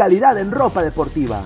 calidad 0.00 0.38
en 0.38 0.50
ropa 0.50 0.82
deportiva. 0.82 1.42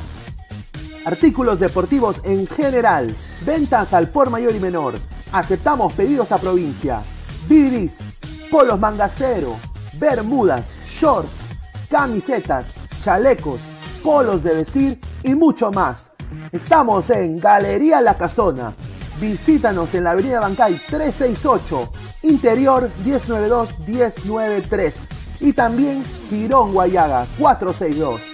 Artículos 1.06 1.58
deportivos 1.58 2.20
en 2.22 2.46
general. 2.46 3.12
Ventas 3.44 3.92
al 3.92 4.10
por 4.10 4.30
mayor 4.30 4.54
y 4.54 4.60
menor. 4.60 4.94
Aceptamos 5.32 5.92
pedidos 5.94 6.30
a 6.30 6.38
provincia. 6.38 7.02
Bidris, 7.48 7.98
polos 8.52 8.78
mangacero, 8.78 9.56
bermudas, 9.98 10.66
shorts, 10.88 11.32
camisetas, 11.90 12.74
chalecos, 13.02 13.58
polos 14.04 14.44
de 14.44 14.54
vestir 14.54 15.00
y 15.24 15.34
mucho 15.34 15.72
más. 15.72 16.12
Estamos 16.52 17.10
en 17.10 17.40
Galería 17.40 18.00
La 18.00 18.16
Casona. 18.16 18.72
Visítanos 19.20 19.92
en 19.94 20.04
la 20.04 20.12
Avenida 20.12 20.38
Bancay 20.38 20.74
368, 20.74 21.90
Interior 22.22 22.88
192-193 23.04 24.92
y 25.40 25.52
también 25.52 26.04
Girón 26.30 26.72
Guayaga 26.72 27.26
462. 27.40 28.33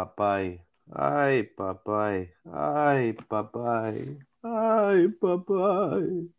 Papay. 0.00 0.64
Ay, 0.90 1.42
papay. 1.42 2.32
Ay, 2.44 3.12
papay. 3.12 4.18
Ay, 4.42 5.08
papay. 5.20 6.32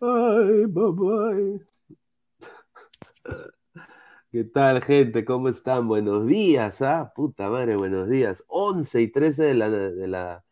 Ay, 0.00 0.66
papay. 0.68 1.60
¿Qué 4.30 4.44
tal, 4.44 4.82
gente? 4.82 5.24
¿Cómo 5.24 5.48
están? 5.48 5.88
Buenos 5.88 6.26
días, 6.26 6.82
¿ah? 6.82 7.12
Puta 7.16 7.48
madre, 7.48 7.76
buenos 7.76 8.08
días. 8.08 8.44
11 8.48 9.00
y 9.00 9.08
13 9.08 9.42
de 9.44 9.54
la, 9.54 9.70
de 9.70 10.06
la, 10.06 10.44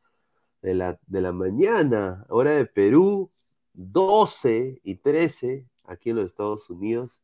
de 0.62 0.74
la, 0.74 0.98
de 1.06 1.20
la 1.20 1.32
mañana, 1.32 2.24
hora 2.30 2.52
de 2.52 2.64
Perú. 2.64 3.30
12 3.74 4.80
y 4.82 4.94
13 4.96 5.66
aquí 5.84 6.10
en 6.10 6.16
los 6.16 6.26
Estados 6.26 6.70
Unidos. 6.70 7.22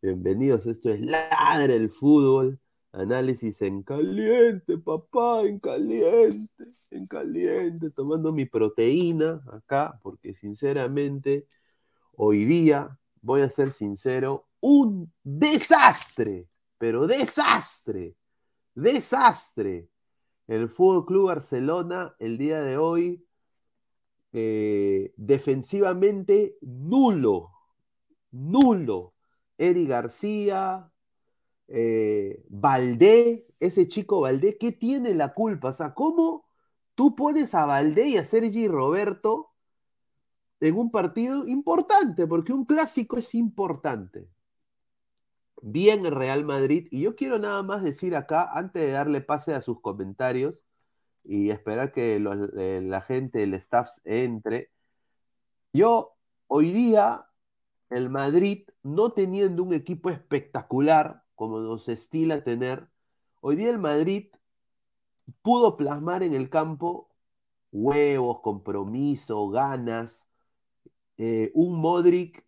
Bienvenidos, 0.00 0.66
esto 0.66 0.88
es 0.90 1.00
Ladre 1.00 1.76
el 1.76 1.90
Fútbol. 1.90 2.58
Análisis 2.92 3.60
en 3.62 3.82
caliente, 3.82 4.78
papá, 4.78 5.42
en 5.42 5.58
caliente, 5.58 6.64
en 6.90 7.06
caliente, 7.06 7.90
tomando 7.90 8.32
mi 8.32 8.46
proteína 8.46 9.42
acá, 9.52 10.00
porque 10.02 10.32
sinceramente, 10.34 11.46
hoy 12.12 12.44
día, 12.44 12.98
voy 13.20 13.42
a 13.42 13.50
ser 13.50 13.72
sincero, 13.72 14.46
un 14.60 15.12
desastre, 15.22 16.48
pero 16.78 17.06
desastre, 17.06 18.16
desastre. 18.74 19.88
El 20.46 20.68
Fútbol 20.68 21.06
Club 21.06 21.26
Barcelona, 21.26 22.14
el 22.18 22.38
día 22.38 22.62
de 22.62 22.78
hoy, 22.78 23.26
eh, 24.32 25.12
defensivamente 25.16 26.56
nulo, 26.60 27.50
nulo. 28.30 29.14
Eri 29.58 29.86
García, 29.86 30.92
eh, 31.68 32.44
Valdé, 32.48 33.46
ese 33.60 33.88
chico 33.88 34.20
Valdé, 34.20 34.56
¿qué 34.58 34.72
tiene 34.72 35.14
la 35.14 35.34
culpa? 35.34 35.70
O 35.70 35.72
sea, 35.72 35.94
¿cómo 35.94 36.46
tú 36.94 37.14
pones 37.16 37.54
a 37.54 37.66
Valdé 37.66 38.08
y 38.08 38.16
a 38.18 38.24
Sergi 38.24 38.68
Roberto 38.68 39.52
en 40.60 40.76
un 40.76 40.90
partido 40.90 41.46
importante? 41.46 42.26
Porque 42.26 42.52
un 42.52 42.64
clásico 42.64 43.18
es 43.18 43.34
importante. 43.34 44.28
Bien 45.62 46.06
el 46.06 46.12
Real 46.14 46.44
Madrid, 46.44 46.86
y 46.90 47.00
yo 47.02 47.16
quiero 47.16 47.38
nada 47.38 47.62
más 47.62 47.82
decir 47.82 48.14
acá, 48.14 48.50
antes 48.52 48.82
de 48.82 48.90
darle 48.90 49.20
pase 49.20 49.54
a 49.54 49.62
sus 49.62 49.80
comentarios 49.80 50.64
y 51.24 51.50
esperar 51.50 51.92
que 51.92 52.16
eh, 52.16 52.82
la 52.84 53.00
gente, 53.00 53.42
el 53.42 53.54
staff 53.54 53.98
entre, 54.04 54.70
yo 55.72 56.16
hoy 56.46 56.72
día, 56.72 57.26
el 57.90 58.10
Madrid, 58.10 58.68
no 58.82 59.12
teniendo 59.12 59.62
un 59.62 59.74
equipo 59.74 60.10
espectacular, 60.10 61.25
como 61.36 61.60
nos 61.60 61.88
estila 61.88 62.42
tener, 62.42 62.88
hoy 63.40 63.56
día 63.56 63.70
el 63.70 63.78
Madrid 63.78 64.28
pudo 65.42 65.76
plasmar 65.76 66.22
en 66.22 66.34
el 66.34 66.50
campo 66.50 67.10
huevos, 67.72 68.40
compromiso, 68.40 69.48
ganas, 69.48 70.28
eh, 71.18 71.52
un 71.54 71.80
Modric 71.80 72.44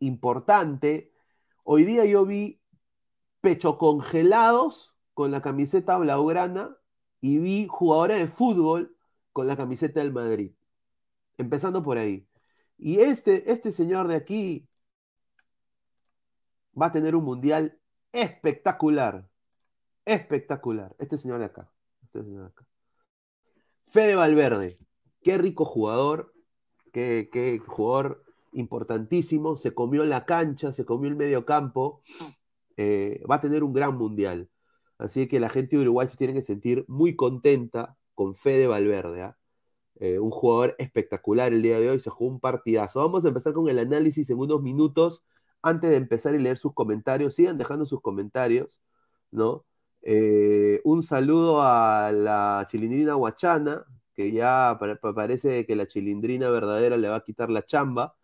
importante. 0.00 1.12
Hoy 1.64 1.84
día 1.84 2.04
yo 2.04 2.26
vi 2.26 2.60
pecho 3.40 3.78
congelados 3.78 4.94
con 5.14 5.30
la 5.30 5.42
camiseta 5.42 5.98
blaugrana 5.98 6.76
y 7.20 7.38
vi 7.38 7.66
jugadores 7.68 8.18
de 8.18 8.28
fútbol 8.28 8.96
con 9.32 9.46
la 9.46 9.56
camiseta 9.56 10.00
del 10.00 10.12
Madrid. 10.12 10.52
Empezando 11.38 11.82
por 11.82 11.98
ahí. 11.98 12.28
Y 12.78 13.00
este, 13.00 13.50
este 13.52 13.72
señor 13.72 14.08
de 14.08 14.16
aquí 14.16 14.68
va 16.80 16.86
a 16.86 16.92
tener 16.92 17.16
un 17.16 17.24
mundial 17.24 17.78
espectacular. 18.12 19.28
Espectacular. 20.04 20.94
Este 20.98 21.18
señor 21.18 21.38
de 21.38 21.46
acá. 21.46 21.70
Este 22.02 22.22
señor 22.22 22.42
de 22.42 22.48
acá. 22.48 22.66
Fede 23.86 24.14
Valverde. 24.14 24.78
Qué 25.22 25.38
rico 25.38 25.64
jugador. 25.64 26.32
Qué, 26.92 27.28
qué, 27.32 27.58
jugador 27.58 28.24
importantísimo. 28.52 29.56
Se 29.56 29.74
comió 29.74 30.04
la 30.04 30.24
cancha, 30.24 30.72
se 30.72 30.84
comió 30.84 31.10
el 31.10 31.16
medio 31.16 31.44
campo. 31.44 32.02
Eh, 32.76 33.22
va 33.30 33.36
a 33.36 33.40
tener 33.40 33.64
un 33.64 33.72
gran 33.72 33.96
mundial. 33.96 34.48
Así 34.98 35.28
que 35.28 35.40
la 35.40 35.48
gente 35.48 35.76
de 35.76 35.82
Uruguay 35.82 36.08
se 36.08 36.16
tiene 36.16 36.34
que 36.34 36.42
sentir 36.42 36.84
muy 36.88 37.14
contenta 37.14 37.96
con 38.14 38.34
Fede 38.34 38.66
Valverde. 38.66 39.22
¿ah? 39.22 39.38
Eh, 40.00 40.18
un 40.18 40.30
jugador 40.30 40.74
espectacular 40.78 41.52
el 41.52 41.62
día 41.62 41.78
de 41.80 41.90
hoy, 41.90 42.00
se 42.00 42.10
jugó 42.10 42.30
un 42.30 42.40
partidazo. 42.40 43.00
Vamos 43.00 43.24
a 43.24 43.28
empezar 43.28 43.52
con 43.52 43.68
el 43.68 43.78
análisis 43.78 44.30
en 44.30 44.38
unos 44.38 44.62
minutos. 44.62 45.22
Antes 45.62 45.90
de 45.90 45.96
empezar 45.96 46.34
y 46.34 46.38
leer 46.38 46.58
sus 46.58 46.74
comentarios, 46.74 47.34
sigan 47.34 47.58
dejando 47.58 47.86
sus 47.86 48.00
comentarios, 48.00 48.80
¿no? 49.30 49.64
Eh, 50.02 50.80
un 50.84 51.02
saludo 51.02 51.62
a 51.62 52.12
la 52.12 52.66
chilindrina 52.70 53.14
Guachana, 53.14 53.84
que 54.14 54.32
ya 54.32 54.78
parece 55.14 55.66
que 55.66 55.76
la 55.76 55.86
chilindrina 55.86 56.50
verdadera 56.50 56.96
le 56.96 57.08
va 57.08 57.16
a 57.16 57.24
quitar 57.24 57.50
la 57.50 57.64
chamba. 57.66 58.16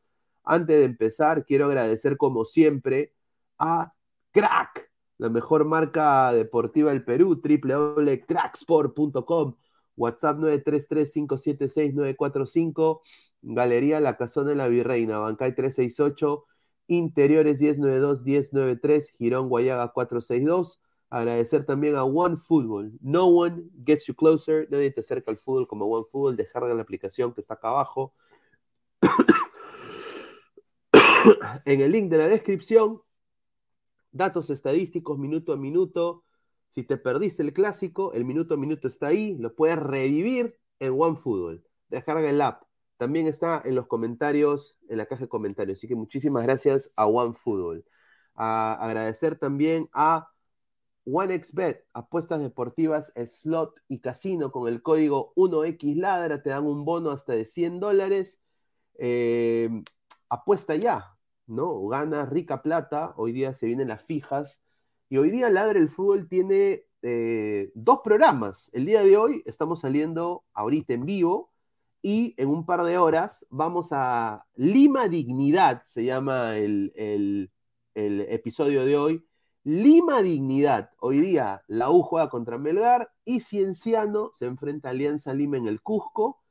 Antes 0.45 0.79
de 0.79 0.85
empezar, 0.85 1.45
quiero 1.45 1.67
agradecer 1.67 2.17
como 2.17 2.45
siempre 2.45 3.13
a 3.59 3.91
Crack, 4.33 4.91
la 5.19 5.29
mejor 5.31 5.65
marca 5.65 6.33
deportiva 6.33 6.91
del 6.91 7.05
Perú, 7.05 7.41
www.cracksport.com, 7.43 9.57
WhatsApp 9.97 10.39
933-576-945, 10.39 13.01
Galería 13.43 14.01
La 14.01 14.17
Casona 14.17 14.51
de 14.51 14.57
la 14.57 14.69
Virreina, 14.69 15.19
Bancay 15.19 15.55
368, 15.55 16.45
Interiores 16.87 17.61
1092-1093, 17.61 19.11
Girón 19.17 19.49
Guayaga 19.49 19.93
462. 19.93 20.81
Agradecer 21.11 21.65
también 21.65 21.97
a 21.97 22.05
One 22.05 22.37
Football. 22.37 22.93
No 23.01 23.27
one 23.27 23.65
gets 23.85 24.07
you 24.07 24.15
closer. 24.15 24.69
Nadie 24.71 24.91
te 24.91 25.01
acerca 25.01 25.31
al 25.31 25.39
fútbol 25.39 25.69
como 25.69 25.87
One 25.87 26.07
Football. 26.11 26.37
Descarga 26.37 26.75
la 26.75 26.83
aplicación 26.83 27.33
que 27.33 27.41
está 27.41 27.55
acá 27.55 27.69
abajo. 27.69 28.15
en 31.65 31.81
el 31.81 31.93
link 31.93 32.11
de 32.11 32.19
la 32.19 32.27
descripción 32.27 33.01
datos 34.15 34.49
estadísticos 34.51 35.19
minuto 35.19 35.53
a 35.53 35.57
minuto. 35.57 36.25
Si 36.71 36.83
te 36.83 36.97
perdiste 36.97 37.43
el 37.43 37.53
clásico, 37.53 38.13
el 38.15 38.25
minuto 38.25 38.55
a 38.55 38.57
minuto 38.57 38.89
está 38.89 39.09
ahí, 39.09 39.37
lo 39.39 39.55
puedes 39.55 39.79
revivir 39.79 40.59
en 40.81 40.95
OneFootball. 40.99 41.65
Descarga 41.89 42.29
el 42.29 42.41
app. 42.41 42.63
También 42.97 43.27
está 43.27 43.61
en 43.65 43.75
los 43.75 43.87
comentarios, 43.87 44.77
en 44.89 44.99
la 44.99 45.07
caja 45.07 45.23
de 45.23 45.29
comentarios. 45.29 45.79
Así 45.79 45.89
que 45.89 45.97
muchísimas 45.97 46.45
gracias 46.45 46.91
a 46.97 47.07
OneFootball. 47.07 47.85
A 48.35 48.75
agradecer 48.75 49.39
también 49.39 49.89
a 49.93 50.31
OneXBet, 51.07 51.87
apuestas 51.93 52.41
deportivas, 52.41 53.13
slot 53.17 53.75
y 53.89 54.01
casino 54.01 54.51
con 54.53 54.69
el 54.69 54.83
código 54.83 55.33
1XLadra. 55.37 56.43
Te 56.43 56.51
dan 56.51 56.67
un 56.67 56.85
bono 56.85 57.11
hasta 57.11 57.35
de 57.35 57.45
100 57.45 57.81
dólares. 57.81 58.41
Eh, 58.99 59.69
apuesta 60.29 60.77
ya, 60.77 61.17
¿no? 61.47 61.87
Gana 61.89 62.27
rica 62.27 62.63
plata, 62.63 63.15
hoy 63.17 63.33
día 63.33 63.55
se 63.55 63.67
vienen 63.67 63.89
las 63.89 64.03
fijas, 64.03 64.61
y 65.09 65.19
hoy 65.19 65.31
día 65.31 65.51
Ladre 65.51 65.79
el 65.79 65.89
Fútbol 65.89 66.29
tiene 66.29 66.87
eh, 67.03 67.71
dos 67.75 68.01
programas. 68.03 68.71
El 68.73 68.87
día 68.87 69.03
de 69.03 69.17
hoy 69.17 69.43
estamos 69.47 69.81
saliendo 69.81 70.45
ahorita 70.55 70.95
en 70.95 71.05
vivo, 71.07 71.53
y 72.05 72.35
en 72.37 72.49
un 72.49 72.67
par 72.67 72.85
de 72.85 72.99
horas 72.99 73.47
vamos 73.49 73.89
a 73.93 74.47
Lima 74.57 75.09
Dignidad, 75.09 75.83
se 75.87 76.05
llama 76.05 76.59
el, 76.59 76.93
el, 76.95 78.21
episodio 78.29 78.85
de 78.85 78.99
hoy. 78.99 79.27
Lima 79.63 80.21
Dignidad. 80.21 80.91
Hoy 81.01 81.23
día 81.23 81.63
la 81.67 81.91
U 81.91 82.03
juega 82.03 82.29
contra 82.29 82.59
Melgar 82.59 83.11
y 83.25 83.41
Cienciano 83.41 84.31
se 84.35 84.45
enfrenta 84.45 84.89
a 84.89 84.91
Alianza 84.91 85.33
Lima 85.33 85.57
en 85.57 85.67
el 85.67 85.81
Cusco. 85.81 86.43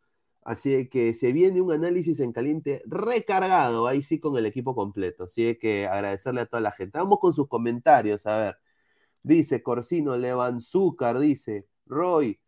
Así 0.41 0.89
que 0.89 1.13
se 1.13 1.31
viene 1.31 1.62
un 1.62 1.72
análisis 1.72 2.19
en 2.19 2.33
caliente 2.33 2.81
recargado, 2.88 3.86
ahí 3.86 4.01
sí 4.01 4.19
con 4.19 4.36
el 4.38 4.48
equipo 4.48 4.74
completo. 4.74 5.25
Así 5.25 5.55
que 5.60 5.86
agradecerle 5.86 6.41
a 6.41 6.45
toda 6.48 6.62
la 6.62 6.72
gente. 6.72 6.98
Vamos 6.98 7.19
con 7.19 7.31
sus 7.31 7.48
comentarios, 7.48 8.25
a 8.25 8.38
ver. 8.38 8.57
Dice 9.22 9.62
Corsino 9.62 10.17
Levanzúcar, 10.17 11.19
dice 11.19 11.67
Roy, 11.86 12.39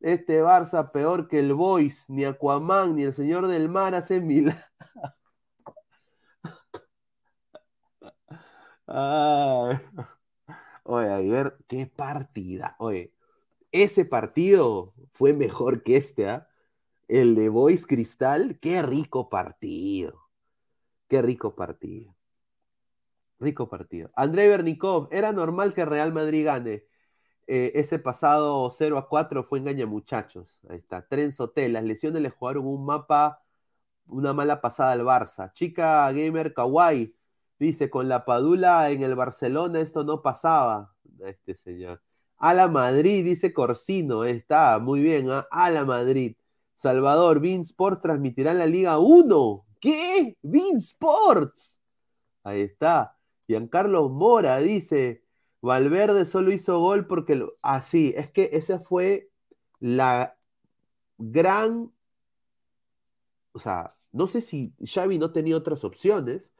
este 0.00 0.42
Barça 0.42 0.90
peor 0.92 1.28
que 1.28 1.38
el 1.38 1.54
Boys, 1.54 2.06
ni 2.08 2.24
Aquaman, 2.24 2.96
ni 2.96 3.04
el 3.04 3.14
Señor 3.14 3.46
del 3.46 3.68
Mar 3.68 3.94
hace 3.94 4.20
mil. 4.20 4.52
Oye, 10.84 11.08
ayer, 11.10 11.56
qué 11.68 11.86
partida. 11.86 12.76
Oye, 12.78 13.14
ese 13.72 14.04
partido 14.04 14.94
fue 15.12 15.32
mejor 15.32 15.82
que 15.82 15.96
este, 15.96 16.28
¿ah? 16.28 16.48
el 17.08 17.34
de 17.34 17.48
Boys 17.48 17.86
Cristal, 17.86 18.58
qué 18.60 18.82
rico 18.82 19.28
partido. 19.28 20.28
Qué 21.08 21.22
rico 21.22 21.54
partido. 21.54 22.16
Rico 23.38 23.68
partido. 23.68 24.08
André 24.14 24.48
Bernikov, 24.48 25.08
era 25.10 25.32
normal 25.32 25.74
que 25.74 25.84
Real 25.84 26.12
Madrid 26.12 26.44
gane. 26.44 26.84
Eh, 27.46 27.72
ese 27.74 27.98
pasado 27.98 28.70
0 28.70 28.98
a 28.98 29.08
4 29.08 29.44
fue 29.44 29.58
engaña 29.58 29.86
muchachos. 29.86 30.60
Ahí 30.68 30.78
está. 30.78 31.06
Trenzo 31.06 31.50
T, 31.50 31.68
las 31.68 31.84
lesiones 31.84 32.22
le 32.22 32.30
jugaron 32.30 32.66
un 32.66 32.84
mapa, 32.84 33.42
una 34.06 34.32
mala 34.32 34.60
pasada 34.60 34.92
al 34.92 35.00
Barça. 35.00 35.52
Chica 35.52 36.10
Gamer 36.12 36.54
Kawaii 36.54 37.14
dice, 37.58 37.90
con 37.90 38.08
la 38.08 38.24
Padula 38.24 38.90
en 38.90 39.02
el 39.02 39.14
Barcelona 39.14 39.80
esto 39.80 40.04
no 40.04 40.22
pasaba. 40.22 40.94
Este 41.20 41.54
señor. 41.54 42.02
A 42.38 42.54
la 42.54 42.68
Madrid, 42.68 43.24
dice 43.24 43.52
Corsino, 43.52 44.24
está 44.24 44.78
muy 44.78 45.00
bien, 45.02 45.30
¿ah? 45.30 45.46
a 45.50 45.70
la 45.70 45.84
Madrid. 45.84 46.36
Salvador, 46.74 47.40
Bean 47.40 47.60
Sports 47.60 48.00
transmitirá 48.00 48.54
la 48.54 48.64
Liga 48.66 48.98
1. 48.98 49.66
¿Qué? 49.78 50.38
Bean 50.42 50.78
Sports. 50.78 51.82
Ahí 52.42 52.62
está. 52.62 53.16
Giancarlo 53.46 54.08
Mora 54.08 54.58
dice, 54.58 55.24
Valverde 55.62 56.26
solo 56.26 56.52
hizo 56.52 56.78
gol 56.80 57.06
porque... 57.06 57.36
Lo... 57.36 57.56
Ah, 57.62 57.78
es 57.78 58.30
que 58.30 58.50
esa 58.52 58.80
fue 58.80 59.30
la 59.80 60.36
gran... 61.18 61.92
O 63.52 63.58
sea, 63.58 63.96
no 64.12 64.26
sé 64.26 64.40
si 64.40 64.74
Xavi 64.84 65.18
no 65.18 65.32
tenía 65.32 65.56
otras 65.56 65.84
opciones, 65.84 66.52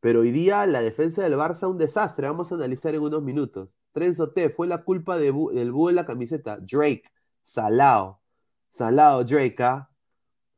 pero 0.00 0.20
hoy 0.20 0.30
día 0.30 0.66
la 0.66 0.82
defensa 0.82 1.22
del 1.22 1.34
Barça 1.34 1.68
un 1.68 1.78
desastre. 1.78 2.28
Vamos 2.28 2.52
a 2.52 2.56
analizar 2.56 2.94
en 2.94 3.02
unos 3.02 3.22
minutos. 3.22 3.70
Trenzo 3.92 4.30
T, 4.30 4.50
fue 4.50 4.66
la 4.66 4.84
culpa 4.84 5.16
de 5.16 5.32
del 5.52 5.72
búho 5.72 5.88
de 5.88 5.94
la 5.94 6.06
camiseta. 6.06 6.58
Drake, 6.58 7.04
Salao. 7.42 8.20
Salado 8.68 9.24
Drake, 9.24 9.56
¿ah? 9.62 9.90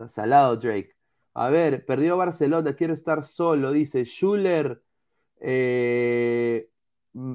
Salado 0.08 0.56
Drake. 0.56 0.96
A 1.34 1.50
ver, 1.50 1.86
perdió 1.86 2.16
Barcelona, 2.16 2.74
quiero 2.74 2.94
estar 2.94 3.24
solo, 3.24 3.70
dice 3.72 4.04
Schuller. 4.04 4.82
Eh, 5.40 6.68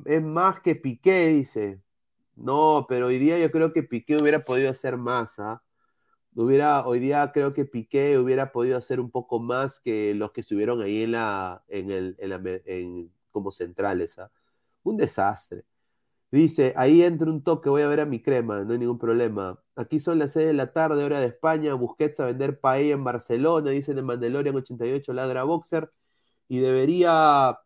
es 0.05 0.21
más 0.23 0.61
que 0.61 0.75
Piqué, 0.75 1.27
dice. 1.29 1.81
No, 2.35 2.85
pero 2.89 3.07
hoy 3.07 3.19
día 3.19 3.39
yo 3.39 3.51
creo 3.51 3.73
que 3.73 3.83
Piqué 3.83 4.17
hubiera 4.17 4.43
podido 4.45 4.69
hacer 4.71 4.97
más, 4.97 5.39
¿ah? 5.39 5.63
Hubiera, 6.35 6.85
hoy 6.87 6.99
día 6.99 7.31
creo 7.33 7.53
que 7.53 7.65
Piqué 7.65 8.17
hubiera 8.17 8.51
podido 8.51 8.77
hacer 8.77 8.99
un 8.99 9.11
poco 9.11 9.39
más 9.39 9.79
que 9.79 10.15
los 10.15 10.31
que 10.31 10.41
estuvieron 10.41 10.81
ahí 10.81 11.03
en 11.03 11.11
la, 11.13 11.63
en 11.67 11.91
el, 11.91 12.17
en 12.65 13.11
como 13.31 13.51
centrales, 13.51 14.19
¿ah? 14.19 14.31
Un 14.83 14.97
desastre. 14.97 15.65
Dice, 16.31 16.73
ahí 16.77 17.03
entra 17.03 17.29
un 17.29 17.43
toque, 17.43 17.69
voy 17.69 17.83
a 17.83 17.87
ver 17.87 17.99
a 18.01 18.05
mi 18.07 18.21
crema, 18.21 18.63
no 18.63 18.73
hay 18.73 18.79
ningún 18.79 18.97
problema. 18.99 19.59
Aquí 19.75 19.99
son 19.99 20.19
las 20.19 20.33
6 20.33 20.47
de 20.47 20.53
la 20.53 20.73
tarde, 20.73 21.03
hora 21.03 21.19
de 21.19 21.27
España, 21.27 21.75
Busquets 21.75 22.19
a 22.19 22.25
vender 22.25 22.59
paella 22.59 22.93
en 22.95 23.03
Barcelona, 23.03 23.71
dicen 23.71 23.99
en 23.99 24.05
Mandalorian 24.05 24.55
88, 24.55 25.13
ladra 25.13 25.43
boxer, 25.43 25.91
y 26.47 26.59
debería 26.59 27.59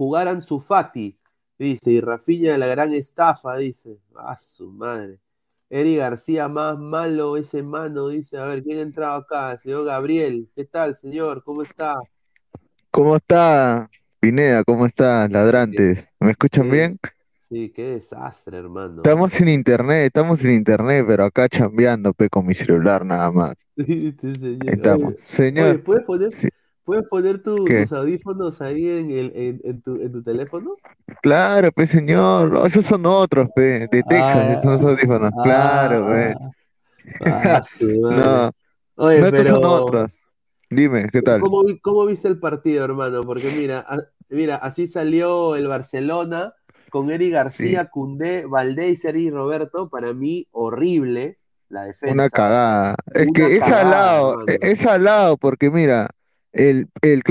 jugar 0.00 0.28
Ansu 0.28 0.60
Fati, 0.60 1.18
dice, 1.58 1.90
y 1.90 2.00
Rafinha 2.00 2.56
la 2.56 2.68
gran 2.68 2.94
estafa, 2.94 3.58
dice, 3.58 3.98
a 4.16 4.38
su 4.38 4.72
madre. 4.72 5.18
Eri 5.68 5.96
García, 5.96 6.48
más 6.48 6.78
malo 6.78 7.36
ese 7.36 7.62
mano, 7.62 8.08
dice, 8.08 8.38
a 8.38 8.46
ver, 8.46 8.62
¿quién 8.62 8.78
ha 8.78 8.80
entrado 8.80 9.18
acá? 9.18 9.58
señor 9.58 9.84
Gabriel, 9.84 10.48
¿qué 10.56 10.64
tal, 10.64 10.96
señor? 10.96 11.44
¿Cómo 11.44 11.60
está? 11.60 11.96
¿Cómo 12.90 13.16
está, 13.16 13.90
Pineda? 14.20 14.64
¿Cómo 14.64 14.86
está, 14.86 15.28
ladrantes? 15.28 16.02
¿Me 16.18 16.30
escuchan 16.30 16.70
bien? 16.70 16.98
Sí, 17.38 17.68
qué 17.68 17.96
desastre, 17.96 18.56
hermano. 18.56 19.02
Estamos 19.04 19.34
sin 19.34 19.48
internet, 19.48 20.06
estamos 20.06 20.40
sin 20.40 20.52
internet, 20.52 21.04
pero 21.06 21.24
acá 21.24 21.46
chambeando, 21.46 22.14
pe, 22.14 22.30
con 22.30 22.46
mi 22.46 22.54
celular 22.54 23.04
nada 23.04 23.30
más. 23.30 23.54
señor. 23.76 24.64
Estamos. 24.64 25.14
Señor, 25.24 25.82
¿puedes 25.82 26.04
poner, 26.04 26.32
¿puedes 26.90 27.06
poner 27.06 27.40
tus 27.40 27.92
audífonos 27.92 28.60
ahí 28.60 28.88
en, 28.88 29.10
el, 29.12 29.60
en, 29.62 29.80
tu, 29.80 29.94
en 30.02 30.10
tu 30.10 30.24
teléfono? 30.24 30.74
Claro, 31.22 31.70
pe, 31.70 31.86
señor. 31.86 32.66
esos 32.66 32.84
son 32.84 33.06
otros, 33.06 33.48
pe, 33.54 33.86
de 33.86 34.02
Texas, 34.02 34.34
ah, 34.34 34.52
esos 34.54 34.64
son 34.64 34.72
los 34.72 34.82
audífonos. 34.82 35.30
claro, 35.44 36.08
pe. 36.08 36.34
Ah, 37.24 37.62
no, 37.80 38.50
Oye, 38.96 39.20
no, 39.20 39.30
pero... 39.30 39.50
son 39.50 39.64
otros. 39.64 40.10
Dime, 40.68 41.08
¿qué 41.12 41.22
tal? 41.22 41.40
¿Cómo, 41.40 41.62
¿Cómo, 41.80 42.06
viste 42.06 42.26
el 42.26 42.40
partido, 42.40 42.84
hermano? 42.84 43.22
Porque 43.22 43.52
mira, 43.56 43.86
mira, 44.28 44.56
así 44.56 44.88
salió 44.88 45.54
el 45.54 45.68
Barcelona 45.68 46.54
con 46.90 47.12
Eri 47.12 47.30
García, 47.30 47.84
Cundé, 47.84 48.46
Valdés, 48.46 49.04
y 49.04 49.30
Roberto, 49.30 49.88
para 49.90 50.12
mí 50.12 50.48
horrible 50.50 51.38
la 51.68 51.84
defensa. 51.84 52.14
Una 52.14 52.28
cagada. 52.28 52.96
Es 53.14 53.28
que 53.32 53.58
es 53.58 53.62
al 53.62 53.90
lado, 53.90 54.44
es 54.48 54.86
al 54.86 55.04
lado, 55.04 55.36
porque 55.36 55.70
mira, 55.70 56.10
el, 56.52 56.88
el, 57.02 57.22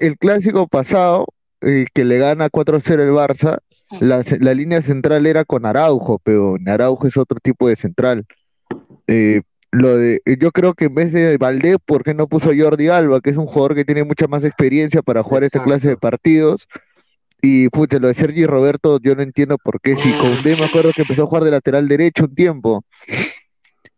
el, 0.00 0.18
clásico 0.18 0.66
pasado, 0.66 1.26
eh, 1.60 1.86
que 1.92 2.04
le 2.04 2.18
gana 2.18 2.50
4-0 2.50 3.00
el 3.00 3.12
Barça, 3.12 3.58
la, 4.00 4.54
línea 4.54 4.80
central 4.82 5.26
era 5.26 5.44
con 5.44 5.66
Araujo, 5.66 6.18
pero 6.22 6.56
Araujo 6.66 7.06
es 7.06 7.16
otro 7.16 7.38
tipo 7.42 7.68
de 7.68 7.76
central. 7.76 8.24
Eh, 9.06 9.42
lo 9.70 9.96
de, 9.96 10.20
yo 10.38 10.50
creo 10.52 10.74
que 10.74 10.86
en 10.86 10.94
vez 10.94 11.12
de 11.12 11.36
Valdés, 11.38 11.76
¿por 11.84 12.04
qué 12.04 12.14
no 12.14 12.26
puso 12.26 12.50
Jordi 12.56 12.88
Alba, 12.88 13.20
que 13.20 13.30
es 13.30 13.36
un 13.36 13.46
jugador 13.46 13.74
que 13.74 13.84
tiene 13.84 14.04
mucha 14.04 14.26
más 14.26 14.44
experiencia 14.44 15.02
para 15.02 15.22
jugar 15.22 15.44
esta 15.44 15.62
clase 15.62 15.88
de 15.88 15.96
partidos? 15.96 16.68
Y 17.40 17.68
pucha, 17.70 17.98
lo 17.98 18.08
de 18.08 18.14
Sergi 18.14 18.46
Roberto, 18.46 19.00
yo 19.02 19.16
no 19.16 19.22
entiendo 19.22 19.58
por 19.58 19.80
qué. 19.80 19.96
Si 19.96 20.12
Condé 20.12 20.56
me 20.56 20.64
acuerdo 20.64 20.92
que 20.94 21.02
empezó 21.02 21.24
a 21.24 21.26
jugar 21.26 21.42
de 21.42 21.50
lateral 21.50 21.88
derecho 21.88 22.24
un 22.24 22.34
tiempo. 22.34 22.84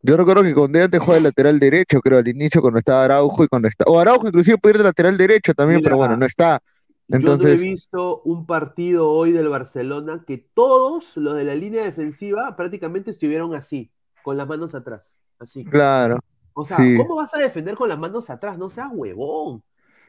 Yo 0.06 0.18
recuerdo 0.18 0.42
que 0.42 0.52
Condé 0.52 0.82
antes 0.82 1.00
jugaba 1.00 1.16
de 1.16 1.22
lateral 1.22 1.58
derecho, 1.58 2.00
creo, 2.00 2.18
al 2.18 2.28
inicio 2.28 2.60
cuando 2.60 2.78
estaba 2.78 3.04
Araujo 3.04 3.42
y 3.42 3.48
cuando 3.48 3.68
está. 3.68 3.84
O 3.86 3.98
Araujo 3.98 4.28
inclusive 4.28 4.58
puede 4.58 4.74
ir 4.74 4.78
de 4.78 4.84
lateral 4.84 5.16
derecho 5.16 5.54
también, 5.54 5.80
pero 5.82 5.96
bueno, 5.96 6.14
no 6.18 6.26
está. 6.26 6.60
Entonces... 7.08 7.52
Yo 7.52 7.56
no 7.56 7.62
he 7.62 7.72
visto 7.72 8.20
un 8.24 8.44
partido 8.44 9.10
hoy 9.10 9.32
del 9.32 9.48
Barcelona 9.48 10.22
que 10.26 10.36
todos 10.36 11.16
los 11.16 11.34
de 11.34 11.44
la 11.44 11.54
línea 11.54 11.84
defensiva 11.84 12.54
prácticamente 12.54 13.12
estuvieron 13.12 13.54
así, 13.54 13.90
con 14.22 14.36
las 14.36 14.46
manos 14.46 14.74
atrás. 14.74 15.16
Así. 15.38 15.64
Claro. 15.64 16.18
O 16.52 16.66
sea, 16.66 16.76
¿cómo 16.76 17.16
vas 17.16 17.34
a 17.34 17.38
defender 17.38 17.74
con 17.74 17.88
las 17.88 17.98
manos 17.98 18.28
atrás? 18.28 18.58
No 18.58 18.68
seas 18.68 18.90
huevón. 18.92 19.62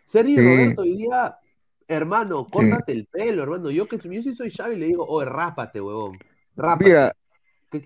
Sergio 0.03 0.41
Roberto 0.41 0.81
hoy 0.81 0.97
día 0.97 1.39
Hermano, 1.87 2.47
córtate 2.49 2.93
el 2.93 3.05
pelo, 3.05 3.43
hermano. 3.43 3.69
Yo 3.69 3.87
que 3.87 3.97
yo 3.97 4.23
sí 4.23 4.35
soy 4.35 4.49
Xavi 4.49 4.75
le 4.75 4.87
digo, 4.87 5.05
oye, 5.05 5.29
rápate, 5.29 5.79
huevón. 5.79 6.17
Rápate. 6.55 6.85
Mira, 6.85 7.15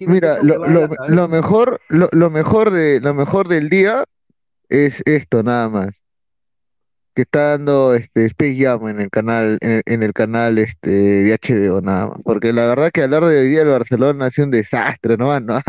mira 0.01 0.41
lo, 0.43 0.65
lo, 1.08 1.27
mejor, 1.27 1.81
lo, 1.89 2.10
lo, 2.12 2.29
mejor 2.29 2.72
de, 2.72 3.00
lo 3.01 3.13
mejor 3.13 3.48
del 3.48 3.69
día 3.69 4.05
es 4.69 5.01
esto, 5.05 5.43
nada 5.43 5.69
más. 5.69 5.89
Que 7.15 7.24
está 7.24 7.58
dando 7.58 7.96
este 7.96 8.25
Space 8.27 8.55
Jam 8.58 8.88
en 8.88 9.01
el 9.01 9.10
canal, 9.10 9.58
en 9.62 10.03
el, 10.03 10.13
canal 10.13 10.58
este 10.58 10.89
de 10.89 11.38
HBO, 11.41 11.81
nada 11.81 12.08
más. 12.08 12.17
Porque 12.24 12.53
la 12.53 12.67
verdad 12.67 12.91
que 12.91 13.03
hablar 13.03 13.25
de 13.25 13.41
hoy 13.41 13.50
día 13.50 13.63
el 13.63 13.67
Barcelona 13.67 14.27
ha 14.27 14.31
sido 14.31 14.46
un 14.46 14.51
desastre, 14.51 15.17
¿no? 15.17 15.38
¿no? 15.39 15.62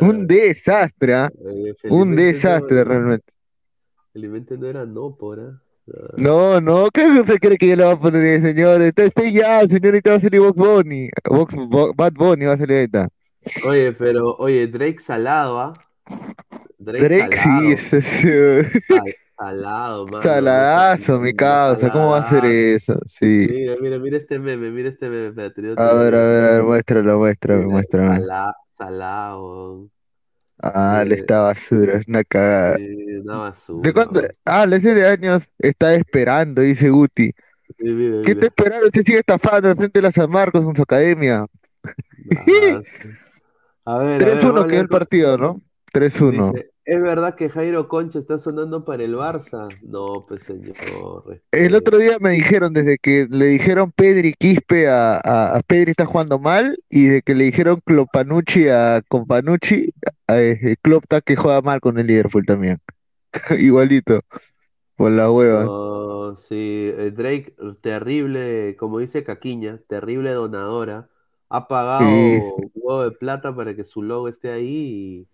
un 0.00 0.26
desastre, 0.26 1.14
¿ah? 1.14 1.30
un 1.84 2.16
desastre 2.16 2.84
realmente. 2.84 3.26
Felizmente 4.12 4.56
no 4.56 4.68
era 4.68 4.86
no, 4.86 5.16
por 5.16 5.40
¿eh? 5.40 5.64
No, 6.16 6.60
no, 6.60 6.88
¿qué 6.90 7.06
usted 7.08 7.38
cree 7.38 7.58
que 7.58 7.68
yo 7.68 7.76
le 7.76 7.84
voy 7.84 7.92
a 7.92 7.98
poner, 7.98 8.40
señor? 8.40 8.80
Está 8.80 9.22
ya, 9.28 9.66
señorita, 9.68 10.10
va 10.10 10.16
a 10.16 10.20
salir 10.20 10.40
Box 10.40 10.56
Bunny. 10.56 11.08
Bad 11.94 12.12
Bunny 12.14 12.46
va 12.46 12.52
a 12.54 12.56
salir 12.56 12.76
ahorita. 12.76 13.08
Oye, 13.66 13.92
pero, 13.92 14.36
oye, 14.36 14.66
Drake 14.66 14.98
salado, 15.00 15.60
¿ah? 15.60 15.72
Drake, 16.78 17.36
sí, 17.36 17.72
ese 17.72 17.98
es. 18.60 18.66
Salado, 19.36 20.06
man. 20.06 20.22
Saladazo, 20.22 21.20
mi 21.20 21.32
causa, 21.32 21.90
¿cómo 21.90 22.10
va 22.10 22.18
a 22.18 22.28
ser 22.28 22.44
eso? 22.44 22.98
Sí. 23.06 23.46
Mira, 23.50 23.74
mira, 23.80 23.98
mira 23.98 24.16
este 24.16 24.38
meme, 24.38 24.70
mira 24.70 24.90
este 24.90 25.08
meme. 25.08 25.42
a 25.76 25.94
ver, 25.94 26.14
a 26.14 26.24
ver, 26.24 26.44
a 26.44 26.50
ver, 26.52 26.62
muéstralo, 26.62 27.18
muéstralo, 27.18 27.68
muéstralo. 27.68 28.24
salado. 28.74 29.90
Ah, 30.62 31.04
le 31.06 31.16
está 31.16 31.42
basura, 31.42 31.98
es 31.98 32.06
una 32.06 32.22
cagada. 32.22 32.76
Sí, 32.76 33.16
una 33.22 33.36
basura. 33.38 33.80
¿De 33.82 33.92
cuánto? 33.92 34.20
Ah, 34.44 34.66
la 34.66 34.78
de 34.78 35.06
años 35.06 35.48
está 35.58 35.94
esperando, 35.94 36.62
dice 36.62 36.90
Guti. 36.90 37.32
¿Qué 37.76 38.22
está 38.24 38.46
esperando? 38.46 38.86
Usted 38.86 39.02
sigue 39.02 39.18
estafando 39.18 39.68
al 39.68 39.76
frente 39.76 39.98
de 39.98 40.02
la 40.02 40.12
San 40.12 40.30
Marcos 40.30 40.62
en 40.62 40.76
su 40.76 40.82
academia. 40.82 41.44
a 43.84 43.98
ver, 43.98 44.20
3-1 44.20 44.66
quedó 44.66 44.80
el 44.80 44.88
partido, 44.88 45.38
¿no? 45.38 45.62
3-1. 45.92 46.52
¿Es 46.86 47.00
verdad 47.00 47.34
que 47.34 47.48
Jairo 47.48 47.88
Concha 47.88 48.18
está 48.18 48.36
sonando 48.38 48.84
para 48.84 49.04
el 49.04 49.14
Barça? 49.14 49.68
No, 49.82 50.26
pues 50.28 50.42
señor. 50.42 51.40
El 51.50 51.74
otro 51.74 51.96
día 51.96 52.18
me 52.20 52.32
dijeron, 52.32 52.74
desde 52.74 52.98
que 52.98 53.26
le 53.30 53.46
dijeron 53.46 53.90
Pedri 53.90 54.34
Quispe 54.34 54.86
a, 54.88 55.16
a, 55.16 55.62
Pedri 55.62 55.92
está 55.92 56.04
jugando 56.04 56.38
mal, 56.38 56.78
y 56.90 57.06
de 57.06 57.22
que 57.22 57.34
le 57.34 57.44
dijeron 57.44 57.80
Clopanucci 57.86 58.68
a 58.68 59.02
Companucci, 59.08 59.94
a, 60.28 60.34
Klopp 60.82 61.04
está 61.04 61.22
que 61.22 61.36
juega 61.36 61.62
mal 61.62 61.80
con 61.80 61.98
el 61.98 62.06
Liverpool 62.06 62.44
también. 62.44 62.76
Igualito, 63.58 64.20
por 64.96 65.10
la 65.10 65.30
hueva. 65.30 65.64
No, 65.64 66.36
sí, 66.36 66.92
eh, 66.98 67.12
Drake, 67.12 67.54
terrible, 67.80 68.76
como 68.78 68.98
dice 68.98 69.24
Caquiña, 69.24 69.80
terrible 69.88 70.32
donadora. 70.32 71.08
Ha 71.54 71.68
pagado 71.68 72.04
un 72.08 72.72
huevo 72.74 73.04
de 73.04 73.12
plata 73.12 73.54
para 73.54 73.76
que 73.76 73.84
su 73.84 74.02
logo 74.02 74.28
esté 74.28 74.50
ahí 74.50 74.66
y 74.66 75.28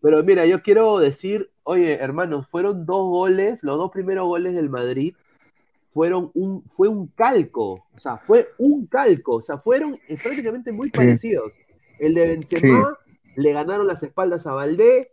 pero 0.00 0.22
mira, 0.22 0.46
yo 0.46 0.62
quiero 0.62 0.98
decir, 0.98 1.50
oye, 1.64 1.94
hermanos, 1.94 2.46
fueron 2.46 2.86
dos 2.86 3.08
goles, 3.08 3.62
los 3.62 3.78
dos 3.78 3.90
primeros 3.90 4.26
goles 4.26 4.54
del 4.54 4.70
Madrid 4.70 5.14
fueron 5.90 6.30
un, 6.34 6.62
fue 6.68 6.88
un 6.88 7.08
calco, 7.08 7.86
o 7.94 7.98
sea, 7.98 8.18
fue 8.18 8.48
un 8.58 8.86
calco, 8.86 9.36
o 9.36 9.42
sea, 9.42 9.58
fueron 9.58 9.98
eh, 10.08 10.16
prácticamente 10.22 10.70
muy 10.70 10.90
parecidos. 10.90 11.58
El 11.98 12.14
de 12.14 12.28
Benzema 12.28 12.96
le 13.34 13.52
ganaron 13.52 13.86
las 13.86 14.02
espaldas 14.02 14.46
a 14.46 14.54
Valdé, 14.54 15.10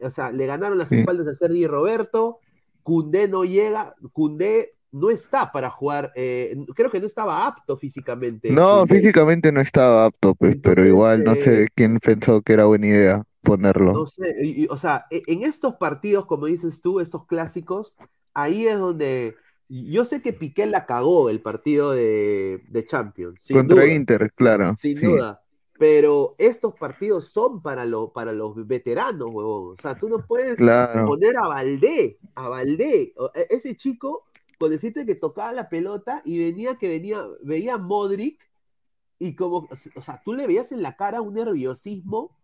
o 0.00 0.10
sea, 0.10 0.32
le 0.32 0.46
ganaron 0.46 0.76
las 0.76 0.92
espaldas 0.92 1.28
a 1.28 1.34
Sergi 1.34 1.66
Roberto, 1.66 2.40
Cundé 2.82 3.28
no 3.28 3.44
llega, 3.44 3.94
Cundé 4.12 4.75
no 4.96 5.10
está 5.10 5.52
para 5.52 5.68
jugar, 5.68 6.10
eh, 6.14 6.56
creo 6.74 6.90
que 6.90 7.00
no 7.00 7.06
estaba 7.06 7.46
apto 7.46 7.76
físicamente. 7.76 8.50
No, 8.50 8.86
físicamente 8.86 9.52
no 9.52 9.60
estaba 9.60 10.06
apto, 10.06 10.34
pues, 10.34 10.56
pero 10.62 10.86
igual 10.86 11.22
no 11.22 11.34
sé 11.34 11.64
eh, 11.64 11.68
quién 11.74 11.98
pensó 11.98 12.40
que 12.40 12.54
era 12.54 12.64
buena 12.64 12.86
idea 12.86 13.22
ponerlo. 13.42 13.92
No 13.92 14.06
sé, 14.06 14.66
o 14.70 14.76
sea, 14.78 15.06
e, 15.10 15.22
en 15.26 15.42
estos 15.42 15.74
partidos, 15.74 16.24
como 16.24 16.46
dices 16.46 16.80
tú, 16.80 17.00
estos 17.00 17.26
clásicos, 17.26 17.94
ahí 18.32 18.66
es 18.66 18.78
donde 18.78 19.36
yo 19.68 20.04
sé 20.04 20.22
que 20.22 20.32
Piqué 20.32 20.64
la 20.66 20.86
cagó 20.86 21.28
el 21.28 21.40
partido 21.40 21.92
de, 21.92 22.84
Champions. 22.86 23.46
Contra 23.52 23.86
Inter, 23.86 24.32
claro. 24.34 24.74
Sin 24.76 25.00
duda. 25.00 25.42
Pero 25.78 26.36
estos 26.38 26.74
partidos 26.74 27.28
son 27.28 27.60
para, 27.60 27.84
lo, 27.84 28.10
para 28.10 28.32
los 28.32 28.66
veteranos, 28.66 29.28
huevón. 29.30 29.74
O 29.74 29.82
sea, 29.82 29.94
tú 29.94 30.08
no 30.08 30.24
puedes 30.26 30.56
poner 30.56 31.36
a 31.36 31.48
Valdé, 31.48 32.18
a 32.34 32.48
Valdé. 32.48 33.12
E, 33.34 33.46
ese 33.50 33.76
chico 33.76 34.25
con 34.58 34.70
decirte 34.70 35.06
que 35.06 35.14
tocaba 35.14 35.52
la 35.52 35.68
pelota 35.68 36.22
y 36.24 36.38
venía 36.38 36.76
que 36.76 36.88
venía, 36.88 37.22
veía 37.42 37.74
a 37.74 37.78
Modric 37.78 38.38
y 39.18 39.34
como, 39.34 39.68
o 39.94 40.00
sea, 40.02 40.20
tú 40.24 40.34
le 40.34 40.46
veías 40.46 40.72
en 40.72 40.82
la 40.82 40.96
cara 40.96 41.20
un 41.20 41.34
nerviosismo 41.34 42.36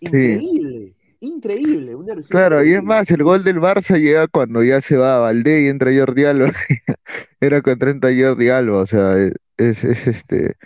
increíble, 0.00 0.94
increíble, 1.20 1.94
un 1.94 2.06
nerviosismo 2.06 2.38
Claro, 2.38 2.64
y 2.64 2.72
es 2.72 2.82
más, 2.82 3.10
el 3.10 3.22
gol 3.22 3.44
del 3.44 3.60
Barça 3.60 3.98
llega 3.98 4.26
cuando 4.28 4.62
ya 4.62 4.80
se 4.80 4.96
va 4.96 5.16
a 5.16 5.20
Valdé 5.20 5.64
y 5.64 5.68
entra 5.68 5.92
Jordi 5.94 6.24
Alba, 6.24 6.52
era 7.40 7.62
con 7.62 7.78
30 7.78 8.08
Jordi 8.18 8.48
Alba, 8.48 8.78
o 8.78 8.86
sea, 8.86 9.16
es, 9.18 9.84
es 9.84 10.06
este... 10.06 10.56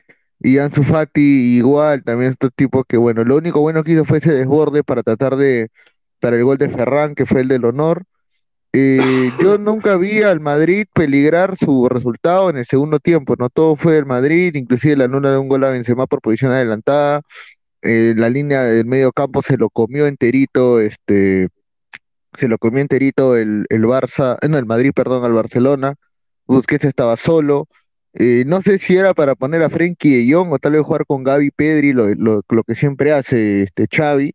Y 0.44 0.58
Ansu 0.58 0.82
Fati 0.82 1.56
igual, 1.56 2.02
también 2.02 2.32
estos 2.32 2.50
tipos 2.56 2.84
que, 2.88 2.97
bueno, 2.97 3.23
lo 3.23 3.36
único 3.36 3.60
bueno 3.60 3.84
que 3.84 3.92
hizo 3.92 4.04
fue 4.04 4.18
ese 4.18 4.32
desborde 4.32 4.82
para 4.82 5.04
tratar 5.04 5.36
de, 5.36 5.71
para 6.18 6.36
el 6.36 6.45
gol 6.45 6.58
de 6.58 6.68
Ferran, 6.68 7.14
que 7.14 7.26
fue 7.26 7.42
el 7.42 7.49
del 7.49 7.64
honor, 7.64 8.04
eh, 8.73 9.30
yo 9.43 9.58
nunca 9.58 9.97
vi 9.97 10.23
al 10.23 10.41
Madrid 10.41 10.87
peligrar 10.93 11.56
su 11.56 11.89
resultado 11.89 12.50
en 12.50 12.56
el 12.56 12.67
segundo 12.67 12.99
tiempo, 13.00 13.35
no 13.39 13.50
todo 13.50 13.76
fue 13.76 13.99
el 13.99 14.06
Madrid, 14.06 14.54
inclusive 14.54 14.97
la 14.97 15.08
nula 15.08 15.30
de 15.30 15.39
un 15.39 15.49
gol 15.49 15.65
a 15.65 15.71
Benzema 15.71 16.06
por 16.06 16.21
posición 16.21 16.52
adelantada, 16.52 17.23
eh, 17.82 18.15
la 18.17 18.30
línea 18.30 18.63
del 18.63 18.87
medio 18.87 19.13
campo 19.13 19.43
se 19.43 19.56
lo 19.56 19.71
comió 19.71 20.06
enterito, 20.06 20.80
este, 20.80 21.49
se 22.35 22.49
lo 22.49 22.58
comió 22.58 22.80
enterito 22.80 23.37
el, 23.37 23.67
el 23.69 23.82
Barça, 23.85 24.39
eh, 24.43 24.49
no, 24.49 24.58
el 24.58 24.67
Madrid, 24.67 24.93
perdón, 24.95 25.25
al 25.25 25.32
Barcelona, 25.32 25.95
Busquets 26.47 26.85
estaba 26.87 27.17
solo, 27.17 27.69
no 28.15 28.61
sé 28.61 28.78
si 28.78 28.97
era 28.97 29.15
para 29.15 29.35
poner 29.35 29.63
a 29.63 29.71
Frenkie 29.71 30.26
de 30.26 30.32
Jong 30.32 30.52
o 30.52 30.58
tal 30.58 30.73
vez 30.73 30.82
jugar 30.82 31.06
con 31.06 31.25
Gaby 31.25 31.50
Pedri, 31.50 31.93
lo, 31.95 32.08
lo, 32.15 32.43
lo 32.49 32.65
que 32.65 32.75
siempre 32.75 33.13
hace 33.13 33.63
este 33.63 33.87
Xavi, 33.91 34.35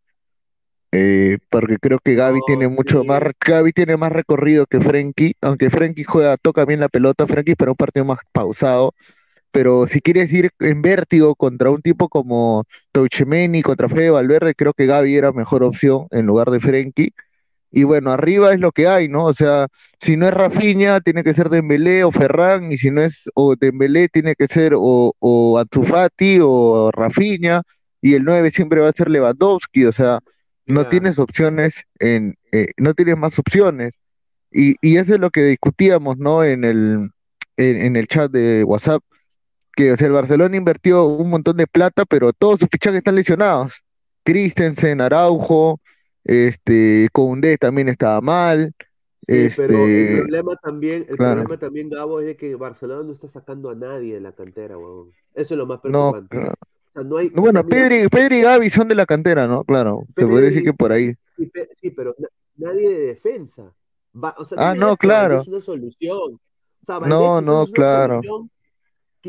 eh, 0.91 1.37
porque 1.49 1.77
creo 1.79 1.99
que 1.99 2.15
Gaby 2.15 2.39
tiene 2.47 2.67
mucho 2.67 3.03
más, 3.03 3.21
Gaby 3.45 3.73
tiene 3.73 3.97
más 3.97 4.11
recorrido 4.11 4.65
que 4.65 4.79
Frenkie, 4.79 5.35
aunque 5.41 5.69
Frenkie 5.69 6.03
juega, 6.03 6.37
toca 6.37 6.65
bien 6.65 6.79
la 6.79 6.89
pelota, 6.89 7.27
Frenkie 7.27 7.55
para 7.55 7.71
un 7.71 7.77
partido 7.77 8.05
más 8.05 8.19
pausado, 8.31 8.93
pero 9.51 9.87
si 9.87 10.01
quieres 10.01 10.31
ir 10.33 10.51
en 10.59 10.81
vértigo 10.81 11.35
contra 11.35 11.71
un 11.71 11.81
tipo 11.81 12.09
como 12.09 12.65
Touchemeni, 12.91 13.61
contra 13.63 13.89
Fede 13.89 14.11
Valverde, 14.11 14.55
creo 14.55 14.73
que 14.73 14.85
Gaby 14.85 15.15
era 15.15 15.31
mejor 15.31 15.63
opción 15.63 16.07
en 16.11 16.25
lugar 16.25 16.51
de 16.51 16.59
Frenkie. 16.59 17.13
Y 17.71 17.83
bueno, 17.83 18.11
arriba 18.11 18.53
es 18.53 18.59
lo 18.59 18.71
que 18.71 18.87
hay, 18.87 19.09
¿no? 19.09 19.25
O 19.25 19.33
sea, 19.33 19.67
si 19.99 20.15
no 20.17 20.27
es 20.27 20.33
Rafinha, 20.33 21.01
tiene 21.01 21.23
que 21.23 21.33
ser 21.33 21.49
Dembélé 21.49 22.03
o 22.03 22.11
Ferran, 22.11 22.71
y 22.71 22.77
si 22.77 22.91
no 22.91 23.01
es 23.01 23.29
o 23.35 23.55
Dembélé, 23.55 24.07
tiene 24.09 24.35
que 24.35 24.47
ser 24.47 24.73
o, 24.75 25.13
o 25.19 25.57
Atufati 25.59 26.39
o 26.41 26.91
Rafinha, 26.93 27.61
y 28.01 28.13
el 28.13 28.23
9 28.23 28.51
siempre 28.51 28.79
va 28.81 28.89
a 28.89 28.93
ser 28.93 29.09
Lewandowski, 29.09 29.85
o 29.85 29.91
sea, 29.91 30.19
no 30.67 30.87
tienes 30.87 31.17
opciones, 31.17 31.83
en, 31.99 32.37
eh, 32.51 32.67
no 32.77 32.93
tienes 32.93 33.17
más 33.17 33.37
opciones. 33.39 33.93
Y, 34.51 34.75
y, 34.81 34.97
eso 34.97 35.15
es 35.15 35.19
lo 35.19 35.29
que 35.29 35.43
discutíamos, 35.43 36.17
¿no? 36.17 36.43
En 36.43 36.63
el, 36.63 37.09
en, 37.57 37.95
el 37.95 38.07
chat 38.07 38.31
de 38.31 38.63
WhatsApp, 38.63 39.03
que 39.75 39.91
o 39.91 39.97
sea, 39.97 40.07
el 40.07 40.13
Barcelona 40.13 40.55
invirtió 40.55 41.05
un 41.05 41.29
montón 41.29 41.57
de 41.57 41.67
plata, 41.67 42.05
pero 42.05 42.33
todos 42.33 42.59
sus 42.59 42.69
fichajes 42.71 42.99
están 42.99 43.15
lesionados. 43.15 43.83
Christensen, 44.23 45.01
Araujo, 45.01 45.79
este, 46.23 47.09
Koundé 47.11 47.57
también 47.57 47.89
estaba 47.89 48.21
mal. 48.21 48.73
Sí, 49.21 49.49
pero 49.55 49.85
el 49.85 49.91
este, 49.91 50.21
problema 50.21 50.55
también, 50.57 51.05
el 51.09 51.17
problema 51.17 51.57
también, 51.57 51.89
Gabo, 51.89 52.19
es 52.21 52.37
que 52.37 52.55
Barcelona 52.55 53.03
no 53.03 53.13
está 53.13 53.27
sacando 53.27 53.69
a 53.69 53.75
nadie 53.75 54.13
de 54.13 54.21
la 54.21 54.31
cantera, 54.31 54.77
huevón. 54.77 55.11
Eso 55.33 55.53
es 55.53 55.57
lo 55.57 55.65
más 55.65 55.79
preocupante. 55.79 56.37
Bueno, 57.33 57.65
Pedri, 57.65 58.37
y 58.37 58.41
Gaby 58.41 58.69
son 58.69 58.87
de 58.87 58.95
la 58.95 59.05
cantera, 59.05 59.47
¿no? 59.47 59.63
Claro, 59.63 60.05
se 60.15 60.25
podría 60.25 60.49
decir 60.49 60.63
que 60.63 60.73
por 60.73 60.91
ahí. 60.91 61.13
Sí, 61.75 61.91
pero 61.91 62.15
nadie 62.55 62.89
de 62.89 63.05
defensa. 63.07 63.73
ah, 64.57 64.75
no, 64.75 64.97
claro. 64.97 65.41
Es 65.41 65.47
una 65.47 65.61
solución. 65.61 66.39
no, 67.05 67.41
no, 67.41 67.67
claro. 67.67 68.21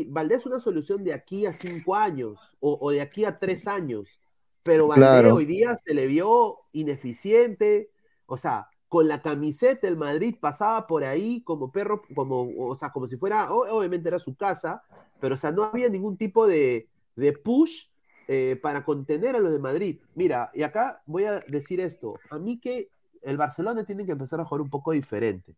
Valdés 0.07 0.39
es 0.39 0.45
una 0.45 0.59
solución 0.59 1.03
de 1.03 1.13
aquí 1.13 1.45
a 1.45 1.53
cinco 1.53 1.95
años 1.95 2.39
o, 2.59 2.91
de 2.91 3.01
aquí 3.01 3.25
a 3.25 3.37
tres 3.37 3.67
años, 3.67 4.19
pero 4.63 4.87
Valdés 4.87 5.31
hoy 5.31 5.45
día 5.45 5.75
se 5.77 5.93
le 5.93 6.07
vio 6.07 6.59
ineficiente, 6.71 7.91
o 8.25 8.37
sea, 8.37 8.69
con 8.87 9.07
la 9.07 9.21
camiseta 9.21 9.87
el 9.87 9.97
Madrid 9.97 10.35
pasaba 10.39 10.87
por 10.87 11.03
ahí 11.03 11.43
como 11.43 11.71
perro, 11.71 12.01
como, 12.15 12.49
o 12.57 12.75
sea, 12.75 12.91
como 12.91 13.07
si 13.07 13.17
fuera, 13.17 13.51
obviamente 13.51 14.07
era 14.07 14.19
su 14.19 14.35
casa, 14.35 14.83
pero 15.19 15.35
o 15.35 15.37
sea, 15.37 15.51
no 15.51 15.63
había 15.63 15.89
ningún 15.89 16.17
tipo 16.17 16.47
de, 16.47 16.87
de 17.19 17.33
push 17.33 17.85
eh, 18.27 18.59
para 18.61 18.83
contener 18.83 19.35
a 19.35 19.39
los 19.39 19.51
de 19.51 19.59
Madrid. 19.59 19.99
Mira, 20.15 20.51
y 20.53 20.63
acá 20.63 21.01
voy 21.05 21.25
a 21.25 21.39
decir 21.41 21.79
esto, 21.79 22.19
a 22.29 22.37
mí 22.37 22.59
que 22.59 22.89
el 23.21 23.37
Barcelona 23.37 23.83
tiene 23.83 24.05
que 24.05 24.11
empezar 24.13 24.39
a 24.39 24.45
jugar 24.45 24.61
un 24.61 24.69
poco 24.69 24.91
diferente, 24.91 25.55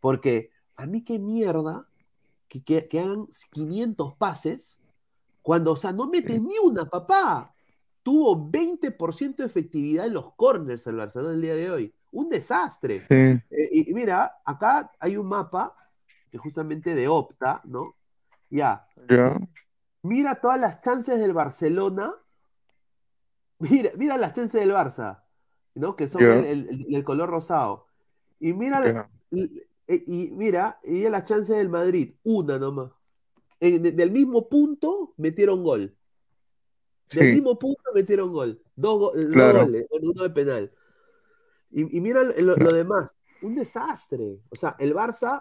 porque 0.00 0.50
a 0.76 0.86
mí 0.86 1.02
qué 1.02 1.18
mierda 1.18 1.86
que, 2.48 2.62
que, 2.64 3.00
hagan 3.00 3.28
500 3.52 4.14
pases 4.16 4.78
cuando, 5.40 5.72
o 5.72 5.76
sea, 5.76 5.92
no 5.92 6.08
mete 6.08 6.38
ni 6.40 6.58
una, 6.58 6.84
papá. 6.84 7.54
Tuvo 8.02 8.36
20% 8.50 9.36
de 9.36 9.44
efectividad 9.44 10.06
en 10.06 10.14
los 10.14 10.34
corners 10.34 10.86
el 10.86 10.96
Barcelona 10.96 11.34
el 11.34 11.42
día 11.42 11.54
de 11.54 11.70
hoy. 11.70 11.94
Un 12.12 12.28
desastre. 12.28 13.04
Eh, 13.08 13.40
y, 13.72 13.94
mira, 13.94 14.40
acá 14.44 14.90
hay 14.98 15.16
un 15.16 15.28
mapa 15.28 15.76
que 16.30 16.38
justamente 16.38 16.94
de 16.94 17.08
Opta, 17.08 17.60
¿no? 17.64 17.94
Ya. 18.48 18.86
Mira 20.02 20.36
todas 20.36 20.58
las 20.58 20.80
chances 20.80 21.18
del 21.18 21.32
Barcelona. 21.32 22.14
Mira, 23.58 23.90
mira 23.96 24.16
las 24.16 24.32
chances 24.32 24.60
del 24.60 24.72
Barça, 24.72 25.22
¿no? 25.74 25.94
Que 25.94 26.08
son 26.08 26.22
el, 26.22 27.04
color 27.04 27.28
rosado. 27.28 27.86
Y 28.38 28.54
mira, 28.54 29.10
y, 29.30 30.30
mira, 30.32 30.80
y 30.82 31.08
las 31.08 31.24
chances 31.24 31.58
del 31.58 31.68
Madrid, 31.68 32.14
una 32.22 32.58
nomás. 32.58 32.90
del 33.60 34.10
mismo 34.10 34.48
punto 34.48 35.12
metieron 35.18 35.62
gol. 35.62 35.94
Del 37.12 37.34
mismo 37.34 37.58
punto 37.58 37.82
metieron 37.94 38.32
gol. 38.32 38.62
Dos, 38.76 39.12
goles, 39.12 39.86
uno 39.90 40.22
de 40.22 40.30
penal. 40.30 40.72
Y, 41.70 42.00
mira 42.00 42.22
lo, 42.24 42.54
demás, 42.72 43.14
un 43.42 43.54
desastre. 43.54 44.40
O 44.48 44.56
sea, 44.56 44.76
el 44.78 44.94
Barça 44.94 45.40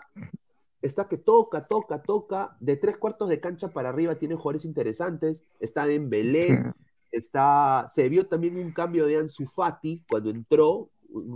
está 0.81 1.07
que 1.07 1.17
toca, 1.17 1.67
toca, 1.67 2.01
toca, 2.01 2.55
de 2.59 2.77
tres 2.77 2.97
cuartos 2.97 3.29
de 3.29 3.39
cancha 3.39 3.69
para 3.69 3.89
arriba 3.89 4.15
tiene 4.15 4.35
jugadores 4.35 4.65
interesantes, 4.65 5.43
está 5.59 5.87
en 5.87 6.09
Belén, 6.09 6.73
está, 7.11 7.85
se 7.87 8.07
vio 8.09 8.27
también 8.27 8.57
un 8.57 8.71
cambio 8.71 9.05
de 9.05 9.17
Ansu 9.17 9.45
Fati 9.45 10.03
cuando 10.09 10.29
entró, 10.29 10.89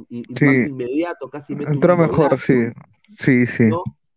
y, 0.09 0.23
inmediato, 0.39 1.29
casi 1.29 1.53
entró 1.53 1.97
mejor, 1.97 2.39
sí, 2.39 2.67
sí, 3.19 3.45
sí. 3.47 3.69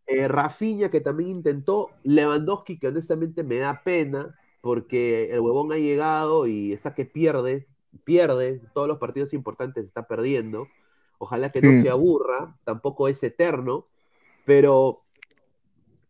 Eh, 0.06 0.28
Rafinha 0.28 0.90
que 0.90 1.00
también 1.00 1.30
intentó, 1.30 1.90
Lewandowski 2.04 2.78
que 2.78 2.88
honestamente 2.88 3.42
me 3.42 3.56
da 3.56 3.82
pena, 3.82 4.34
porque 4.60 5.30
el 5.32 5.40
huevón 5.40 5.72
ha 5.72 5.78
llegado 5.78 6.46
y 6.46 6.72
está 6.72 6.94
que 6.94 7.06
pierde, 7.06 7.66
pierde, 8.04 8.60
todos 8.74 8.86
los 8.86 8.98
partidos 8.98 9.32
importantes 9.32 9.86
está 9.86 10.06
perdiendo, 10.06 10.68
ojalá 11.18 11.50
que 11.50 11.62
no 11.62 11.80
se 11.80 11.90
aburra, 11.90 12.56
tampoco 12.64 13.08
es 13.08 13.22
eterno, 13.22 13.84
pero 14.44 15.05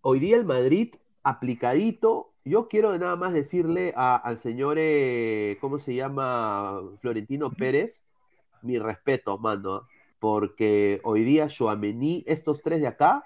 hoy 0.09 0.21
día 0.21 0.37
el 0.37 0.45
Madrid 0.45 0.95
aplicadito, 1.25 2.33
yo 2.45 2.69
quiero 2.69 2.97
nada 2.97 3.17
más 3.17 3.33
decirle 3.33 3.93
al 3.97 4.39
señor, 4.39 4.77
eh, 4.79 5.59
¿cómo 5.61 5.81
se 5.81 5.97
llama? 5.97 6.81
Florentino 7.01 7.51
Pérez, 7.51 8.03
mi 8.63 8.79
respeto, 8.79 9.37
mano, 9.37 9.89
porque 10.21 11.01
hoy 11.03 11.25
día 11.25 11.49
Joamení, 11.49 12.23
estos 12.29 12.63
tres 12.63 12.81
de 12.81 12.87
acá, 12.87 13.25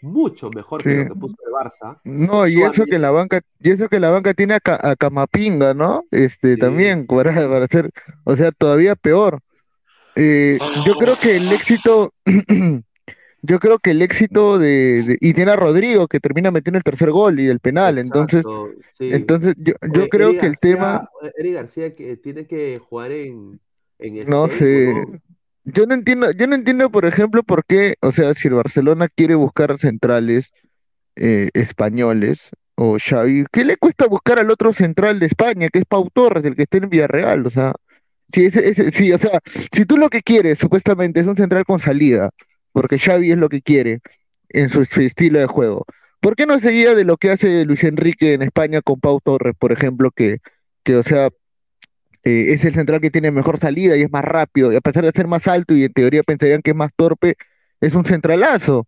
mucho 0.00 0.48
mejor 0.48 0.82
que 0.82 0.94
lo 0.94 1.04
que 1.04 1.20
puso 1.20 1.36
el 1.46 1.52
Barça. 1.52 2.00
No, 2.04 2.48
y 2.48 2.62
eso 2.62 2.86
que 2.86 2.98
la 2.98 3.10
banca, 3.10 3.42
y 3.60 3.72
eso 3.72 3.90
que 3.90 4.00
la 4.00 4.08
banca 4.08 4.32
tiene 4.32 4.54
a, 4.54 4.96
Camapinga, 4.96 5.74
¿no? 5.74 6.06
Este, 6.10 6.56
también, 6.56 7.06
para, 7.06 7.34
para 7.34 7.66
hacer, 7.66 7.90
o 8.24 8.34
sea, 8.36 8.52
todavía 8.52 8.96
peor. 8.96 9.40
Eh, 10.14 10.58
yo 10.86 10.94
creo 10.94 11.14
que 11.20 11.36
el 11.36 11.52
éxito, 11.52 12.14
yo 13.42 13.58
creo 13.60 13.78
que 13.78 13.90
el 13.90 14.02
éxito 14.02 14.58
de, 14.58 15.18
y 15.20 15.34
tiene 15.34 15.52
a 15.52 15.56
Rodrigo 15.56 16.08
que 16.08 16.20
termina 16.20 16.50
metiendo 16.50 16.78
el 16.78 16.84
tercer 16.84 17.10
gol 17.10 17.38
y 17.38 17.46
el 17.46 17.60
penal, 17.60 17.98
entonces, 17.98 18.42
entonces 18.98 19.54
yo, 19.58 19.74
yo 19.94 20.08
creo 20.08 20.38
que 20.38 20.46
el 20.46 20.56
tema, 20.58 21.08
Eric 21.36 21.54
García 21.54 21.94
que 21.94 22.16
tiene 22.16 22.46
que 22.46 22.78
jugar 22.78 23.12
en, 23.12 23.60
en 23.98 24.28
no 24.28 24.48
sé, 24.48 24.92
yo 25.64 25.86
no 25.86 25.94
entiendo, 25.94 26.30
yo 26.30 26.46
no 26.46 26.54
entiendo, 26.54 26.90
por 26.90 27.04
ejemplo, 27.06 27.42
por 27.42 27.64
qué, 27.64 27.94
o 28.00 28.12
sea, 28.12 28.34
si 28.34 28.48
el 28.48 28.54
Barcelona 28.54 29.08
quiere 29.08 29.34
buscar 29.34 29.78
centrales 29.78 30.52
eh, 31.16 31.50
españoles 31.54 32.50
o 32.76 32.98
Xavi, 32.98 33.46
¿qué 33.50 33.64
le 33.64 33.76
cuesta 33.76 34.06
buscar 34.06 34.38
al 34.38 34.50
otro 34.50 34.72
central 34.72 35.18
de 35.18 35.26
España, 35.26 35.68
que 35.68 35.80
es 35.80 35.84
Pau 35.84 36.08
Torres, 36.12 36.44
el 36.44 36.54
que 36.54 36.64
está 36.64 36.76
en 36.78 36.88
Villarreal? 36.88 37.46
O 37.46 37.50
sea, 37.50 37.74
si, 38.32 38.50
sí, 38.50 39.12
o 39.12 39.18
sea, 39.18 39.40
si 39.72 39.84
tú 39.84 39.96
lo 39.96 40.08
que 40.08 40.22
quieres, 40.22 40.58
supuestamente, 40.58 41.20
es 41.20 41.26
un 41.26 41.36
central 41.36 41.64
con 41.64 41.78
salida, 41.78 42.30
porque 42.76 42.98
Xavi 42.98 43.32
es 43.32 43.38
lo 43.38 43.48
que 43.48 43.62
quiere 43.62 44.00
en 44.50 44.68
su, 44.68 44.82
estilo 44.82 45.38
de 45.38 45.46
juego, 45.46 45.86
¿por 46.20 46.36
qué 46.36 46.44
no 46.44 46.60
seguía 46.60 46.94
de 46.94 47.04
lo 47.04 47.16
que 47.16 47.30
hace 47.30 47.64
Luis 47.64 47.82
Enrique 47.84 48.34
en 48.34 48.42
España 48.42 48.82
con 48.82 49.00
Pau 49.00 49.18
Torres, 49.24 49.54
por 49.58 49.72
ejemplo, 49.72 50.10
que, 50.10 50.40
que 50.82 50.96
o 50.96 51.02
sea, 51.02 51.30
eh, 52.24 52.52
es 52.52 52.66
el 52.66 52.74
central 52.74 53.00
que 53.00 53.10
tiene 53.10 53.30
mejor 53.30 53.58
salida 53.58 53.96
y 53.96 54.02
es 54.02 54.10
más 54.12 54.26
rápido, 54.26 54.74
y 54.74 54.76
a 54.76 54.82
pesar 54.82 55.06
de 55.06 55.12
ser 55.12 55.26
más 55.26 55.48
alto 55.48 55.74
y 55.74 55.84
en 55.84 55.92
teoría 55.94 56.22
pensarían 56.22 56.60
que 56.60 56.72
es 56.72 56.76
más 56.76 56.90
torpe, 56.94 57.36
es 57.80 57.94
un 57.94 58.04
centralazo. 58.04 58.86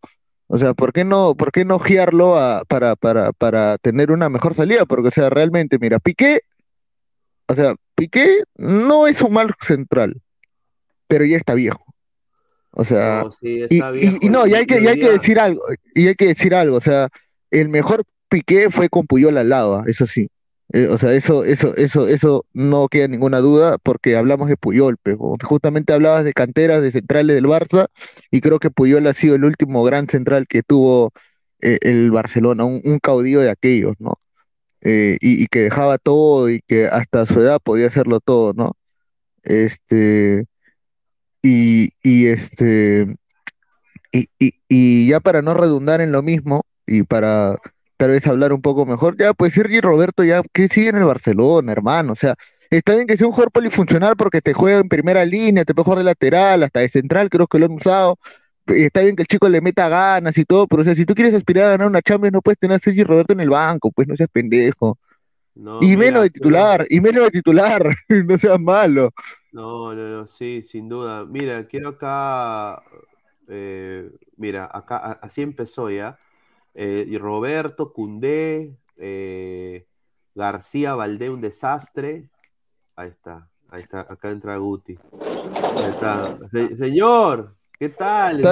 O 0.48 0.58
sea, 0.58 0.74
¿por 0.74 0.92
qué 0.92 1.04
no, 1.04 1.34
por 1.34 1.50
qué 1.50 1.64
no 1.64 1.78
giarlo 1.78 2.36
para, 2.68 2.94
para, 2.94 3.32
para 3.32 3.78
tener 3.78 4.10
una 4.10 4.28
mejor 4.28 4.54
salida? 4.54 4.84
Porque, 4.84 5.08
o 5.08 5.12
sea, 5.12 5.30
realmente, 5.30 5.78
mira, 5.80 5.98
Piqué, 5.98 6.42
o 7.46 7.54
sea, 7.54 7.74
Piqué 7.94 8.42
no 8.58 9.06
es 9.06 9.22
un 9.22 9.32
mal 9.32 9.54
central, 9.62 10.20
pero 11.06 11.24
ya 11.24 11.38
está 11.38 11.54
viejo. 11.54 11.87
O 12.72 12.84
sea, 12.84 13.24
y, 13.42 14.28
no, 14.28 14.46
y 14.46 14.54
hay 14.54 14.66
que, 14.66 14.80
y 14.80 14.86
hay 14.86 15.00
que 15.00 15.10
decir 15.10 15.38
algo, 15.38 15.62
y 15.94 16.08
hay 16.08 16.14
que 16.14 16.26
decir 16.26 16.54
algo, 16.54 16.76
o 16.76 16.80
sea, 16.80 17.08
el 17.50 17.68
mejor 17.68 18.04
Piqué 18.28 18.70
fue 18.70 18.88
con 18.88 19.06
Puyol 19.06 19.38
al 19.38 19.48
lado, 19.48 19.76
ah, 19.76 19.84
eso 19.86 20.06
sí. 20.06 20.28
Eh, 20.72 20.86
o 20.88 20.98
sea, 20.98 21.14
eso, 21.14 21.44
eso, 21.44 21.74
eso, 21.76 22.08
eso 22.08 22.44
no 22.52 22.88
queda 22.88 23.08
ninguna 23.08 23.38
duda 23.38 23.78
porque 23.78 24.16
hablamos 24.16 24.48
de 24.48 24.58
Puyol, 24.58 24.98
pero 25.02 25.36
justamente 25.42 25.94
hablabas 25.94 26.24
de 26.24 26.34
canteras, 26.34 26.82
de 26.82 26.92
centrales 26.92 27.34
del 27.34 27.46
Barça, 27.46 27.86
y 28.30 28.42
creo 28.42 28.58
que 28.58 28.70
Puyol 28.70 29.06
ha 29.06 29.14
sido 29.14 29.34
el 29.34 29.44
último 29.44 29.82
gran 29.82 30.08
central 30.08 30.46
que 30.46 30.62
tuvo 30.62 31.12
eh, 31.62 31.78
el 31.82 32.10
Barcelona, 32.10 32.64
un, 32.64 32.98
caudillo 33.02 33.40
de 33.40 33.50
aquellos, 33.50 33.94
¿no? 33.98 34.18
Eh, 34.82 35.16
y, 35.20 35.46
que 35.48 35.60
dejaba 35.62 35.98
todo 35.98 36.50
y 36.50 36.60
que 36.66 36.86
hasta 36.86 37.26
su 37.26 37.40
edad 37.40 37.60
podía 37.62 37.88
hacerlo 37.88 38.20
todo, 38.20 38.52
¿no? 38.54 38.76
Este, 39.42 40.46
y, 41.48 41.92
y 42.02 42.26
este, 42.26 43.16
y, 44.12 44.28
y, 44.38 44.54
y 44.68 45.08
ya 45.08 45.20
para 45.20 45.42
no 45.42 45.54
redundar 45.54 46.00
en 46.00 46.12
lo 46.12 46.22
mismo, 46.22 46.64
y 46.86 47.02
para 47.04 47.56
tal 47.96 48.10
vez 48.10 48.26
hablar 48.26 48.52
un 48.52 48.62
poco 48.62 48.86
mejor. 48.86 49.16
Ya, 49.18 49.34
pues 49.34 49.54
Sergi 49.54 49.80
Roberto, 49.80 50.24
ya 50.24 50.42
que 50.52 50.68
sigue 50.68 50.88
en 50.88 50.96
el 50.96 51.04
Barcelona, 51.04 51.72
hermano. 51.72 52.12
O 52.12 52.16
sea, 52.16 52.34
está 52.70 52.94
bien 52.94 53.06
que 53.06 53.16
sea 53.16 53.26
un 53.26 53.32
jugador 53.32 53.52
polifuncional 53.52 54.16
porque 54.16 54.40
te 54.40 54.52
juega 54.54 54.80
en 54.80 54.88
primera 54.88 55.24
línea, 55.24 55.64
te 55.64 55.74
puede 55.74 55.84
jugar 55.84 55.98
de 55.98 56.04
lateral, 56.04 56.62
hasta 56.62 56.80
de 56.80 56.88
central, 56.88 57.30
creo 57.30 57.46
que 57.46 57.58
lo 57.58 57.66
han 57.66 57.72
usado. 57.72 58.18
Está 58.66 59.00
bien 59.00 59.16
que 59.16 59.22
el 59.22 59.28
chico 59.28 59.48
le 59.48 59.60
meta 59.62 59.88
ganas 59.88 60.36
y 60.38 60.44
todo, 60.44 60.66
pero 60.66 60.82
o 60.82 60.84
sea, 60.84 60.94
si 60.94 61.06
tú 61.06 61.14
quieres 61.14 61.34
aspirar 61.34 61.66
a 61.66 61.70
ganar 61.70 61.88
una 61.88 62.02
Champions, 62.02 62.34
no 62.34 62.42
puedes 62.42 62.58
tener 62.58 62.76
a 62.76 62.78
Sergi 62.78 63.02
Roberto 63.02 63.32
en 63.32 63.40
el 63.40 63.50
banco, 63.50 63.90
pues 63.90 64.06
no 64.06 64.16
seas 64.16 64.28
pendejo. 64.30 64.98
y 65.80 65.96
menos 65.96 66.22
de 66.22 66.30
titular, 66.30 66.86
y 66.90 67.00
menos 67.00 67.24
de 67.24 67.30
titular, 67.30 67.82
no 68.08 68.38
seas 68.38 68.60
malo. 68.60 69.10
No, 69.58 69.92
no, 69.92 70.20
no, 70.20 70.28
sí, 70.28 70.62
sin 70.62 70.88
duda. 70.88 71.24
Mira, 71.24 71.66
quiero 71.66 71.88
acá, 71.88 72.80
eh, 73.48 74.08
mira, 74.36 74.70
acá 74.72 75.18
así 75.20 75.42
empezó 75.42 75.90
ya. 75.90 76.16
Eh, 76.76 77.04
y 77.08 77.18
Roberto, 77.18 77.92
Cundé, 77.92 78.76
eh, 78.98 79.84
García, 80.36 80.94
Valdé, 80.94 81.30
un 81.30 81.40
desastre. 81.40 82.28
Ahí 82.94 83.08
está, 83.08 83.48
ahí 83.68 83.82
está, 83.82 84.02
acá 84.02 84.30
entra 84.30 84.56
Guti. 84.58 84.96
Ahí 85.74 85.90
está. 85.90 86.38
señor, 86.76 87.56
¿qué 87.80 87.88
tal? 87.88 88.36
¿Qué 88.36 88.44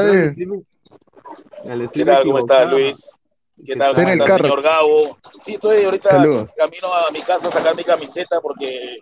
tal? 2.05 2.25
¿Cómo 2.25 2.41
está 2.41 2.65
Luis? 2.65 3.17
¿Qué 3.65 3.77
tal? 3.77 3.95
¿Cómo 3.95 4.09
está, 4.09 4.39
señor 4.39 4.61
Gabo? 4.61 5.19
Sí, 5.41 5.55
estoy 5.55 5.85
ahorita 5.85 6.49
camino 6.57 6.93
a 6.93 7.13
mi 7.13 7.23
casa 7.23 7.47
a 7.47 7.53
sacar 7.53 7.77
mi 7.77 7.85
camiseta 7.85 8.41
porque 8.41 8.97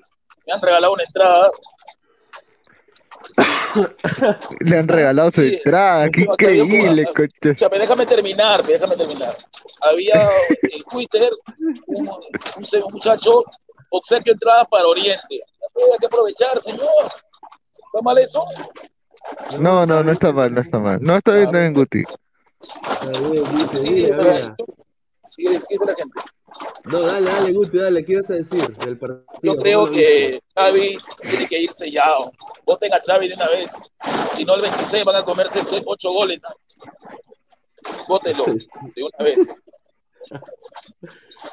me 0.46 0.52
han 0.52 0.60
regalado 0.60 0.92
una 0.92 1.04
entrada 1.04 1.50
Le 4.60 4.78
han 4.78 4.88
regalado 4.88 5.30
su 5.30 5.42
entrada, 5.42 6.08
qué 6.10 6.22
increíble, 6.22 7.04
O 7.06 7.54
sea, 7.54 7.68
déjame 7.68 8.06
terminar, 8.06 8.64
déjame 8.64 8.96
terminar. 8.96 9.36
Había 9.80 10.28
en 10.62 10.82
Twitter 10.84 11.30
un, 11.86 12.10
muchacho 12.92 13.44
obsequio 13.90 14.32
entrada 14.32 14.64
para 14.64 14.86
Oriente. 14.86 15.20
Hay 15.30 15.98
que 15.98 16.06
aprovechar, 16.06 16.60
señor. 16.60 16.86
¿Está 17.76 18.02
mal 18.02 18.18
eso? 18.18 18.44
No, 19.58 19.86
no, 19.86 20.02
no 20.02 20.12
está 20.12 20.32
mal, 20.32 20.52
no 20.52 20.60
está 20.60 20.78
mal. 20.78 20.98
No 21.00 21.16
está 21.16 21.34
bien, 21.34 21.44
está 21.46 21.58
bien, 21.60 21.74
Guti. 21.74 22.04
Sí, 23.72 24.10
sí, 25.26 25.46
es 25.46 25.64
que 25.64 25.76
la 25.84 25.94
gente. 25.94 26.20
No, 26.84 27.00
dale, 27.00 27.30
dale, 27.30 27.52
Guti, 27.52 27.78
dale, 27.78 28.04
¿qué 28.04 28.12
ibas 28.12 28.30
a 28.30 28.34
decir 28.34 28.76
del 28.76 28.98
partido? 28.98 29.24
Yo 29.42 29.56
creo 29.56 29.86
que 29.86 30.40
Xavi 30.54 30.98
tiene 31.22 31.48
que 31.48 31.62
irse 31.62 31.90
ya. 31.90 32.04
Voten 32.64 32.92
a 32.92 33.00
Xavi 33.04 33.28
de 33.28 33.34
una 33.34 33.48
vez. 33.48 33.72
Si 34.34 34.44
no, 34.44 34.54
el 34.54 34.62
26 34.62 35.04
van 35.04 35.16
a 35.16 35.24
comerse 35.24 35.60
8 35.84 36.12
goles. 36.12 36.42
Vótelo 38.06 38.44
de 38.44 39.02
una 39.02 39.24
vez. 39.24 39.56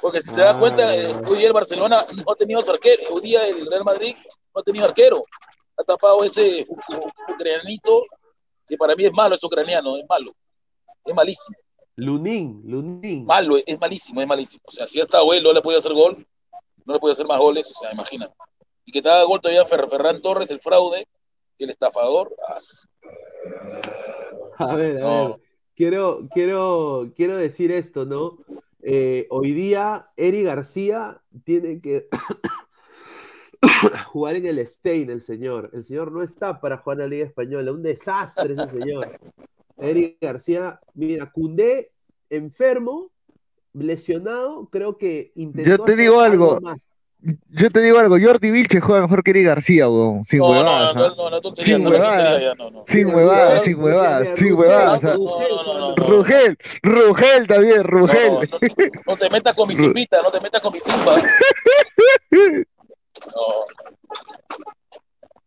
Porque 0.01 0.21
si 0.21 0.31
te 0.31 0.41
das 0.41 0.57
cuenta, 0.57 0.95
eh, 0.95 1.13
hoy 1.27 1.37
día 1.37 1.47
el 1.47 1.53
Barcelona 1.53 2.05
no 2.13 2.31
ha 2.31 2.35
tenido 2.35 2.61
su 2.61 2.71
arquero. 2.71 3.03
Hoy 3.11 3.21
día 3.21 3.47
el 3.47 3.65
Real 3.69 3.83
Madrid 3.83 4.15
no 4.53 4.61
ha 4.61 4.63
tenido 4.63 4.85
arquero. 4.85 5.25
Ha 5.77 5.83
tapado 5.83 6.23
ese 6.23 6.65
ucranianito, 7.29 8.03
que 8.67 8.77
para 8.77 8.95
mí 8.95 9.05
es 9.05 9.13
malo, 9.13 9.35
es 9.35 9.43
ucraniano, 9.43 9.97
es 9.97 10.05
malo. 10.07 10.33
Es 11.05 11.13
malísimo. 11.13 11.57
Lunín, 12.01 12.63
Lunín. 12.65 13.25
Malo, 13.25 13.57
es 13.63 13.79
malísimo, 13.79 14.21
es 14.21 14.27
malísimo. 14.27 14.63
O 14.65 14.71
sea, 14.71 14.87
si 14.87 14.99
está 14.99 15.19
abuelo 15.19 15.49
no 15.49 15.53
le 15.53 15.61
puede 15.61 15.77
hacer 15.77 15.93
gol, 15.93 16.25
no 16.83 16.93
le 16.95 16.99
puede 16.99 17.13
hacer 17.13 17.27
más 17.27 17.37
goles, 17.37 17.69
o 17.69 17.79
sea, 17.79 17.93
imagina. 17.93 18.27
Y 18.85 18.91
que 18.91 19.03
te 19.03 19.09
haga 19.09 19.23
gol 19.25 19.39
todavía 19.39 19.65
Ferran 19.65 20.19
Torres, 20.19 20.49
el 20.49 20.59
fraude, 20.59 21.07
el 21.59 21.69
estafador. 21.69 22.35
A 24.57 24.75
ver, 24.75 25.03
a 25.03 25.27
ver. 25.27 25.35
Quiero, 25.75 26.27
quiero, 26.33 27.11
quiero 27.15 27.37
decir 27.37 27.71
esto, 27.71 28.03
¿no? 28.05 28.39
Eh, 28.81 29.27
hoy 29.29 29.51
día, 29.51 30.07
Eri 30.17 30.41
García 30.41 31.21
tiene 31.43 31.81
que 31.81 32.07
jugar 34.07 34.37
en 34.37 34.47
el 34.47 34.65
Stein, 34.65 35.11
el 35.11 35.21
señor. 35.21 35.69
El 35.71 35.83
señor 35.83 36.11
no 36.11 36.23
está 36.23 36.59
para 36.59 36.77
jugar 36.77 36.97
en 36.97 37.01
la 37.01 37.07
Liga 37.07 37.25
Española. 37.27 37.71
Un 37.71 37.83
desastre 37.83 38.53
ese 38.53 38.69
señor. 38.69 39.19
Eric 39.81 40.17
García, 40.21 40.79
mira, 40.93 41.31
Cundé, 41.31 41.91
enfermo, 42.29 43.11
lesionado, 43.73 44.69
creo 44.69 44.97
que 44.97 45.31
intentó. 45.35 45.69
Yo 45.69 45.79
te 45.83 45.95
digo 45.95 46.21
algo. 46.21 46.59
Yo 47.49 47.69
te 47.69 47.81
digo 47.81 47.99
algo, 47.99 48.17
Jordi 48.19 48.49
Vilche 48.49 48.79
juega 48.79 49.03
mejor 49.03 49.23
que 49.23 49.29
Eric 49.31 49.45
García, 49.45 49.87
weón. 49.87 50.25
Sin 50.25 50.41
huevadas. 50.41 50.95
No, 50.95 51.15
no, 51.15 51.29
no, 51.29 51.55
Sin 51.55 51.85
huevadas. 51.85 52.55
Sin 52.87 53.07
huevadas, 53.07 53.63
sin 53.63 53.79
huevadas, 53.79 54.39
sin 54.39 54.53
huevadas. 54.53 55.17
Rugel, 55.97 56.57
Rugel 56.81 57.47
también, 57.47 57.83
Rugel. 57.83 58.49
No, 59.05 59.17
te 59.17 59.29
metas 59.29 59.55
con 59.55 59.67
mi 59.67 59.75
simpita, 59.75 60.21
no 60.23 60.31
te 60.31 60.41
metas 60.41 60.61
con 60.61 60.73
mi 60.73 60.79
simpa. 60.79 61.21
No. 63.27 63.65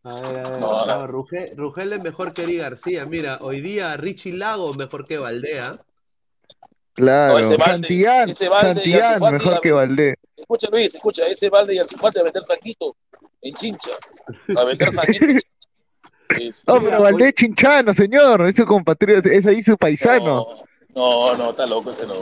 A 0.04 0.20
ver, 0.20 0.46
a 0.46 0.98
ver. 0.98 1.56
Rugel, 1.56 1.92
es 1.94 2.02
mejor 2.02 2.34
que 2.34 2.42
Eri 2.42 2.58
García. 2.58 3.06
Mira, 3.06 3.38
hoy 3.40 3.62
día 3.62 3.96
Richie 3.96 4.34
Lago 4.34 4.74
mejor 4.74 5.06
que 5.06 5.16
Valdea. 5.16 5.78
Claro, 6.92 7.42
Santillán, 7.58 8.34
Santillán 8.34 9.20
mejor 9.32 9.60
que 9.62 9.72
Valdé. 9.72 10.14
Escucha 10.36 10.68
Luis, 10.70 10.94
escucha, 10.94 11.26
ese 11.26 11.48
Valde 11.48 11.74
y 11.74 11.78
Alzufate 11.78 12.20
a 12.20 12.22
vender 12.22 12.42
saquito 12.42 12.94
en 13.40 13.54
chincha. 13.54 13.92
A 14.54 14.64
vender 14.64 14.90
saquito 14.92 15.24
en 15.24 15.38
chincha. 15.38 16.62
No, 16.66 16.82
pero 16.82 17.00
Valdé 17.00 17.28
es 17.28 17.34
chinchano, 17.34 17.94
señor. 17.94 18.46
Es 18.46 18.56
su 18.56 18.66
compatriota, 18.66 19.30
es 19.30 19.46
ahí 19.46 19.62
su 19.62 19.76
paisano. 19.78 20.46
No, 20.94 21.34
no, 21.34 21.50
está 21.50 21.66
loco 21.66 21.90
ese 21.90 22.06
no. 22.06 22.14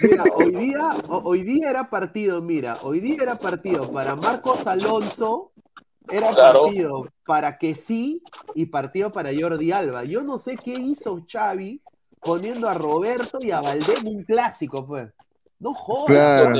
Mira, 0.00 0.24
hoy 0.34 0.50
día, 0.52 0.96
hoy 1.08 1.42
día 1.42 1.70
era 1.70 1.90
partido, 1.90 2.40
mira, 2.40 2.78
hoy 2.80 3.00
día 3.00 3.22
era 3.22 3.38
partido 3.38 3.92
para 3.92 4.16
Marcos 4.16 4.66
Alonso 4.66 5.52
era 6.10 6.30
partido 6.34 7.08
para 7.24 7.56
que 7.58 7.74
sí 7.74 8.22
y 8.54 8.66
partido 8.66 9.10
para 9.10 9.30
Jordi 9.38 9.72
Alba. 9.72 10.04
Yo 10.04 10.22
no 10.22 10.38
sé 10.38 10.56
qué 10.56 10.74
hizo 10.74 11.24
Xavi 11.30 11.80
poniendo 12.20 12.68
a 12.68 12.74
Roberto 12.74 13.38
y 13.40 13.50
a 13.50 13.60
Valdés 13.60 14.02
un 14.04 14.24
clásico, 14.24 14.86
pues. 14.86 15.10
No 15.58 15.74
jodas. 15.74 16.58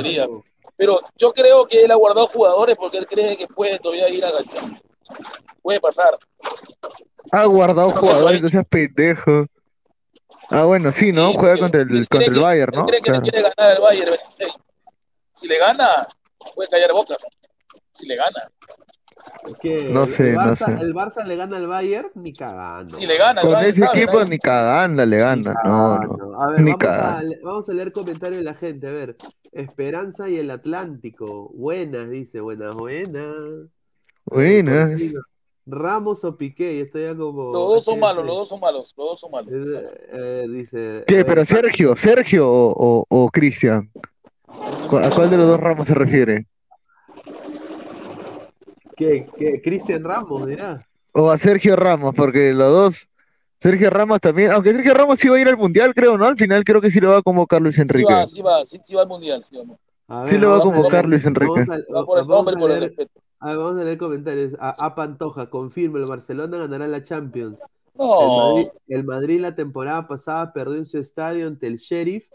Pero 0.77 0.99
yo 1.15 1.31
creo 1.31 1.67
que 1.67 1.83
él 1.83 1.91
ha 1.91 1.95
guardado 1.95 2.27
jugadores 2.27 2.75
porque 2.75 2.97
él 2.97 3.07
cree 3.07 3.37
que 3.37 3.47
puede 3.47 3.79
todavía 3.79 4.09
ir 4.09 4.25
a 4.25 4.31
García. 4.31 4.61
Puede 5.61 5.79
pasar. 5.79 6.17
Ha 7.31 7.45
guardado 7.45 7.91
jugadores, 7.91 8.41
no 8.41 8.49
seas 8.49 8.65
pendejo. 8.67 9.45
Ah, 10.49 10.65
bueno, 10.65 10.91
sí, 10.91 11.11
¿no? 11.11 11.33
Juega 11.33 11.57
contra 11.57 11.81
el, 11.81 12.07
contra 12.07 12.33
el 12.33 12.39
Bayern, 12.39 12.71
¿no? 12.75 12.81
Él 12.81 12.87
cree 12.87 13.01
que 13.01 13.11
le 13.11 13.21
quiere 13.21 13.41
ganar 13.41 13.75
el 13.75 13.81
Bayern 13.81 14.11
26. 14.11 14.53
Si 15.33 15.47
le 15.47 15.57
gana, 15.57 16.07
puede 16.53 16.69
callar 16.69 16.93
boca. 16.93 17.15
Si 17.93 18.05
le 18.05 18.15
gana 18.15 18.49
no 19.91 20.07
sé, 20.07 20.29
el 20.31 20.35
Barça, 20.35 20.67
no 20.67 20.77
sé. 20.77 20.83
El 20.83 20.93
Barça 20.93 21.25
le 21.25 21.35
gana 21.35 21.57
al 21.57 21.67
Bayern 21.67 22.09
ni 22.15 22.33
cagando. 22.33 22.95
Si 22.95 23.05
le 23.05 23.17
gana, 23.17 23.41
Con 23.41 23.63
ese 23.63 23.85
equipo 23.85 24.23
ni 24.25 24.37
cagando 24.37 25.05
le 25.05 25.17
gana. 25.17 25.55
No, 25.63 25.97
no. 25.99 26.41
A 26.41 26.47
ver, 26.47 26.61
vamos, 26.61 26.83
a, 26.83 27.23
vamos, 27.43 27.69
a, 27.69 27.73
leer 27.73 27.91
comentarios 27.91 28.39
de 28.39 28.43
la 28.43 28.53
gente. 28.53 28.87
A 28.87 28.91
ver, 28.91 29.17
Esperanza 29.51 30.29
y 30.29 30.37
el 30.37 30.51
Atlántico. 30.51 31.51
Buenas, 31.53 32.09
dice. 32.09 32.41
Buenas, 32.41 32.75
buenas. 32.75 33.35
Buenas. 34.25 35.01
Ramos 35.67 36.23
o 36.23 36.37
Piqué, 36.37 36.75
y 36.75 36.79
estoy 36.81 37.03
ya 37.03 37.15
como. 37.15 37.51
Los 37.51 37.67
dos 37.67 37.83
son 37.83 37.99
malos, 37.99 38.25
los 38.25 38.35
dos 38.35 38.49
son 38.49 38.59
malos, 38.59 38.93
los 38.95 39.07
dos 39.09 39.19
son 39.19 39.31
malos. 39.31 39.51
Eh, 39.51 40.45
dice. 40.49 41.03
¿Qué? 41.07 41.25
¿Pero 41.25 41.45
Sergio, 41.45 41.95
Sergio 41.95 42.47
o, 42.47 42.73
o, 42.77 43.05
o 43.09 43.29
Cristian? 43.29 43.89
¿A 44.47 45.09
cuál 45.09 45.29
de 45.29 45.37
los 45.37 45.47
dos 45.47 45.59
Ramos 45.59 45.87
se 45.87 45.95
refiere? 45.95 46.45
¿Qué? 48.95 49.27
¿Qué? 49.37 49.61
Cristian 49.61 50.03
Ramos, 50.03 50.47
dirá. 50.47 50.85
O 51.11 51.29
a 51.29 51.37
Sergio 51.37 51.75
Ramos, 51.75 52.13
porque 52.15 52.53
los 52.53 52.71
dos. 52.71 53.07
Sergio 53.59 53.89
Ramos 53.89 54.19
también, 54.19 54.51
aunque 54.51 54.73
Sergio 54.73 54.93
Ramos 54.93 55.19
sí 55.19 55.27
va 55.27 55.37
a 55.37 55.39
ir 55.39 55.47
al 55.47 55.57
mundial, 55.57 55.93
creo, 55.95 56.17
¿no? 56.17 56.25
Al 56.25 56.37
final 56.37 56.63
creo 56.63 56.81
que 56.81 56.91
sí 56.91 56.99
lo 56.99 57.09
va 57.09 57.17
a 57.17 57.21
convocar 57.21 57.61
Luis 57.61 57.79
Enrique. 57.79 58.07
Sí 58.07 58.41
va, 58.41 58.63
sí 58.63 58.77
va, 58.77 58.83
sí, 58.83 58.93
va 58.93 59.01
al 59.01 59.07
mundial, 59.07 59.41
sí, 59.41 59.57
vamos. 59.57 60.29
sí 60.29 60.37
lo 60.37 60.51
va 60.51 60.57
a 60.57 60.61
convocar 60.61 61.05
Luis 61.05 61.25
Enrique. 61.25 61.65
Vamos 61.65 61.69
a, 61.69 61.93
va 61.93 62.05
por 62.05 62.19
el 62.19 62.27
nombre, 62.27 62.55
por 62.57 62.71
el 62.71 62.79
respeto. 62.81 63.21
A 63.39 63.49
ver, 63.49 63.57
vamos 63.57 63.79
a 63.79 63.83
leer 63.83 63.97
comentarios. 63.97 64.53
A, 64.59 64.85
a 64.85 64.93
Pantoja, 64.93 65.49
confirma, 65.49 65.99
el 65.99 66.05
Barcelona 66.05 66.57
ganará 66.57 66.87
la 66.87 67.03
Champions. 67.03 67.61
No. 67.97 68.21
El 68.21 68.37
Madrid, 68.37 68.71
el 68.87 69.03
Madrid, 69.03 69.39
la 69.39 69.55
temporada 69.55 70.07
pasada 70.07 70.53
perdió 70.53 70.75
en 70.75 70.85
su 70.85 70.97
estadio 70.97 71.47
ante 71.47 71.67
el 71.67 71.77
Sheriff 71.77 72.27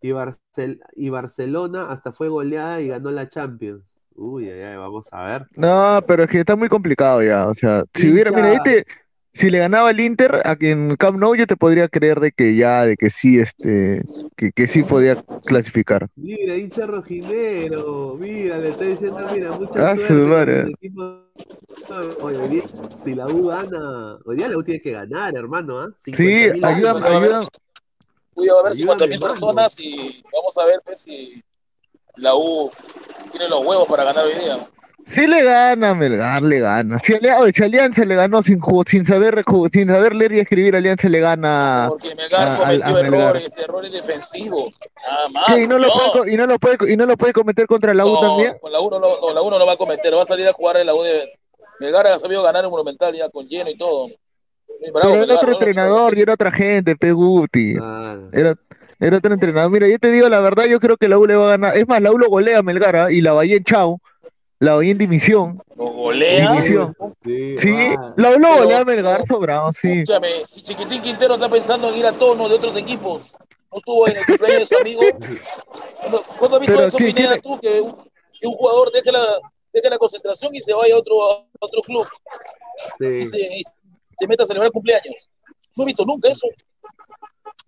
y, 0.00 0.12
Barcel 0.12 0.80
y 0.94 1.08
Barcelona 1.08 1.90
hasta 1.90 2.12
fue 2.12 2.28
goleada 2.28 2.80
y 2.80 2.88
ganó 2.88 3.10
la 3.10 3.28
Champions. 3.28 3.82
Uy, 4.20 4.50
ay, 4.50 4.60
ay, 4.60 4.76
vamos 4.76 5.06
a 5.12 5.26
ver. 5.26 5.46
No, 5.54 6.02
pero 6.06 6.24
es 6.24 6.28
que 6.28 6.40
está 6.40 6.56
muy 6.56 6.68
complicado 6.68 7.22
ya. 7.22 7.46
O 7.46 7.54
sea, 7.54 7.84
si 7.94 8.10
hubiera, 8.10 8.32
mira, 8.32 8.52
este, 8.52 8.84
si 9.32 9.48
le 9.48 9.60
ganaba 9.60 9.92
el 9.92 10.00
Inter 10.00 10.42
aquí 10.44 10.70
en 10.70 10.96
Camp 10.96 11.18
Nou, 11.18 11.36
yo 11.36 11.46
te 11.46 11.56
podría 11.56 11.86
creer 11.86 12.18
de 12.18 12.32
que 12.32 12.56
ya, 12.56 12.84
de 12.84 12.96
que 12.96 13.10
sí, 13.10 13.38
este, 13.38 14.02
que, 14.36 14.50
que 14.50 14.66
sí 14.66 14.82
podía 14.82 15.22
clasificar. 15.44 16.08
Mira, 16.16 16.56
hincha 16.56 16.84
rojinero, 16.86 18.16
mira, 18.18 18.58
le 18.58 18.70
estoy 18.70 18.88
diciendo, 18.88 19.20
mira, 19.32 19.52
mucha 19.52 19.92
ah, 19.92 19.96
suerte. 19.96 20.74
Oye, 22.20 22.38
hoy 22.38 22.48
día, 22.48 22.62
si 22.96 23.14
la 23.14 23.28
U 23.28 23.46
gana, 23.46 24.18
hoy 24.24 24.36
día 24.36 24.48
la 24.48 24.58
U 24.58 24.64
tiene 24.64 24.80
que 24.80 24.90
ganar, 24.90 25.36
hermano, 25.36 25.78
¿ah? 25.78 25.90
¿eh? 25.90 26.12
Sí, 26.16 26.60
ayúdame, 26.60 27.06
ayúdame. 27.06 27.48
Voy 28.34 28.48
a 28.48 28.62
ver 28.64 28.74
50 28.74 29.06
mil 29.06 29.20
personas 29.20 29.78
y 29.78 30.24
vamos 30.32 30.58
a 30.58 30.64
ver 30.64 30.80
pues, 30.84 31.02
si 31.02 31.40
la 32.18 32.34
U 32.36 32.70
tiene 33.30 33.48
los 33.48 33.64
huevos 33.64 33.88
para 33.88 34.04
ganar 34.04 34.24
hoy 34.24 34.34
día. 34.34 34.58
Sí 35.06 35.26
le 35.26 35.42
gana, 35.42 35.94
Melgar 35.94 36.42
le 36.42 36.60
gana. 36.60 36.98
Si, 36.98 37.14
Alianza 37.62 38.04
le 38.04 38.14
ganó 38.14 38.42
sin, 38.42 38.60
sin, 38.86 39.06
saber, 39.06 39.42
sin 39.72 39.88
saber 39.88 40.14
leer 40.14 40.32
y 40.32 40.40
escribir, 40.40 40.76
Alianza 40.76 41.08
le 41.08 41.20
gana. 41.20 41.86
Porque 41.88 42.14
Melgar 42.14 42.58
cometió 42.58 42.98
errores, 42.98 43.56
errores 43.56 43.92
defensivos. 43.92 44.74
Nada 45.02 45.28
más. 45.30 45.58
¿Y, 45.58 45.66
no 45.66 45.78
lo 45.78 45.88
puede, 46.12 46.32
y, 46.32 46.36
no 46.36 46.46
lo 46.46 46.58
puede, 46.58 46.92
¿Y 46.92 46.96
no 46.96 47.06
lo 47.06 47.16
puede 47.16 47.32
cometer 47.32 47.66
contra 47.66 47.94
la 47.94 48.04
U 48.04 48.20
también? 48.20 48.58
Con 48.60 48.70
la 48.70 48.80
U 48.80 48.90
no, 48.90 49.00
no, 49.00 49.32
la 49.32 49.40
U 49.40 49.50
no 49.50 49.58
lo 49.58 49.64
va 49.64 49.72
a 49.72 49.78
cometer, 49.78 50.14
va 50.14 50.22
a 50.22 50.26
salir 50.26 50.46
a 50.46 50.52
jugar 50.52 50.76
en 50.76 50.86
la 50.86 50.94
U 50.94 51.02
de. 51.02 51.32
Melgar 51.80 52.06
ha 52.08 52.18
sabido 52.18 52.42
ganar 52.42 52.64
el 52.64 52.70
Monumental 52.70 53.14
ya 53.14 53.30
con 53.30 53.46
lleno 53.46 53.70
y 53.70 53.78
todo. 53.78 54.08
Pero 54.80 55.14
era 55.14 55.34
otro 55.34 55.52
entrenador 55.52 56.18
y 56.18 56.20
era 56.20 56.34
otra 56.34 56.52
gente, 56.52 56.96
Peguti. 56.96 57.76
Era, 58.32 58.56
era 59.00 59.18
otro 59.18 59.32
entrenador. 59.32 59.70
Mira, 59.70 59.88
yo 59.88 59.98
te 59.98 60.10
digo 60.10 60.28
la 60.28 60.40
verdad, 60.40 60.66
yo 60.66 60.80
creo 60.80 60.96
que 60.96 61.08
la 61.08 61.18
U 61.18 61.26
le 61.26 61.36
va 61.36 61.46
a 61.46 61.50
ganar. 61.50 61.76
Es 61.76 61.86
más, 61.86 62.02
la 62.02 62.12
U 62.12 62.18
lo 62.18 62.28
golea 62.28 62.58
a 62.58 62.62
Melgara 62.62 63.12
y 63.12 63.20
la 63.20 63.32
Bahía 63.32 63.56
en 63.56 63.64
Chao. 63.64 64.00
La 64.58 64.74
Bahía 64.74 64.92
en 64.92 64.98
dimisión. 64.98 65.62
¿Lo 65.76 65.86
golea? 65.86 66.52
Dimisión. 66.52 66.96
Sí, 67.24 67.58
sí 67.58 67.94
la 68.16 68.30
U 68.30 68.38
lo 68.38 68.56
golea 68.56 68.80
a 68.80 68.84
Melgar 68.84 69.24
sobrado, 69.26 69.70
sí. 69.72 70.00
Escúchame, 70.00 70.44
si 70.44 70.62
Chiquitín 70.62 71.02
Quintero 71.02 71.34
está 71.34 71.48
pensando 71.48 71.90
en 71.90 71.98
ir 71.98 72.06
a 72.06 72.12
tono 72.12 72.48
de 72.48 72.56
otros 72.56 72.76
equipos, 72.76 73.22
no 73.70 73.78
estuvo 73.78 74.08
en 74.08 74.16
el 74.16 74.26
cumpleaños 74.26 74.68
de 74.68 74.76
su 74.76 74.80
amigo. 74.80 75.02
¿Cuándo 76.38 76.56
has 76.56 76.60
visto 76.60 76.82
eso, 76.82 76.98
Pineda, 76.98 77.38
tú, 77.38 77.58
que 77.60 77.80
un, 77.80 77.94
que 78.40 78.46
un, 78.46 78.54
jugador 78.54 78.90
deje 78.90 79.12
la, 79.12 79.24
deje 79.72 79.90
la 79.90 79.98
concentración 79.98 80.54
y 80.56 80.60
se 80.60 80.74
vaya 80.74 80.94
a 80.94 80.98
otro, 80.98 81.22
a 81.22 81.46
otro 81.60 81.82
club? 81.82 82.06
Sí. 82.98 83.06
Y 83.06 83.24
se, 83.24 83.38
y 83.38 83.62
se 84.18 84.26
meta 84.26 84.42
a 84.42 84.46
celebrar 84.46 84.72
cumpleaños. 84.72 85.28
No 85.76 85.84
he 85.84 85.86
visto 85.86 86.04
nunca 86.04 86.28
eso. 86.28 86.48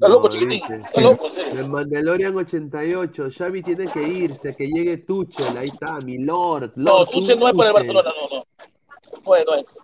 Está 0.01 0.09
loco, 0.09 0.31
chiquitín. 0.31 0.63
Está 0.73 1.01
loco, 1.03 1.27
en 1.27 1.33
serio. 1.33 1.61
El 1.61 1.69
Mandalorian 1.69 2.35
88. 2.35 3.29
Xavi 3.37 3.63
tiene 3.63 3.87
que 3.93 4.03
irse, 4.03 4.57
que 4.57 4.67
llegue 4.67 4.97
Tuchel. 4.97 5.59
Ahí 5.59 5.69
está, 5.69 6.01
mi 6.01 6.17
Lord. 6.25 6.73
no, 6.77 7.05
Tuchel 7.05 7.39
no 7.39 7.49
es 7.49 7.55
para 7.55 7.69
el 7.69 7.75
Barcelona, 7.75 8.11
no, 8.19 8.39
no. 8.39 8.45
No, 9.27 9.45
no 9.45 9.55
es. 9.57 9.79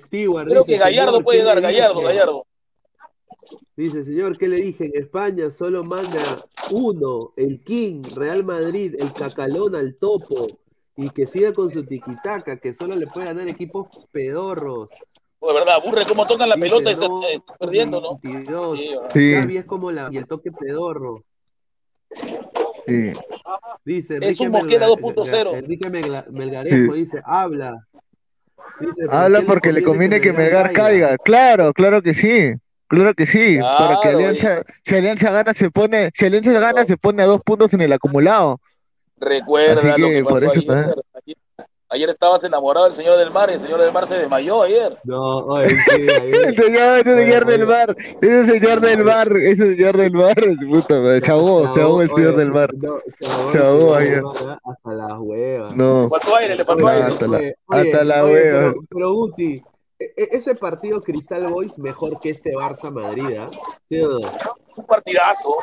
Stewart. 0.00 0.46
Creo 0.46 0.64
que 0.64 0.78
Gallardo 0.78 1.20
puede 1.22 1.40
llegar, 1.40 1.60
Gallardo, 1.60 2.00
Gallardo. 2.00 2.46
Dice, 3.76 4.04
señor, 4.04 4.38
¿qué 4.38 4.46
le 4.46 4.58
dije? 4.58 4.84
En 4.84 5.02
España 5.02 5.50
solo 5.50 5.82
manda 5.82 6.22
uno, 6.70 7.32
el 7.36 7.64
King, 7.64 8.04
Real 8.14 8.44
Madrid, 8.44 8.94
el 9.00 9.12
Cacalón 9.12 9.74
al 9.74 9.96
topo, 9.96 10.46
y 10.96 11.10
que 11.10 11.26
siga 11.26 11.52
con 11.52 11.72
su 11.72 11.84
tiquitaca, 11.84 12.60
que 12.60 12.72
solo 12.72 12.94
le 12.94 13.08
puede 13.08 13.26
ganar 13.26 13.48
equipos 13.48 13.88
pedorros. 14.12 14.90
De 15.46 15.52
verdad, 15.52 15.74
aburre 15.74 16.04
cómo 16.06 16.26
tocan 16.26 16.48
la 16.48 16.56
pelota 16.56 16.90
y 16.90 16.92
está, 16.94 17.06
perdiendo, 17.58 18.00
¿no? 18.00 18.20
Sí, 19.12 19.34
es 19.34 19.64
como 19.64 19.90
la, 19.90 20.08
y 20.10 20.16
el 20.16 20.26
toque 20.26 20.50
pedorro. 20.52 21.22
Sí. 22.86 23.12
Dice, 23.84 24.18
es 24.20 24.40
un 24.40 24.50
Mosquera 24.50 24.88
2.0. 24.88 25.56
Enrique 25.56 25.90
Melgarejo 26.30 26.94
dice, 26.94 27.20
habla. 27.24 27.86
habla 29.10 29.42
porque 29.42 29.72
le 29.72 29.82
conviene 29.82 30.20
que 30.20 30.32
Melgar 30.32 30.72
caiga. 30.72 31.16
Claro, 31.18 31.72
claro 31.72 32.02
que 32.02 32.14
sí. 32.14 32.54
Claro 32.86 33.14
que 33.14 33.26
sí, 33.26 33.58
para 33.58 33.98
que 34.02 34.08
Alianza, 34.10 34.62
si 34.84 34.94
Alianza 34.94 35.30
gana 35.32 35.54
se 35.54 35.70
pone, 35.70 36.10
si 36.14 36.26
Alianza 36.26 36.52
gana 36.52 36.84
se 36.84 36.96
pone 36.96 37.22
a 37.22 37.26
dos 37.26 37.40
puntos 37.42 37.72
en 37.72 37.80
el 37.80 37.92
acumulado. 37.92 38.60
Recuerda 39.16 39.96
lo 39.98 40.08
que 40.08 40.22
pasó 40.22 40.50
ayer. 40.50 40.94
Ayer. 41.94 42.10
estabas 42.10 42.44
enamorado 42.44 42.86
del 42.86 42.94
señor 42.94 43.16
del 43.16 43.30
mar 43.30 43.50
y 43.50 43.54
el 43.54 43.60
señor 43.60 43.80
del 43.80 43.92
mar 43.92 44.06
se 44.06 44.18
desmayó 44.18 44.62
ayer. 44.62 44.98
No, 45.04 45.38
oye, 45.38 45.74
sí, 45.74 45.90
ayer. 45.92 46.34
el 46.48 46.56
señor, 46.56 46.98
ese 46.98 47.24
señor 47.24 47.46
del 47.46 47.66
mar, 47.66 47.96
ese 48.20 48.46
señor 48.46 48.80
del 48.80 49.04
mar, 49.04 49.36
ese 49.36 49.76
señor 49.76 49.96
del 49.96 50.12
mar, 50.12 50.34
puta 50.68 51.00
madre, 51.00 51.16
el 51.16 52.10
señor 52.10 52.36
del 52.36 52.52
mar. 52.52 52.70
chavó 53.52 53.94
ayer. 53.94 54.22
Hasta 54.64 54.90
las 54.92 55.18
huevas. 55.18 55.76
No. 55.76 56.02
Le 56.04 56.08
faltó 56.08 56.36
aire, 56.36 56.56
le 56.56 56.64
faltó 56.64 56.88
aire. 56.88 57.06
Hasta 57.06 57.26
la, 57.26 57.40
hasta 57.68 58.04
la 58.04 58.24
hueva. 58.24 58.58
Pero, 58.58 58.74
pero 58.88 59.14
Guti, 59.14 59.62
e, 59.98 60.04
e, 60.16 60.28
ese 60.36 60.54
partido 60.54 61.02
Cristal 61.02 61.46
Boys 61.46 61.78
mejor 61.78 62.20
que 62.20 62.30
este 62.30 62.52
Barça 62.52 62.90
Madrid. 62.90 63.38
¿Sí 63.88 64.00
Un 64.00 64.86
partidazo. 64.86 65.56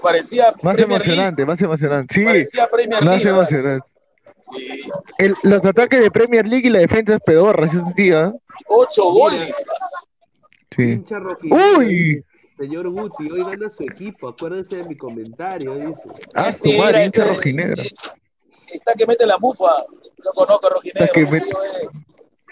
Parecía 0.00 0.54
más 0.62 0.78
emocionante, 0.78 1.44
más 1.44 1.60
emocionante. 1.60 2.14
Sí, 2.14 2.24
Parecía 2.24 2.68
Premier 2.68 3.04
más 3.04 3.24
emocionante. 3.24 3.86
Sí. 4.54 4.80
El, 5.18 5.34
los 5.42 5.64
ataques 5.64 6.00
de 6.00 6.10
Premier 6.10 6.46
League 6.46 6.66
y 6.66 6.70
la 6.70 6.80
defensa 6.80 7.14
es 7.14 7.20
pedorra 7.20 7.66
ese 7.66 7.82
día. 7.96 8.32
Ocho 8.68 9.10
goles. 9.10 9.54
Sí. 10.74 11.02
Uy. 11.50 12.22
Señor 12.58 12.88
Guti, 12.88 13.30
hoy 13.30 13.44
gana 13.44 13.68
su 13.68 13.82
equipo, 13.82 14.28
acuérdense 14.28 14.76
de 14.76 14.84
mi 14.84 14.96
comentario, 14.96 15.74
dice. 15.74 16.02
Ah, 16.34 16.54
su 16.54 16.72
madre, 16.72 17.04
hincha 17.04 17.24
rojinegra. 17.24 17.82
Está 18.72 18.94
que 18.94 19.06
mete 19.06 19.26
la 19.26 19.36
mufa. 19.38 19.84
Lo 20.16 20.32
conozco, 20.32 20.70
rojinegra. 20.70 21.04
Está 21.04 21.12
que 21.12 21.26
mete... 21.26 21.50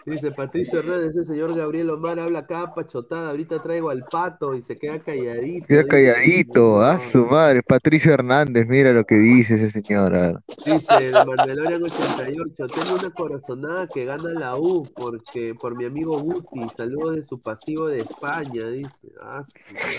Dice 0.06 0.30
Patricio 0.32 0.80
Hernández, 0.80 1.16
el 1.16 1.24
señor 1.24 1.56
Gabriel 1.56 1.88
Omar 1.88 2.18
habla 2.18 2.40
acá 2.40 2.74
pachotada, 2.74 3.30
ahorita 3.30 3.62
traigo 3.62 3.88
al 3.88 4.04
pato 4.04 4.54
y 4.54 4.60
se 4.60 4.76
queda 4.76 4.98
calladito. 4.98 5.66
Queda 5.66 5.86
calladito, 5.86 6.82
a 6.82 7.00
su 7.00 7.24
madre, 7.24 7.62
Patricio 7.62 8.12
Hernández, 8.12 8.66
mira 8.68 8.92
lo 8.92 9.04
que 9.04 9.14
dice 9.14 9.54
ese 9.54 9.70
señor. 9.70 10.42
Dice, 10.66 11.10
de 11.10 11.24
Mandalorian 11.24 11.82
88, 11.82 12.66
tengo 12.68 12.94
una 12.96 13.10
corazonada 13.12 13.86
que 13.86 14.04
gana 14.04 14.28
la 14.30 14.56
U 14.58 14.86
porque 14.94 15.54
por 15.54 15.74
mi 15.74 15.86
amigo 15.86 16.18
Guti, 16.18 16.68
saludos 16.76 17.16
de 17.16 17.22
su 17.22 17.40
pasivo 17.40 17.86
de 17.86 18.00
España, 18.00 18.68
dice. 18.68 19.08
Ah, 19.22 19.42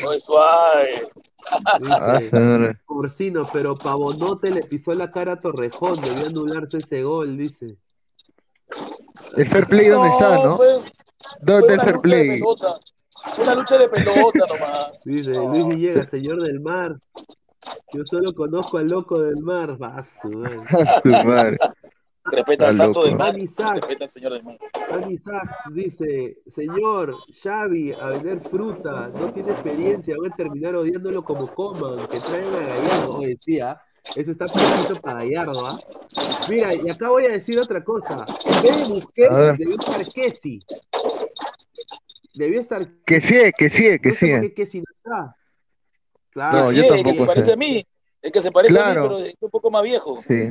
Muy 0.03 0.19
suave. 0.19 1.07
Dice, 1.79 2.77
Porcino, 2.85 3.47
pero 3.51 3.75
Pavonote 3.75 4.51
le 4.51 4.61
pisó 4.61 4.93
la 4.93 5.11
cara 5.11 5.33
a 5.33 5.39
Torrejón, 5.39 5.99
debió 6.01 6.27
anularse 6.27 6.77
ese 6.77 7.03
gol, 7.03 7.37
dice. 7.37 7.77
El 9.37 9.47
fair 9.47 9.67
play, 9.67 9.87
¿dónde 9.87 10.09
está, 10.09 10.35
no? 10.43 10.57
¿Dónde 11.41 11.67
está 11.67 11.73
el 11.73 11.81
fair 11.81 11.97
play? 11.99 12.41
Una 13.37 13.55
lucha 13.55 13.77
de 13.77 13.89
pelota 13.89 14.39
nomás. 14.47 15.03
Dice 15.03 15.33
Luis 15.33 15.67
Villegas, 15.67 16.09
señor 16.09 16.41
del 16.41 16.59
mar. 16.59 16.95
Yo 17.93 18.05
solo 18.05 18.33
conozco 18.33 18.77
al 18.77 18.87
loco 18.87 19.21
del 19.21 19.37
mar. 19.37 19.81
Va, 19.81 20.03
su 20.03 20.29
madre. 20.29 21.57
Respeta 22.25 22.69
al 22.69 22.77
santo 22.77 23.03
del 23.03 23.15
mar. 23.15 23.35
Respeta 23.35 24.05
al 24.05 24.09
señor 24.09 24.33
del 24.33 24.43
mar. 24.43 24.57
Annie 24.91 25.17
Sachs 25.17 25.57
dice, 25.71 26.37
señor, 26.47 27.15
Xavi, 27.43 27.93
a 27.93 28.09
vender 28.09 28.39
fruta, 28.41 29.11
no 29.13 29.31
tiene 29.31 29.51
experiencia, 29.51 30.15
voy 30.17 30.29
a 30.31 30.35
terminar 30.35 30.75
odiándolo 30.75 31.23
como 31.23 31.47
coman, 31.53 32.07
que 32.07 32.19
traigan 32.19 32.55
a 32.55 32.67
Gallardo, 32.67 33.19
decía. 33.19 33.81
Eso 34.15 34.31
está 34.31 34.45
preciso 34.45 34.95
para 35.01 35.19
Gallardo, 35.19 35.67
¿ah? 35.67 35.79
Mira, 36.49 36.73
y 36.73 36.89
acá 36.89 37.09
voy 37.09 37.25
a 37.25 37.29
decir 37.29 37.59
otra 37.59 37.83
cosa. 37.83 38.25
En 38.45 38.63
vez 38.63 38.77
de 38.77 38.85
Busquets, 38.85 39.57
debió 39.57 39.75
estar 39.75 40.07
Kessi. 40.13 40.59
Debió 42.33 42.61
estar. 42.61 42.87
Que 43.05 43.21
sí, 43.21 43.51
que 43.57 43.69
sí, 43.69 43.99
que 43.99 44.13
sí. 44.13 44.31
¿Por 44.31 44.53
qué 44.53 44.67
no 44.75 44.83
está? 44.93 45.35
Claro. 46.31 46.59
No, 46.59 46.71
yo 46.71 46.87
tampoco. 46.87 47.09
Es 47.09 47.13
que 47.13 47.19
se 47.19 47.25
parece 47.25 47.53
a 47.53 47.55
mí. 47.55 47.87
Es 48.21 48.31
que 48.31 48.41
se 48.41 48.51
parece 48.51 48.79
a 48.79 48.87
mí, 48.87 48.93
pero 48.93 49.19
es 49.19 49.35
un 49.39 49.49
poco 49.49 49.71
más 49.71 49.83
viejo. 49.83 50.21
Sí. 50.27 50.49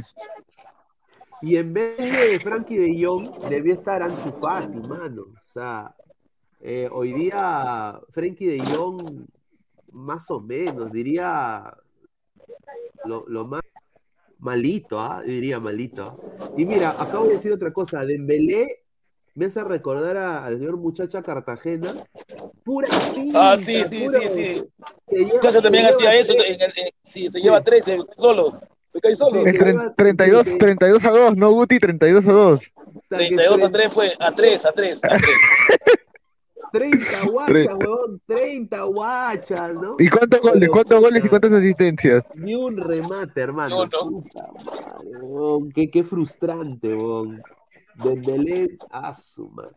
Y 1.43 1.57
en 1.57 1.75
vez 1.75 1.99
de 1.99 2.41
Frankie 2.41 2.79
de 2.79 3.05
Jong, 3.05 3.49
debió 3.49 3.75
estar 3.75 4.03
Ansu 4.03 4.33
Fati, 4.33 4.79
mano. 4.89 5.23
O 5.23 5.53
sea, 5.53 5.95
eh, 6.61 6.89
hoy 6.91 7.13
día 7.13 8.01
Frankie 8.11 8.47
de 8.47 8.61
Jong, 8.61 9.27
más 9.93 10.31
o 10.31 10.41
menos, 10.41 10.91
diría 10.91 11.77
lo, 13.05 13.25
lo 13.29 13.45
más 13.45 13.61
malito, 14.45 15.01
¿ah? 15.01 15.23
diría 15.25 15.59
malito. 15.59 16.21
Y 16.57 16.67
mira, 16.67 16.95
acabo 16.99 17.27
de 17.27 17.35
decir 17.35 17.53
otra 17.53 17.73
cosa, 17.73 18.05
Dembélé 18.05 18.83
me 19.35 19.47
hace 19.47 19.65
recordar 19.65 20.17
al 20.17 20.59
señor 20.59 20.77
muchacha 20.77 21.23
Cartagena, 21.23 21.93
pura 22.63 22.87
Ah, 23.35 23.57
sí, 23.59 23.83
sí, 23.85 24.07
sí, 24.09 24.29
sí. 24.29 24.65
Muchacha 25.33 25.61
también 25.61 25.87
hacía 25.87 26.15
eso, 26.15 26.35
sí, 27.03 27.29
se 27.29 27.41
lleva 27.41 27.61
tres, 27.63 27.85
se 27.85 27.99
solo. 28.17 28.61
Se 28.89 29.01
cae 29.01 29.17
solo. 29.17 29.43
32, 29.97 30.59
32 30.59 31.05
a 31.05 31.11
2, 31.11 31.37
no 31.37 31.51
Guti, 31.51 31.81
32 31.81 32.25
a 32.27 32.33
2. 32.33 32.73
32 33.09 33.63
a 33.63 33.71
3 33.71 33.93
fue, 33.93 34.13
a 34.21 34.33
3, 34.33 34.65
a 34.65 34.73
3, 34.73 35.01
a 35.03 35.09
3. 35.09 35.21
30 36.75 37.27
guachas, 37.27 37.77
weón, 37.79 38.21
30 38.27 38.83
guachas, 38.83 39.75
¿no? 39.75 39.95
¿Y 39.97 40.09
cuántos 40.09 40.41
goles? 40.41 40.69
¿Cuántos 40.69 41.01
goles 41.01 41.25
y 41.25 41.29
cuántas 41.29 41.53
asistencias? 41.53 42.25
Ni 42.35 42.57
un 42.57 42.77
remate, 42.77 43.41
hermano. 43.41 43.77
Puta 43.77 43.99
madre, 44.05 45.73
Qué, 45.73 45.89
qué 45.89 46.03
frustrante, 46.03 46.97
weón. 46.97 47.41
Dembélé, 48.03 48.77
a 48.91 49.15
su 49.15 49.49
madre. 49.51 49.77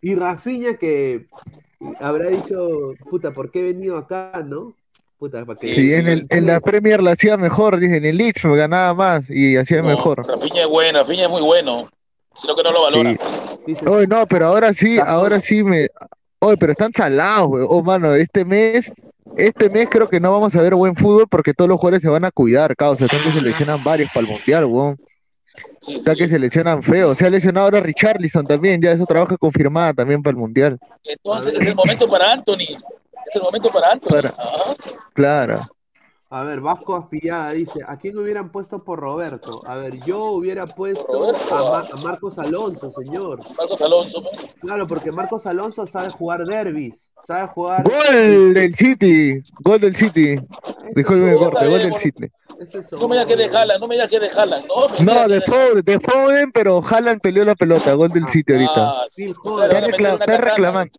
Y 0.00 0.14
Rafinha 0.14 0.74
que 0.74 1.26
habrá 1.98 2.30
dicho, 2.30 2.94
puta, 3.10 3.32
¿por 3.32 3.50
qué 3.50 3.58
he 3.58 3.64
venido 3.64 3.96
acá, 3.96 4.44
no? 4.46 4.76
Puta, 5.18 5.44
¿para 5.44 5.58
qué? 5.58 5.74
Sí, 5.74 5.94
en, 5.94 6.06
el, 6.06 6.26
en 6.30 6.46
la 6.46 6.60
Premier 6.60 7.02
la 7.02 7.12
hacía 7.12 7.36
mejor, 7.36 7.80
dice, 7.80 7.96
en 7.96 8.04
el 8.04 8.18
Leeds 8.18 8.44
ganaba 8.44 8.94
más 8.94 9.28
y 9.28 9.56
hacía 9.56 9.82
mejor. 9.82 10.24
Rafinha 10.24 10.62
es 10.62 10.68
bueno, 10.68 11.00
Rafinha 11.00 11.24
es 11.24 11.30
muy 11.30 11.42
bueno, 11.42 11.88
sino 12.36 12.54
que 12.54 12.62
no 12.62 12.70
lo 12.70 12.82
valora. 12.82 13.16
Sí. 13.66 13.76
no, 14.08 14.26
pero 14.28 14.46
ahora 14.46 14.72
sí, 14.72 15.00
ahora 15.04 15.40
sí 15.40 15.64
me, 15.64 15.88
Oye, 16.46 16.56
pero 16.56 16.72
están 16.72 16.92
salados, 16.92 17.48
güey. 17.48 17.66
Oh, 17.68 17.82
mano, 17.82 18.14
este 18.14 18.44
mes, 18.44 18.92
este 19.36 19.68
mes 19.68 19.88
creo 19.90 20.08
que 20.08 20.20
no 20.20 20.30
vamos 20.30 20.54
a 20.54 20.62
ver 20.62 20.76
buen 20.76 20.94
fútbol 20.94 21.26
porque 21.28 21.52
todos 21.52 21.68
los 21.68 21.80
jugadores 21.80 22.02
se 22.02 22.08
van 22.08 22.24
a 22.24 22.30
cuidar, 22.30 22.76
causa. 22.76 23.06
Están 23.06 23.20
que 23.20 23.30
seleccionan 23.30 23.82
varios 23.82 24.12
para 24.12 24.26
el 24.26 24.32
mundial, 24.32 24.64
weón. 24.66 24.96
Sí, 25.80 25.96
Está 25.96 26.14
que 26.14 26.28
seleccionan 26.28 26.84
feo. 26.84 27.16
Se 27.16 27.26
ha 27.26 27.30
lesionado 27.30 27.66
ahora 27.66 27.80
Richarlison 27.80 28.46
también, 28.46 28.80
ya 28.80 28.92
eso 28.92 29.06
trabaja 29.06 29.36
confirmada 29.36 29.92
también 29.92 30.22
para 30.22 30.32
el 30.32 30.36
mundial. 30.36 30.78
Entonces 31.02 31.54
es 31.54 31.66
el 31.66 31.74
momento 31.74 32.08
para 32.08 32.32
Anthony. 32.32 32.78
Es 33.26 33.34
el 33.34 33.42
momento 33.42 33.68
para 33.70 33.90
Anthony. 33.90 34.30
Claro. 35.14 35.66
A 36.28 36.42
ver, 36.42 36.60
Vasco 36.60 36.96
Aspillada 36.96 37.52
dice, 37.52 37.80
¿a 37.86 37.96
quién 37.98 38.18
hubieran 38.18 38.50
puesto 38.50 38.82
por 38.82 38.98
Roberto? 38.98 39.62
A 39.64 39.76
ver, 39.76 40.04
yo 40.04 40.24
hubiera 40.24 40.66
puesto 40.66 41.32
a, 41.52 41.88
Marcos 42.02 42.36
Alonso, 42.40 42.90
señor. 42.90 43.38
Marcos 43.56 43.80
Alonso, 43.80 44.24
Claro, 44.60 44.88
porque 44.88 45.12
Marcos 45.12 45.46
Alonso 45.46 45.86
sabe 45.86 46.10
jugar 46.10 46.44
derbis, 46.44 47.12
sabe 47.24 47.46
jugar... 47.46 47.84
¡Gol 47.84 48.54
del 48.54 48.74
City! 48.74 49.40
¡Gol 49.60 49.80
del 49.80 49.94
City! 49.94 50.36
Disculpe, 50.96 51.36
corte, 51.36 51.68
gol 51.68 51.78
del 51.78 51.94
City. 51.94 52.28
no 52.92 53.06
me 53.06 53.14
digas 53.14 53.28
que 53.28 53.36
de 53.36 53.56
Haaland, 53.56 53.80
no 53.80 53.86
me 53.86 53.94
digas 53.94 54.10
que 54.10 54.18
de 54.18 54.28
Haaland, 54.28 54.66
no. 54.66 55.04
No, 55.04 55.28
de 55.28 55.40
Foden, 55.42 55.84
de 55.84 56.00
Foden, 56.00 56.50
pero 56.50 56.82
Haaland 56.84 57.20
peleó 57.20 57.44
la 57.44 57.54
pelota, 57.54 57.94
gol 57.94 58.08
del 58.08 58.26
City 58.28 58.52
ahorita. 58.52 58.90
Ah, 58.90 59.04
sí, 59.08 59.32
joder, 59.32 59.94
está 59.94 60.38
reclamando 60.38 60.90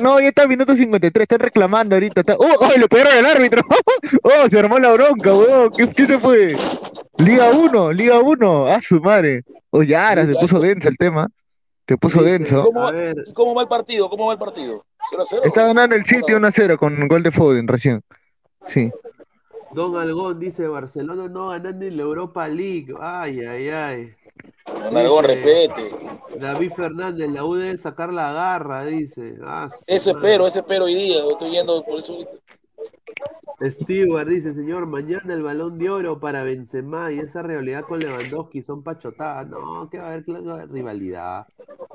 no, 0.00 0.20
ya 0.20 0.28
está 0.28 0.46
minuto 0.46 0.74
53, 0.74 1.22
están 1.22 1.40
reclamando 1.40 1.96
ahorita. 1.96 2.22
¡Oh, 2.38 2.54
oh, 2.60 2.78
le 2.78 2.88
pegaron 2.88 3.24
al 3.24 3.26
árbitro! 3.26 3.62
¡Oh, 4.22 4.48
se 4.50 4.58
armó 4.58 4.78
la 4.78 4.92
bronca, 4.92 5.34
weón! 5.34 5.70
¿Qué, 5.76 5.88
¿Qué, 5.90 6.06
se 6.06 6.18
fue? 6.18 6.56
Liga 7.18 7.50
1, 7.50 7.92
Liga 7.92 8.20
1, 8.20 8.66
a 8.66 8.82
su 8.82 9.00
madre. 9.00 9.44
Oye, 9.70 9.96
ahora 9.96 10.26
se 10.26 10.34
puso 10.34 10.60
denso 10.60 10.88
el 10.88 10.96
tema. 10.96 11.28
Se 11.86 11.96
puso 11.96 12.22
denso. 12.22 12.64
¿Cómo, 12.64 12.90
¿Cómo 13.34 13.54
va 13.54 13.62
el 13.62 13.68
partido? 13.68 14.08
¿Cómo 14.08 14.26
va 14.26 14.34
el 14.34 14.38
partido? 14.38 14.84
Está 15.44 15.66
ganando 15.66 15.96
el 15.96 16.04
City 16.04 16.32
1-0 16.32 16.76
con 16.78 17.08
gol 17.08 17.22
de 17.22 17.32
Foden 17.32 17.66
recién. 17.66 18.02
Sí. 18.66 18.90
Don 19.72 19.96
Algón 19.96 20.38
dice, 20.38 20.68
Barcelona 20.68 21.28
no 21.28 21.48
ganan 21.48 21.78
ni 21.78 21.90
la 21.90 22.02
Europa 22.02 22.46
League. 22.46 22.94
Ay, 23.00 23.40
ay, 23.40 23.68
ay. 23.68 24.14
Don 24.66 24.96
Algón, 24.96 25.24
repete. 25.24 25.90
David 26.38 26.72
Fernández, 26.74 27.30
la 27.30 27.44
U 27.44 27.54
debe 27.54 27.78
sacar 27.78 28.12
la 28.12 28.32
garra, 28.32 28.86
dice. 28.86 29.36
Ah, 29.42 29.68
eso 29.86 30.10
espero, 30.10 30.46
eso 30.46 30.60
espero 30.60 30.84
hoy 30.84 30.94
día. 30.94 31.22
Estoy 31.30 31.50
viendo 31.50 31.82
por 31.84 31.98
eso. 31.98 32.18
Stewart 33.70 34.26
dice, 34.26 34.54
señor, 34.54 34.86
mañana 34.86 35.34
el 35.34 35.42
balón 35.42 35.78
de 35.78 35.88
oro 35.88 36.18
para 36.18 36.42
Benzema 36.42 37.12
y 37.12 37.20
esa 37.20 37.42
rivalidad 37.42 37.82
con 37.82 38.00
Lewandowski 38.00 38.62
son 38.62 38.82
pachotadas. 38.82 39.46
No, 39.46 39.88
que 39.88 39.98
va 39.98 40.04
a 40.04 40.06
haber, 40.08 40.24
va 40.28 40.64
rivalidad. 40.66 41.46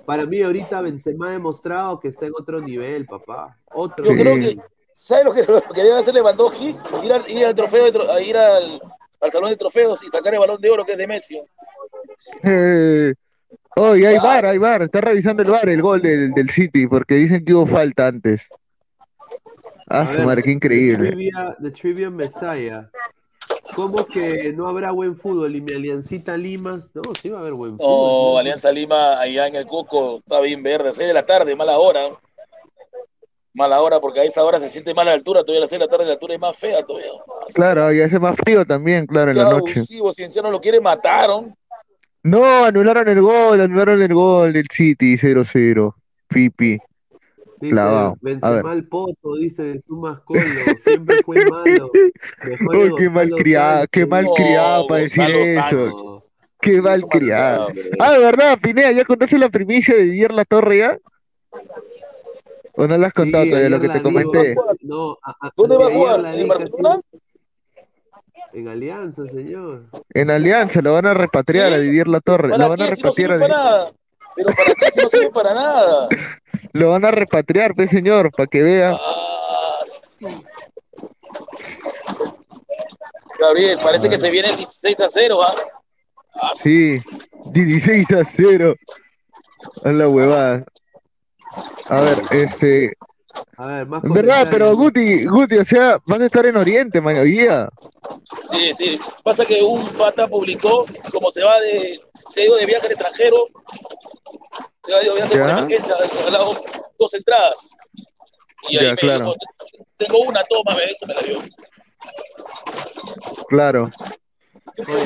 Para 0.06 0.26
mí 0.26 0.42
ahorita 0.42 0.82
Benzema 0.82 1.30
ha 1.30 1.32
demostrado 1.32 2.00
que 2.00 2.08
está 2.08 2.26
en 2.26 2.34
otro 2.40 2.62
nivel, 2.62 3.06
papá. 3.06 3.58
Otro 3.74 4.06
Yo 4.06 4.16
creo 4.16 4.36
que, 4.36 4.58
¿sabes 4.94 5.26
lo 5.26 5.34
que, 5.34 5.82
debe 5.82 5.98
hacer 5.98 6.14
Lewandowski? 6.14 6.76
Ir 7.04 7.14
al, 7.14 7.30
ir 7.30 7.46
al 7.46 7.56
trofeo, 7.56 7.88
ir 8.22 8.38
al, 8.38 8.82
al, 9.20 9.32
salón 9.32 9.50
de 9.50 9.58
trofeos 9.58 10.02
y 10.04 10.10
sacar 10.10 10.34
el 10.34 10.40
balón 10.40 10.62
de 10.62 10.70
oro 10.70 10.86
que 10.86 10.94
es 10.94 10.98
de 10.98 11.08
Messi. 11.08 11.42
Eh, 12.44 13.14
oh, 13.76 13.96
y 13.96 14.06
hay 14.06 14.18
bar, 14.18 14.46
hay 14.46 14.58
bar. 14.58 14.84
Está 14.84 15.02
revisando 15.02 15.44
el 15.44 15.52
bar 15.52 15.68
el 15.70 15.82
gol 15.82 16.02
del, 16.02 16.32
del 16.32 16.50
City 16.50 16.88
porque 16.88 17.16
dicen 17.16 17.44
que 17.46 17.54
hubo 17.54 17.66
falta 17.66 18.08
antes. 18.08 18.48
Ah, 19.90 20.08
su 20.12 20.22
madre, 20.22 20.44
qué 20.44 20.52
increíble. 20.52 21.32
The 21.62 21.72
Trivia, 21.72 22.10
Messiah. 22.10 22.90
¿Cómo 23.76 24.06
que 24.06 24.52
no 24.54 24.68
habrá 24.68 24.92
buen 24.92 25.16
fútbol? 25.16 25.56
¿Y 25.56 25.62
mi 25.62 25.74
Aliancita 25.74 26.36
Lima? 26.36 26.82
No, 26.94 27.16
sí 27.22 27.30
va 27.30 27.38
a 27.38 27.42
haber 27.42 27.54
buen 27.54 27.76
fútbol. 27.76 28.34
No, 28.34 28.38
Alianza 28.38 28.72
Lima 28.72 29.20
allá 29.20 29.48
en 29.48 29.56
el 29.56 29.66
Coco 29.66 30.18
está 30.18 30.42
bien 30.42 30.62
verde, 30.64 30.92
6 30.94 31.08
de 31.08 31.14
la 31.14 31.26
tarde, 31.26 31.56
mala 31.56 31.78
hora. 31.78 32.10
Mala 33.54 33.82
hora 33.82 34.00
porque 34.00 34.20
a 34.20 34.24
esa 34.24 34.44
hora 34.44 34.60
se 34.60 34.68
siente 34.68 34.94
mala 34.94 35.14
altura, 35.14 35.42
todavía 35.42 35.60
a 35.60 35.62
las 35.62 35.70
6 35.70 35.80
de 35.80 35.86
la 35.86 35.90
tarde 35.90 36.06
la 36.06 36.14
altura 36.14 36.34
es 36.34 36.40
más 36.40 36.58
fea 36.58 36.84
todavía. 36.84 37.12
Claro, 37.54 37.94
y 37.94 38.02
hace 38.02 38.20
más 38.20 38.36
frío 38.36 38.66
también, 38.66 39.06
claro, 39.06 39.32
en 39.32 39.38
la 39.38 39.50
noche. 39.50 39.80
Abusivo, 39.80 40.12
no 40.44 40.52
lo 40.52 40.60
quiere, 40.60 40.82
mataron. 40.82 41.56
No, 42.28 42.66
anularon 42.66 43.08
el 43.08 43.22
gol, 43.22 43.62
anularon 43.62 44.02
el 44.02 44.14
gol 44.14 44.52
del 44.52 44.68
City 44.70 45.16
0-0. 45.16 45.96
Pipi. 46.28 46.78
Dice, 47.62 47.82
Benzema 48.22 48.74
el 48.74 48.86
poto, 48.88 49.36
dice 49.38 49.80
su 49.80 49.96
mascolo, 49.96 50.42
siempre 50.84 51.24
fue 51.24 51.38
malo. 51.46 51.90
Oh, 52.76 52.96
qué 52.98 53.10
mal 53.10 53.32
criado, 53.32 53.86
qué 53.90 54.06
mal 54.06 54.28
criado 54.36 54.88
para 54.88 55.02
decir 55.04 55.24
eso. 55.24 56.22
Qué 56.60 56.82
mal 56.82 57.02
criado. 57.08 57.70
Ah, 57.98 58.12
de 58.12 58.20
verdad, 58.20 58.60
Pinea, 58.62 58.92
¿ya 58.92 59.06
contaste 59.06 59.40
la 59.40 59.50
primicia 59.50 59.96
de 59.96 60.04
Didier 60.04 60.34
La 60.34 60.44
Torre 60.44 60.80
ya? 60.80 61.00
¿O 62.74 62.88
no 62.88 62.98
la 62.98 63.08
has 63.08 63.14
contado 63.14 63.46
todavía 63.46 63.70
lo 63.70 63.80
que 63.80 63.90
te 63.90 64.02
comenté? 64.02 64.56
No, 64.82 65.18
¿Dónde 65.56 65.78
va 65.78 65.88
a 65.88 65.92
jugar? 65.92 66.26
¿En 66.36 66.48
Barcelona? 66.48 67.02
En 68.58 68.68
Alianza, 68.68 69.22
señor. 69.28 69.84
En 70.16 70.32
Alianza, 70.32 70.82
lo 70.82 70.94
van 70.94 71.06
a 71.06 71.14
repatriar 71.14 71.72
a 71.74 71.78
Didier 71.78 72.08
La 72.08 72.22
Torre. 72.22 72.58
Lo 72.58 72.68
van 72.68 72.82
a 72.82 72.88
repatriar 72.88 73.34
a 73.34 73.92
Pero 74.36 74.48
para 74.48 74.74
qué 74.74 74.92
si 74.92 75.02
no 75.04 75.10
sirve 75.10 75.30
para 75.30 75.54
nada. 75.54 76.08
Lo 76.74 76.90
van 76.90 77.06
a 77.06 77.12
repatriar, 77.12 77.76
pues 77.76 77.92
señor, 77.92 78.32
para 78.32 78.48
que 78.48 78.64
vea. 78.64 78.98
Ah, 79.00 79.80
Gabriel, 83.40 83.78
parece 83.78 84.10
que 84.10 84.18
se 84.18 84.32
viene 84.32 84.56
16 84.56 85.00
a 85.02 85.08
0, 85.08 85.44
¿ah? 85.44 85.56
¿ah? 86.42 86.52
sí, 86.56 87.00
16 87.52 88.12
a 88.14 88.26
0. 88.26 88.74
A 89.84 89.92
la 89.92 90.10
huevada. 90.10 90.64
A 91.90 92.02
ver, 92.02 92.24
este. 92.32 92.94
A 93.58 93.66
ver, 93.68 93.88
más 93.88 94.02
¿Verdad? 94.04 94.48
Pero 94.50 94.76
Guti, 94.76 95.26
Guti, 95.26 95.58
o 95.58 95.66
sea, 95.66 96.00
van 96.06 96.22
a 96.22 96.26
estar 96.26 96.46
en 96.46 96.58
Oriente 96.58 97.02
mañana 97.02 97.24
día. 97.24 97.70
Sí, 98.50 98.74
sí. 98.74 99.00
Pasa 99.24 99.46
que 99.46 99.62
un 99.62 99.88
pata 99.90 100.28
publicó, 100.28 100.86
como 101.12 101.32
se 101.32 101.44
va 101.44 101.60
de, 101.60 102.00
se 102.30 102.42
ha 102.42 102.46
ido 102.46 102.56
de 102.56 102.66
viaje 102.66 102.86
al 102.86 102.92
extranjero, 102.92 103.48
dos 107.00 107.14
entradas. 107.14 107.76
Y 108.70 108.78
ahí 108.78 108.90
me 108.90 108.96
claro. 108.96 109.36
tengo 109.98 110.20
una 110.20 110.44
toma, 110.44 110.76
me, 110.76 111.08
me 111.08 111.14
la 111.14 111.22
dio. 111.22 111.42
Claro. 113.48 113.92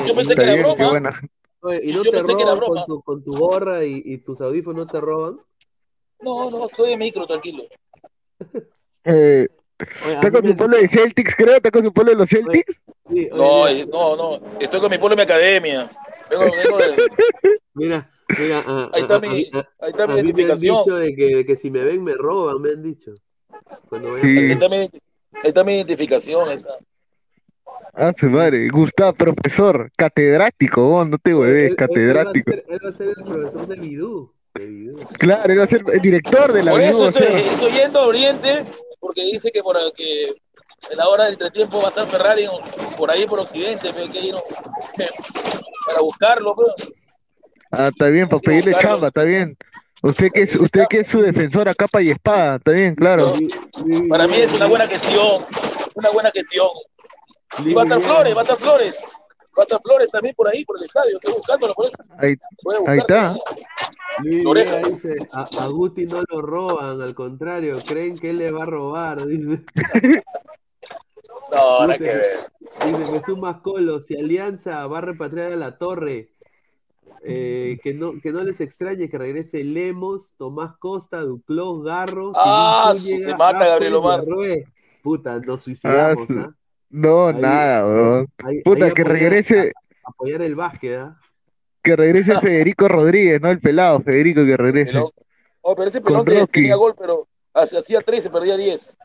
Yo, 0.06 0.14
pensé 0.14 0.34
que 0.34 0.42
era 0.42 0.74
broma. 0.74 1.20
¿Y 1.82 1.92
no 1.92 2.02
te 2.02 2.20
roban 2.20 2.58
con 2.58 2.84
tu, 2.86 3.02
con 3.02 3.24
tu 3.24 3.36
gorra 3.36 3.84
y, 3.84 4.02
y, 4.04 4.18
tus 4.18 4.40
audífonos 4.40 4.86
no 4.86 4.92
te 4.92 5.00
roban? 5.00 5.40
No, 6.20 6.50
no, 6.50 6.66
estoy 6.66 6.90
de 6.90 6.96
micro, 6.96 7.26
tranquilo. 7.26 7.64
Eh, 9.04 9.48
¿Está 9.78 10.30
con 10.30 10.44
su 10.46 10.56
pueblo 10.56 10.76
de 10.76 10.88
Celtics, 10.88 11.34
creo? 11.34 11.56
¿Está 11.56 11.70
con 11.70 11.84
su 11.84 11.92
pueblo 11.92 12.12
de 12.12 12.18
los 12.18 12.28
Celtics? 12.28 12.82
no, 13.34 13.66
no, 13.86 14.16
no, 14.16 14.40
estoy 14.60 14.80
con 14.80 14.90
mi 14.90 14.98
pueblo 14.98 15.16
de 15.16 15.16
mi 15.16 15.22
academia. 15.22 15.90
Vengo, 16.30 16.44
vengo 16.44 16.78
de... 16.78 16.96
Mira, 17.74 18.10
Mira, 18.38 18.62
ahí 18.92 19.02
está 19.02 19.18
mi, 19.18 19.28
ahí 19.28 19.90
está 19.90 20.06
mi 20.06 20.14
identificación. 20.14 20.74
me 20.74 20.80
han 20.80 20.84
dicho 20.84 20.96
de 20.96 21.14
que, 21.14 21.46
que, 21.46 21.56
si 21.56 21.70
me 21.70 21.84
ven 21.84 22.02
me 22.02 22.14
roban, 22.14 22.60
me 22.60 22.70
han 22.70 22.82
dicho. 22.82 23.14
Cuando 23.88 24.16
sí. 24.18 24.38
ahí, 24.38 24.52
está 24.52 24.68
mi, 24.68 24.76
ahí 24.76 24.90
está 25.42 25.64
mi 25.64 25.74
identificación. 25.74 26.48
Ahí 26.48 26.56
está. 26.56 26.78
Ah, 27.94 28.12
su 28.16 28.26
madre, 28.30 28.68
Gustavo, 28.68 29.12
profesor, 29.12 29.90
catedrático, 29.96 30.88
vos, 30.88 31.08
no 31.08 31.18
te 31.18 31.34
hueves, 31.34 31.74
catedrático. 31.74 32.52
Él 32.52 32.80
va, 32.82 32.88
a 32.88 32.92
ser, 32.92 33.08
el 33.08 33.24
profesor 33.24 33.66
de 33.66 33.76
Bidú. 33.76 34.32
Claro, 35.18 35.52
él 35.52 35.60
va 35.60 35.64
a 35.64 35.68
ser 35.68 35.82
el 35.92 36.00
director 36.00 36.52
de 36.52 36.62
la 36.62 36.72
Por 36.72 36.80
eso 36.82 37.08
estoy, 37.08 37.24
estoy, 37.24 37.72
yendo 37.72 38.00
a 38.00 38.06
Oriente, 38.06 38.64
porque 39.00 39.24
dice 39.24 39.50
que 39.50 39.62
por 39.62 39.76
que 39.94 40.34
en 40.90 40.98
la 40.98 41.08
hora 41.08 41.24
del 41.24 41.34
entretiempo 41.34 41.78
va 41.78 41.86
a 41.86 41.88
estar 41.88 42.06
Ferrari 42.06 42.46
por 42.96 43.10
ahí 43.10 43.26
por 43.26 43.38
Occidente, 43.40 43.90
pero 43.92 44.04
hay 44.04 44.10
que 44.10 44.20
ir 44.20 44.34
para 45.86 46.00
buscarlo. 46.00 46.54
Pero. 46.54 46.92
Ah, 47.70 47.88
está 47.88 48.08
bien, 48.08 48.28
para 48.28 48.40
pedirle 48.40 48.74
chamba, 48.78 49.08
está 49.08 49.24
bien. 49.24 49.56
Usted 50.02 50.30
que 50.32 50.42
es, 50.42 50.56
usted 50.56 50.84
que 50.90 51.00
es 51.00 51.06
su 51.06 51.22
defensora 51.22 51.74
capa 51.74 52.02
y 52.02 52.10
espada, 52.10 52.56
está 52.56 52.72
bien, 52.72 52.94
claro. 52.94 53.34
Para 54.08 54.26
mí 54.26 54.36
es 54.36 54.52
una 54.52 54.66
buena 54.66 54.86
gestión, 54.86 55.44
una 55.94 56.10
buena 56.10 56.30
gestión. 56.32 56.68
Y 57.64 57.72
va 57.72 57.82
a 57.82 57.84
estar 57.84 58.00
Flores, 58.00 58.36
va 58.36 58.40
a 58.40 58.42
estar 58.42 58.58
Flores. 58.58 59.04
Va 59.56 59.62
a 59.62 59.64
estar 59.64 59.80
Flores 59.82 60.08
también 60.10 60.34
por 60.34 60.48
ahí, 60.48 60.64
por 60.64 60.78
el 60.78 60.84
estadio. 60.84 61.16
Estoy 61.16 61.34
buscándolo 61.34 61.74
por 61.74 61.86
eso. 61.86 61.94
Ahí, 62.18 62.34
ahí 62.86 62.98
está. 62.98 63.36
Dice, 64.22 65.16
a, 65.32 65.46
a, 65.58 65.66
Guti 65.68 66.06
no 66.06 66.22
lo 66.28 66.42
roban, 66.42 67.00
al 67.00 67.14
contrario, 67.14 67.78
creen 67.86 68.18
que 68.18 68.30
él 68.30 68.38
le 68.38 68.50
va 68.50 68.62
a 68.62 68.66
robar, 68.66 69.26
dice. 69.26 69.64
No, 71.50 71.86
no 71.86 71.92
hay 71.92 71.98
que 71.98 72.04
ver. 72.04 72.52
Dice 72.84 73.06
Jesús 73.06 73.38
Mascolo, 73.38 74.00
si 74.00 74.18
Alianza 74.18 74.86
va 74.86 74.98
a 74.98 75.02
repatriar 75.02 75.52
a 75.52 75.56
la 75.56 75.78
torre, 75.78 76.30
eh, 77.24 77.78
que, 77.82 77.94
no, 77.94 78.20
que 78.20 78.32
no 78.32 78.42
les 78.42 78.60
extrañe 78.60 79.08
que 79.08 79.18
regrese 79.18 79.62
Lemos, 79.62 80.34
Tomás 80.36 80.76
Costa, 80.78 81.20
Duclos, 81.20 81.84
Garro. 81.84 82.32
Ah, 82.34 82.92
se 82.96 83.36
mata 83.36 83.66
Gabriel 83.66 83.94
Omar. 83.94 84.24
Puta, 85.02 85.38
nos 85.40 85.62
suicidamos. 85.62 86.28
Ah, 86.30 86.48
¿ah? 86.48 86.54
No, 86.90 87.32
nada, 87.32 88.26
Puta, 88.64 88.92
que 88.92 89.04
regrese. 89.04 89.72
Apoyar 90.04 90.42
el 90.42 90.56
básquet, 90.56 90.98
¿ah? 90.98 91.18
Que 91.82 91.96
regrese 91.96 92.34
Federico 92.40 92.88
Rodríguez, 92.88 93.40
¿no? 93.40 93.50
El 93.50 93.60
pelado, 93.60 94.00
Federico 94.00 94.44
que 94.44 94.56
regrese. 94.56 94.98
Oh, 95.60 95.74
pero 95.74 95.88
ese 95.88 96.00
pelón 96.00 96.24
tenía 96.24 96.76
gol, 96.76 96.94
pero 96.98 97.28
hacía 97.54 98.00
13, 98.00 98.30
perdía 98.30 98.56
10. 98.56 98.98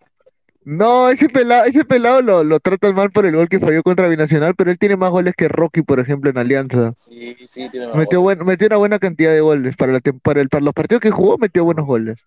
No, 0.70 1.10
ese 1.10 1.30
pelado, 1.30 1.64
ese 1.64 1.86
pelado 1.86 2.22
lo, 2.22 2.44
lo 2.44 2.60
tratan 2.60 2.94
mal 2.94 3.10
por 3.10 3.26
el 3.26 3.36
gol 3.38 3.48
que 3.48 3.58
falló 3.60 3.84
contra 3.84 4.10
Binacional, 4.10 4.54
pero 4.54 4.70
él 4.70 4.78
tiene 4.78 4.98
más 4.98 5.12
goles 5.12 5.34
que 5.34 5.48
Rocky, 5.48 5.82
por 5.82 6.00
ejemplo, 6.00 6.30
en 6.30 6.38
Alianza. 6.38 6.92
Sí, 6.94 7.38
sí, 7.46 7.70
tiene 7.70 7.88
más 7.88 7.96
metió, 7.96 8.20
goles. 8.20 8.46
metió 8.46 8.68
una 8.68 8.76
buena 8.76 9.00
cantidad 9.00 9.32
de 9.32 9.40
goles. 9.40 9.78
Para, 9.78 9.94
la, 9.94 10.02
para, 10.22 10.42
el, 10.42 10.50
para 10.50 10.66
los 10.66 10.74
partidos 10.74 11.00
que 11.00 11.10
jugó, 11.10 11.38
metió 11.38 11.64
buenos 11.64 11.86
goles. 11.86 12.20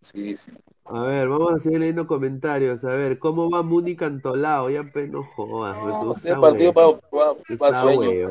Sí, 0.00 0.34
sí. 0.36 0.52
A 0.86 1.02
ver, 1.02 1.28
vamos 1.28 1.52
a 1.54 1.58
seguir 1.58 1.80
leyendo 1.80 2.06
comentarios. 2.06 2.82
A 2.84 2.94
ver, 2.94 3.18
¿cómo 3.18 3.50
va 3.50 3.62
Muni 3.62 3.94
Cantolao? 3.94 4.70
Ya 4.70 4.84
no 5.10 5.22
jodas. 5.36 5.76
No, 5.76 6.12
ese 6.12 6.34
partido 6.36 6.72
para 6.72 6.98
pa, 7.58 7.74
sueño. 7.74 8.28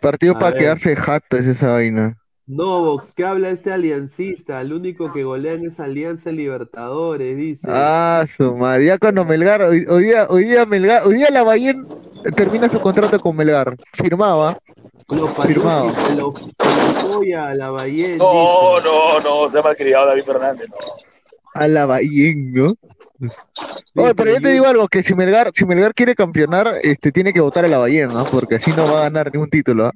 Partido 0.00 0.34
para 0.34 0.56
quedarse 0.56 0.96
jato 0.96 1.36
es 1.36 1.46
esa 1.46 1.72
vaina. 1.72 2.16
No, 2.46 2.80
Vox, 2.80 3.12
¿qué 3.12 3.24
habla 3.24 3.50
este 3.50 3.72
aliancista? 3.72 4.60
El 4.60 4.72
único 4.72 5.12
que 5.12 5.22
golea 5.22 5.52
en 5.52 5.66
esa 5.66 5.84
alianza 5.84 6.32
Libertadores, 6.32 7.36
dice. 7.36 7.68
Ah, 7.70 8.24
su 8.26 8.56
madre. 8.56 8.86
Ya 8.86 8.98
cuando 8.98 9.24
Melgar, 9.24 9.62
hoy, 9.62 9.84
día, 10.02 10.26
hoy 10.28 10.44
día 10.44 10.66
Melgar, 10.66 11.06
hoy 11.06 11.14
día 11.14 11.30
la 11.30 11.44
Bayern 11.44 11.86
termina 12.34 12.68
su 12.68 12.80
contrato 12.80 13.20
con 13.20 13.36
Melgar. 13.36 13.76
Firmaba. 13.92 14.58
Lo 15.10 15.28
firmaba. 15.28 15.92
Se 15.92 16.16
lo, 16.16 16.34
a 17.38 17.54
la 17.54 17.70
Bayern. 17.70 18.18
No, 18.18 18.80
no, 18.80 19.20
no, 19.20 19.48
se 19.48 19.58
ha 19.58 19.62
malcriado 19.62 20.06
David 20.06 20.24
Fernández, 20.24 20.68
no. 20.68 21.09
A 21.54 21.68
la 21.68 21.86
Bayern, 21.86 22.52
¿no? 22.52 22.74
Oye, 23.96 24.14
pero 24.14 24.32
yo 24.32 24.40
te 24.40 24.48
digo 24.48 24.66
algo, 24.66 24.88
que 24.88 25.02
si 25.02 25.14
Melgar, 25.14 25.50
si 25.54 25.64
Melgar 25.64 25.94
quiere 25.94 26.14
campeonar, 26.14 26.74
este, 26.82 27.12
tiene 27.12 27.32
que 27.32 27.40
votar 27.40 27.64
a 27.64 27.68
la 27.68 27.78
Bayern, 27.78 28.12
¿no? 28.12 28.24
Porque 28.24 28.54
así 28.56 28.70
no 28.72 28.84
va 28.84 29.00
a 29.00 29.02
ganar 29.04 29.32
ningún 29.32 29.50
título, 29.50 29.86
¿ah? 29.86 29.92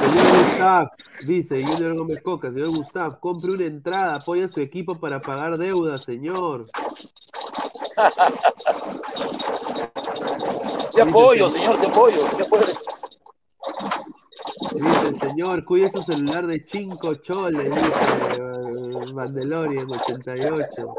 Señor 0.00 0.26
Gustav, 0.38 0.88
dice 1.26 1.62
Junior 1.62 1.94
Gómez 1.94 2.22
Coca, 2.22 2.50
señor 2.50 2.68
Gustav, 2.68 3.20
compre 3.20 3.52
una 3.52 3.66
entrada, 3.66 4.14
apoya 4.14 4.46
a 4.46 4.48
su 4.48 4.60
equipo 4.60 4.98
para 4.98 5.20
pagar 5.20 5.58
deuda, 5.58 5.98
señor. 5.98 6.66
Se 10.88 11.02
apoyo, 11.02 11.50
señor, 11.50 11.76
se 11.78 11.86
apoyo, 11.86 12.30
se 12.32 12.42
apoyo. 12.42 12.66
Dice 14.74 15.08
el 15.08 15.20
señor, 15.20 15.64
cuide 15.64 15.90
su 15.90 16.02
celular 16.02 16.46
de 16.46 16.62
cinco 16.62 17.14
choles, 17.16 17.70
dice 17.70 18.42
uh, 18.42 19.12
Mandalorian 19.12 19.90
88. 19.90 20.94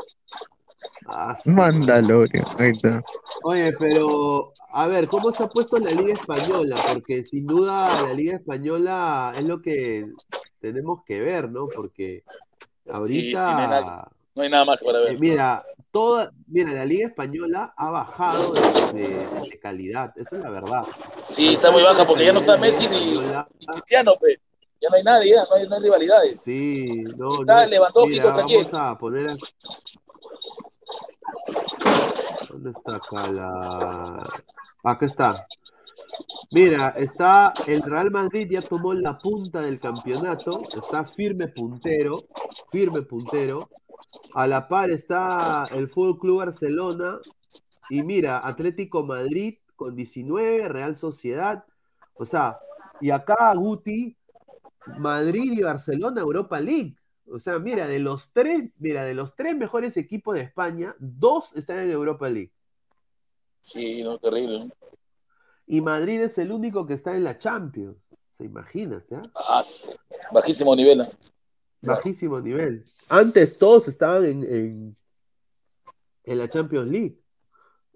Ah, 1.07 1.37
Mandalorian, 1.45 2.45
ahí 2.57 2.71
está. 2.71 3.03
Oye, 3.43 3.73
pero 3.79 4.51
a 4.71 4.87
ver, 4.87 5.07
¿cómo 5.07 5.31
se 5.31 5.43
ha 5.43 5.47
puesto 5.47 5.79
la 5.79 5.91
Liga 5.91 6.13
Española? 6.13 6.75
Porque 6.93 7.23
sin 7.23 7.45
duda 7.47 8.03
la 8.03 8.13
Liga 8.13 8.35
Española 8.35 9.31
es 9.35 9.43
lo 9.43 9.61
que 9.61 10.07
tenemos 10.59 11.03
que 11.05 11.21
ver, 11.21 11.49
¿no? 11.49 11.67
Porque 11.67 12.23
ahorita... 12.89 14.09
no, 14.35 14.41
hay 14.41 14.49
nada, 14.49 14.65
más 14.65 14.81
para 14.81 14.99
ver. 14.99 15.11
Eh, 15.13 15.17
mira, 15.19 15.63
toda, 15.97 16.31
mira, 16.45 16.71
la 16.73 16.85
Liga 16.85 17.07
Española 17.07 17.73
ha 17.75 17.89
bajado 17.89 18.53
de, 18.93 19.59
calidad, 19.59 20.13
eso 20.15 20.35
es 20.35 20.43
la 20.43 20.51
verdad. 20.51 20.83
Sí, 21.27 21.55
está 21.55 21.71
muy 21.71 21.81
baja 21.81 22.05
porque 22.05 22.23
ya 22.23 22.33
no 22.33 22.41
está 22.41 22.55
Messi 22.55 22.87
ni, 22.87 23.19
Cristiano, 23.65 24.13
pues. 24.19 24.37
Ya 24.79 24.89
no 24.89 24.95
hay 24.97 25.03
nadie, 25.03 25.33
ya 25.33 25.43
no 25.49 25.55
hay, 25.55 25.67
no 25.67 25.75
hay 25.75 25.81
rivalidades. 25.81 26.39
Sí, 26.39 27.03
no. 27.17 27.41
Está 27.41 27.63
no, 27.63 27.71
Lewandowski 27.71 28.19
contra 28.19 28.45
quién. 28.45 28.67
A 28.73 28.95
poner 28.95 29.37
¿Dónde 32.47 32.69
está 32.69 32.95
acá 32.97 33.31
la...? 33.31 34.29
Acá 34.83 35.05
está. 35.07 35.47
Mira, 36.51 36.89
está 36.97 37.53
el 37.67 37.81
Real 37.81 38.11
Madrid 38.11 38.47
ya 38.49 38.61
tomó 38.61 38.93
la 38.93 39.17
punta 39.17 39.61
del 39.61 39.79
campeonato, 39.79 40.63
está 40.75 41.05
firme 41.05 41.47
puntero, 41.49 42.25
firme 42.71 43.01
puntero. 43.03 43.69
A 44.33 44.47
la 44.47 44.67
par 44.67 44.89
está 44.89 45.67
el 45.71 45.89
Fútbol 45.89 46.19
Club 46.19 46.37
Barcelona 46.37 47.19
y 47.89 48.03
mira, 48.03 48.41
Atlético 48.45 49.03
Madrid 49.03 49.55
con 49.75 49.95
19, 49.95 50.67
Real 50.69 50.97
Sociedad, 50.97 51.65
o 52.15 52.25
sea, 52.25 52.59
y 52.99 53.11
acá 53.11 53.53
Guti, 53.53 54.15
Madrid 54.97 55.53
y 55.53 55.61
Barcelona 55.61 56.21
Europa 56.21 56.59
League. 56.59 56.95
O 57.29 57.39
sea, 57.39 57.59
mira, 57.59 57.87
de 57.87 57.99
los 57.99 58.31
tres, 58.31 58.71
mira, 58.77 59.03
de 59.03 59.13
los 59.13 59.35
tres 59.35 59.55
mejores 59.55 59.97
equipos 59.97 60.35
de 60.35 60.41
España, 60.41 60.95
dos 60.99 61.53
están 61.55 61.79
en 61.79 61.91
Europa 61.91 62.29
League. 62.29 62.51
Sí, 63.59 64.01
no, 64.01 64.17
terrible. 64.17 64.71
Y 65.67 65.81
Madrid 65.81 66.21
es 66.21 66.37
el 66.37 66.51
único 66.51 66.87
que 66.87 66.93
está 66.93 67.15
en 67.15 67.25
la 67.25 67.37
Champions. 67.37 67.97
O 68.39 68.43
imagínate. 68.43 69.15
¿eh? 69.15 69.21
bajísimo 70.31 70.75
nivel. 70.75 71.01
¿eh? 71.01 71.09
Bajísimo 71.81 72.39
nivel. 72.39 72.85
Antes 73.09 73.57
todos 73.57 73.87
estaban 73.87 74.25
en, 74.25 74.95
en, 76.23 76.37
la 76.37 76.49
Champions 76.49 76.89
League. 76.89 77.19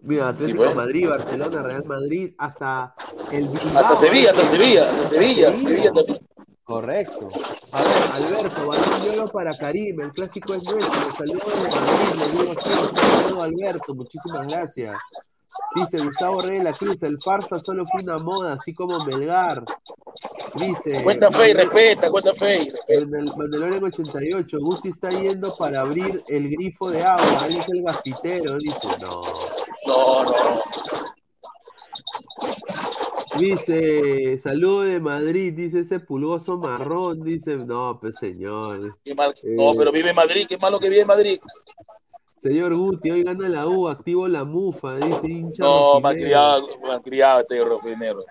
Mira, 0.03 0.30
Atlético 0.30 0.74
Madrid, 0.74 1.07
Barcelona, 1.07 1.61
Real 1.61 1.86
Madrid, 1.86 2.34
hasta 2.38 2.95
el 3.32 3.47
Hasta 3.76 3.95
Sevilla, 3.95 4.32
hasta 4.32 4.45
Sevilla, 4.49 4.89
hasta 4.89 5.07
Sevilla, 5.09 5.51
Sevilla 5.53 5.93
también. 5.93 6.28
Correcto. 6.63 7.30
A 7.72 7.84
ver, 7.84 8.03
Alberto, 8.13 8.67
balón 8.67 9.30
para 9.30 9.55
Karim, 9.57 10.01
el 10.01 10.11
clásico 10.13 10.53
es 10.53 10.63
nuestro. 10.63 11.15
Saludos 11.17 11.53
de 11.53 11.69
Madrid, 11.69 12.15
le 12.17 12.32
digo 12.32 12.61
Saludos 12.61 13.43
Alberto, 13.43 13.93
muchísimas 13.93 14.47
gracias. 14.47 14.95
Dice 15.75 15.99
Gustavo 15.99 16.41
Rey 16.41 16.57
de 16.57 16.65
la 16.65 16.73
Cruz, 16.73 17.01
el 17.03 17.17
farsa 17.21 17.59
solo 17.59 17.85
fue 17.85 18.01
una 18.01 18.17
moda, 18.17 18.53
así 18.53 18.73
como 18.73 19.03
Melgar. 19.05 19.63
Dice. 20.55 21.01
Cuenta 21.03 21.31
fe 21.31 21.51
y 21.51 21.53
respeta, 21.53 22.11
cuenta 22.11 22.33
fe. 22.33 22.73
El 22.87 23.07
Mandalorian 23.07 23.83
88, 23.83 24.57
Gusti 24.59 24.89
está 24.89 25.11
yendo 25.11 25.55
para 25.57 25.81
abrir 25.81 26.23
el 26.27 26.49
grifo 26.49 26.91
de 26.91 27.03
agua, 27.03 27.47
él 27.47 27.57
es 27.57 27.69
el 27.69 27.83
gafitero, 27.83 28.57
dice, 28.57 28.87
no. 28.99 29.21
No, 29.87 30.23
no. 30.25 30.61
Dice, 33.39 34.37
saludo 34.39 34.81
de 34.81 34.99
Madrid, 34.99 35.53
dice 35.53 35.79
ese 35.79 36.01
pulgoso 36.01 36.57
marrón, 36.57 37.23
dice, 37.23 37.55
no, 37.55 37.97
pues 37.99 38.15
señor. 38.17 38.97
no, 39.05 39.73
pero 39.77 39.91
vive 39.91 40.09
en 40.09 40.15
Madrid, 40.15 40.45
qué 40.47 40.57
malo 40.57 40.79
que 40.79 40.89
vive 40.89 41.01
en 41.01 41.07
Madrid. 41.07 41.39
Señor 42.41 42.75
Guti, 42.75 43.11
hoy 43.11 43.21
gana 43.21 43.47
la 43.47 43.67
U, 43.67 43.87
activo 43.87 44.27
la 44.27 44.43
mufa, 44.43 44.95
dice 44.95 45.27
hincha. 45.27 45.63
No, 45.63 45.99
malcriado, 45.99 46.67
malcriado 46.81 47.41
este 47.41 47.63
rofinero. 47.63 48.25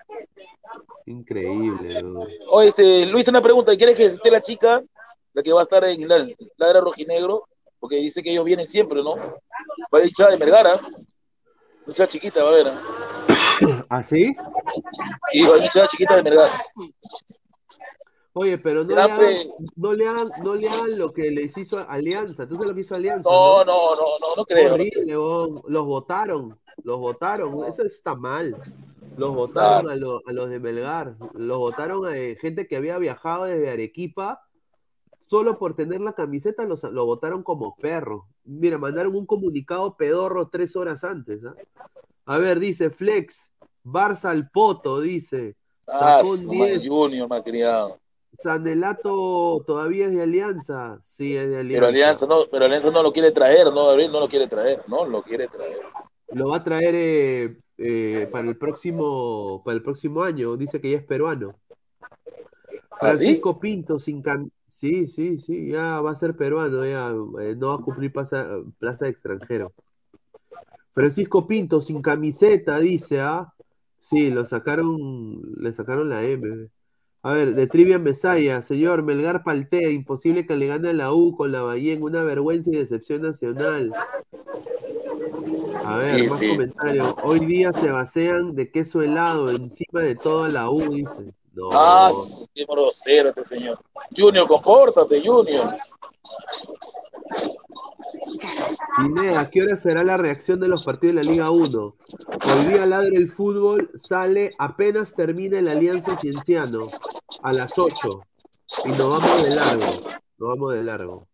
Increíble, 1.05 2.03
¿no? 2.03 2.27
Oye, 2.49 2.67
este, 2.67 3.05
Luis, 3.05 3.29
una 3.29 3.41
pregunta, 3.41 3.73
¿quieres 3.77 3.95
que 3.95 4.07
esté 4.07 4.29
la 4.29 4.41
chica, 4.41 4.83
la 5.31 5.41
que 5.41 5.53
va 5.53 5.61
a 5.61 5.63
estar 5.63 5.85
en 5.85 6.09
la 6.09 6.27
ladra 6.57 6.81
rojinegro? 6.81 7.47
Porque 7.79 7.95
dice 7.95 8.21
que 8.21 8.31
ellos 8.31 8.43
vienen 8.43 8.67
siempre, 8.67 9.01
¿no? 9.01 9.15
Va 9.15 9.99
a 9.99 10.03
ir 10.03 10.11
de 10.11 10.37
Mergara. 10.37 10.77
Mucha 11.87 12.05
chiquita 12.05 12.43
va 12.43 12.49
a 12.49 12.53
ver. 12.53 12.67
¿eh? 12.67 13.83
¿Ah, 13.89 14.03
sí? 14.03 14.35
Sí, 15.31 15.39
hay 15.39 15.61
mucha 15.61 15.87
chiquita 15.87 16.17
de 16.17 16.23
Melgar. 16.23 16.49
Oye, 18.33 18.57
pero 18.57 18.83
no 18.83 18.95
le, 18.95 19.01
hagan, 19.01 19.47
no, 19.75 19.93
le 19.93 20.07
hagan, 20.07 20.29
no 20.41 20.55
le 20.55 20.69
hagan 20.69 20.97
lo 20.97 21.11
que 21.11 21.31
les 21.31 21.57
hizo 21.57 21.77
Alianza. 21.89 22.47
¿Tú 22.47 22.55
sabes 22.55 22.69
lo 22.69 22.75
que 22.75 22.81
hizo 22.81 22.95
Alianza? 22.95 23.29
No, 23.29 23.65
no, 23.65 23.95
no, 23.95 24.19
no, 24.21 24.35
no, 24.37 24.45
creo. 24.45 24.73
Horrible, 24.73 25.13
los 25.67 25.85
votaron, 25.85 26.57
los 26.83 26.97
votaron. 26.97 27.65
Eso 27.65 27.83
está 27.83 28.15
mal. 28.15 28.55
Los 29.17 29.35
votaron 29.35 29.89
a, 29.89 29.93
a, 29.93 30.33
los 30.33 30.49
de 30.49 30.59
Melgar. 30.59 31.17
Los 31.33 31.57
votaron 31.57 32.05
a 32.05 32.17
eh, 32.17 32.37
gente 32.39 32.67
que 32.67 32.77
había 32.77 32.97
viajado 32.97 33.43
desde 33.45 33.69
Arequipa. 33.69 34.41
Solo 35.27 35.59
por 35.59 35.75
tener 35.75 35.99
la 36.01 36.13
camiseta 36.13 36.65
los, 36.65 36.83
lo 36.83 37.05
votaron 37.05 37.43
como 37.43 37.75
perro. 37.75 38.27
Mira, 38.45 38.77
mandaron 38.77 39.15
un 39.15 39.25
comunicado 39.25 39.97
pedorro 39.97 40.49
tres 40.49 40.75
horas 40.77 41.03
antes. 41.03 41.43
¿ah? 41.45 41.55
A 42.25 42.37
ver, 42.37 42.59
dice 42.59 42.89
Flex, 42.89 43.51
Barça 43.83 44.29
al 44.29 44.49
Poto, 44.49 45.01
dice. 45.01 45.57
Ah, 45.87 46.21
Junior, 46.23 47.43
criado. 47.43 47.99
Sanelato 48.33 49.63
todavía 49.67 50.07
es 50.07 50.13
de 50.13 50.23
Alianza. 50.23 50.99
Sí, 51.01 51.35
es 51.35 51.49
de 51.49 51.59
Alianza. 51.59 51.79
Pero 51.79 51.87
Alianza 51.87 52.25
no, 52.27 52.45
pero 52.51 52.65
Alianza 52.65 52.91
no 52.91 53.03
lo 53.03 53.11
quiere 53.11 53.31
traer, 53.31 53.67
no, 53.67 53.95
no 53.95 54.19
lo 54.19 54.27
quiere 54.27 54.47
traer, 54.47 54.81
no 54.87 55.05
lo 55.05 55.21
quiere 55.21 55.47
traer. 55.47 55.79
Lo 56.29 56.49
va 56.49 56.57
a 56.57 56.63
traer 56.63 56.95
eh, 56.95 57.57
eh, 57.77 58.29
para 58.31 58.47
el 58.47 58.57
próximo, 58.57 59.61
para 59.63 59.75
el 59.75 59.83
próximo 59.83 60.23
año. 60.23 60.55
Dice 60.55 60.79
que 60.79 60.91
ya 60.91 60.97
es 60.97 61.03
peruano. 61.03 61.55
¿Ah, 62.91 62.97
Francisco 62.99 63.59
Pinto 63.59 63.99
sin 63.99 64.23
Sí, 64.67 65.07
sí, 65.07 65.37
sí, 65.37 65.69
ya 65.69 65.99
va 65.99 66.11
a 66.11 66.15
ser 66.15 66.35
peruano, 66.37 66.85
ya 66.85 67.09
eh, 67.41 67.55
no 67.57 67.67
va 67.67 67.75
a 67.75 67.77
cumplir 67.79 68.13
plaza, 68.13 68.47
plaza 68.79 69.05
de 69.05 69.11
extranjero. 69.11 69.73
Francisco 70.93 71.45
Pinto 71.45 71.81
sin 71.81 72.01
camiseta, 72.01 72.79
dice, 72.79 73.19
¿ah? 73.19 73.53
Sí, 73.99 74.31
lo 74.31 74.45
sacaron, 74.45 75.41
le 75.57 75.73
sacaron 75.73 76.09
la 76.09 76.23
M. 76.23 76.69
A 77.23 77.33
ver, 77.33 77.53
de 77.53 77.67
Trivia 77.67 77.99
Mesaya, 77.99 78.63
señor 78.63 79.03
Melgar 79.03 79.43
Paltea, 79.43 79.91
imposible 79.91 80.47
que 80.47 80.55
le 80.55 80.65
gane 80.65 80.89
a 80.89 80.93
la 80.93 81.13
U 81.13 81.35
con 81.35 81.51
la 81.51 81.61
Bahía 81.61 81.93
en 81.93 82.01
una 82.01 82.23
vergüenza 82.23 82.71
y 82.71 82.77
decepción 82.77 83.21
nacional. 83.21 83.93
A 85.85 85.97
ver, 85.97 86.27
más 86.27 86.39
comentarios. 86.39 87.15
Hoy 87.23 87.41
día 87.45 87.73
se 87.73 87.91
basean 87.91 88.55
de 88.55 88.71
queso 88.71 89.03
helado 89.03 89.51
encima 89.51 90.01
de 90.01 90.15
toda 90.15 90.49
la 90.49 90.71
U, 90.71 90.79
dice. 90.91 91.31
No. 91.53 91.69
Ah, 91.73 92.09
qué 92.55 92.65
grosero 92.65 93.29
este 93.29 93.43
señor. 93.43 93.77
Junior, 94.17 94.47
compórtate, 94.47 95.21
Junior. 95.23 95.75
Inea, 99.05 99.49
¿qué 99.49 99.63
hora 99.63 99.75
será 99.75 100.03
la 100.03 100.17
reacción 100.17 100.59
de 100.59 100.67
los 100.67 100.83
partidos 100.85 101.15
de 101.15 101.23
la 101.23 101.31
Liga 101.31 101.51
1? 101.51 101.79
Hoy 101.79 102.65
día 102.67 102.85
ladre 102.85 103.15
el 103.17 103.29
fútbol, 103.29 103.89
sale 103.95 104.51
apenas 104.59 105.15
termina 105.15 105.61
la 105.61 105.71
Alianza 105.73 106.15
Cienciano, 106.17 106.87
a 107.41 107.53
las 107.53 107.77
8. 107.77 108.21
Y 108.85 108.89
nos 108.89 109.09
vamos 109.09 109.43
de 109.43 109.49
largo. 109.55 109.85
Nos 110.37 110.49
vamos 110.49 110.73
de 110.73 110.83
largo. 110.83 111.27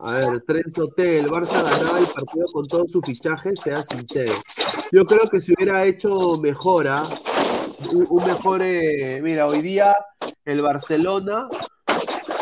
A 0.00 0.12
ver, 0.12 0.42
Trenzo 0.42 0.88
T, 0.88 1.18
el 1.18 1.30
Barça 1.30 1.62
ganaba 1.62 1.98
el 1.98 2.06
partido 2.06 2.46
con 2.52 2.66
todo 2.66 2.86
su 2.88 3.00
fichaje, 3.00 3.54
sea 3.56 3.82
sincero. 3.84 4.34
Yo 4.90 5.04
creo 5.04 5.28
que 5.30 5.40
si 5.40 5.52
hubiera 5.52 5.84
hecho 5.84 6.36
mejora, 6.38 7.04
un, 7.92 8.24
mejor, 8.24 8.62
eh, 8.62 9.20
mira, 9.22 9.46
hoy 9.46 9.62
día 9.62 9.96
el 10.44 10.62
Barcelona 10.62 11.48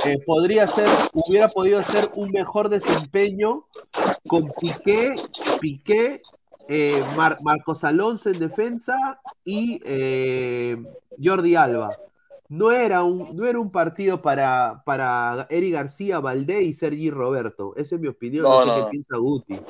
eh, 0.05 0.19
podría 0.25 0.67
ser, 0.69 0.89
hubiera 1.13 1.49
podido 1.49 1.83
ser 1.83 2.11
un 2.15 2.31
mejor 2.31 2.69
desempeño 2.69 3.67
con 4.27 4.51
Piqué, 4.61 5.15
Piqué, 5.61 6.23
eh, 6.69 7.03
Marcos 7.43 7.85
Alonso 7.85 8.31
en 8.31 8.39
defensa 8.39 9.21
y 9.45 9.81
eh, 9.85 10.77
Jordi 11.23 11.57
Alba. 11.57 11.97
No 12.49 12.73
era 12.73 13.05
un, 13.05 13.37
no 13.37 13.47
era 13.47 13.61
un 13.61 13.71
partido 13.71 14.23
para, 14.23 14.83
para 14.85 15.47
Eric 15.51 15.75
García, 15.75 16.19
Valdé 16.19 16.63
y 16.63 16.75
Sergi 16.75 17.11
Roberto. 17.11 17.75
Esa 17.77 17.95
es 17.95 18.01
mi 18.01 18.09
opinión, 18.09 18.45
no, 18.45 18.65
sé 18.65 18.83
qué 18.83 18.91
piensa 18.91 19.17
Guti. 19.19 19.61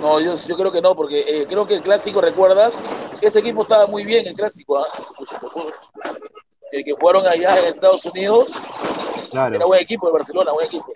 No, 0.00 0.20
yo, 0.20 0.34
yo 0.34 0.56
creo 0.56 0.72
que 0.72 0.80
no, 0.80 0.94
porque 0.94 1.44
creo 1.48 1.66
que 1.66 1.74
el 1.74 1.82
clásico, 1.82 2.20
¿recuerdas? 2.20 2.82
Ese 3.20 3.40
equipo 3.40 3.62
estaba 3.62 3.86
muy 3.86 4.04
bien, 4.04 4.26
el 4.26 4.34
clásico. 4.34 4.78
¿ah? 4.78 4.86
El 6.72 6.84
que 6.84 6.92
jugaron 6.92 7.26
allá 7.26 7.58
en 7.58 7.66
Estados 7.66 8.04
Unidos. 8.06 8.50
Era 9.32 9.64
buen 9.66 9.82
equipo 9.82 10.06
de 10.06 10.12
Barcelona, 10.12 10.52
buen 10.52 10.66
equipo. 10.66 10.86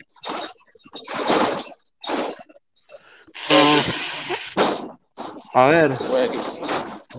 A 5.55 5.67
ver. 5.67 5.99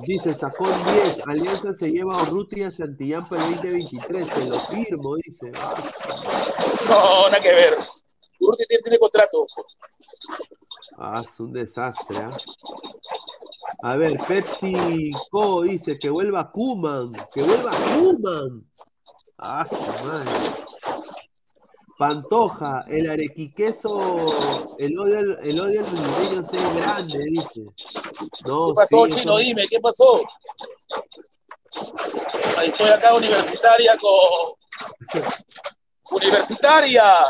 Dice, 0.08 0.34
sacó 0.34 0.68
10. 0.68 1.28
Alianza 1.28 1.74
se 1.74 1.92
lleva 1.92 2.20
a 2.20 2.24
Urruti 2.24 2.62
y 2.62 2.64
a 2.64 2.72
Santillán 2.72 3.28
para 3.30 3.46
el 3.46 3.56
2023. 3.56 4.34
Te 4.34 4.46
lo 4.46 4.60
firmo, 4.62 5.16
dice. 5.18 5.52
No, 6.90 7.30
nada 7.30 7.42
que 7.42 7.54
ver. 7.54 7.78
Urruti 8.40 8.66
tiene, 8.68 8.98
contrato. 8.98 9.46
Ah, 10.98 11.24
es 11.26 11.40
un 11.40 11.54
desastre, 11.54 12.18
¿ah? 12.18 12.38
A 13.82 13.96
ver, 13.98 14.18
Pepsi 14.28 15.12
Co 15.30 15.64
dice 15.64 16.00
que 16.00 16.10
vuelva 16.10 16.50
Kuman, 16.52 17.12
que 17.34 17.44
vuelva 17.44 17.72
Kuman. 17.72 18.66
Ah, 19.38 19.66
su 19.68 19.76
madre. 19.76 20.32
Pantoja, 21.98 22.86
el 22.88 23.10
arequiqueso, 23.10 24.76
el 24.78 24.98
odio, 24.98 25.38
el 25.40 25.60
odio 25.60 25.82
al 25.82 25.94
niño 25.94 26.42
es 26.42 26.76
grande, 26.76 27.24
dice. 27.26 27.62
¿Qué 28.44 28.74
pasó, 28.76 29.08
Chino? 29.08 29.38
Dime, 29.38 29.68
¿qué 29.68 29.80
pasó? 29.80 30.22
Ahí 32.58 32.68
estoy 32.68 32.90
acá 32.90 33.16
universitaria 33.16 33.98
con... 33.98 35.22
¡Universitaria! 36.12 37.26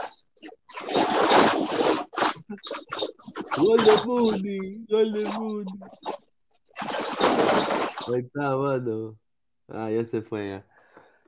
Gol 3.57 3.85
de 3.85 3.97
Muni, 4.05 4.85
gol 4.87 5.13
de 5.13 5.25
Muni. 5.25 5.79
Ahí 8.07 8.21
está, 8.21 8.57
mano. 8.57 9.17
Ah, 9.67 9.89
ya 9.89 10.05
se 10.05 10.21
fue 10.21 10.49
ya. 10.49 10.67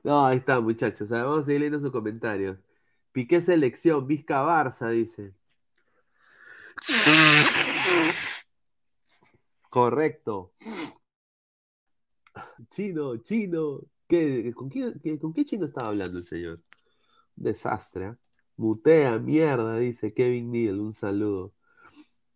No, 0.04 0.26
ahí 0.26 0.38
está, 0.38 0.60
muchachos. 0.60 1.08
vamos 1.10 1.40
a 1.40 1.44
seguir 1.44 1.60
leyendo 1.60 1.80
sus 1.80 1.92
comentarios. 1.92 2.58
Piqué 3.12 3.40
selección, 3.40 4.06
Vizca 4.06 4.42
Barça, 4.42 4.90
dice. 4.90 5.34
Correcto. 9.70 10.52
Chino, 12.70 13.16
chino. 13.18 13.80
¿Qué, 14.08 14.52
con, 14.54 14.70
qué, 14.70 15.44
chino 15.44 15.66
estaba 15.66 15.88
hablando 15.88 16.18
el 16.18 16.24
señor? 16.24 16.62
desastre. 17.36 18.06
¿eh? 18.06 18.14
Mutea, 18.56 19.18
mierda, 19.18 19.76
dice 19.78 20.14
Kevin 20.14 20.50
Neal. 20.50 20.80
Un 20.80 20.92
saludo. 20.92 21.52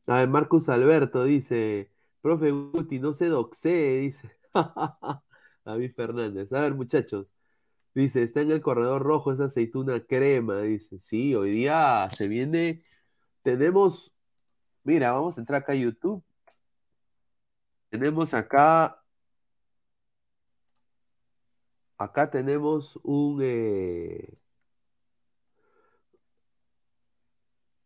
A 0.06 0.16
ver, 0.16 0.28
Marcus 0.28 0.68
Alberto 0.68 1.24
dice. 1.24 1.90
Profe 2.22 2.50
Guti, 2.50 2.98
no 3.00 3.14
se 3.14 3.26
doxe, 3.26 3.98
dice. 4.00 4.30
David 5.64 5.92
Fernández. 5.94 6.52
A 6.52 6.62
ver, 6.62 6.74
muchachos. 6.74 7.32
Dice, 7.94 8.22
está 8.22 8.40
en 8.42 8.50
el 8.52 8.60
corredor 8.62 9.02
rojo 9.02 9.32
esa 9.32 9.46
aceituna 9.46 10.00
crema, 10.00 10.60
dice. 10.62 10.98
Sí, 11.00 11.34
hoy 11.34 11.50
día 11.52 12.08
se 12.16 12.28
viene. 12.28 12.82
Tenemos. 13.42 14.14
Mira, 14.84 15.12
vamos 15.12 15.38
a 15.38 15.40
entrar 15.40 15.62
acá 15.62 15.72
a 15.72 15.76
YouTube. 15.76 16.22
Tenemos 17.90 18.34
acá. 18.34 19.02
Acá 21.98 22.30
tenemos 22.30 22.98
un. 23.04 23.40
Eh... 23.42 24.39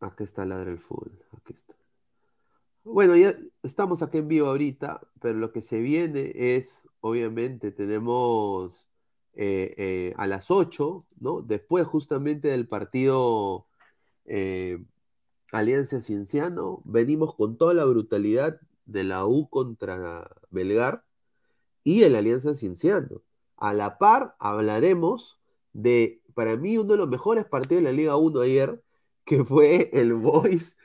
Aquí 0.05 0.25
está 0.25 0.45
la 0.45 0.59
del 0.63 0.79
fútbol. 0.79 1.13
Aquí 1.33 1.55
está. 1.55 1.75
Bueno, 2.85 3.17
ya 3.17 3.35
estamos 3.63 4.03
aquí 4.03 4.19
en 4.19 4.29
vivo 4.29 4.49
ahorita, 4.49 5.01
pero 5.21 5.39
lo 5.39 5.51
que 5.51 5.63
se 5.63 5.81
viene 5.81 6.33
es, 6.35 6.87
obviamente, 7.01 7.73
tenemos 7.73 8.87
eh, 9.33 9.75
eh, 9.79 10.15
a 10.19 10.27
las 10.27 10.51
8, 10.51 11.07
¿no? 11.21 11.41
Después 11.41 11.87
justamente 11.87 12.49
del 12.49 12.69
partido 12.69 13.67
eh, 14.27 14.85
Alianza 15.53 16.03
Cienciano, 16.03 16.83
venimos 16.85 17.35
con 17.35 17.57
toda 17.57 17.73
la 17.73 17.87
brutalidad 17.87 18.61
de 18.85 19.05
la 19.05 19.25
U 19.25 19.49
contra 19.49 20.31
Belgar 20.51 21.05
y 21.83 22.03
el 22.03 22.15
Alianza 22.15 22.55
Cienciano. 22.55 23.23
A 23.57 23.73
la 23.73 23.97
par 23.97 24.37
hablaremos 24.39 25.41
de, 25.73 26.21
para 26.35 26.57
mí, 26.57 26.77
uno 26.77 26.93
de 26.93 26.99
los 26.99 27.09
mejores 27.09 27.47
partidos 27.47 27.83
de 27.83 27.91
la 27.91 27.97
Liga 27.97 28.17
1 28.17 28.41
ayer, 28.41 28.83
que 29.25 29.45
fue 29.45 29.91
el 29.93 30.15
Boys 30.15 30.77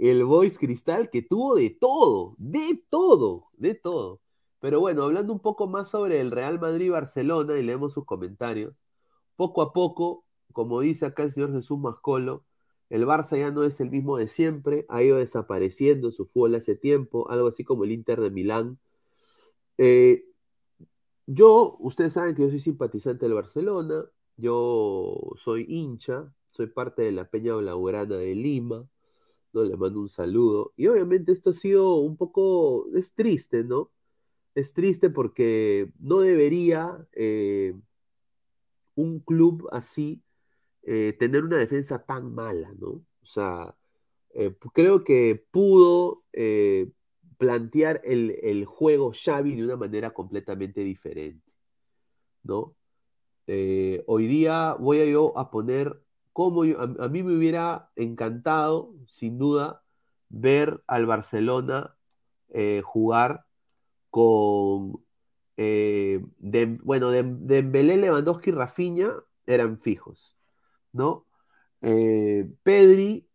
el 0.00 0.24
Boys 0.24 0.58
Cristal, 0.58 1.10
que 1.10 1.22
tuvo 1.22 1.56
de 1.56 1.70
todo, 1.70 2.34
de 2.38 2.82
todo, 2.88 3.50
de 3.58 3.74
todo. 3.74 4.22
Pero 4.60 4.80
bueno, 4.80 5.04
hablando 5.04 5.32
un 5.32 5.40
poco 5.40 5.66
más 5.68 5.90
sobre 5.90 6.20
el 6.20 6.30
Real 6.30 6.58
Madrid-Barcelona, 6.58 7.58
y 7.58 7.62
leemos 7.62 7.92
sus 7.94 8.06
comentarios, 8.06 8.74
poco 9.36 9.62
a 9.62 9.72
poco, 9.74 10.24
como 10.52 10.80
dice 10.80 11.06
acá 11.06 11.24
el 11.24 11.32
señor 11.32 11.52
Jesús 11.52 11.78
Mascolo, 11.80 12.44
el 12.88 13.06
Barça 13.06 13.38
ya 13.38 13.50
no 13.50 13.62
es 13.64 13.80
el 13.80 13.90
mismo 13.90 14.16
de 14.16 14.26
siempre, 14.28 14.86
ha 14.88 15.02
ido 15.02 15.18
desapareciendo 15.18 16.10
su 16.12 16.26
fútbol 16.26 16.54
hace 16.56 16.76
tiempo, 16.76 17.30
algo 17.30 17.48
así 17.48 17.64
como 17.64 17.84
el 17.84 17.92
Inter 17.92 18.20
de 18.20 18.30
Milán. 18.30 18.78
Eh, 19.78 20.24
yo, 21.26 21.76
ustedes 21.80 22.14
saben 22.14 22.34
que 22.34 22.42
yo 22.42 22.48
soy 22.48 22.60
simpatizante 22.60 23.26
del 23.26 23.34
Barcelona, 23.34 24.04
yo 24.36 25.32
soy 25.36 25.66
hincha, 25.68 26.34
soy 26.60 26.66
parte 26.66 27.02
de 27.02 27.12
la 27.12 27.24
Peña 27.24 27.54
Blaugrana 27.56 28.16
de 28.16 28.34
Lima, 28.34 28.86
¿no? 29.54 29.64
Le 29.64 29.76
mando 29.78 30.00
un 30.00 30.10
saludo. 30.10 30.74
Y 30.76 30.88
obviamente 30.88 31.32
esto 31.32 31.50
ha 31.50 31.54
sido 31.54 31.96
un 31.96 32.18
poco, 32.18 32.86
es 32.94 33.14
triste, 33.14 33.64
¿no? 33.64 33.90
Es 34.54 34.74
triste 34.74 35.08
porque 35.08 35.90
no 35.98 36.20
debería 36.20 37.06
eh, 37.12 37.74
un 38.94 39.20
club 39.20 39.68
así 39.72 40.22
eh, 40.82 41.14
tener 41.18 41.44
una 41.44 41.56
defensa 41.56 42.04
tan 42.04 42.34
mala, 42.34 42.70
¿no? 42.78 42.88
O 43.22 43.26
sea, 43.26 43.74
eh, 44.34 44.54
creo 44.74 45.02
que 45.02 45.46
pudo 45.50 46.24
plantear 47.38 48.02
el, 48.04 48.38
el, 48.42 48.66
juego 48.66 49.12
Xavi 49.14 49.54
de 49.54 49.64
una 49.64 49.76
manera 49.76 50.12
completamente 50.12 50.82
diferente, 50.84 51.50
¿no? 52.42 52.76
hoy 54.06 54.26
día 54.28 54.76
voy 54.78 55.00
a 55.00 55.04
yo 55.06 55.36
a 55.36 55.50
poner 55.50 56.00
a, 56.34 57.08
mí 57.08 57.22
me 57.22 57.36
hubiera 57.36 57.90
encantado, 57.96 58.94
sin 59.06 59.38
duda, 59.38 59.82
ver 60.28 60.82
al 60.86 61.06
Barcelona 61.06 61.96
eh, 62.48 62.82
jugar 62.84 63.44
con, 64.10 65.04
eh, 65.56 66.24
bueno, 66.82 67.10
de, 67.10 67.22
Dembélé, 67.22 67.96
Lewandowski 67.96 68.50
y 68.50 68.52
Rafinha 68.52 69.12
eran 69.46 69.78
fijos, 69.78 70.36
¿no? 70.92 71.26
Eh, 71.82 72.50
Pedri, 72.62 73.28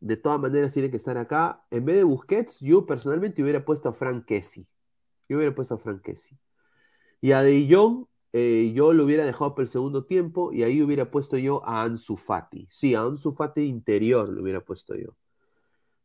de 0.00 0.16
todas 0.16 0.40
maneras, 0.40 0.72
tiene 0.72 0.90
que 0.90 0.96
estar 0.96 1.18
acá. 1.18 1.64
En 1.70 1.84
vez 1.84 1.96
de 1.96 2.04
Busquets, 2.04 2.60
yo 2.60 2.86
personalmente 2.86 3.42
hubiera 3.42 3.64
puesto 3.64 3.88
a 3.88 3.92
Frank 3.92 4.24
Kessi. 4.24 4.66
Yo 5.28 5.36
hubiera 5.36 5.54
puesto 5.54 5.74
a 5.74 5.78
Frank. 5.78 6.02
Y 7.20 7.32
a 7.32 7.42
De 7.42 7.68
Jong 7.70 8.06
eh, 8.32 8.72
yo 8.74 8.92
lo 8.92 9.04
hubiera 9.04 9.24
dejado 9.24 9.54
para 9.54 9.64
el 9.64 9.68
segundo 9.68 10.04
tiempo 10.04 10.52
y 10.52 10.62
ahí 10.62 10.82
hubiera 10.82 11.10
puesto 11.10 11.36
yo 11.36 11.66
a 11.66 11.82
Ansu 11.82 12.16
Fati. 12.16 12.66
Sí, 12.70 12.94
a 12.94 13.02
Ansu 13.02 13.32
Fati 13.32 13.62
interior 13.62 14.28
lo 14.28 14.42
hubiera 14.42 14.60
puesto 14.60 14.94
yo. 14.94 15.16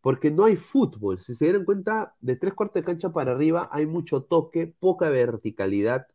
Porque 0.02 0.32
no 0.32 0.46
hay 0.46 0.56
fútbol. 0.56 1.20
Si 1.20 1.36
se 1.36 1.46
dieron 1.46 1.66
cuenta, 1.66 2.16
de 2.22 2.36
tres 2.36 2.54
cuartos 2.54 2.82
de 2.82 2.86
cancha 2.86 3.12
para 3.12 3.32
arriba 3.34 3.70
hay 3.72 3.86
mucho 3.86 4.24
toque, 4.24 4.68
poca 4.68 5.10
verticalidad, 5.10 6.08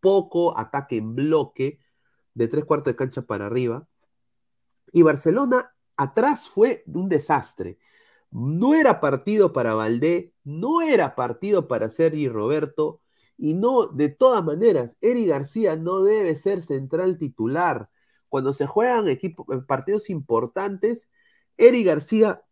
poco 0.00 0.58
ataque 0.58 0.96
en 0.96 1.14
bloque 1.14 1.80
de 2.34 2.48
tres 2.48 2.64
cuartos 2.64 2.92
de 2.92 2.96
cancha 2.96 3.22
para 3.22 3.46
arriba. 3.46 3.86
Y 4.92 5.02
Barcelona 5.02 5.72
atrás 5.96 6.48
fue 6.48 6.82
un 6.86 7.08
desastre. 7.08 7.78
No 8.30 8.74
era 8.74 9.00
partido 9.00 9.52
para 9.52 9.74
Valdé, 9.74 10.32
no 10.44 10.80
era 10.82 11.14
partido 11.14 11.68
para 11.68 11.90
Sergi 11.90 12.28
Roberto, 12.28 13.01
y 13.42 13.54
no, 13.54 13.88
de 13.88 14.08
todas 14.08 14.44
maneras, 14.44 14.96
Eri 15.00 15.26
García 15.26 15.74
no 15.74 16.04
debe 16.04 16.36
ser 16.36 16.62
central 16.62 17.18
titular. 17.18 17.90
Cuando 18.28 18.54
se 18.54 18.68
juegan 18.68 19.08
equipos, 19.08 19.44
partidos 19.66 20.10
importantes, 20.10 21.10
Eri 21.56 21.82
García 21.82 22.44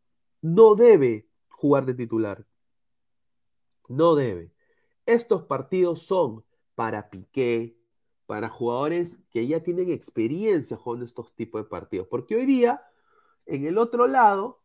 no 0.43 0.75
debe 0.75 1.29
jugar 1.49 1.87
de 1.87 1.95
titular. 1.95 2.45
No 3.87 4.17
debe. 4.17 4.53
Estos 5.07 5.45
partidos 5.45 6.03
son 6.03 6.45
para 6.75 7.09
Piqué, 7.09 7.79
para 8.27 8.49
jugadores 8.49 9.17
que 9.31 9.47
ya 9.47 9.63
tienen 9.63 9.93
experiencia 9.93 10.77
jugando 10.77 11.05
estos 11.05 11.33
tipos 11.37 11.63
de 11.63 11.69
partidos. 11.69 12.09
Porque 12.09 12.35
hoy 12.35 12.47
día, 12.47 12.83
en 13.47 13.65
el 13.65 13.79
otro 13.79 14.09
lado, 14.09 14.61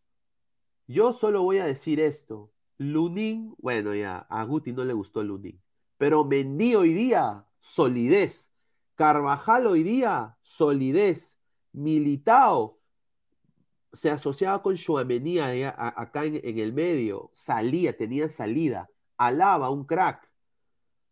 yo 0.88 1.13
solo 1.13 1.43
voy 1.43 1.59
a 1.59 1.65
decir 1.65 1.99
esto. 1.99 2.51
Lunin, 2.80 3.53
bueno, 3.59 3.93
ya, 3.93 4.26
a 4.28 4.43
Guti 4.43 4.73
no 4.73 4.84
le 4.84 4.93
gustó 4.93 5.21
Lunin. 5.21 5.61
Pero 5.97 6.25
Mendy 6.25 6.75
hoy 6.75 6.93
día, 6.93 7.45
solidez. 7.59 8.51
Carvajal 8.95 9.67
hoy 9.67 9.83
día, 9.83 10.37
solidez. 10.43 11.37
Militao 11.71 12.79
se 13.95 14.09
asociaba 14.09 14.61
con 14.61 14.75
Chouameni 14.75 15.39
acá 15.39 16.25
en, 16.25 16.41
el 16.43 16.73
medio. 16.73 17.31
Salía, 17.33 17.95
tenía 17.95 18.29
salida. 18.29 18.89
Alaba, 19.17 19.69
un 19.69 19.85
crack. 19.85 20.29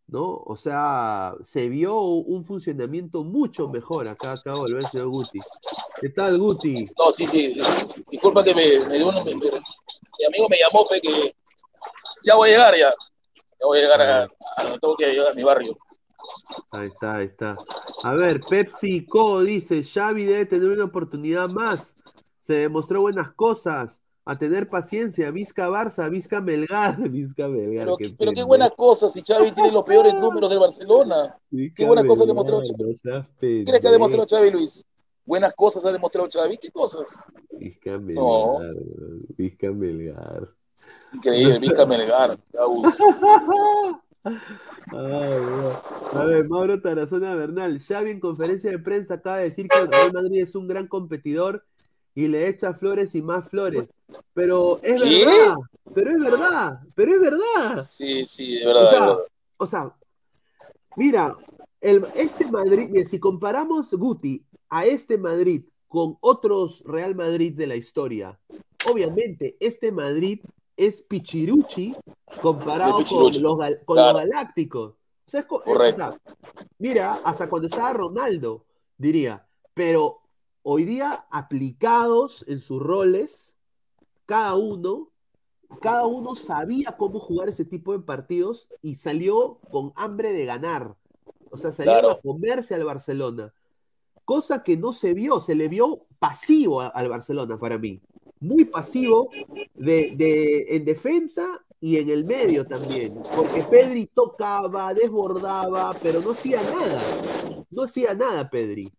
¿no? 0.08 0.44
O 0.46 0.56
sea, 0.56 1.34
se 1.42 1.70
vio 1.70 2.00
un 2.02 2.44
funcionamiento 2.46 3.24
mucho 3.24 3.70
mejor. 3.70 4.08
Acá 4.08 4.36
de 4.44 4.52
volver 4.52 4.84
el 4.84 4.90
señor 4.90 5.08
Guti. 5.08 5.40
¿Qué 6.02 6.10
tal, 6.10 6.38
Guti? 6.38 6.86
No, 6.98 7.12
sí, 7.12 7.26
sí. 7.26 7.56
Disculpa 8.12 8.44
que 8.44 8.54
me, 8.54 8.86
me 8.86 8.98
dio 8.98 9.08
uno, 9.08 9.24
mi, 9.24 9.32
amigo 9.32 10.50
me 10.50 10.58
llamó, 10.58 10.86
fe, 10.88 11.02
que 11.02 11.34
ya 12.24 12.36
voy 12.36 12.50
a 12.50 12.52
llegar 12.52 12.78
ya. 12.78 12.94
Voy 13.62 13.80
a 13.80 13.82
llegar 13.82 14.02
a, 14.02 14.24
a, 14.24 14.80
tengo 14.80 14.96
que 14.96 15.08
llegar 15.08 15.32
a 15.32 15.34
mi 15.34 15.44
barrio. 15.44 15.76
Ahí 16.72 16.88
está, 16.88 17.18
ahí 17.18 17.26
está. 17.26 17.56
A 18.04 18.14
ver, 18.14 18.42
Pepsi 18.50 19.06
Co 19.06 19.44
dice, 19.44 19.84
Xavi 19.84 20.26
debe 20.26 20.46
tener 20.46 20.70
una 20.70 20.86
oportunidad 20.86 21.50
más. 21.50 21.96
Se 22.40 22.54
demostró 22.54 23.02
buenas 23.02 23.34
cosas. 23.34 24.02
A 24.26 24.38
tener 24.38 24.68
paciencia. 24.68 25.32
Vizca 25.32 25.68
Barça, 25.68 26.10
Vizca 26.10 26.40
Melgar. 26.40 26.98
Vizca 27.10 27.48
Melgar. 27.48 27.86
Pero, 27.86 27.98
qué, 27.98 28.16
pero 28.18 28.32
qué 28.32 28.44
buenas 28.44 28.74
cosas 28.74 29.12
si 29.12 29.22
Xavi 29.22 29.52
tiene 29.52 29.72
los 29.72 29.84
peores 29.84 30.14
números 30.14 30.50
del 30.50 30.60
Barcelona. 30.60 31.38
qué 31.52 31.86
buenas 31.86 32.06
cosas 32.06 32.24
ha 32.24 32.28
demostrado 32.28 32.62
Xavi. 32.62 33.26
¿Qué 33.40 33.64
crees 33.66 33.82
que 33.82 33.88
ha 33.88 33.92
demostrado 33.92 34.26
Xavi, 34.28 34.52
Luis? 34.52 34.86
Buenas 35.26 35.54
cosas 35.54 35.86
ha 35.86 35.92
demostrado 35.92 36.28
Xavi. 36.32 36.58
¿Qué 36.58 36.72
cosas? 36.72 37.16
Vizca 37.52 38.00
Melgar. 38.00 38.24
No. 38.24 38.60
Vizca 39.38 39.72
Melgar. 39.72 40.50
Increíble, 41.14 41.60
Vizca 41.60 41.86
Melgar. 41.86 42.40
a 46.14 46.26
ver, 46.26 46.50
Mauro 46.50 46.82
Tarazona 46.82 47.36
Bernal. 47.36 47.80
Xavi 47.80 48.12
en 48.12 48.20
conferencia 48.20 48.72
de 48.72 48.80
prensa 48.80 49.16
acaba 49.16 49.38
de 49.38 49.50
decir 49.50 49.68
que 49.68 49.80
el 49.80 49.88
Real 49.88 50.14
Madrid 50.14 50.42
es 50.42 50.56
un 50.56 50.68
gran 50.68 50.88
competidor 50.88 51.66
y 52.16 52.28
le 52.28 52.48
echa 52.48 52.74
flores 52.74 53.16
y 53.16 53.22
más 53.22 53.50
flores. 53.50 53.90
Pero 54.34 54.80
es 54.82 55.02
verdad, 55.02 55.56
pero 55.94 56.12
es 56.12 56.20
verdad, 56.20 56.80
pero 56.96 57.14
es 57.14 57.22
verdad. 57.22 57.86
Sí, 57.88 58.26
sí, 58.26 58.58
es 58.58 58.66
verdad. 58.66 59.18
O 59.58 59.68
sea, 59.68 59.96
mira, 60.96 61.36
el, 61.82 62.06
este 62.16 62.50
Madrid, 62.50 63.06
si 63.08 63.20
comparamos 63.20 63.92
Guti 63.92 64.46
a 64.70 64.86
este 64.86 65.18
Madrid 65.18 65.64
con 65.88 66.18
otros 66.22 66.84
Real 66.86 67.16
Madrid 67.16 67.54
de 67.56 67.68
la 67.68 67.76
historia, 67.76 68.40
obviamente 68.90 69.58
este 69.60 69.92
Madrid 69.92 70.40
es 70.78 71.02
Pichiruchi 71.02 71.96
comparado 72.42 73.04
con, 73.06 73.42
los, 73.42 73.58
Galácticos. 73.88 74.96
mira, 76.80 77.20
hasta 77.24 77.50
cuando 77.50 77.68
estaba 77.68 77.94
Ronaldo, 77.94 78.66
diría, 78.98 79.46
pero 79.74 80.22
hoy 80.64 80.86
día 80.86 81.26
aplicados 81.32 82.46
en 82.48 82.60
sus 82.60 82.82
roles, 82.82 83.56
cada 84.26 84.56
uno, 84.56 85.10
cada 85.82 86.06
uno 86.06 86.36
sabía 86.36 86.96
cómo 86.98 87.20
jugar 87.20 87.50
ese 87.50 87.66
tipo 87.66 87.94
de 87.94 88.00
partidos 88.00 88.70
y 88.82 88.96
salió 88.96 89.60
con 89.72 89.94
hambre 89.96 90.34
de 90.34 90.46
ganar. 90.46 90.96
O 91.50 91.58
sea, 91.58 91.72
salió 91.72 92.12
a 92.12 92.22
comerse 92.22 92.74
al 92.74 92.84
Barcelona. 92.84 93.54
Cosa 94.26 94.64
que 94.64 94.78
no 94.78 94.94
se 94.94 95.14
vio, 95.14 95.40
se 95.40 95.54
le 95.54 95.68
vio 95.68 96.06
pasivo 96.18 96.82
al 96.82 97.10
Barcelona 97.10 97.58
para 97.60 97.78
mí 97.78 98.02
muy 98.44 98.66
pasivo 98.66 99.30
de, 99.74 100.66
en 100.70 100.86
defensa 100.86 101.48
y 101.80 101.98
en 101.98 102.10
el 102.10 102.24
medio 102.24 102.66
también, 102.66 103.22
porque 103.36 103.64
Pedri 103.64 104.06
tocaba, 104.06 104.94
desbordaba, 104.94 105.96
pero 106.02 106.22
no 106.22 106.32
hacía 106.32 106.62
nada, 106.62 107.02
no 107.72 107.84
hacía 107.84 108.14
nada 108.14 108.50
Pedri. 108.50 108.92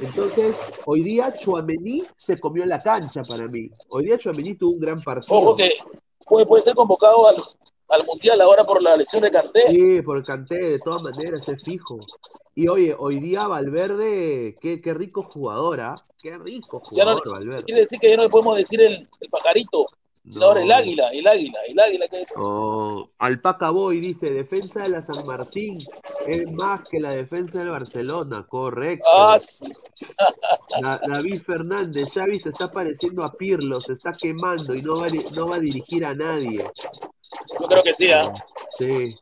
Entonces, 0.00 0.56
hoy 0.84 1.02
día 1.02 1.34
Chuamení 1.38 2.04
se 2.16 2.38
comió 2.38 2.66
la 2.66 2.82
cancha 2.82 3.22
para 3.22 3.46
mí. 3.46 3.70
Hoy 3.88 4.06
día 4.06 4.18
Chuamení 4.18 4.54
tuvo 4.54 4.72
un 4.72 4.80
gran 4.80 5.02
partido. 5.02 5.38
Ojo 5.38 5.56
que 5.56 5.70
puede, 6.26 6.44
puede 6.44 6.62
ser 6.62 6.74
convocado 6.74 7.28
al, 7.28 7.36
al 7.88 8.04
Mundial 8.04 8.40
ahora 8.40 8.64
por 8.64 8.82
la 8.82 8.96
lesión 8.96 9.22
de 9.22 9.30
Canté. 9.30 9.70
Sí, 9.70 10.02
por 10.02 10.24
Canté, 10.24 10.58
de 10.58 10.78
todas 10.78 11.02
maneras, 11.02 11.48
es 11.48 11.62
fijo. 11.62 11.98
Y 12.54 12.68
oye, 12.68 12.94
hoy 12.98 13.20
día 13.20 13.46
Valverde, 13.46 14.56
qué, 14.60 14.80
qué 14.80 14.94
rico 14.94 15.22
jugadora, 15.22 15.94
¿ah? 15.94 16.02
qué 16.22 16.38
rico 16.38 16.80
jugador 16.80 17.28
Valverde. 17.28 17.64
Quiere 17.64 17.82
decir 17.82 17.98
que 17.98 18.10
ya 18.10 18.16
no 18.16 18.24
le 18.24 18.28
podemos 18.28 18.56
decir 18.56 18.80
el, 18.80 19.08
el 19.20 19.28
pajarito, 19.28 19.86
sino 20.30 20.46
ahora 20.46 20.62
el 20.62 20.72
águila, 20.72 21.08
el 21.10 21.26
águila, 21.26 21.58
el 21.68 21.78
águila 21.78 22.08
que 22.08 22.22
es. 22.22 22.32
Oh, 22.36 23.06
Alpaca 23.18 23.70
Boy 23.70 24.00
dice, 24.00 24.30
defensa 24.30 24.84
de 24.84 24.88
la 24.88 25.02
San 25.02 25.26
Martín 25.26 25.84
es 26.26 26.50
más 26.50 26.82
que 26.88 26.98
la 26.98 27.10
defensa 27.10 27.58
del 27.58 27.68
Barcelona, 27.68 28.46
correcto. 28.48 29.04
Ah, 29.12 29.38
sí. 29.38 29.66
David 30.80 31.42
Fernández, 31.42 32.12
Xavi 32.14 32.40
se 32.40 32.48
está 32.48 32.72
pareciendo 32.72 33.22
a 33.22 33.32
Pirlo, 33.32 33.82
se 33.82 33.92
está 33.92 34.12
quemando 34.12 34.74
y 34.74 34.80
no 34.80 34.96
va, 34.96 35.08
no 35.32 35.48
va 35.48 35.56
a 35.56 35.60
dirigir 35.60 36.06
a 36.06 36.14
nadie. 36.14 36.64
Yo 37.60 37.66
creo 37.66 37.82
que 37.82 37.94
sí, 37.94 38.10
¿ah? 38.10 38.32
Sí. 38.78 39.16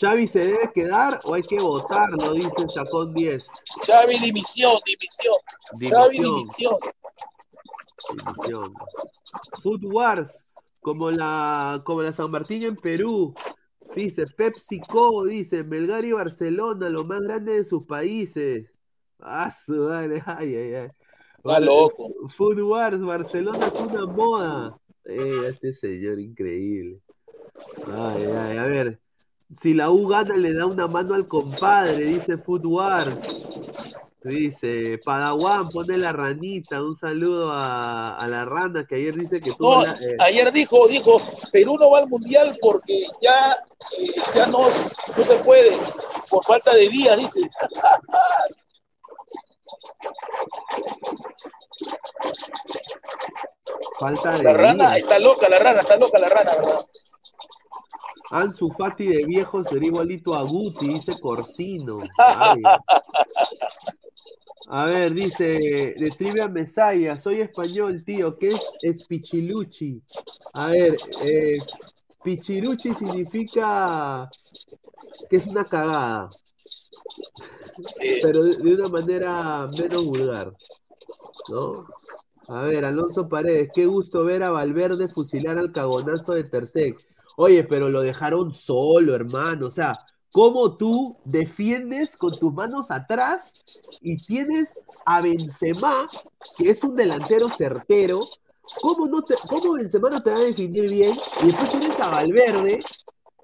¿Xavi 0.00 0.28
se 0.28 0.40
debe 0.40 0.70
quedar 0.72 1.20
o 1.24 1.34
hay 1.34 1.42
que 1.42 1.58
votarlo? 1.58 2.32
Dice 2.32 2.66
Chacón 2.72 3.12
10. 3.14 3.46
Xavi, 3.86 4.18
dimisión, 4.18 4.78
dimisión. 4.86 5.34
Xavi, 5.90 6.18
dimisión. 6.18 6.76
Dimisión. 8.10 8.74
Food 9.62 9.84
Wars, 9.84 10.44
como 10.80 11.10
la, 11.10 11.82
como 11.84 12.02
la 12.02 12.12
San 12.12 12.30
Martín 12.30 12.62
en 12.62 12.76
Perú. 12.76 13.34
Dice 13.94 14.24
PepsiCo, 14.26 15.24
dice 15.24 15.64
Melgar 15.64 16.04
y 16.04 16.12
Barcelona, 16.12 16.88
lo 16.88 17.04
más 17.04 17.22
grande 17.22 17.54
de 17.54 17.64
sus 17.64 17.86
países. 17.86 18.70
Ah, 19.18 19.50
su 19.50 19.72
madre, 19.72 20.22
ay, 20.26 20.54
ay, 20.54 20.74
ay. 20.74 20.88
Está 21.38 21.60
loco. 21.60 22.12
Food 22.28 22.60
Wars, 22.60 23.00
Barcelona 23.02 23.70
fue 23.70 23.86
una 23.86 24.06
moda. 24.06 24.78
Eh, 25.04 25.48
este 25.48 25.72
señor 25.72 26.20
increíble. 26.20 27.00
Ay, 27.86 28.24
ay, 28.24 28.56
a 28.56 28.62
ver. 28.64 28.98
Si 29.52 29.72
la 29.72 29.90
U 29.90 30.06
gana, 30.06 30.36
le 30.36 30.52
da 30.52 30.66
una 30.66 30.86
mano 30.86 31.14
al 31.14 31.26
compadre, 31.26 31.96
dice 31.96 32.36
Food 32.36 32.66
Wars. 32.66 33.16
Dice, 34.22 34.98
Padawan, 35.04 35.70
pone 35.70 35.96
la 35.96 36.12
ranita. 36.12 36.82
Un 36.82 36.96
saludo 36.96 37.50
a, 37.52 38.26
la 38.28 38.44
rana 38.44 38.84
que 38.86 38.96
ayer 38.96 39.14
dice 39.14 39.40
que 39.40 39.52
tú. 39.52 39.82
Eh, 39.82 40.16
ayer 40.18 40.52
dijo, 40.52 40.86
dijo, 40.88 41.22
Perú 41.52 41.78
no 41.78 41.90
va 41.90 42.00
al 42.00 42.08
mundial 42.08 42.58
porque 42.60 43.06
ya, 43.22 43.56
eh, 43.98 44.14
ya 44.34 44.46
no, 44.46 44.68
no 45.16 45.24
se 45.24 45.36
puede, 45.36 45.76
por 46.28 46.44
falta 46.44 46.74
de 46.74 46.88
días, 46.88 47.16
dice. 47.16 47.40
Falta 53.98 54.32
de 54.32 54.42
La 54.42 54.52
rana 54.52 54.96
está 54.96 55.18
loca, 55.18 55.48
la 55.48 55.58
rana, 55.58 55.80
está 55.80 55.96
loca 55.96 56.18
la 56.18 56.28
rana, 56.28 56.54
¿verdad? 56.54 56.86
Ansu 58.30 58.70
Fati 58.70 59.06
de 59.06 59.24
viejo 59.24 59.64
sería 59.64 59.88
igualito 59.88 60.34
a 60.34 60.42
Guti, 60.42 60.88
dice 60.88 61.18
Corsino. 61.20 62.00
A 64.70 64.84
ver, 64.84 65.14
dice 65.14 65.44
de 65.98 66.12
Trivia 66.16 66.46
Mesaya, 66.46 67.18
soy 67.18 67.40
español, 67.40 68.04
tío, 68.04 68.36
¿qué 68.36 68.50
es 68.50 68.60
Espichiluchi? 68.82 70.02
A 70.52 70.66
ver, 70.68 70.94
eh, 71.22 71.56
Pichiruchi 72.22 72.92
significa 72.92 74.28
que 75.30 75.36
es 75.36 75.46
una 75.46 75.64
cagada, 75.64 76.28
pero 78.20 78.42
de, 78.42 78.74
una 78.74 78.88
manera 78.88 79.66
menos 79.68 80.04
vulgar, 80.04 80.52
¿no? 81.48 81.86
A 82.48 82.62
ver, 82.62 82.84
Alonso 82.84 83.26
Paredes, 83.26 83.70
qué 83.72 83.86
gusto 83.86 84.24
ver 84.24 84.42
a 84.42 84.50
Valverde 84.50 85.08
fusilar 85.08 85.58
al 85.58 85.72
cagonazo 85.72 86.34
de 86.34 86.44
Terceg. 86.44 86.96
Oye, 87.40 87.62
pero 87.62 87.88
lo 87.88 88.02
dejaron 88.02 88.52
solo, 88.52 89.14
hermano. 89.14 89.68
O 89.68 89.70
sea, 89.70 89.96
¿cómo 90.32 90.76
tú 90.76 91.16
defiendes 91.24 92.16
con 92.16 92.36
tus 92.36 92.52
manos 92.52 92.90
atrás 92.90 93.52
y 94.00 94.16
tienes 94.26 94.72
a 95.06 95.20
Benzema, 95.20 96.08
que 96.56 96.70
es 96.70 96.82
un 96.82 96.96
delantero 96.96 97.48
certero? 97.48 98.28
¿Cómo, 98.80 99.06
no 99.06 99.22
te, 99.22 99.36
cómo 99.48 99.74
Benzema 99.74 100.10
no 100.10 100.20
te 100.20 100.32
va 100.32 100.38
a 100.38 100.40
definir 100.40 100.90
bien? 100.90 101.16
Y 101.40 101.46
después 101.46 101.70
tienes 101.70 102.00
a 102.00 102.08
Valverde, 102.08 102.80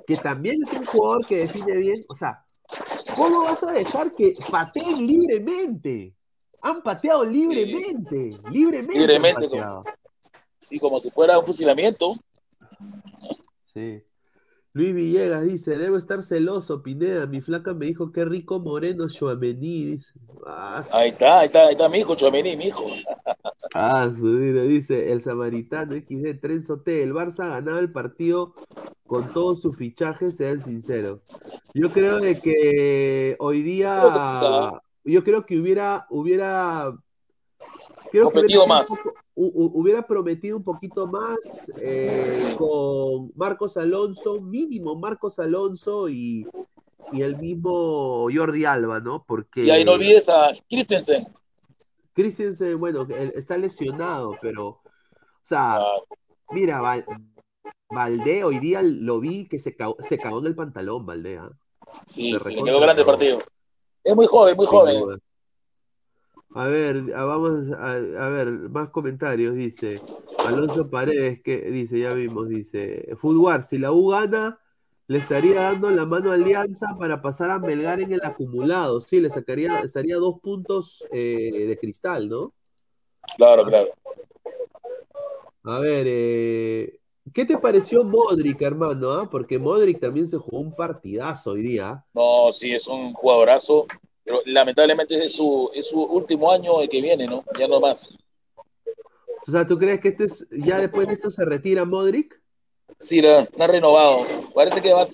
que 0.09 0.17
también 0.17 0.61
es 0.65 0.73
un 0.73 0.87
jugador 0.87 1.25
que 1.29 1.37
define 1.37 1.77
bien. 1.77 2.05
O 2.09 2.17
sea, 2.17 2.45
¿cómo 3.15 3.45
vas 3.45 3.63
a 3.63 3.71
dejar 3.71 4.13
que 4.17 4.35
pateen 4.51 5.07
libremente? 5.07 6.17
Han 6.63 6.83
pateado 6.83 7.25
libremente, 7.25 8.33
libremente. 8.51 8.99
Libremente, 8.99 9.49
sí, 10.59 10.81
como 10.81 10.99
si 10.99 11.11
fuera 11.11 11.39
un 11.39 11.47
fusilamiento. 11.47 12.17
Sí. 13.75 14.03
Luis 14.73 14.93
Villegas 14.93 15.45
dice, 15.45 15.79
debo 15.79 15.97
estar 15.97 16.23
celoso, 16.25 16.83
Pineda, 16.83 17.27
mi 17.27 17.41
flaca 17.41 17.75
me 17.75 17.87
dijo 17.87 18.11
qué 18.11 18.25
rico 18.25 18.59
moreno 18.59 19.09
Chuamení, 19.09 19.85
dice. 19.85 20.13
Ah, 20.45 20.85
ahí 20.93 21.11
está, 21.11 21.41
ahí 21.41 21.47
está, 21.47 21.67
ahí 21.67 21.73
está 21.73 21.89
mi 21.89 21.99
hijo, 21.99 22.17
Chuamení, 22.17 22.57
mi 22.57 22.67
hijo. 22.67 22.85
Ah, 23.73 24.09
su 24.15 24.39
dice, 24.39 25.11
el 25.11 25.23
samaritano 25.23 25.97
XD 25.97 26.39
Trenzo 26.41 26.81
T, 26.83 27.03
el 27.03 27.13
Barça 27.13 27.49
ganaba 27.49 27.81
el 27.81 27.91
partido 27.91 28.55
con 29.07 29.33
todos 29.33 29.63
sus 29.63 29.77
fichajes, 29.77 30.37
sean 30.37 30.61
sinceros. 30.61 31.21
Yo 31.73 31.91
creo 31.91 32.21
de 32.21 32.39
que 32.39 33.37
hoy 33.41 33.63
día, 33.63 34.81
yo 35.03 35.25
creo 35.25 35.45
que 35.45 35.59
hubiera, 35.59 36.07
hubiera, 36.11 36.97
creo 38.13 38.31
que 38.31 38.41
hubiera 38.41 38.67
más 38.67 38.89
hubiera 39.37 40.07
prometido 40.07 40.57
un 40.57 40.65
poquito 40.65 41.07
más 41.07 41.39
eh, 41.81 42.55
con 42.57 43.33
Marcos 43.35 43.77
Alonso, 43.77 44.41
mínimo 44.41 44.95
Marcos 44.95 45.39
Alonso 45.39 46.09
y, 46.09 46.47
y 47.13 47.23
el 47.23 47.37
mismo 47.37 48.29
Jordi 48.33 48.65
Alba, 48.65 49.01
¿no? 49.01 49.25
Porque... 49.27 49.65
Y 49.65 49.71
ahí 49.71 49.85
no 49.85 49.93
olvides 49.93 50.29
a 50.29 50.53
Christensen. 50.69 51.27
Christensen, 52.13 52.79
bueno, 52.79 53.07
está 53.35 53.59
lesionado, 53.59 54.37
pero, 54.41 54.69
o 54.69 54.83
sea, 55.43 55.81
mira, 56.51 56.81
Valdé 57.91 58.45
hoy 58.45 58.61
día 58.61 58.83
lo 58.83 59.21
vi 59.21 59.47
que 59.49 59.59
se 59.59 59.75
cagó, 59.75 59.97
se 60.01 60.19
cagó 60.19 60.39
en 60.39 60.47
el 60.47 60.55
pantalón, 60.55 61.05
Valdé. 61.05 61.39
¿ah? 61.39 61.51
Sí, 62.07 62.33
se 62.39 62.51
sí, 62.51 62.63
quedó 62.63 62.81
grande 62.81 63.05
partido. 63.05 63.43
Es 64.05 64.15
muy 64.15 64.27
joven, 64.27 64.57
muy 64.57 64.67
joven. 64.67 65.05
A 66.57 66.69
ver, 66.69 67.03
vamos 67.03 67.73
a, 67.77 68.29
ver, 68.29 68.47
más 68.71 68.89
comentarios, 68.91 69.57
dice 69.57 70.01
Alonso 70.39 70.89
Paredes, 70.89 71.43
que 71.43 71.63
dice, 71.63 71.99
ya 71.99 72.13
vimos, 72.13 72.49
dice, 72.49 73.09
Fútbol, 73.17 73.65
si 73.65 73.77
la 73.77 73.91
U 73.91 74.11
gana, 74.11 74.61
le 75.09 75.19
estaría 75.19 75.63
dando 75.63 75.91
la 75.91 76.07
mano 76.07 76.31
a 76.31 76.35
Alianza 76.35 76.97
para 76.97 77.21
pasar 77.21 77.51
a 77.51 77.59
Melgar 77.59 78.01
en 78.01 78.13
el 78.13 78.25
acumulado, 78.25 79.01
sí, 79.01 79.21
le 79.21 79.31
sacaría, 79.31 79.81
estaría 79.81 80.15
dos 80.15 80.39
puntos 80.41 81.05
eh, 81.11 81.67
de 81.67 81.77
cristal, 81.77 82.29
¿no? 82.29 82.53
Claro, 83.37 83.65
claro. 83.65 83.91
A 85.65 85.81
ver, 85.81 86.07
eh, 86.09 87.01
¿qué 87.33 87.45
te 87.45 87.59
pareció 87.59 88.05
Modric, 88.05 88.63
hermano? 88.63 89.11
Ah? 89.11 89.29
Porque 89.29 89.59
Modric 89.59 89.99
también 89.99 90.29
se 90.29 90.39
jugó 90.39 90.61
un 90.61 90.77
partidazo 90.77 91.51
hoy 91.51 91.63
día. 91.63 92.05
No, 92.15 92.53
sí, 92.53 92.73
es 92.73 92.87
un 92.87 93.13
jugadorazo 93.13 93.89
pero 94.25 94.41
lamentablemente 94.47 95.23
es 95.23 95.33
su, 95.33 95.71
es 95.75 95.89
su 95.89 96.03
último 96.03 96.51
año 96.51 96.81
el 96.81 96.89
que 96.89 97.03
viene, 97.03 97.27
¿no? 97.27 97.45
Ya 97.59 97.69
no 97.69 97.79
más. 97.79 98.09
O 99.47 99.51
sea, 99.51 99.67
¿tú 99.67 99.79
crees 99.79 100.01
que 100.01 100.09
este 100.09 100.25
es, 100.25 100.47
ya 100.51 100.79
después 100.79 101.07
de 101.07 101.15
esto 101.15 101.31
se 101.31 101.45
retira 101.45 101.85
Modric? 101.85 102.41
Sí, 102.99 103.21
no 103.21 103.65
ha 103.65 103.67
renovado. 103.67 104.25
Parece 104.55 104.81
que 104.81 104.95
va, 104.95 105.07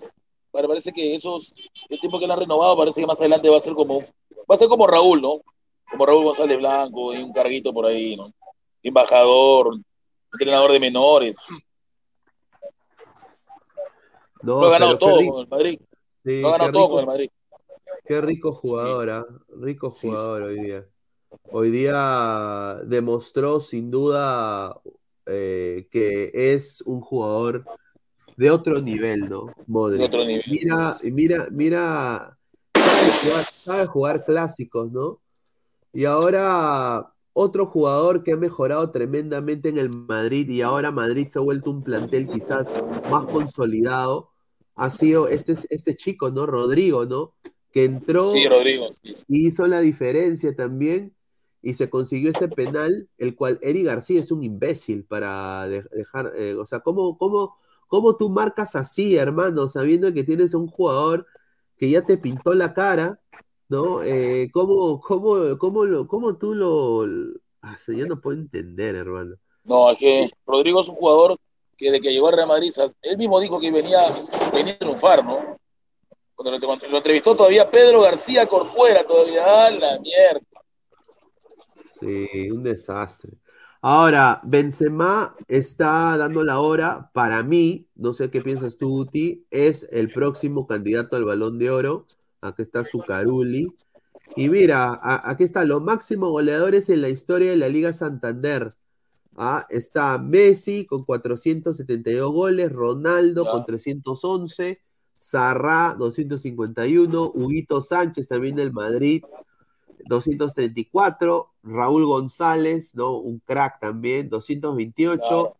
parece 0.53 0.93
que 0.93 1.15
esos, 1.15 1.53
el 1.89 1.99
tiempo 1.99 2.21
que 2.21 2.29
lo 2.29 2.35
ha 2.35 2.37
renovado, 2.37 2.77
parece 2.77 3.01
que 3.01 3.07
más 3.07 3.19
adelante 3.19 3.49
va 3.49 3.57
a 3.57 3.61
ser 3.61 3.75
como, 3.75 3.99
va 3.99 4.55
a 4.55 4.57
ser 4.57 4.69
como 4.69 4.87
Raúl, 4.87 5.21
¿no? 5.21 5.41
Como 5.91 6.07
Raúl 6.07 6.25
González 6.25 6.59
Blanco, 6.59 7.13
y 7.13 7.23
un 7.23 7.33
carguito 7.33 7.73
por 7.73 7.87
ahí, 7.87 8.17
¿no? 8.17 8.33
Embajador, 8.85 9.77
entrenador 10.33 10.71
de 10.71 10.81
menores. 10.81 11.37
No, 14.43 14.61
lo 14.61 14.69
ha 14.69 14.71
ganado 14.71 14.97
todo 14.97 15.17
con 15.17 15.41
el 15.43 15.49
Madrid. 15.49 15.81
lo 16.23 16.49
ha 16.49 16.53
ganado 16.53 16.73
todo 16.73 16.91
con 16.91 17.01
el 17.01 17.07
Madrid. 17.07 17.31
Qué 18.07 18.21
rico 18.21 18.53
jugador, 18.53 19.11
¿ah? 19.11 19.27
rico 19.61 19.91
jugador 19.91 20.43
hoy 20.43 20.61
día. 20.61 20.87
Hoy 21.53 21.71
día 21.71 22.81
demostró 22.85 23.61
sin 23.61 23.91
duda 23.91 24.81
eh, 25.27 25.89
que 25.91 26.31
es 26.35 26.81
un 26.83 27.01
jugador 27.01 27.65
de 28.37 28.51
otro 28.51 28.81
nivel, 28.81 29.29
¿no? 29.29 29.47
De 29.91 30.05
otro 30.05 30.25
nivel. 30.25 30.45
Mira, 30.49 30.95
mira, 31.05 31.49
mira, 31.51 32.39
sabe 33.53 33.87
jugar, 33.87 34.25
clásicos, 34.25 34.91
¿no? 34.91 35.21
Y 35.93 36.05
ahora 36.05 37.13
otro 37.33 37.67
jugador 37.67 38.23
que 38.23 38.33
ha 38.33 38.37
mejorado 38.37 38.91
tremendamente 38.91 39.69
en 39.69 39.79
el 39.79 39.89
Madrid 39.91 40.49
y 40.49 40.63
ahora 40.63 40.91
Madrid 40.91 41.29
se 41.31 41.39
ha 41.39 41.43
vuelto 41.43 41.71
un 41.71 41.83
plantel 41.83 42.29
quizás 42.29 42.73
más 43.11 43.27
consolidado, 43.27 44.31
ha 44.75 44.91
sido 44.91 45.29
este, 45.29 45.55
este 45.69 45.95
chico, 45.95 46.31
¿no? 46.31 46.47
Rodrigo, 46.47 47.07
¿no? 47.07 47.35
Que 47.73 47.85
entró 47.85 48.33
y 48.35 49.47
hizo 49.47 49.67
la 49.67 49.81
diferencia 49.81 50.55
también 50.55 51.15
y 51.63 51.75
se 51.75 51.91
consiguió 51.91 52.31
ese 52.31 52.49
penal, 52.49 53.09
el 53.19 53.35
cual 53.35 53.59
Eric 53.63 53.87
García 53.87 54.21
es 54.21 54.31
un 54.31 54.43
imbécil 54.43 55.05
para 55.05 55.69
dejar, 55.69 56.33
eh, 56.37 56.55
o 56.55 56.67
sea, 56.67 56.81
¿cómo, 56.81 57.19
cómo, 57.19 57.57
¿cómo 57.87 58.17
tú 58.17 58.31
marcas 58.31 58.77
así, 58.77 59.17
hermano, 59.17 59.69
sabiendo 59.69 60.13
que 60.13 60.25
tienes 60.25 60.55
un 60.55 60.67
jugador 60.67 61.27
que 61.77 61.91
ya 61.91 62.05
te 62.05 62.19
pintó 62.19 62.55
la 62.55 62.73
cara, 62.73 63.21
¿no? 63.69 64.03
Eh, 64.03 64.51
¿cómo, 64.53 65.01
cómo, 65.01 65.59
cómo, 65.59 65.85
lo, 65.85 66.07
¿Cómo 66.07 66.37
tú 66.37 66.55
lo... 66.55 67.05
Ah, 67.63 67.79
yo 67.89 68.07
no 68.07 68.21
puedo 68.21 68.39
entender, 68.39 68.95
hermano. 68.95 69.37
No, 69.65 69.91
es 69.91 69.99
que 69.99 70.31
Rodrigo 70.47 70.81
es 70.81 70.89
un 70.89 70.95
jugador 70.95 71.37
que 71.77 71.91
de 71.91 72.01
que 72.01 72.13
llegó 72.13 72.29
a 72.29 72.33
Real 72.33 72.49
Madrid, 72.49 72.73
él 73.03 73.19
mismo 73.19 73.41
dijo 73.41 73.61
que 73.61 73.71
venía, 73.71 74.01
venía 74.53 74.75
a 74.75 74.79
triunfar, 74.79 75.25
¿no? 75.25 75.60
Cuando 76.43 76.59
lo, 76.91 76.97
entrevistó 76.97 77.37
todavía 77.37 77.71
Pedro 77.71 78.01
García 78.01 78.47
Corcuera, 78.47 79.05
todavía, 79.05 79.43
¡ah, 79.45 79.71
la 79.71 80.01
mierda! 80.01 80.41
Sí, 82.01 82.51
un 82.51 82.63
desastre. 82.63 83.37
Ahora, 83.83 84.41
Benzema 84.43 85.37
está 85.49 86.17
dando 86.17 86.43
la 86.43 86.61
hora, 86.61 87.11
para 87.13 87.43
mí, 87.43 87.89
no 87.95 88.15
sé 88.15 88.31
qué 88.31 88.41
piensas 88.41 88.79
tú, 88.79 89.01
Uti, 89.01 89.45
es 89.51 89.87
el 89.93 90.11
próximo 90.11 90.67
candidato 90.67 91.15
al 91.15 91.27
Balón 91.27 91.59
de 91.59 91.71
Oro. 91.71 92.07
Aquí 92.41 92.63
está 92.63 92.85
Zucaruli. 92.85 93.75
Y 94.35 94.49
mira, 94.49 94.99
aquí 95.03 95.45
está 95.45 95.67
los 95.67 95.83
máximos 95.83 96.31
goleadores 96.31 96.89
en 96.89 97.03
la 97.03 97.11
historia 97.11 97.51
de 97.51 97.57
la 97.57 97.69
Liga 97.69 97.93
Santander. 97.93 98.73
Ah, 99.37 99.67
está 99.69 100.17
Messi 100.17 100.87
con 100.87 101.05
472 101.05 102.33
goles, 102.33 102.73
Ronaldo 102.73 103.45
con 103.45 103.67
311, 103.67 104.81
Sarra, 105.21 105.95
251, 105.99 107.33
Huguito 107.35 107.83
Sánchez 107.83 108.27
también 108.27 108.57
del 108.57 108.73
Madrid, 108.73 109.23
234, 110.07 111.51
Raúl 111.63 112.07
González, 112.07 112.95
¿no? 112.95 113.19
Un 113.19 113.39
crack 113.41 113.81
también, 113.81 114.31
228. 114.31 115.57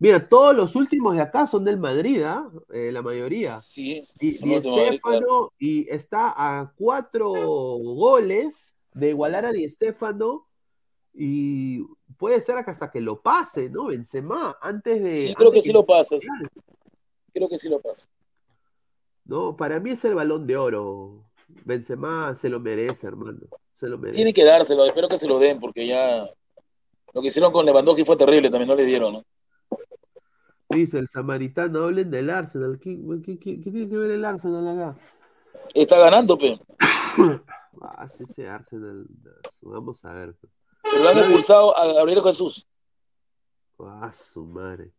Mira, 0.00 0.26
todos 0.26 0.56
los 0.56 0.74
últimos 0.76 1.14
de 1.14 1.20
acá 1.20 1.46
son 1.46 1.62
del 1.62 1.78
Madrid, 1.78 2.22
¿ah? 2.22 2.50
Eh, 2.72 2.90
la 2.90 3.02
mayoría. 3.02 3.58
Sí. 3.58 4.02
Y, 4.18 4.48
y 4.48 4.54
Estefano, 4.54 5.52
y 5.58 5.86
está 5.90 6.32
a 6.34 6.72
cuatro 6.74 7.32
goles 7.32 8.74
de 8.94 9.10
igualar 9.10 9.44
a 9.44 9.52
Di 9.52 9.64
Estefano, 9.64 10.48
y 11.12 11.82
puede 12.16 12.40
ser 12.40 12.56
hasta 12.56 12.90
que 12.90 13.02
lo 13.02 13.20
pase, 13.20 13.68
¿no? 13.68 13.88
Benzema, 13.88 14.56
antes 14.62 15.02
de... 15.02 15.18
Sí, 15.18 15.34
creo 15.34 15.52
que, 15.52 15.60
sí 15.60 15.70
lo 15.70 15.84
pasa. 15.84 16.16
Creo 17.34 17.48
que 17.50 17.58
sí 17.58 17.68
lo 17.68 17.78
pasa. 17.78 18.08
No, 19.24 19.56
para 19.56 19.80
mí 19.80 19.90
es 19.90 20.04
el 20.04 20.14
balón 20.14 20.46
de 20.46 20.56
oro. 20.56 21.24
Benzema 21.64 22.34
se 22.34 22.48
lo 22.48 22.60
merece, 22.60 23.06
hermano. 23.06 23.40
Se 23.74 23.88
lo 23.88 23.98
merece. 23.98 24.16
Tiene 24.16 24.32
que 24.32 24.44
dárselo, 24.44 24.84
espero 24.84 25.08
que 25.08 25.18
se 25.18 25.28
lo 25.28 25.38
den, 25.38 25.60
porque 25.60 25.86
ya 25.86 26.28
lo 27.12 27.20
que 27.20 27.28
hicieron 27.28 27.52
con 27.52 27.66
Lewandowski 27.66 28.04
fue 28.04 28.16
terrible, 28.16 28.50
también 28.50 28.68
no 28.68 28.74
le 28.74 28.84
dieron, 28.84 29.12
¿no? 29.12 29.24
Dice 30.70 30.98
el 30.98 31.08
samaritano, 31.08 31.84
hablen 31.84 32.10
del 32.10 32.30
Arsenal. 32.30 32.78
¿Qué, 32.78 32.96
tiene 32.96 33.88
que 33.88 33.96
ver 33.96 34.12
el 34.12 34.24
Arsenal 34.24 34.66
acá? 34.68 34.98
Está 35.74 35.98
ganando, 35.98 36.38
pe. 36.38 36.58
ah, 37.82 38.08
sí, 38.08 38.24
ese 38.24 38.48
Arsenal. 38.48 39.06
Vamos 39.62 40.02
a 40.06 40.14
ver. 40.14 40.34
Pero 40.82 41.02
lo 41.02 41.08
han 41.10 41.18
expulsado 41.18 41.76
a 41.76 41.92
Gabriel 41.92 42.22
Jesús. 42.22 42.66
Ah, 43.78 44.10
su 44.12 44.46
madre. 44.46 44.92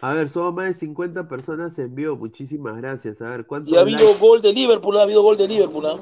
A 0.00 0.14
ver, 0.14 0.28
somos 0.28 0.54
más 0.54 0.68
de 0.68 0.74
50 0.74 1.28
personas 1.28 1.78
en 1.78 1.94
vivo. 1.94 2.16
Muchísimas 2.16 2.76
gracias. 2.76 3.20
A 3.20 3.30
ver, 3.30 3.46
¿cuánto? 3.46 3.70
Y 3.70 3.76
ha 3.76 3.80
habido 3.80 4.16
gol 4.18 4.40
de 4.40 4.52
Liverpool, 4.52 4.96
ha 4.98 5.02
habido 5.02 5.22
gol 5.22 5.36
de 5.36 5.48
Liverpool. 5.48 5.86
¿ah? 5.86 6.00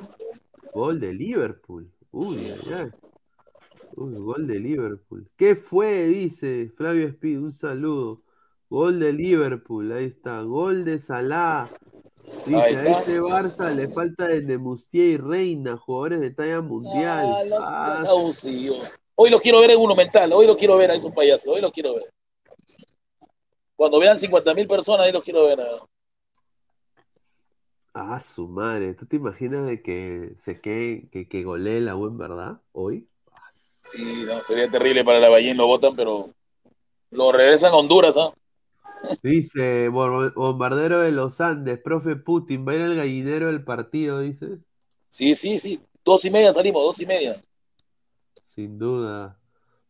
Gol 0.75 1.01
de 1.01 1.15
Liverpool. 1.15 1.91
Uy, 2.11 2.53
Uy, 3.97 4.15
gol 4.15 4.47
de 4.47 4.61
Liverpool. 4.61 5.27
¿Qué 5.37 5.57
fue? 5.57 6.07
Dice 6.07 6.71
Flavio 6.77 7.09
Speed. 7.09 7.39
Un 7.39 7.53
saludo. 7.53 8.21
Gol 8.69 9.01
de 9.01 9.13
Liverpool. 9.13 9.91
Ahí 9.93 10.07
está. 10.07 10.43
Gol 10.43 10.85
de 10.85 10.99
Salah. 10.99 11.71
Dice, 12.45 12.59
a 12.59 12.99
este 12.99 13.21
Barça 13.21 13.73
le 13.75 13.89
falta 13.89 14.27
de 14.27 14.59
Mustier 14.59 15.07
y 15.07 15.17
Reina, 15.17 15.77
jugadores 15.77 16.21
de 16.21 16.31
talla 16.33 16.61
mundial. 16.61 17.27
Ah, 17.63 18.05
ah, 18.05 18.31
Hoy 19.15 19.31
lo 19.31 19.41
quiero 19.41 19.61
ver 19.61 19.71
en 19.71 19.81
uno 19.81 19.95
mental. 19.95 20.33
Hoy 20.33 20.47
lo 20.47 20.57
quiero 20.57 20.77
ver 20.77 20.91
a 20.91 20.95
esos 20.95 21.13
payasos. 21.13 21.49
Hoy 21.55 21.61
lo 21.61 21.71
quiero 21.71 21.95
ver. 21.95 22.13
Cuando 23.77 23.99
vean 24.01 24.19
50 24.19 24.55
mil 24.55 24.67
personas, 24.67 25.07
ahí 25.07 25.13
los 25.13 25.23
quiero 25.23 25.45
ver. 25.45 25.61
Ah, 27.93 28.19
su 28.21 28.49
madre. 28.49 28.95
¿Tú 28.95 29.07
te 29.07 29.17
imaginas 29.17 29.67
de 29.67 29.83
que 29.83 30.35
se 30.39 30.61
quede, 30.61 31.09
que, 31.11 31.29
que 31.29 31.45
golee 31.45 31.81
la 31.81 31.97
U 31.97 32.09
en 32.09 32.19
verdad 32.19 32.61
hoy? 32.73 33.09
Sí, 33.51 34.25
no, 34.27 34.43
sería 34.43 34.71
terrible 34.71 35.05
para 35.05 35.21
la 35.21 35.29
Ballén, 35.29 35.57
lo 35.57 35.67
votan, 35.67 35.95
pero 35.95 36.31
lo 37.11 37.33
regresan 37.33 37.73
a 37.73 37.77
Honduras, 37.77 38.17
¿ah? 38.17 38.33
Dice, 39.23 39.89
bombardero 39.89 41.01
de 41.01 41.13
los 41.13 41.41
Andes, 41.41 41.79
profe 41.79 42.17
Putin, 42.17 42.67
va 42.67 42.73
a 42.73 42.75
ir 42.77 42.81
el 42.81 42.97
gallinero 42.97 43.47
del 43.47 43.63
partido, 43.63 44.21
dice. 44.21 44.59
Sí, 45.09 45.35
sí, 45.35 45.59
sí. 45.59 45.81
Dos 46.05 46.25
y 46.25 46.31
media 46.31 46.53
salimos, 46.53 46.83
dos 46.83 47.01
y 47.01 47.07
media. 47.07 47.37
Sin 48.45 48.79
duda. 48.79 49.39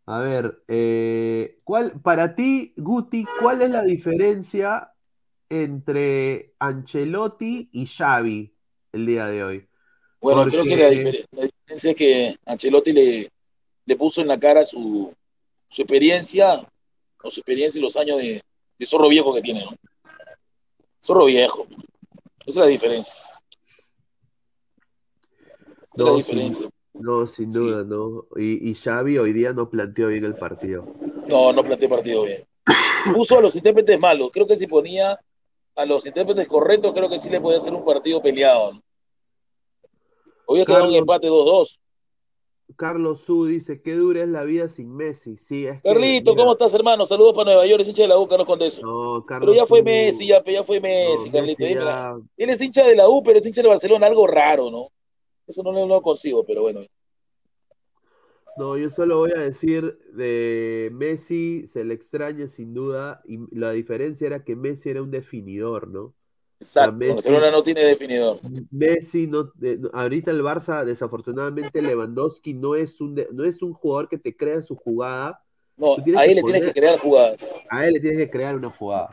A 0.08 0.20
ver, 0.20 0.62
eh, 0.68 1.58
¿cuál, 1.64 2.00
para 2.00 2.36
ti, 2.36 2.72
Guti, 2.76 3.24
cuál 3.40 3.62
es 3.62 3.70
la 3.70 3.82
diferencia 3.82 4.92
entre 5.48 6.54
Ancelotti 6.60 7.70
y 7.72 7.86
Xavi 7.86 8.54
el 8.92 9.06
día 9.06 9.26
de 9.26 9.42
hoy? 9.42 9.68
Bueno, 10.20 10.46
creo 10.46 10.64
que 10.64 10.76
la, 10.76 10.90
diferencia 10.90 11.90
es 11.90 11.96
que 11.96 12.36
Ancelotti 12.46 12.92
le, 12.92 13.32
le 13.84 13.96
puso 13.96 14.20
en 14.20 14.28
la 14.28 14.38
cara 14.38 14.62
su, 14.62 15.12
su 15.68 15.82
experiencia, 15.82 16.64
o 17.22 17.30
su 17.30 17.40
experiencia 17.40 17.80
y 17.80 17.82
los 17.82 17.96
años 17.96 18.18
de, 18.18 18.40
de 18.78 18.86
zorro 18.86 19.08
viejo 19.08 19.34
que 19.34 19.42
tiene, 19.42 19.64
¿no? 19.64 19.76
Zorro 21.04 21.24
viejo. 21.24 21.66
Esa 22.46 22.50
es 22.50 22.56
la 22.56 22.66
diferencia. 22.66 23.16
No, 25.96 26.10
la 26.10 26.14
diferencia. 26.14 26.68
No, 27.00 27.26
sin 27.26 27.50
duda, 27.50 27.84
no. 27.84 28.26
Y, 28.36 28.70
y 28.70 28.74
Xavi 28.74 29.18
hoy 29.18 29.32
día 29.32 29.52
no 29.52 29.68
planteó 29.68 30.08
bien 30.08 30.24
el 30.24 30.34
partido. 30.34 30.86
No, 31.28 31.52
no 31.52 31.62
planteó 31.62 31.88
el 31.88 31.94
partido 31.94 32.22
bien. 32.24 32.46
Puso 33.14 33.38
a 33.38 33.40
los 33.40 33.54
intérpretes 33.54 33.98
malos. 33.98 34.30
Creo 34.32 34.46
que 34.46 34.56
si 34.56 34.66
ponía 34.66 35.18
a 35.74 35.86
los 35.86 36.06
intérpretes 36.06 36.48
correctos, 36.48 36.92
creo 36.92 37.08
que 37.08 37.18
sí 37.18 37.28
le 37.28 37.40
podía 37.40 37.58
hacer 37.58 37.74
un 37.74 37.84
partido 37.84 38.22
peleado. 38.22 38.80
Hoy 40.46 40.60
es 40.60 40.68
un 40.68 40.94
empate 40.94 41.28
2-2. 41.28 41.78
Carlos 42.74 43.20
Su 43.20 43.46
dice, 43.46 43.80
qué 43.80 43.94
dura 43.94 44.22
es 44.22 44.28
la 44.28 44.42
vida 44.42 44.68
sin 44.68 44.94
Messi. 44.94 45.36
Sí, 45.36 45.66
es 45.66 45.80
Carlito, 45.82 46.34
¿cómo 46.34 46.52
estás, 46.52 46.74
hermano? 46.74 47.06
Saludos 47.06 47.32
para 47.34 47.52
Nueva 47.52 47.66
York, 47.66 47.82
es 47.82 47.88
hincha 47.88 48.02
de 48.02 48.08
la 48.08 48.18
U, 48.18 48.26
Carlos 48.26 48.46
Condeso. 48.46 48.82
No, 48.82 49.24
Carlos 49.24 49.46
pero 49.46 49.56
ya 49.56 49.66
fue 49.66 49.82
Messi, 49.82 50.26
ya, 50.26 50.42
ya 50.44 50.64
fue 50.64 50.80
Messi, 50.80 51.30
Carlito. 51.30 51.64
Él 51.64 52.50
es 52.50 52.60
hincha 52.60 52.84
de 52.84 52.96
la 52.96 53.08
U, 53.08 53.22
pero 53.22 53.38
es 53.38 53.46
hincha 53.46 53.62
de 53.62 53.68
Barcelona, 53.68 54.06
algo 54.06 54.26
raro, 54.26 54.70
¿no? 54.70 54.90
Eso 55.46 55.62
no, 55.62 55.86
lo 55.86 56.02
consigo, 56.02 56.44
pero 56.44 56.62
bueno. 56.62 56.80
No, 58.56 58.76
yo 58.76 58.90
solo 58.90 59.18
voy 59.18 59.32
a 59.32 59.40
decir 59.40 59.98
de 60.12 60.90
Messi, 60.92 61.66
se 61.66 61.84
le 61.84 61.94
extraña 61.94 62.48
sin 62.48 62.72
duda, 62.72 63.20
y 63.26 63.38
la 63.54 63.70
diferencia 63.72 64.26
era 64.26 64.44
que 64.44 64.56
Messi 64.56 64.88
era 64.88 65.02
un 65.02 65.10
definidor, 65.10 65.88
¿no? 65.88 66.14
Exacto, 66.58 67.06
Barcelona 67.06 67.50
no 67.50 67.62
tiene 67.62 67.84
definidor. 67.84 68.40
Messi, 68.70 69.26
no, 69.26 69.52
ahorita 69.92 70.30
el 70.30 70.42
Barça, 70.42 70.84
desafortunadamente, 70.84 71.82
Lewandowski 71.82 72.54
no 72.54 72.74
es 72.74 73.00
un, 73.00 73.14
no 73.32 73.44
es 73.44 73.60
un 73.62 73.74
jugador 73.74 74.08
que 74.08 74.18
te 74.18 74.34
crea 74.34 74.62
su 74.62 74.74
jugada. 74.74 75.45
No, 75.78 75.96
a 76.16 76.24
él 76.24 76.36
le 76.36 76.42
tienes 76.42 76.62
que 76.62 76.72
crear 76.72 76.98
jugadas. 76.98 77.54
A 77.68 77.86
él 77.86 77.94
le 77.94 78.00
tienes 78.00 78.18
que 78.18 78.30
crear 78.30 78.56
una 78.56 78.70
jugada. 78.70 79.10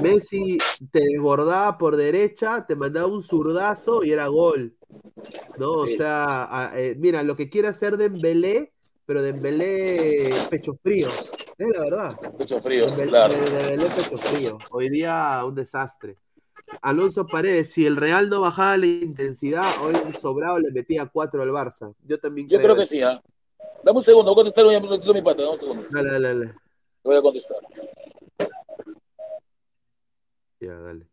Messi 0.00 0.58
te 0.92 1.00
desbordaba 1.00 1.76
por 1.76 1.96
derecha, 1.96 2.64
te 2.66 2.76
mandaba 2.76 3.08
un 3.08 3.22
zurdazo 3.22 4.04
y 4.04 4.12
era 4.12 4.28
gol. 4.28 4.76
¿No? 5.58 5.72
O 5.72 5.86
sea, 5.88 6.72
eh, 6.76 6.94
mira, 6.96 7.22
lo 7.22 7.34
que 7.34 7.48
quiere 7.50 7.68
hacer 7.68 7.96
Dembélé, 7.96 8.72
pero 9.06 9.22
Dembélé 9.22 10.32
pecho 10.50 10.72
frío. 10.74 11.08
Es 11.58 11.68
la 11.68 11.80
verdad. 11.80 12.16
Pecho 12.38 12.60
frío, 12.60 12.86
claro. 12.94 13.34
Dembélé 13.34 13.86
pecho 13.90 14.18
frío. 14.18 14.58
Hoy 14.70 14.88
día 14.88 15.42
un 15.44 15.54
desastre. 15.56 16.16
Alonso 16.80 17.26
Paredes, 17.26 17.70
si 17.72 17.86
el 17.86 17.96
Real 17.96 18.28
no 18.28 18.40
bajaba 18.40 18.76
la 18.76 18.86
intensidad, 18.86 19.64
hoy 19.82 19.94
sobrado 20.18 20.58
le 20.58 20.70
metía 20.70 21.06
cuatro 21.06 21.42
al 21.42 21.50
Barça. 21.50 21.92
Yo 22.06 22.18
también 22.18 22.48
Yo 22.48 22.60
creo, 22.60 22.76
que 22.76 22.86
sí, 22.86 23.02
¿ah? 23.02 23.20
Dame 23.84 23.98
un 23.98 24.02
segundo, 24.02 24.34
voy 24.34 24.46
a 24.46 24.50
contestar 24.50 25.10
un 25.10 25.14
mi 25.14 25.22
pata, 25.22 25.42
dame 25.42 25.54
un 25.54 25.58
segundo. 25.58 25.86
Dale, 25.90 26.10
dale, 26.10 26.28
dale. 26.28 26.46
Te 26.46 27.08
voy 27.08 27.16
a 27.16 27.22
contestar. 27.22 27.58
Ya, 30.60 30.78
dale. 30.78 31.08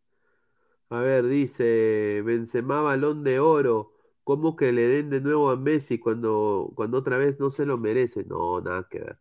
A 0.90 1.00
ver, 1.00 1.26
dice 1.26 2.22
Benzema 2.24 2.82
balón 2.82 3.24
de 3.24 3.40
oro. 3.40 3.94
¿Cómo 4.24 4.56
que 4.56 4.72
le 4.72 4.88
den 4.88 5.10
de 5.10 5.22
nuevo 5.22 5.50
a 5.50 5.56
Messi 5.56 6.00
cuando, 6.00 6.72
cuando 6.76 7.00
otra 7.00 7.18
vez 7.18 7.40
no 7.40 7.50
se 7.50 7.66
lo 7.66 7.78
merece? 7.78 8.24
No, 8.26 8.62
nada 8.62 8.88
que 8.90 9.00
ver. 9.00 9.20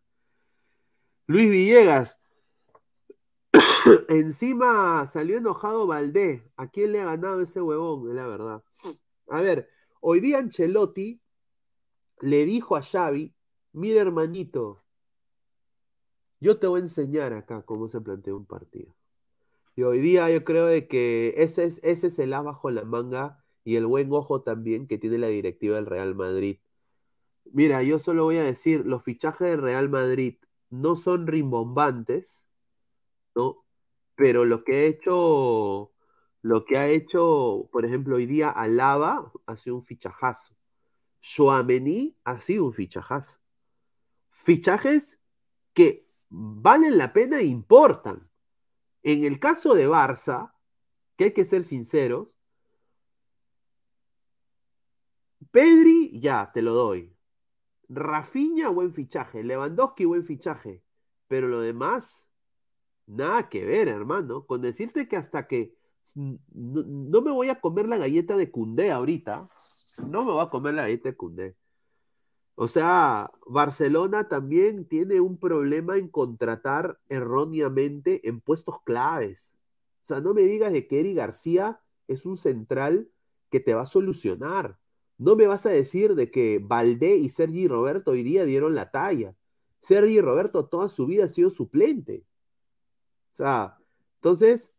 Luis 1.25 1.49
Villegas, 1.49 2.19
Encima 4.09 5.05
salió 5.07 5.37
enojado 5.37 5.87
Valdés. 5.87 6.43
¿A 6.57 6.69
quién 6.69 6.91
le 6.91 7.01
ha 7.01 7.05
ganado 7.05 7.41
ese 7.41 7.61
huevón? 7.61 8.09
Es 8.09 8.15
la 8.15 8.27
verdad. 8.27 8.63
A 9.29 9.41
ver, 9.41 9.69
hoy 10.01 10.19
día 10.19 10.39
Ancelotti 10.39 11.21
le 12.21 12.45
dijo 12.45 12.75
a 12.75 12.81
Xavi, 12.81 13.33
mira 13.79 14.01
hermanito, 14.01 14.83
yo 16.39 16.59
te 16.59 16.67
voy 16.67 16.81
a 16.81 16.83
enseñar 16.83 17.33
acá 17.33 17.63
cómo 17.63 17.89
se 17.89 18.01
plantea 18.01 18.35
un 18.35 18.45
partido. 18.45 18.95
Y 19.75 19.83
hoy 19.83 19.99
día 19.99 20.29
yo 20.29 20.43
creo 20.43 20.65
de 20.65 20.87
que 20.87 21.33
ese 21.37 21.65
es, 21.65 21.79
ese 21.83 22.07
es 22.07 22.19
el 22.19 22.33
as 22.33 22.43
bajo 22.43 22.69
la 22.71 22.83
manga 22.83 23.43
y 23.63 23.77
el 23.77 23.85
buen 23.85 24.11
ojo 24.13 24.41
también 24.41 24.87
que 24.87 24.97
tiene 24.97 25.17
la 25.17 25.27
directiva 25.27 25.77
del 25.77 25.85
Real 25.85 26.15
Madrid. 26.15 26.59
Mira, 27.45 27.81
yo 27.83 27.99
solo 27.99 28.25
voy 28.25 28.37
a 28.37 28.43
decir, 28.43 28.85
los 28.85 29.03
fichajes 29.03 29.49
del 29.49 29.61
Real 29.61 29.89
Madrid 29.89 30.37
no 30.69 30.95
son 30.95 31.27
rimbombantes, 31.27 32.45
¿no? 33.35 33.65
pero 34.15 34.43
lo 34.45 34.65
que 34.65 34.73
ha 34.75 34.83
hecho, 34.83 35.93
lo 36.41 36.65
que 36.65 36.77
ha 36.77 36.89
hecho, 36.89 37.69
por 37.71 37.85
ejemplo, 37.85 38.17
hoy 38.17 38.25
día 38.25 38.49
Alaba 38.49 39.31
ha 39.45 39.57
sido 39.57 39.77
un 39.77 39.83
fichajazo. 39.83 40.55
Shoamení 41.21 42.17
ha 42.25 42.39
sido 42.41 42.65
un 42.65 42.73
fichajazo. 42.73 43.38
Fichajes 44.43 45.19
que 45.73 46.09
valen 46.29 46.97
la 46.97 47.13
pena 47.13 47.39
e 47.39 47.45
importan. 47.45 48.29
En 49.03 49.23
el 49.23 49.39
caso 49.39 49.73
de 49.73 49.87
Barça, 49.87 50.53
que 51.15 51.25
hay 51.25 51.33
que 51.33 51.45
ser 51.45 51.63
sinceros, 51.63 52.35
Pedri, 55.51 56.19
ya, 56.19 56.51
te 56.53 56.61
lo 56.61 56.73
doy. 56.73 57.15
Rafinha, 57.87 58.69
buen 58.69 58.93
fichaje. 58.93 59.43
Lewandowski, 59.43 60.05
buen 60.05 60.23
fichaje. 60.23 60.83
Pero 61.27 61.47
lo 61.47 61.61
demás, 61.61 62.29
Nada 63.09 63.49
que 63.49 63.65
ver, 63.65 63.87
hermano. 63.87 64.45
Con 64.45 64.61
decirte 64.61 65.07
que 65.07 65.17
hasta 65.17 65.47
que 65.47 65.75
no, 66.15 67.21
me 67.21 67.31
voy 67.31 67.49
a 67.49 67.59
comer 67.59 67.87
la 67.87 67.97
galleta 67.97 68.37
de 68.37 68.51
Cundé 68.51 68.91
ahorita, 68.91 69.49
no 69.97 70.23
me 70.23 70.31
voy 70.31 70.43
a 70.45 70.49
comer 70.49 70.75
la 70.75 70.83
galleta 70.83 71.09
de 71.09 71.17
Cundé. 71.17 71.57
O 72.61 72.67
sea, 72.67 73.31
Barcelona 73.47 74.27
también 74.27 74.83
tiene 74.83 75.21
un 75.21 75.37
problema 75.37 75.95
en 75.95 76.09
contratar 76.09 76.99
erróneamente 77.07 78.27
en 78.27 78.41
puestos 78.41 78.81
claves. 78.83 79.53
O 80.03 80.07
sea, 80.07 80.19
no 80.19 80.33
me 80.33 80.41
digas 80.41 80.73
de 80.73 80.85
que 80.85 80.99
Eri 80.99 81.13
García 81.13 81.79
es 82.09 82.25
un 82.25 82.35
central 82.35 83.09
que 83.49 83.61
te 83.61 83.73
va 83.73 83.83
a 83.83 83.85
solucionar. 83.85 84.77
No 85.17 85.37
me 85.37 85.47
vas 85.47 85.65
a 85.65 85.69
decir 85.69 86.15
de 86.15 86.31
que 86.31 86.59
Valdé 86.61 87.15
y 87.15 87.29
Sergi 87.29 87.65
Roberto 87.69 88.11
hoy 88.11 88.23
día 88.23 88.43
dieron 88.43 88.75
la 88.75 88.91
talla. 88.91 89.33
Sergi 89.79 90.19
Roberto 90.19 90.65
toda 90.65 90.89
su 90.89 91.05
vida 91.05 91.23
ha 91.23 91.29
sido 91.29 91.51
suplente. 91.51 92.25
O 93.31 93.35
sea, 93.37 93.77
entonces, 94.15 94.73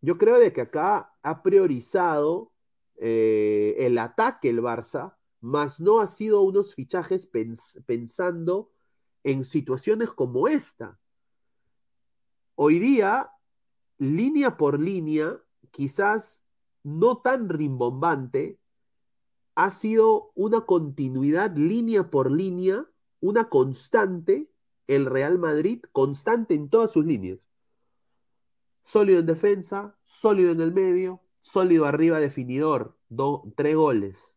yo 0.00 0.16
creo 0.16 0.38
de 0.38 0.54
que 0.54 0.62
acá 0.62 1.12
ha 1.22 1.42
priorizado 1.42 2.50
eh, 2.96 3.76
el 3.80 3.98
ataque 3.98 4.48
el 4.48 4.62
Barça, 4.62 5.15
más 5.46 5.78
no 5.78 6.00
ha 6.00 6.08
sido 6.08 6.40
unos 6.40 6.74
fichajes 6.74 7.30
pensando 7.86 8.72
en 9.22 9.44
situaciones 9.44 10.10
como 10.10 10.48
esta. 10.48 10.98
Hoy 12.56 12.80
día, 12.80 13.30
línea 13.98 14.56
por 14.56 14.80
línea, 14.80 15.40
quizás 15.70 16.42
no 16.82 17.18
tan 17.18 17.48
rimbombante, 17.48 18.58
ha 19.54 19.70
sido 19.70 20.32
una 20.34 20.62
continuidad 20.62 21.56
línea 21.56 22.10
por 22.10 22.30
línea, 22.30 22.84
una 23.20 23.48
constante, 23.48 24.50
el 24.88 25.06
Real 25.06 25.38
Madrid, 25.38 25.80
constante 25.92 26.54
en 26.54 26.68
todas 26.68 26.90
sus 26.90 27.06
líneas. 27.06 27.38
Sólido 28.82 29.20
en 29.20 29.26
defensa, 29.26 29.96
sólido 30.04 30.50
en 30.50 30.60
el 30.60 30.72
medio, 30.72 31.20
sólido 31.40 31.86
arriba 31.86 32.18
definidor, 32.18 32.98
tres 33.56 33.76
goles. 33.76 34.35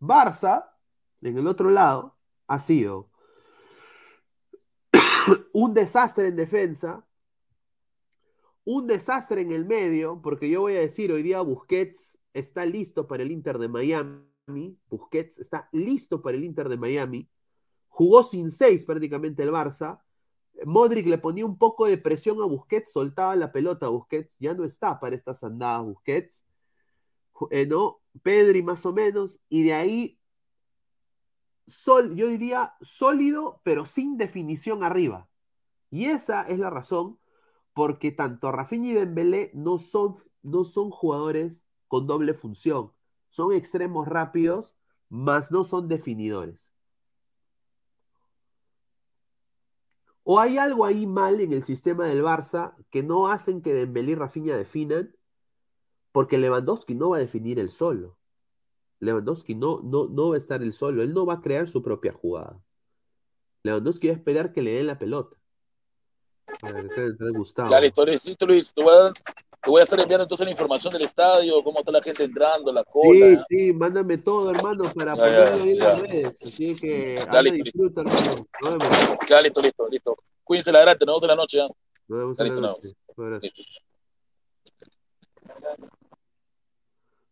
Barça, 0.00 0.70
en 1.20 1.38
el 1.38 1.46
otro 1.46 1.70
lado, 1.70 2.16
ha 2.46 2.58
sido 2.58 3.10
un 5.52 5.74
desastre 5.74 6.28
en 6.28 6.36
defensa, 6.36 7.06
un 8.64 8.86
desastre 8.86 9.42
en 9.42 9.52
el 9.52 9.64
medio, 9.64 10.20
porque 10.22 10.48
yo 10.48 10.60
voy 10.60 10.76
a 10.76 10.80
decir, 10.80 11.10
hoy 11.12 11.22
día 11.22 11.40
Busquets 11.40 12.18
está 12.32 12.64
listo 12.64 13.06
para 13.06 13.22
el 13.22 13.32
Inter 13.32 13.58
de 13.58 13.68
Miami, 13.68 14.78
Busquets 14.88 15.38
está 15.38 15.68
listo 15.72 16.22
para 16.22 16.36
el 16.36 16.44
Inter 16.44 16.68
de 16.68 16.76
Miami, 16.76 17.28
jugó 17.88 18.22
sin 18.24 18.50
seis 18.50 18.84
prácticamente 18.84 19.42
el 19.42 19.50
Barça, 19.50 20.00
Modric 20.64 21.06
le 21.06 21.18
ponía 21.18 21.46
un 21.46 21.56
poco 21.56 21.86
de 21.86 21.98
presión 21.98 22.40
a 22.40 22.44
Busquets, 22.44 22.92
soltaba 22.92 23.36
la 23.36 23.52
pelota 23.52 23.86
a 23.86 23.90
Busquets, 23.90 24.38
ya 24.38 24.54
no 24.54 24.64
está 24.64 24.98
para 24.98 25.14
estas 25.14 25.42
andadas 25.44 25.84
Busquets, 25.84 26.44
eh, 27.50 27.66
¿no? 27.66 28.00
Pedri 28.22 28.62
más 28.62 28.86
o 28.86 28.92
menos, 28.92 29.40
y 29.48 29.64
de 29.64 29.74
ahí, 29.74 30.20
sol, 31.66 32.14
yo 32.16 32.28
diría 32.28 32.74
sólido, 32.80 33.60
pero 33.64 33.86
sin 33.86 34.16
definición 34.16 34.84
arriba. 34.84 35.28
Y 35.90 36.06
esa 36.06 36.42
es 36.42 36.58
la 36.58 36.70
razón 36.70 37.18
porque 37.78 38.10
tanto 38.10 38.50
Rafinha 38.50 38.90
y 38.90 38.94
Dembélé 38.94 39.52
no 39.54 39.78
son, 39.78 40.16
no 40.42 40.64
son 40.64 40.90
jugadores 40.90 41.64
con 41.86 42.08
doble 42.08 42.34
función, 42.34 42.92
son 43.28 43.52
extremos 43.52 44.08
rápidos, 44.08 44.76
más 45.08 45.52
no 45.52 45.62
son 45.62 45.86
definidores. 45.86 46.72
¿O 50.24 50.40
hay 50.40 50.58
algo 50.58 50.84
ahí 50.84 51.06
mal 51.06 51.40
en 51.40 51.52
el 51.52 51.62
sistema 51.62 52.06
del 52.06 52.22
Barça 52.22 52.74
que 52.90 53.02
no 53.02 53.28
hacen 53.28 53.62
que 53.62 53.72
Dembélé 53.72 54.12
y 54.12 54.14
Rafinha 54.16 54.56
definan? 54.56 55.14
Porque 56.18 56.36
Lewandowski 56.36 56.96
no 56.96 57.10
va 57.10 57.18
a 57.18 57.20
definir 57.20 57.60
el 57.60 57.70
solo. 57.70 58.18
Lewandowski 58.98 59.54
no, 59.54 59.80
no, 59.84 60.08
no 60.08 60.30
va 60.30 60.34
a 60.34 60.38
estar 60.38 60.64
el 60.64 60.72
solo. 60.72 61.00
Él 61.00 61.14
no 61.14 61.24
va 61.24 61.34
a 61.34 61.40
crear 61.40 61.68
su 61.68 61.80
propia 61.80 62.12
jugada. 62.12 62.60
Lewandowski 63.62 64.08
va 64.08 64.14
a 64.14 64.16
esperar 64.16 64.52
que 64.52 64.60
le 64.60 64.72
den 64.72 64.88
la 64.88 64.98
pelota. 64.98 65.36
Claro, 66.58 67.80
listo, 67.80 68.04
listo, 68.04 68.46
Luis. 68.46 68.74
Te 68.74 68.82
voy, 68.82 68.92
a 68.92 68.96
dar, 68.96 69.12
te 69.12 69.70
voy 69.70 69.80
a 69.80 69.84
estar 69.84 70.00
enviando 70.00 70.24
entonces 70.24 70.44
la 70.44 70.50
información 70.50 70.92
del 70.92 71.02
estadio, 71.02 71.62
cómo 71.62 71.78
está 71.78 71.92
la 71.92 72.02
gente 72.02 72.24
entrando, 72.24 72.72
la 72.72 72.82
cola. 72.82 73.38
Sí, 73.38 73.46
sí, 73.48 73.72
mándame 73.72 74.18
todo, 74.18 74.50
hermano, 74.50 74.92
para 74.92 75.14
ponerlo 75.14 75.62
ahí 75.62 75.70
en 75.70 75.78
las 75.78 76.02
redes. 76.02 76.42
Así 76.42 76.74
que 76.74 77.24
Dale, 77.30 77.52
disfruta, 77.52 78.00
hermano. 78.00 78.44
Ya, 79.28 79.40
listo, 79.40 79.62
listo, 79.62 79.88
listo. 79.88 80.16
Cuídense 80.42 80.72
la 80.72 80.80
grande, 80.80 81.06
nos 81.06 81.20
vemos 81.20 81.22
en 81.22 81.28
la 81.28 81.36
noche. 81.36 81.58
¿eh? 81.60 81.68
Nos 82.08 82.18
vemos 82.18 82.40
en 82.40 82.54
la 82.56 82.60
noche. 82.60 82.88
Listo. 83.40 83.62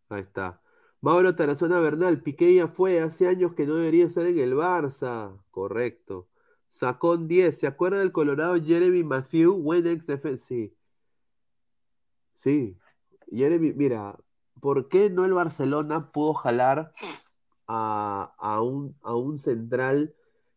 Ahí 0.08 0.22
está. 0.22 0.60
Mauro 1.00 1.36
Tarazona 1.36 1.80
Bernal, 1.80 2.22
Piqué 2.22 2.54
ya 2.54 2.68
fue, 2.68 3.00
hace 3.00 3.28
años 3.28 3.54
que 3.54 3.66
no 3.66 3.76
debería 3.76 4.06
estar 4.06 4.26
en 4.26 4.38
el 4.38 4.54
Barça. 4.54 5.40
Correcto. 5.50 6.28
Sacón 6.68 7.28
10, 7.28 7.58
¿se 7.58 7.66
acuerda 7.66 7.98
del 7.98 8.12
Colorado 8.12 8.60
Jeremy 8.62 9.04
Matthew? 9.04 9.54
Buen 9.62 9.86
ex 9.86 10.06
Sí. 10.38 10.74
Sí. 12.34 12.78
Jeremy, 13.30 13.72
mira, 13.72 14.18
¿por 14.60 14.88
qué 14.88 15.10
no 15.10 15.24
el 15.24 15.32
Barcelona 15.32 16.12
pudo 16.12 16.34
jalar 16.34 16.92
a, 17.66 18.60
un, 18.62 18.96
a 19.02 19.14
un 19.16 19.38
central, 19.38 20.14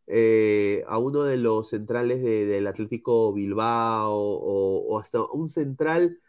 eh, 0.07 0.83
a 0.87 0.97
uno 0.99 1.23
de 1.23 1.37
los 1.37 1.69
centrales 1.69 2.23
del 2.23 2.67
Atlético 2.67 3.33
Bilbao 3.33 4.13
o 4.15 4.99
hasta 4.99 5.23
un 5.23 5.49
central 5.49 6.19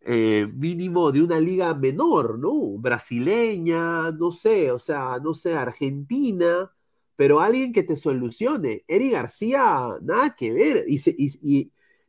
eh, 0.00 0.46
mínimo 0.54 1.12
de 1.12 1.22
una 1.22 1.40
liga 1.40 1.74
menor, 1.74 2.38
¿no? 2.38 2.78
Brasileña, 2.78 4.10
no 4.12 4.32
sé, 4.32 4.70
o 4.72 4.78
sea, 4.78 5.18
no 5.22 5.34
sé, 5.34 5.54
Argentina, 5.54 6.72
pero 7.16 7.40
alguien 7.40 7.72
que 7.72 7.82
te 7.82 7.96
solucione. 7.96 8.84
Eri 8.88 9.10
García, 9.10 9.88
nada 10.02 10.36
que 10.36 10.52
ver. 10.52 10.84
Y, 10.88 11.00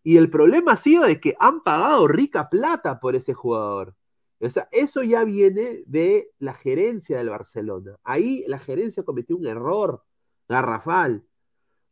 y, 0.03 0.17
el 0.17 0.29
problema 0.29 0.73
ha 0.73 0.77
sido 0.77 1.05
de 1.05 1.19
que 1.19 1.35
han 1.39 1.63
pagado 1.63 2.07
rica 2.07 2.49
plata 2.49 2.99
por 2.99 3.15
ese 3.15 3.33
jugador. 3.33 3.95
O 4.39 4.49
sea, 4.49 4.67
eso 4.71 5.03
ya 5.03 5.23
viene 5.25 5.83
de 5.85 6.31
la 6.39 6.53
gerencia 6.53 7.17
del 7.17 7.29
Barcelona. 7.29 7.97
Ahí 8.03 8.43
la 8.47 8.59
gerencia 8.59 9.03
cometió 9.03 9.35
un 9.37 9.47
error 9.47 10.03
garrafal. 10.47 11.25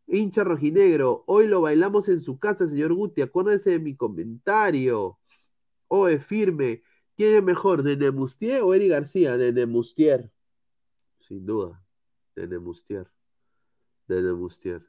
Hincha 0.08 0.43
rojinegro, 0.43 1.24
hoy 1.28 1.48
lo 1.48 1.62
bailamos 1.62 2.10
en 2.10 2.22
su 2.22 2.39
casa, 2.39 2.68
señor 2.70 2.93
Guti. 2.93 3.22
Acuérdese 3.22 3.72
de 3.72 3.80
mi 3.80 3.95
comentario. 3.95 5.18
Oe, 5.88 6.20
firme. 6.20 6.84
¿Quién 7.16 7.36
es 7.36 7.44
mejor, 7.44 7.84
Nene 7.84 8.12
Mustier 8.12 8.62
o 8.62 8.74
Eri 8.74 8.88
García? 8.88 9.38
Nene 9.38 9.66
Mustier. 9.66 10.32
Sin 11.20 11.46
duda. 11.46 11.84
Nene 12.36 12.60
Mustier. 12.60 13.10
Nene 14.08 14.34
Mustier. 14.34 14.88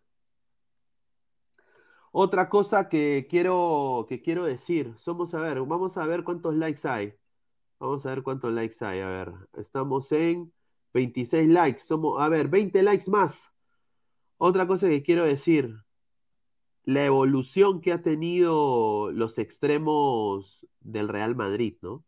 Otra 2.13 2.49
cosa 2.49 2.89
que 2.89 3.27
quiero, 3.31 4.07
que 4.09 4.21
quiero 4.23 4.45
decir. 4.45 4.95
Somos, 4.99 5.35
a 5.35 5.41
ver, 5.41 5.61
vamos 5.63 5.97
a 5.99 6.07
ver 6.07 6.25
cuántos 6.25 6.55
likes 6.55 6.87
hay. 6.89 7.15
Vamos 7.79 8.05
a 8.07 8.11
ver 8.11 8.23
cuántos 8.23 8.53
likes 8.53 8.85
hay. 8.85 9.01
A 9.01 9.09
ver, 9.09 9.33
estamos 9.55 10.11
en 10.13 10.53
26 10.95 11.49
likes. 11.49 11.81
Somos, 11.81 12.21
a 12.21 12.29
ver, 12.29 12.49
20 12.49 12.83
likes 12.83 13.11
más. 13.11 13.51
Otra 14.37 14.67
cosa 14.67 14.89
que 14.89 15.03
quiero 15.03 15.25
decir 15.25 15.75
la 16.89 17.05
evolución 17.05 17.83
que 17.83 17.93
ha 17.93 18.01
tenido 18.01 19.13
los 19.13 19.37
extremos 19.37 20.67
del 20.81 21.09
Real 21.09 21.37
Madrid, 21.37 21.77
¿no? 21.83 22.03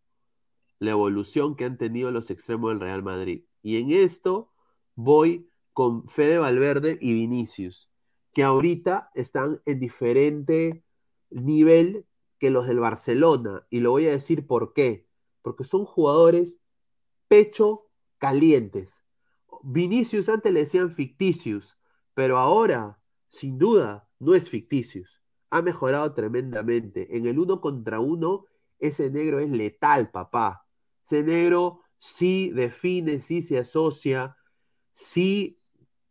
La 0.78 0.92
evolución 0.92 1.54
que 1.54 1.66
han 1.66 1.76
tenido 1.76 2.10
los 2.10 2.30
extremos 2.30 2.70
del 2.70 2.80
Real 2.80 3.02
Madrid. 3.02 3.44
Y 3.60 3.76
en 3.76 3.90
esto 3.90 4.50
voy 4.94 5.50
con 5.74 6.08
Fede 6.08 6.38
Valverde 6.38 6.96
y 6.98 7.12
Vinicius, 7.12 7.90
que 8.32 8.42
ahorita 8.42 9.10
están 9.14 9.60
en 9.66 9.80
diferente 9.80 10.82
nivel 11.28 12.06
que 12.38 12.48
los 12.48 12.66
del 12.66 12.80
Barcelona. 12.80 13.66
Y 13.68 13.80
lo 13.80 13.90
voy 13.90 14.06
a 14.06 14.12
decir 14.12 14.46
por 14.46 14.72
qué. 14.72 15.06
Porque 15.42 15.64
son 15.64 15.84
jugadores 15.84 16.58
pecho 17.28 17.90
calientes. 18.16 19.04
Vinicius 19.62 20.30
antes 20.30 20.50
le 20.54 20.60
decían 20.60 20.90
ficticius, 20.90 21.76
pero 22.14 22.38
ahora, 22.38 22.98
sin 23.28 23.58
duda, 23.58 24.06
no 24.20 24.34
es 24.34 24.48
ficticios. 24.48 25.20
Ha 25.50 25.62
mejorado 25.62 26.14
tremendamente. 26.14 27.16
En 27.16 27.26
el 27.26 27.38
uno 27.40 27.60
contra 27.60 27.98
uno, 27.98 28.44
ese 28.78 29.10
negro 29.10 29.40
es 29.40 29.50
letal, 29.50 30.10
papá. 30.10 30.66
Ese 31.04 31.24
negro 31.24 31.80
sí 31.98 32.50
define, 32.50 33.20
sí 33.20 33.42
se 33.42 33.58
asocia, 33.58 34.36
sí 34.92 35.58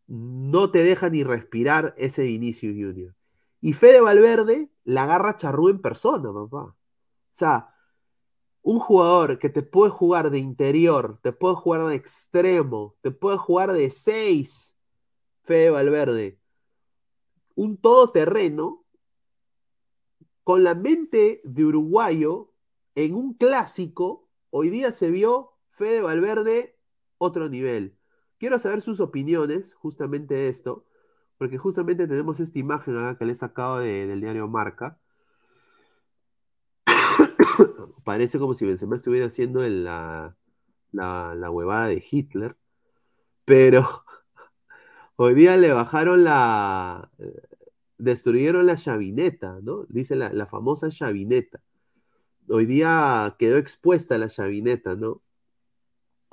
no 0.07 0.71
te 0.71 0.83
deja 0.83 1.09
ni 1.09 1.23
respirar 1.23 1.93
ese 1.97 2.23
Vinicius 2.23 2.73
Junior. 2.73 3.15
Y 3.61 3.73
Fede 3.73 4.01
Valverde 4.01 4.69
la 4.83 5.03
agarra 5.03 5.37
charrú 5.37 5.69
en 5.69 5.81
persona, 5.81 6.33
papá. 6.33 6.63
O 6.63 6.75
sea, 7.31 7.73
un 8.61 8.79
jugador 8.79 9.39
que 9.39 9.49
te 9.49 9.61
puede 9.61 9.91
jugar 9.91 10.31
de 10.31 10.39
interior, 10.39 11.19
te 11.21 11.31
puede 11.31 11.55
jugar 11.55 11.85
de 11.87 11.95
extremo, 11.95 12.95
te 13.01 13.11
puede 13.11 13.37
jugar 13.37 13.71
de 13.71 13.91
seis, 13.91 14.75
Fede 15.43 15.69
Valverde, 15.69 16.38
un 17.59 17.75
todoterreno 17.75 18.85
con 20.45 20.63
la 20.63 20.75
mente 20.75 21.41
de 21.43 21.65
uruguayo 21.65 22.53
en 22.95 23.13
un 23.13 23.33
clásico. 23.33 24.29
Hoy 24.49 24.69
día 24.69 24.93
se 24.93 25.11
vio 25.11 25.57
Fede 25.71 26.01
Valverde 26.01 26.77
otro 27.17 27.49
nivel. 27.49 27.97
Quiero 28.37 28.59
saber 28.59 28.81
sus 28.81 29.01
opiniones 29.01 29.73
justamente 29.73 30.35
de 30.35 30.47
esto, 30.47 30.85
porque 31.37 31.57
justamente 31.57 32.07
tenemos 32.07 32.39
esta 32.39 32.59
imagen 32.59 32.95
acá 32.95 33.17
que 33.17 33.25
le 33.25 33.33
he 33.33 33.35
sacado 33.35 33.79
del 33.79 34.21
diario 34.21 34.47
Marca. 34.47 34.97
Parece 38.05 38.39
como 38.39 38.53
si 38.53 38.65
Benzema 38.65 38.95
estuviera 38.95 39.27
haciendo 39.27 39.67
la, 39.67 40.37
la, 40.93 41.35
la 41.35 41.51
huevada 41.51 41.87
de 41.87 42.01
Hitler, 42.09 42.55
pero 43.43 43.85
hoy 45.17 45.33
día 45.33 45.57
le 45.57 45.73
bajaron 45.73 46.23
la, 46.23 47.11
destruyeron 47.99 48.65
la 48.65 48.77
chavineta, 48.77 49.59
¿no? 49.61 49.85
Dice 49.89 50.15
la, 50.15 50.45
famosa 50.47 50.89
chavineta. 50.89 51.61
Hoy 52.47 52.65
día 52.65 53.35
quedó 53.37 53.57
expuesta 53.57 54.17
la 54.17 54.29
chavineta, 54.29 54.95
¿no? 54.95 55.21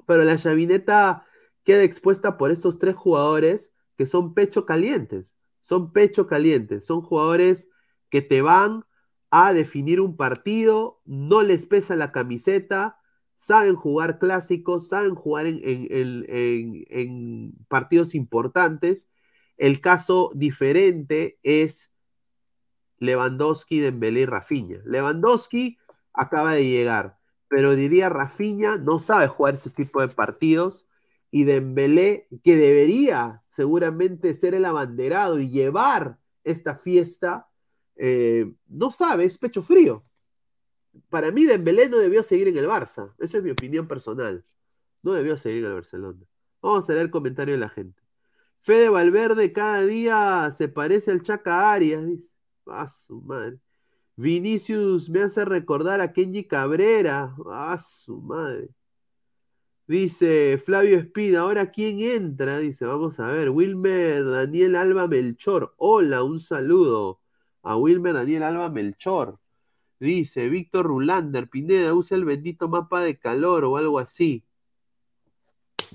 Pero 0.06 0.24
la 0.24 0.36
chavineta 0.36 1.26
queda 1.64 1.82
expuesta 1.82 2.38
por 2.38 2.52
estos 2.52 2.78
tres 2.78 2.94
jugadores 2.94 3.74
que 3.98 4.06
son 4.06 4.32
pecho 4.32 4.64
calientes, 4.64 5.36
son 5.60 5.92
pecho 5.92 6.26
calientes, 6.26 6.86
son 6.86 7.00
jugadores 7.00 7.68
que 8.08 8.22
te 8.22 8.40
van 8.40 8.84
a 9.30 9.52
definir 9.52 10.00
un 10.00 10.16
partido, 10.16 11.00
no 11.04 11.42
les 11.42 11.66
pesa 11.66 11.96
la 11.96 12.12
camiseta, 12.12 12.98
saben 13.34 13.74
jugar 13.74 14.18
clásicos, 14.20 14.88
saben 14.88 15.16
jugar 15.16 15.46
en, 15.46 15.60
en 15.60 17.52
partidos 17.68 18.14
importantes 18.14 19.08
el 19.56 19.80
caso 19.80 20.30
diferente 20.34 21.38
es 21.42 21.90
Lewandowski, 22.98 23.80
Dembélé 23.80 24.20
y 24.20 24.26
Rafinha. 24.26 24.80
Lewandowski 24.84 25.78
acaba 26.12 26.54
de 26.54 26.66
llegar, 26.66 27.18
pero 27.48 27.74
diría 27.74 28.08
Rafinha 28.08 28.76
no 28.76 29.02
sabe 29.02 29.28
jugar 29.28 29.54
ese 29.54 29.70
tipo 29.70 30.00
de 30.00 30.08
partidos 30.08 30.86
y 31.30 31.44
Dembélé, 31.44 32.28
que 32.44 32.56
debería 32.56 33.42
seguramente 33.50 34.34
ser 34.34 34.54
el 34.54 34.64
abanderado 34.64 35.38
y 35.38 35.50
llevar 35.50 36.18
esta 36.44 36.76
fiesta, 36.76 37.48
eh, 37.96 38.52
no 38.68 38.90
sabe, 38.90 39.24
es 39.24 39.36
pecho 39.36 39.62
frío. 39.62 40.04
Para 41.10 41.30
mí 41.30 41.44
Dembélé 41.44 41.88
no 41.88 41.98
debió 41.98 42.22
seguir 42.22 42.48
en 42.48 42.56
el 42.56 42.66
Barça, 42.66 43.12
esa 43.18 43.38
es 43.38 43.42
mi 43.42 43.50
opinión 43.50 43.86
personal. 43.86 44.44
No 45.02 45.12
debió 45.12 45.36
seguir 45.36 45.58
en 45.58 45.66
el 45.66 45.74
Barcelona. 45.74 46.24
Vamos 46.62 46.88
a 46.88 46.92
leer 46.92 47.06
el 47.06 47.10
comentario 47.10 47.54
de 47.54 47.60
la 47.60 47.68
gente. 47.68 48.05
Fede 48.66 48.88
Valverde 48.88 49.52
cada 49.52 49.82
día 49.82 50.50
se 50.50 50.66
parece 50.66 51.12
al 51.12 51.22
Chaca 51.22 51.72
Arias, 51.72 52.04
dice. 52.04 52.32
Ah, 52.66 52.88
su 52.88 53.22
madre. 53.22 53.60
Vinicius 54.16 55.08
me 55.08 55.22
hace 55.22 55.44
recordar 55.44 56.00
a 56.00 56.12
Kenji 56.12 56.48
Cabrera. 56.48 57.36
Ah, 57.48 57.78
su 57.78 58.20
madre. 58.20 58.70
Dice 59.86 60.58
Flavio 60.58 60.98
Espina, 60.98 61.42
ahora 61.42 61.70
quién 61.70 62.00
entra, 62.00 62.58
dice, 62.58 62.86
vamos 62.86 63.20
a 63.20 63.28
ver, 63.28 63.50
Wilmer 63.50 64.24
Daniel 64.24 64.74
Alba 64.74 65.06
Melchor, 65.06 65.74
hola, 65.76 66.24
un 66.24 66.40
saludo 66.40 67.20
a 67.62 67.76
Wilmer 67.76 68.14
Daniel 68.14 68.42
Alba 68.42 68.68
Melchor. 68.68 69.38
Dice 70.00 70.48
Víctor 70.48 70.86
Rulander, 70.86 71.48
Pineda, 71.48 71.94
usa 71.94 72.16
el 72.16 72.24
bendito 72.24 72.68
mapa 72.68 73.00
de 73.02 73.16
calor 73.16 73.64
o 73.64 73.76
algo 73.76 74.00
así. 74.00 74.45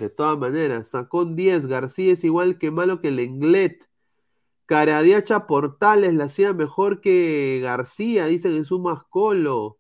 De 0.01 0.09
todas 0.09 0.37
maneras, 0.39 0.89
sacó 0.89 1.25
10. 1.25 1.67
García 1.67 2.13
es 2.13 2.23
igual 2.23 2.57
que 2.57 2.71
malo 2.71 3.01
que 3.01 3.09
el 3.09 3.19
Englet. 3.19 3.87
Caradiacha 4.65 5.45
Portales 5.47 6.15
la 6.15 6.25
hacía 6.25 6.53
mejor 6.53 7.01
que 7.01 7.59
García, 7.61 8.25
dicen 8.25 8.53
en 8.55 8.65
su 8.65 8.79
mascolo. 8.79 9.79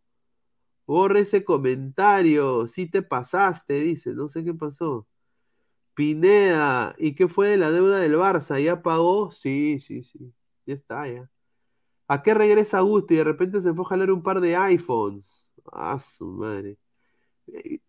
Borre 0.85 1.21
ese 1.21 1.43
comentario. 1.43 2.67
Si 2.67 2.87
te 2.87 3.01
pasaste, 3.01 3.75
dice. 3.81 4.13
No 4.13 4.29
sé 4.29 4.43
qué 4.43 4.53
pasó. 4.53 5.07
Pineda, 5.95 6.95
¿y 6.99 7.15
qué 7.15 7.27
fue 7.27 7.49
de 7.49 7.57
la 7.57 7.71
deuda 7.71 7.99
del 7.99 8.15
Barça? 8.15 8.61
¿Ya 8.63 8.83
pagó? 8.83 9.31
Sí, 9.31 9.79
sí, 9.79 10.03
sí. 10.03 10.33
Ya 10.67 10.75
está, 10.75 11.07
ya. 11.07 11.31
¿A 12.07 12.23
qué 12.23 12.33
regresa 12.35 12.81
Gusti? 12.81 13.15
De 13.15 13.23
repente 13.23 13.61
se 13.61 13.73
fue 13.73 13.85
a 13.85 13.89
jalar 13.89 14.11
un 14.11 14.23
par 14.23 14.41
de 14.41 14.55
iPhones. 14.55 15.49
Ah, 15.71 15.99
su 15.99 16.27
madre. 16.27 16.77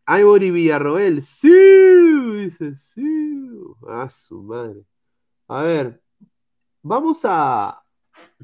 Ivory 0.06 0.50
Villarroel, 0.50 1.22
sí, 1.22 1.48
dice, 1.50 2.74
sí. 2.76 3.03
Ah, 3.88 4.08
su 4.08 4.42
madre. 4.42 4.84
A 5.49 5.62
ver, 5.62 6.03
vamos 6.82 7.22
a. 7.24 7.84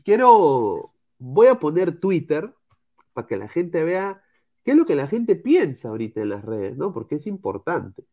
Quiero. 0.05 0.95
Voy 1.19 1.49
a 1.49 1.57
poner 1.59 1.99
Twitter 2.01 2.55
para 3.13 3.27
que 3.27 3.37
la 3.37 3.49
gente 3.49 3.85
vea 3.85 4.23
qué 4.65 4.73
es 4.73 4.77
lo 4.77 4.87
que 4.87 4.95
la 4.97 5.09
gente 5.09 5.37
piensa 5.37 5.89
ahorita 5.89 6.21
en 6.23 6.31
las 6.31 6.45
redes, 6.45 6.77
¿no? 6.77 6.93
Porque 6.93 7.17
es 7.17 7.27
importante. 7.27 8.05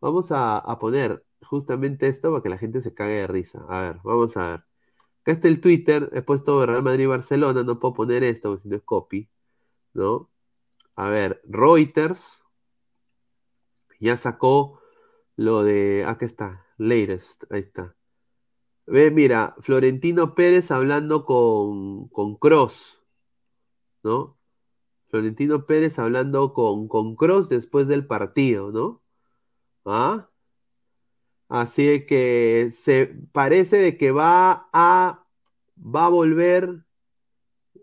Vamos 0.00 0.32
a, 0.32 0.58
a 0.58 0.78
poner 0.78 1.24
justamente 1.42 2.08
esto 2.08 2.30
para 2.30 2.42
que 2.42 2.48
la 2.50 2.58
gente 2.58 2.80
se 2.82 2.94
cague 2.94 3.14
de 3.14 3.26
risa. 3.26 3.64
A 3.68 3.80
ver, 3.82 4.00
vamos 4.04 4.36
a 4.36 4.50
ver. 4.52 4.64
Acá 5.22 5.32
está 5.32 5.48
el 5.48 5.60
Twitter, 5.60 6.10
he 6.14 6.22
puesto 6.22 6.64
Real 6.66 6.82
Madrid-Barcelona, 6.82 7.62
no 7.62 7.78
puedo 7.78 7.94
poner 7.94 8.24
esto 8.24 8.50
porque 8.50 8.62
si 8.64 8.68
no 8.70 8.76
es 8.76 8.82
copy, 8.82 9.28
¿no? 9.94 10.30
A 10.98 11.08
ver, 11.08 11.40
Reuters 11.44 12.42
ya 14.00 14.16
sacó 14.16 14.80
lo 15.36 15.62
de, 15.62 16.04
acá 16.04 16.26
está, 16.26 16.66
latest, 16.76 17.44
ahí 17.52 17.60
está. 17.60 17.94
Ve, 18.86 19.12
mira, 19.12 19.54
Florentino 19.60 20.34
Pérez 20.34 20.72
hablando 20.72 21.24
con, 21.24 22.08
con 22.08 22.34
Cross, 22.36 23.00
¿no? 24.02 24.38
Florentino 25.08 25.66
Pérez 25.66 26.00
hablando 26.00 26.52
con, 26.52 26.88
con 26.88 27.14
Cross 27.14 27.48
después 27.48 27.86
del 27.86 28.04
partido, 28.04 28.72
¿no? 28.72 29.00
¿Ah? 29.84 30.28
Así 31.48 32.06
que 32.06 32.70
se 32.72 33.06
parece 33.32 33.78
de 33.78 33.96
que 33.96 34.10
va 34.10 34.68
a, 34.72 35.24
va 35.76 36.06
a 36.06 36.08
volver, 36.08 36.87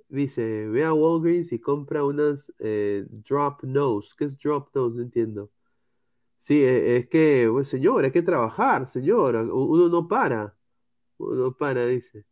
dice, 0.10 0.68
ve 0.68 0.84
a 0.86 0.94
Walgreens 0.94 1.52
y 1.52 1.60
compra 1.60 2.04
unas 2.04 2.54
eh, 2.60 3.06
drop 3.10 3.64
nose. 3.64 4.14
¿Qué 4.18 4.26
es 4.26 4.38
drop 4.38 4.70
nose? 4.76 4.98
No 4.98 5.04
entiendo. 5.04 5.52
Sí, 6.40 6.62
e, 6.64 6.98
es 6.98 7.10
que, 7.10 7.50
pues, 7.52 7.68
señor, 7.70 8.06
hay 8.06 8.12
que 8.12 8.22
trabajar, 8.22 8.88
señor. 8.88 9.36
Uno 9.36 9.90
no 9.90 10.08
para. 10.08 10.56
Uno 11.18 11.36
no 11.36 11.54
para, 11.58 11.86
dice. 11.88 12.26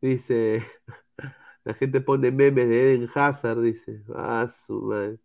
Dice, 0.00 0.64
la 1.64 1.74
gente 1.74 2.00
pone 2.00 2.30
memes 2.32 2.68
de 2.68 2.94
Eden 2.94 3.08
Hazard, 3.14 3.60
dice. 3.62 4.02
Ah, 4.14 4.46
su 4.48 4.82
madre. 4.82 5.18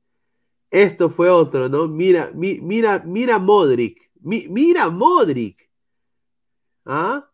Esto 0.72 1.10
fue 1.10 1.30
otro, 1.30 1.70
¿no? 1.70 1.88
Mira, 1.88 2.32
mira, 2.34 3.00
mira 3.06 3.40
Modric 3.40 4.04
mira 4.24 4.90
Modric. 4.90 5.70
¿Ah? 6.86 7.30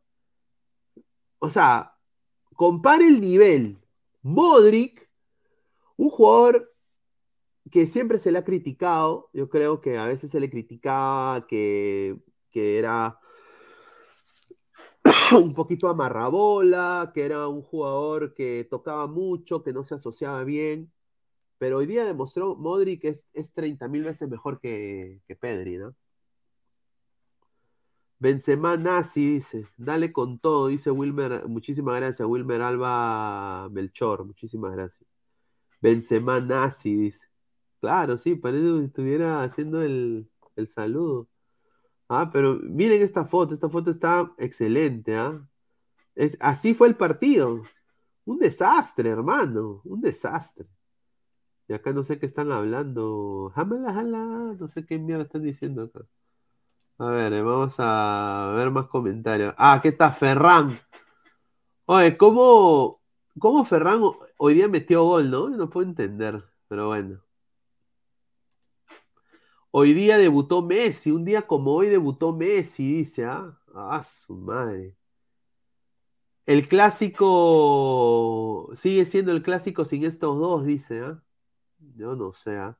O 1.40 1.50
sea, 1.50 1.96
compare 2.56 3.08
el 3.08 3.22
nivel. 3.22 3.79
Modric, 4.22 5.10
un 5.98 6.10
jugador 6.10 6.74
que 7.72 7.88
siempre 7.88 8.20
se 8.20 8.32
le 8.32 8.40
ha 8.40 8.44
criticado, 8.44 9.30
yo 9.34 9.50
creo 9.50 9.82
que 9.82 9.98
a 9.98 10.06
veces 10.06 10.32
se 10.32 10.40
le 10.40 10.50
criticaba 10.50 11.48
que, 11.48 12.18
que 12.52 12.80
era 12.80 13.20
un 15.38 15.54
poquito 15.54 15.88
amarrabola, 15.88 17.12
que 17.14 17.26
era 17.26 17.48
un 17.48 17.62
jugador 17.62 18.34
que 18.34 18.66
tocaba 18.70 19.08
mucho, 19.08 19.64
que 19.64 19.74
no 19.74 19.84
se 19.84 19.96
asociaba 19.96 20.44
bien, 20.44 20.92
pero 21.58 21.78
hoy 21.78 21.88
día 21.88 22.06
demostró 22.06 22.56
Modric 22.56 23.06
es, 23.06 23.28
es 23.34 23.54
30 23.54 23.88
mil 23.88 24.04
veces 24.04 24.30
mejor 24.30 24.60
que, 24.60 25.22
que 25.28 25.36
Pedri, 25.36 25.78
¿no? 25.78 25.96
Benzema 28.20 28.76
nazi, 28.78 29.36
dice. 29.36 29.68
Dale 29.78 30.12
con 30.12 30.40
todo, 30.40 30.68
dice 30.68 30.92
Wilmer. 30.92 31.48
Muchísimas 31.48 31.96
gracias, 31.96 32.28
Wilmer 32.28 32.62
Alba 32.62 33.70
Melchor. 33.70 34.26
Muchísimas 34.26 34.74
gracias. 34.74 35.08
Benzema 35.82 36.40
nazi, 36.42 36.96
dice. 36.96 37.28
Claro, 37.82 38.18
sí, 38.18 38.36
parece 38.36 38.66
que 38.66 38.86
estuviera 38.86 39.44
haciendo 39.44 39.82
el, 39.84 40.30
saludo. 40.68 41.30
Ah, 42.10 42.32
pero 42.34 42.56
miren 42.62 43.02
esta 43.02 43.26
foto. 43.26 43.54
Esta 43.54 43.70
foto 43.70 43.92
está 43.92 44.34
excelente, 44.38 45.16
¿ah? 45.18 45.48
Así 46.40 46.74
fue 46.74 46.88
el 46.90 46.98
partido. 46.98 47.64
Un 48.26 48.40
desastre, 48.40 49.10
hermano. 49.10 49.82
Un 49.86 50.02
desastre. 50.02 50.68
Y 51.68 51.74
acá 51.74 51.94
no 51.94 52.04
sé 52.04 52.20
qué 52.20 52.26
están 52.26 52.52
hablando. 52.52 53.52
Jamala, 53.56 53.94
jala. 53.94 54.56
No 54.60 54.68
sé 54.70 54.86
qué 54.86 55.00
mierda 55.00 55.24
están 55.24 55.44
diciendo 55.44 55.84
acá. 55.84 56.02
A 57.00 57.06
ver, 57.06 57.32
eh, 57.34 57.42
vamos 57.42 57.76
a 57.80 58.52
ver 58.56 58.70
más 58.72 58.88
comentarios. 58.88 59.54
Ah, 59.58 59.74
aquí 59.76 59.88
está 59.88 60.12
Ferran. 60.12 60.78
Oye, 61.86 62.16
¿cómo, 62.18 63.02
cómo 63.40 63.66
Ferran 63.66 64.02
hoy 64.38 64.54
día 64.54 64.68
metió 64.68 65.04
gol, 65.04 65.30
no? 65.32 65.50
No 65.50 65.70
puedo 65.70 65.88
entender, 65.88 66.44
pero 66.68 66.88
bueno. 66.88 67.24
Hoy 69.72 69.94
día 69.94 70.18
debutó 70.18 70.62
Messi, 70.62 71.12
un 71.12 71.26
día 71.26 71.44
como 71.48 71.74
hoy 71.74 71.90
debutó 71.90 72.34
Messi, 72.34 72.98
dice, 72.98 73.26
¿ah? 73.26 73.58
Ah, 73.74 74.04
su 74.04 74.36
madre. 74.36 74.96
El 76.46 76.68
clásico 76.68 78.72
sigue 78.76 79.06
siendo 79.06 79.32
el 79.32 79.44
clásico 79.44 79.86
sin 79.86 80.04
estos 80.06 80.38
dos, 80.38 80.66
dice, 80.66 81.02
¿ah? 81.02 81.24
Yo 81.96 82.16
no 82.16 82.34
sé, 82.34 82.58
¿ah? 82.58 82.78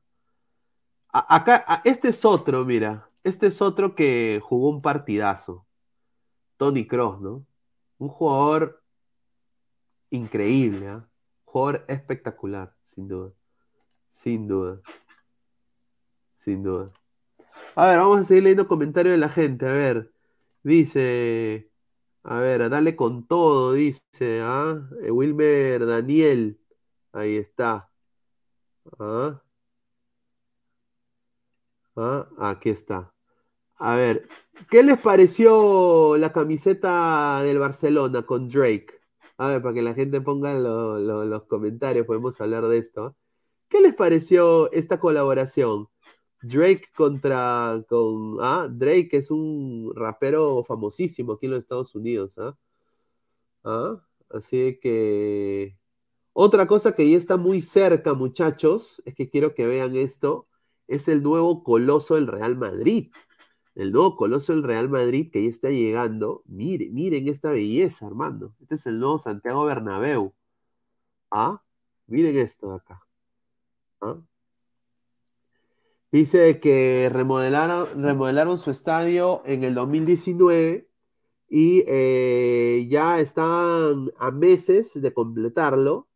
Acá, 1.12 1.80
este 1.84 2.08
es 2.08 2.24
otro, 2.24 2.64
mira. 2.64 3.09
Este 3.22 3.48
es 3.48 3.60
otro 3.60 3.94
que 3.94 4.40
jugó 4.42 4.70
un 4.70 4.82
partidazo. 4.82 5.66
Tony 6.56 6.86
Cross, 6.86 7.20
¿no? 7.20 7.46
Un 7.98 8.08
jugador 8.08 8.82
increíble, 10.10 10.86
¿eh? 10.86 11.00
Jugador 11.44 11.84
espectacular, 11.88 12.74
sin 12.82 13.08
duda. 13.08 13.32
Sin 14.10 14.46
duda. 14.48 14.80
Sin 16.36 16.62
duda. 16.62 16.92
A 17.74 17.86
ver, 17.86 17.98
vamos 17.98 18.20
a 18.20 18.24
seguir 18.24 18.44
leyendo 18.44 18.68
comentarios 18.68 19.12
de 19.12 19.18
la 19.18 19.28
gente. 19.28 19.66
A 19.66 19.72
ver, 19.72 20.12
dice. 20.62 21.70
A 22.22 22.38
ver, 22.40 22.68
dale 22.70 22.96
con 22.96 23.26
todo, 23.26 23.74
dice. 23.74 24.40
¿ah? 24.42 24.88
Wilmer 25.10 25.86
Daniel. 25.86 26.60
Ahí 27.12 27.36
está. 27.36 27.90
¿Ah? 28.98 29.42
¿Ah? 32.00 32.28
Aquí 32.38 32.70
está. 32.70 33.12
A 33.78 33.96
ver, 33.96 34.28
¿qué 34.70 34.82
les 34.82 34.98
pareció 34.98 36.16
la 36.16 36.32
camiseta 36.32 37.42
del 37.42 37.58
Barcelona 37.58 38.22
con 38.22 38.48
Drake? 38.48 39.00
A 39.38 39.48
ver, 39.48 39.62
para 39.62 39.74
que 39.74 39.82
la 39.82 39.94
gente 39.94 40.20
ponga 40.22 40.54
los 40.54 41.44
comentarios, 41.44 42.06
podemos 42.06 42.40
hablar 42.40 42.66
de 42.68 42.78
esto. 42.78 43.16
¿Qué 43.68 43.80
les 43.80 43.94
pareció 43.94 44.72
esta 44.72 45.00
colaboración? 45.00 45.88
Drake 46.42 46.86
contra 46.96 47.84
con 47.88 48.38
ah, 48.40 48.68
Drake 48.70 49.10
es 49.12 49.30
un 49.30 49.92
rapero 49.94 50.64
famosísimo 50.64 51.34
aquí 51.34 51.46
en 51.46 51.52
los 51.52 51.60
Estados 51.60 51.94
Unidos, 51.94 52.38
¿ah? 52.38 52.56
¿Ah? 53.64 54.00
Así 54.30 54.78
que 54.80 55.76
otra 56.32 56.66
cosa 56.66 56.94
que 56.94 57.10
ya 57.10 57.18
está 57.18 57.36
muy 57.36 57.60
cerca, 57.60 58.14
muchachos, 58.14 59.02
es 59.04 59.14
que 59.14 59.28
quiero 59.28 59.54
que 59.54 59.66
vean 59.66 59.96
esto 59.96 60.46
es 60.90 61.08
el 61.08 61.22
nuevo 61.22 61.62
coloso 61.62 62.16
del 62.16 62.26
Real 62.26 62.56
Madrid. 62.56 63.12
El 63.74 63.92
nuevo 63.92 64.16
coloso 64.16 64.52
del 64.52 64.64
Real 64.64 64.88
Madrid 64.88 65.30
que 65.32 65.44
ya 65.44 65.48
está 65.50 65.70
llegando. 65.70 66.42
Miren, 66.46 66.92
miren 66.92 67.28
esta 67.28 67.52
belleza, 67.52 68.06
Armando. 68.06 68.54
Este 68.60 68.74
es 68.74 68.86
el 68.86 68.98
nuevo 68.98 69.18
Santiago 69.18 69.64
Bernabéu. 69.64 70.34
¿Ah? 71.30 71.62
Miren 72.08 72.36
esto 72.38 72.70
de 72.70 72.76
acá. 72.76 73.06
¿Ah? 74.00 74.20
Dice 76.12 76.58
que 76.58 77.08
remodelaron, 77.12 78.02
remodelaron 78.02 78.58
su 78.58 78.72
estadio 78.72 79.42
en 79.46 79.62
el 79.62 79.74
2019 79.76 80.88
y 81.48 81.84
eh, 81.86 82.86
ya 82.90 83.20
están 83.20 84.10
a 84.18 84.30
meses 84.32 85.00
de 85.00 85.14
completarlo. 85.14 86.08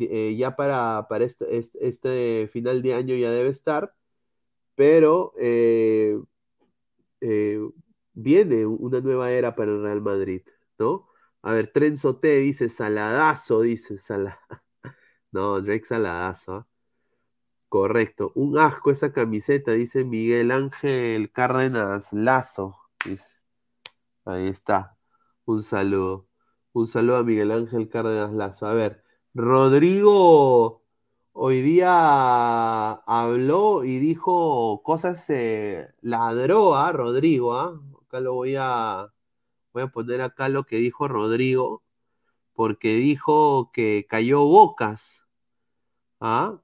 Eh, 0.00 0.36
ya 0.36 0.56
para, 0.56 1.06
para 1.08 1.24
este, 1.24 1.46
este, 1.80 2.48
final 2.52 2.82
de 2.82 2.94
año 2.94 3.14
ya 3.16 3.30
debe 3.30 3.50
estar, 3.50 3.94
pero 4.74 5.34
eh, 5.38 6.18
eh, 7.20 7.60
viene 8.14 8.66
una 8.66 9.00
nueva 9.00 9.32
era 9.32 9.54
para 9.56 9.72
el 9.72 9.82
Real 9.82 10.00
Madrid, 10.02 10.42
¿no? 10.78 11.08
A 11.42 11.52
ver, 11.52 11.72
Trenzo 11.72 12.16
T 12.16 12.28
dice 12.38 12.68
saladazo, 12.68 13.62
dice 13.62 13.98
saladazo. 13.98 14.38
No, 15.32 15.60
Drake 15.60 15.84
saladazo. 15.84 16.68
Correcto. 17.68 18.32
Un 18.36 18.58
asco 18.58 18.90
esa 18.92 19.12
camiseta, 19.12 19.72
dice 19.72 20.04
Miguel 20.04 20.52
Ángel 20.52 21.32
Cárdenas 21.32 22.12
Lazo. 22.12 22.76
Ahí 24.24 24.48
está. 24.48 24.96
Un 25.44 25.62
saludo. 25.62 26.28
Un 26.72 26.88
saludo 26.88 27.16
a 27.18 27.24
Miguel 27.24 27.52
Ángel 27.52 27.88
Cárdenas 27.88 28.32
Lazo. 28.32 28.66
A 28.66 28.74
ver, 28.74 29.03
Rodrigo 29.34 30.82
hoy 31.32 31.60
día 31.62 32.92
habló 32.92 33.84
y 33.84 33.98
dijo 33.98 34.80
cosas, 34.84 35.28
eh, 35.30 35.88
ladró 36.02 36.76
a 36.76 36.92
Rodrigo, 36.92 37.54
¿ah? 37.58 37.80
Acá 38.06 38.20
lo 38.20 38.34
voy 38.34 38.54
a, 38.58 39.12
voy 39.72 39.82
a 39.84 39.88
poner 39.88 40.22
acá 40.22 40.48
lo 40.48 40.64
que 40.64 40.76
dijo 40.76 41.08
Rodrigo, 41.08 41.82
porque 42.54 42.94
dijo 42.94 43.72
que 43.72 44.06
cayó 44.08 44.42
bocas, 44.44 45.26
¿ah? 46.20 46.60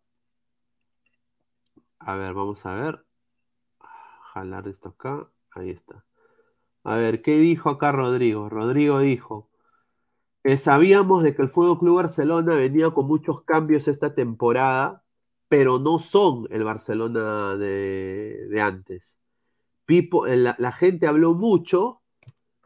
A 1.99 2.15
ver, 2.17 2.35
vamos 2.35 2.65
a 2.67 2.75
ver. 2.75 3.05
Jalar 4.33 4.69
esto 4.69 4.91
acá. 4.91 5.29
Ahí 5.53 5.71
está. 5.71 6.05
A 6.85 6.97
ver, 6.97 7.23
¿qué 7.23 7.37
dijo 7.39 7.71
acá 7.71 7.93
Rodrigo? 7.93 8.49
Rodrigo 8.49 9.01
dijo, 9.01 9.50
sabíamos 10.59 11.23
de 11.23 11.35
que 11.35 11.43
el 11.43 11.51
Fútbol 11.51 11.79
Club 11.79 11.97
Barcelona 11.97 12.55
venía 12.55 12.91
con 12.91 13.07
muchos 13.07 13.43
cambios 13.43 13.89
esta 13.89 14.15
temporada, 14.15 15.05
pero 15.49 15.79
no 15.79 15.99
son 15.99 16.47
el 16.51 16.65
Barcelona 16.65 17.57
de, 17.57 18.61
antes. 18.63 19.17
Eh, 19.89 20.37
la, 20.37 20.73
gente 20.73 21.07
habló 21.07 21.35
mucho, 21.35 22.03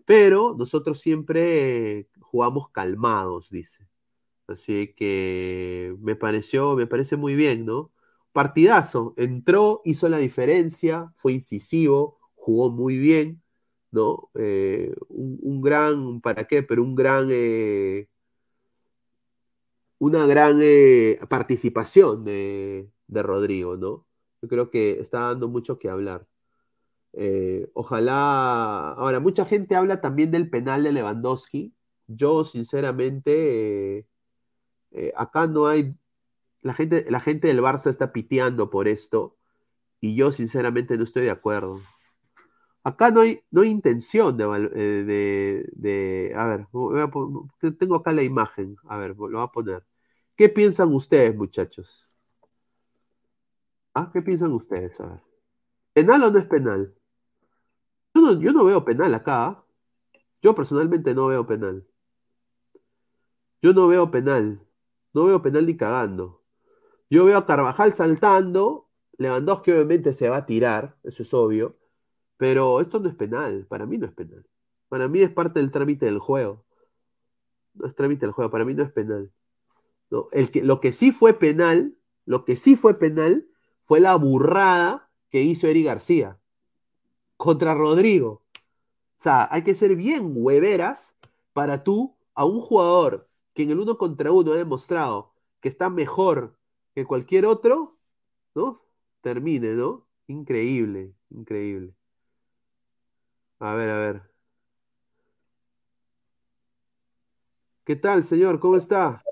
pero 0.05 0.55
nosotros 0.59 1.01
siempre 1.01 2.09
jugamos 2.21 2.71
calmados, 2.71 3.51
dice. 3.51 3.89
Así 4.47 4.95
que 4.97 5.97
me 6.01 6.17
pareció, 6.17 6.77
me 6.77 6.87
parece 6.87 7.17
muy 7.17 7.35
bien, 7.35 7.65
¿no? 7.67 7.93
Partidazo, 8.33 9.15
entró, 9.17 9.81
hizo 9.85 10.09
la 10.09 10.19
diferencia, 10.19 11.13
fue 11.17 11.33
incisivo, 11.33 12.19
jugó 12.35 12.71
muy 12.71 12.99
bien 12.99 13.44
¿no? 13.95 14.31
Eh, 14.35 14.95
un, 15.09 15.61
gran, 15.63 16.21
¿para 16.21 16.45
qué? 16.45 16.63
Pero 16.63 16.83
un 16.83 16.95
gran, 16.95 17.29
eh, 17.31 18.09
una 19.99 20.27
gran 20.27 20.59
eh, 20.63 21.19
participación 21.29 22.25
de, 22.25 22.91
Rodrigo, 23.09 23.77
¿no? 23.77 24.07
Yo 24.43 24.49
creo 24.49 24.71
que 24.71 25.01
está 25.01 25.21
dando 25.21 25.49
mucho 25.49 25.79
que 25.79 25.89
hablar. 25.89 26.27
ojalá, 27.75 28.91
ahora, 28.93 29.21
mucha 29.21 29.47
gente 29.47 29.77
habla 29.77 30.01
también 30.01 30.31
del 30.31 30.51
penal 30.51 30.83
de 30.83 30.93
Lewandowski. 30.93 31.75
Yo, 32.09 32.45
sinceramente, 32.45 34.07
acá 35.17 35.47
no 35.47 35.67
hay, 35.69 35.95
la 36.63 36.75
gente, 36.75 37.07
la 37.11 37.21
gente 37.21 37.49
del 37.49 37.61
Barça 37.63 37.91
está 37.91 38.13
piteando 38.13 38.71
por 38.71 38.89
esto 38.89 39.37
y 40.01 40.17
yo, 40.17 40.33
sinceramente, 40.33 40.97
no 40.99 41.05
estoy 41.05 41.25
de 41.25 41.31
acuerdo. 41.31 41.81
Acá 42.85 43.11
no 43.11 43.23
hay, 43.23 43.43
no 43.51 43.63
hay 43.63 43.71
intención 43.71 44.37
de, 44.37 44.45
eh, 44.75 45.73
de, 45.75 46.33
A 46.37 46.45
ver, 46.47 46.67
tengo 47.79 47.97
acá 47.97 48.13
la 48.13 48.23
imagen. 48.23 48.77
A 48.89 48.99
ver, 48.99 49.11
lo 49.11 49.31
voy 49.31 49.43
a 49.43 49.47
poner. 49.49 49.85
¿Qué 50.37 50.51
piensan 50.51 50.93
ustedes, 50.93 51.35
muchachos? 51.35 52.07
¿Ah? 53.95 54.11
¿Qué 54.13 54.21
piensan 54.23 54.53
ustedes? 54.53 55.01
A 55.01 55.07
ver. 55.07 55.21
¿Penal 55.95 56.25
o 56.25 56.31
no 56.31 56.39
es 56.39 56.45
penal? 56.47 56.95
Yo 58.15 58.53
no, 58.53 58.65
veo 58.65 58.85
penal 58.85 59.15
acá. 59.15 59.47
¿ah? 59.47 59.65
Yo 60.43 60.55
personalmente 60.55 61.15
no 61.15 61.29
veo 61.29 61.47
penal. 61.47 61.87
Yo 63.63 63.73
no 63.73 63.89
veo 63.89 64.11
penal. 64.11 64.61
No 65.15 65.25
veo 65.25 65.41
penal 65.41 65.67
ni 65.67 65.77
cagando. 65.77 66.43
Yo 67.09 67.25
veo 67.25 67.39
a 67.39 67.47
Carvajal 67.47 67.95
saltando. 67.95 68.91
Lewandowski 69.17 69.71
obviamente 69.73 70.13
se 70.13 70.29
va 70.29 70.39
a 70.39 70.47
tirar, 70.47 70.97
eso 71.05 71.23
es 71.23 71.33
obvio. 71.33 71.79
Pero 72.45 72.83
esto 72.83 73.01
no 73.01 73.09
es 73.09 73.15
penal, 73.15 73.65
para 73.71 73.87
mí 73.87 73.97
no 73.97 74.05
es 74.05 74.13
penal. 74.13 74.47
Para 74.91 75.09
mí 75.09 75.21
es 75.21 75.31
parte 75.31 75.61
del 75.61 75.71
trámite 75.71 76.05
del 76.05 76.19
juego. 76.19 76.63
No 77.73 77.87
es 77.87 77.95
trámite 77.95 78.27
del 78.27 78.33
juego, 78.33 78.51
para 78.51 78.67
mí 78.67 78.75
no 78.75 78.83
es 78.83 78.93
penal. 78.93 79.33
No, 80.11 80.29
el 80.31 80.51
que, 80.51 80.63
lo 80.63 80.79
que 80.79 80.93
sí 80.93 81.11
fue 81.11 81.33
penal, 81.33 81.97
lo 82.27 82.45
que 82.45 82.57
sí 82.57 82.77
fue 82.77 82.99
penal 82.99 83.49
fue 83.85 83.99
la 83.99 84.15
burrada 84.17 85.11
que 85.31 85.41
hizo 85.41 85.69
Eri 85.69 85.85
García 85.85 86.39
contra 87.39 87.73
Rodrigo. 87.73 88.43
O 88.53 89.23
sea, 89.23 89.49
hay 89.51 89.63
que 89.65 89.75
ser 89.75 89.97
bien 89.97 90.35
hueveras 90.35 91.17
para 91.55 91.83
tú, 91.83 92.15
a 92.35 92.45
un 92.45 92.61
jugador 92.61 93.27
que 93.55 93.63
en 93.63 93.71
el 93.71 93.81
uno 93.81 93.97
contra 93.97 94.33
uno 94.33 94.53
ha 94.53 94.57
demostrado 94.57 95.33
que 95.63 95.71
está 95.71 95.89
mejor 95.89 96.59
que 96.95 97.07
cualquier 97.07 97.47
otro, 97.47 97.97
¿no? 98.55 98.83
Termine, 99.23 99.71
¿no? 99.71 100.07
Increíble, 100.27 101.15
increíble. 101.31 101.95
A 103.59 103.73
ver, 103.75 103.91
a 103.91 103.99
ver. 103.99 104.23
¿Qué 107.85 107.97
tal, 107.97 108.25
señor? 108.25 108.59
¿Cómo 108.59 108.77
está? 108.77 109.23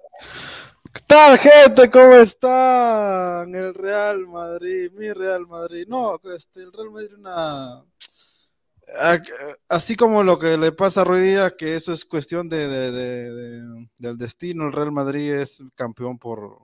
¿Qué 0.92 1.00
tal, 1.06 1.38
gente? 1.38 1.90
¿Cómo 1.90 2.14
están? 2.14 3.54
El 3.54 3.74
Real 3.74 4.26
Madrid, 4.26 4.90
mi 4.92 5.10
Real 5.12 5.46
Madrid. 5.46 5.86
No, 5.88 6.20
este, 6.34 6.62
el 6.62 6.72
Real 6.72 6.90
Madrid 6.90 7.14
una... 7.18 7.84
Así 9.68 9.96
como 9.96 10.22
lo 10.22 10.38
que 10.38 10.58
le 10.58 10.72
pasa 10.72 11.00
a 11.00 11.04
Ruidía, 11.04 11.50
que 11.56 11.74
eso 11.74 11.94
es 11.94 12.04
cuestión 12.04 12.48
de, 12.48 12.68
del 13.98 14.18
destino, 14.18 14.66
el 14.66 14.72
Real 14.72 14.92
Madrid 14.92 15.32
es 15.32 15.62
campeón 15.74 16.18
por, 16.18 16.58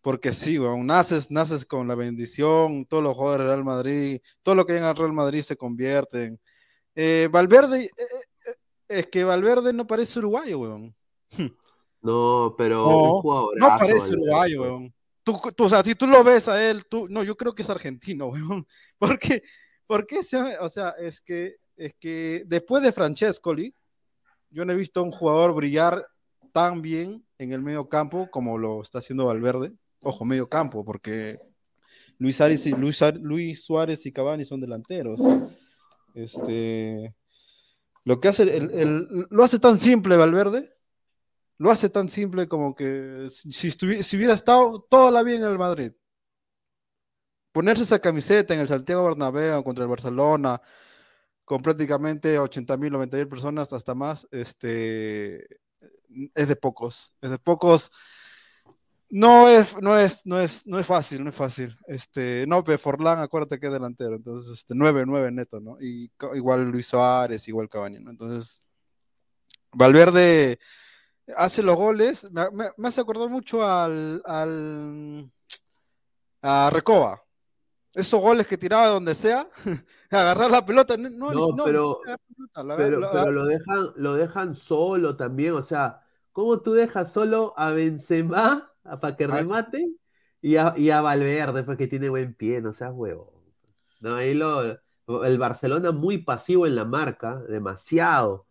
porque 0.00 0.32
sí, 0.32 0.58
weón, 0.58 0.86
naces, 0.86 1.30
naces 1.30 1.64
con 1.64 1.86
la 1.86 1.94
bendición, 1.94 2.86
todos 2.86 3.04
los 3.04 3.14
jugadores 3.14 3.46
del 3.46 3.54
Real 3.54 3.64
Madrid, 3.64 4.20
todo 4.42 4.56
lo 4.56 4.66
que 4.66 4.72
llega 4.72 4.90
al 4.90 4.96
Real 4.96 5.12
Madrid 5.12 5.42
se 5.42 5.56
convierten 5.56 6.40
eh, 6.94 7.28
Valverde, 7.30 7.84
eh, 7.84 7.90
eh, 8.46 8.54
es 8.88 9.06
que 9.08 9.24
Valverde 9.24 9.72
no 9.72 9.86
parece 9.86 10.18
uruguayo, 10.18 10.58
weón. 10.58 10.94
No, 12.02 12.54
pero 12.58 13.22
no, 13.24 13.48
no 13.56 13.78
parece 13.78 14.12
uruguayo, 14.12 14.60
weón. 14.60 14.94
Tú, 15.22 15.40
tú, 15.56 15.64
o 15.64 15.68
sea, 15.70 15.82
si 15.82 15.94
tú 15.94 16.06
lo 16.06 16.22
ves 16.22 16.48
a 16.48 16.62
él, 16.62 16.84
tú, 16.84 17.08
no, 17.08 17.22
yo 17.22 17.34
creo 17.34 17.54
que 17.54 17.62
es 17.62 17.70
argentino, 17.70 18.26
weón. 18.28 18.66
Porque, 18.98 19.42
porque 19.86 20.20
o 20.60 20.68
sea, 20.68 20.90
es 20.98 21.22
que, 21.22 21.56
es 21.76 21.94
que 21.98 22.42
después 22.46 22.82
de 22.82 22.92
Francescoli, 22.92 23.74
yo 24.50 24.66
no 24.66 24.74
he 24.74 24.76
visto 24.76 25.00
a 25.00 25.02
un 25.02 25.12
jugador 25.12 25.54
brillar 25.54 26.06
tan 26.52 26.82
bien 26.82 27.26
en 27.38 27.52
el 27.52 27.62
medio 27.62 27.88
campo 27.88 28.30
como 28.30 28.58
lo 28.58 28.82
está 28.82 28.98
haciendo 28.98 29.24
Valverde. 29.24 29.72
Ojo, 30.00 30.26
medio 30.26 30.48
campo, 30.48 30.84
porque 30.84 31.38
Luis, 32.18 32.36
Suárez 32.36 32.66
y, 32.66 32.72
Luis, 32.72 33.00
Luis 33.20 33.64
Suárez 33.64 34.04
y 34.04 34.12
Cavani 34.12 34.44
son 34.44 34.60
delanteros. 34.60 35.20
Este, 36.14 37.14
lo 38.04 38.20
que 38.20 38.28
hace, 38.28 38.44
el, 38.56 39.26
lo 39.30 39.44
hace 39.44 39.58
tan 39.58 39.78
simple 39.78 40.16
Valverde, 40.16 40.74
lo 41.58 41.70
hace 41.70 41.88
tan 41.90 42.08
simple 42.08 42.48
como 42.48 42.74
que 42.74 43.26
si, 43.30 43.70
si 43.70 44.16
hubiera 44.16 44.34
estado 44.34 44.80
toda 44.88 45.10
la 45.10 45.22
vida 45.22 45.46
en 45.46 45.52
el 45.52 45.58
Madrid, 45.58 45.92
ponerse 47.52 47.84
esa 47.84 48.00
camiseta 48.00 48.54
en 48.54 48.60
el 48.60 48.68
Santiago 48.68 49.04
Bernabéu 49.04 49.62
contra 49.62 49.84
el 49.84 49.90
Barcelona, 49.90 50.60
con 51.44 51.62
prácticamente 51.62 52.38
80 52.38 52.76
mil, 52.76 52.92
90 52.92 53.16
mil 53.16 53.28
personas, 53.28 53.72
hasta 53.72 53.94
más, 53.94 54.26
este, 54.32 55.46
es 56.34 56.48
de 56.48 56.56
pocos, 56.56 57.14
es 57.20 57.30
de 57.30 57.38
pocos 57.38 57.92
no 59.14 59.48
es, 59.48 59.80
no 59.80 59.96
es, 59.96 60.26
no 60.26 60.40
es, 60.40 60.66
no 60.66 60.80
es 60.80 60.86
fácil, 60.86 61.22
no 61.22 61.30
es 61.30 61.36
fácil. 61.36 61.78
Este, 61.86 62.46
no, 62.48 62.64
pero 62.64 62.80
Forlán, 62.80 63.20
acuérdate 63.20 63.60
que 63.60 63.68
es 63.68 63.72
delantero, 63.72 64.16
entonces, 64.16 64.58
este, 64.58 64.74
9-9 64.74 65.32
neto, 65.32 65.60
¿no? 65.60 65.80
Y 65.80 66.10
igual 66.34 66.64
Luis 66.64 66.88
Suárez, 66.88 67.46
igual 67.46 67.68
Cavani, 67.68 68.00
¿no? 68.00 68.10
Entonces, 68.10 68.60
Valverde 69.70 70.58
hace 71.36 71.62
los 71.62 71.76
goles, 71.76 72.28
me, 72.32 72.88
hace 72.88 73.00
acordar 73.02 73.28
mucho 73.28 73.64
al, 73.64 74.20
al 74.26 75.30
a 76.42 76.70
Recoba. 76.72 77.22
Esos 77.92 78.20
goles 78.20 78.48
que 78.48 78.58
tiraba 78.58 78.86
de 78.86 78.94
donde 78.94 79.14
sea, 79.14 79.46
agarrar 80.10 80.50
la 80.50 80.66
pelota, 80.66 80.96
no, 80.96 81.30
no, 81.30 81.64
pero, 81.64 82.00
pero, 82.76 82.98
lo, 83.30 83.46
dejan, 83.46 83.92
lo 83.94 84.14
dejan 84.14 84.56
solo 84.56 85.16
también, 85.16 85.52
o 85.54 85.62
sea, 85.62 86.02
¿cómo 86.32 86.62
tú 86.62 86.72
dejas 86.72 87.12
solo 87.12 87.54
a 87.56 87.70
Benzema 87.70 88.73
para 88.84 89.16
que 89.16 89.26
remate 89.26 89.90
y 90.40 90.56
a, 90.56 90.74
y 90.76 90.90
a 90.90 91.00
Valverde 91.00 91.62
porque 91.64 91.86
tiene 91.86 92.08
buen 92.08 92.34
pie, 92.34 92.60
no 92.60 92.72
seas 92.72 92.92
huevo. 92.94 93.32
No, 94.00 94.16
ahí 94.16 94.34
lo, 94.34 94.78
el 95.24 95.38
Barcelona 95.38 95.92
muy 95.92 96.18
pasivo 96.18 96.66
en 96.66 96.76
la 96.76 96.84
marca, 96.84 97.42
demasiado. 97.48 98.34
O 98.34 98.46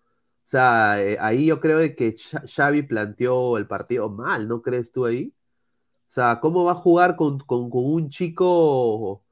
sea, 0.45 1.01
eh, 1.01 1.17
ahí 1.19 1.45
yo 1.47 1.59
creo 1.59 1.79
que 1.95 2.15
Xavi 2.17 2.83
planteó 2.83 3.57
el 3.57 3.67
partido 3.67 4.09
mal, 4.09 4.47
¿no 4.47 4.61
crees 4.61 4.91
tú 4.91 5.05
ahí? 5.05 5.33
O 6.09 6.11
sea, 6.13 6.39
¿cómo 6.41 6.63
va 6.63 6.73
a 6.73 6.75
jugar 6.75 7.15
con, 7.15 7.43
un 7.47 8.09
chico 8.09 9.23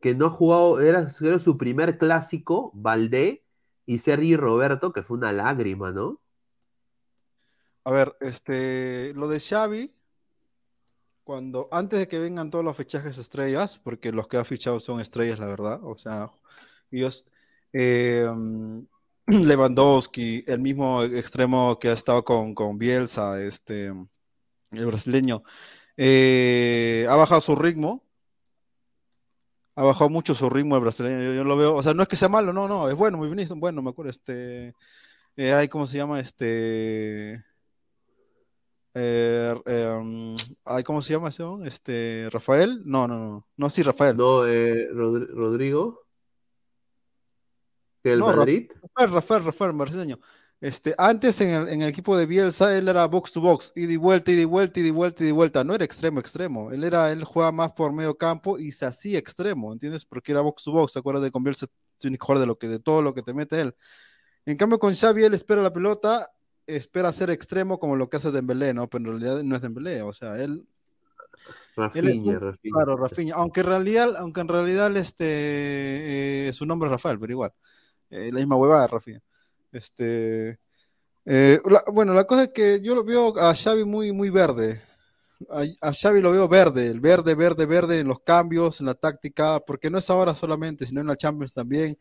que 0.00 0.14
no 0.14 0.26
ha 0.26 0.30
jugado, 0.30 0.80
era, 0.80 1.08
era, 1.20 1.38
su 1.40 1.56
primer 1.56 1.98
clásico, 1.98 2.70
Valdé, 2.74 3.44
y 3.86 3.98
Sergi 3.98 4.36
Roberto, 4.36 4.92
que 4.92 5.02
fue 5.02 5.16
una 5.16 5.32
lágrima, 5.32 5.90
¿no? 5.90 6.20
A 7.84 7.90
ver, 7.90 8.16
este, 8.20 9.14
lo 9.14 9.28
de 9.28 9.40
Xavi, 9.40 9.90
cuando 11.28 11.68
antes 11.72 11.98
de 11.98 12.08
que 12.08 12.18
vengan 12.18 12.50
todos 12.50 12.64
los 12.64 12.74
fichajes 12.74 13.18
estrellas, 13.18 13.78
porque 13.78 14.12
los 14.12 14.28
que 14.28 14.38
ha 14.38 14.46
fichado 14.46 14.80
son 14.80 14.98
estrellas, 14.98 15.38
la 15.38 15.46
verdad, 15.46 15.78
o 15.84 15.94
sea, 15.94 16.30
ellos, 16.90 17.26
em, 17.74 18.86
Lewandowski, 19.26 20.44
el 20.46 20.60
mismo 20.60 21.02
extremo 21.02 21.78
que 21.78 21.90
ha 21.90 21.92
estado 21.92 22.24
con, 22.24 22.54
con 22.54 22.78
Bielsa, 22.78 23.42
este, 23.42 23.92
el 24.70 24.86
brasileño, 24.86 25.42
eh, 25.98 27.06
ha 27.10 27.16
bajado 27.16 27.42
su 27.42 27.56
ritmo, 27.56 28.02
ha 29.74 29.82
bajado 29.82 30.08
mucho 30.08 30.34
su 30.34 30.48
ritmo 30.48 30.76
el 30.76 30.82
brasileño, 30.82 31.34
yo, 31.34 31.44
lo 31.44 31.56
veo, 31.58 31.76
o 31.76 31.82
sea, 31.82 31.92
no 31.92 32.02
es 32.02 32.08
que 32.08 32.16
sea 32.16 32.30
malo, 32.30 32.54
no, 32.54 32.68
no, 32.68 32.88
es 32.88 32.94
bueno, 32.94 33.18
muy 33.18 33.28
bien, 33.28 33.46
bueno, 33.60 33.82
me 33.82 33.90
acuerdo, 33.90 34.10
este, 34.10 34.74
eh, 35.36 35.52
hay, 35.52 35.68
¿cómo 35.68 35.86
se 35.86 35.98
llama? 35.98 36.20
Este, 36.20 37.44
Eh, 39.00 39.54
em, 39.66 40.36
¿Cómo 40.84 41.02
se 41.02 41.12
llama 41.12 41.28
ese? 41.28 41.44
Este, 41.64 42.28
¿Rafael? 42.32 42.82
No, 42.84 43.06
no, 43.06 43.18
no. 43.18 43.46
No, 43.56 43.70
sí, 43.70 43.82
Rafael. 43.82 44.16
No, 44.16 44.44
eh, 44.46 44.88
Rodrigo. 44.92 46.04
¿El 48.02 48.20
Madrid? 48.20 48.70
Rafael, 48.82 49.10
Rafael, 49.12 49.44
Rafael, 49.44 49.72
brasileño. 49.72 50.18
Este, 50.60 50.94
antes 50.98 51.40
en 51.40 51.50
el, 51.50 51.68
en 51.68 51.82
el, 51.82 51.88
equipo 51.88 52.16
de 52.16 52.26
Bielsa 52.26 52.76
él 52.76 52.88
era 52.88 53.06
box 53.06 53.30
to 53.30 53.40
box, 53.40 53.72
y 53.76 53.86
de 53.86 53.96
vuelta, 53.96 54.32
y 54.32 54.34
de 54.34 54.44
vuelta, 54.44 54.80
y 54.80 54.82
de 54.82 54.90
vuelta, 54.90 55.22
y 55.22 55.26
de 55.26 55.32
vuelta. 55.32 55.62
No 55.62 55.74
era 55.74 55.84
extremo, 55.84 56.18
extremo. 56.18 56.72
Él 56.72 56.82
era, 56.82 57.12
él 57.12 57.22
jugaba 57.22 57.52
más 57.52 57.72
por 57.72 57.92
medio 57.92 58.16
campo 58.18 58.58
y 58.58 58.72
se 58.72 58.86
hacía 58.86 59.18
extremo, 59.18 59.72
¿entiendes? 59.72 60.04
Porque 60.04 60.32
era 60.32 60.40
box 60.40 60.64
to 60.64 60.72
box. 60.72 60.92
¿Se 60.92 60.98
acuerdas 60.98 61.22
de 61.22 61.30
con 61.30 61.44
Bielsa? 61.44 61.66
Tiene 61.98 62.18
que 62.18 62.24
jugar 62.24 62.40
de 62.40 62.46
lo 62.46 62.58
que, 62.58 62.68
de 62.68 62.80
todo 62.80 63.02
lo 63.02 63.14
que 63.14 63.22
te 63.22 63.34
mete 63.34 63.60
él. 63.60 63.76
En 64.46 64.56
cambio, 64.56 64.78
con 64.78 64.94
Xavi 64.94 65.24
él 65.24 65.34
espera 65.34 65.62
la 65.62 65.72
pelota, 65.72 66.30
espera 66.68 67.10
ser 67.12 67.30
extremo 67.30 67.78
como 67.78 67.96
lo 67.96 68.08
que 68.08 68.18
hace 68.18 68.30
Dembélé, 68.30 68.74
¿no? 68.74 68.88
Pero 68.88 69.10
en 69.10 69.20
realidad 69.20 69.42
no 69.42 69.56
es 69.56 69.62
Dembélé, 69.62 70.02
o 70.02 70.12
sea, 70.12 70.40
él... 70.40 70.66
Rafinha, 71.76 72.38
Rafinha. 72.38 72.74
Claro, 72.74 72.96
Rafinha. 72.96 73.34
Aunque 73.36 73.60
en 73.60 73.66
realidad, 73.66 74.16
aunque 74.16 74.40
en 74.40 74.48
realidad 74.48 74.96
este, 74.96 76.48
eh, 76.48 76.52
su 76.52 76.66
nombre 76.66 76.88
es 76.88 76.92
Rafael, 76.92 77.18
pero 77.18 77.32
igual. 77.32 77.52
Eh, 78.10 78.30
la 78.32 78.38
misma 78.40 78.56
huevada 78.56 78.86
Rafinha. 78.86 79.20
Este, 79.70 80.58
eh, 81.24 81.60
bueno, 81.92 82.14
la 82.14 82.24
cosa 82.24 82.44
es 82.44 82.50
que 82.54 82.80
yo 82.80 82.94
lo 82.94 83.04
veo 83.04 83.38
a 83.38 83.54
Xavi 83.54 83.84
muy, 83.84 84.12
muy 84.12 84.30
verde. 84.30 84.82
A, 85.80 85.92
Xavi 85.92 86.20
lo 86.20 86.32
veo 86.32 86.48
verde, 86.48 86.88
el 86.88 87.00
verde, 87.00 87.34
verde, 87.34 87.66
verde 87.66 88.00
en 88.00 88.08
los 88.08 88.20
cambios, 88.20 88.80
en 88.80 88.86
la 88.86 88.94
táctica, 88.94 89.60
porque 89.60 89.90
no 89.90 89.98
es 89.98 90.10
ahora 90.10 90.34
solamente, 90.34 90.86
sino 90.86 91.00
en 91.00 91.06
la 91.06 91.16
Champions 91.16 91.52
también. 91.52 91.96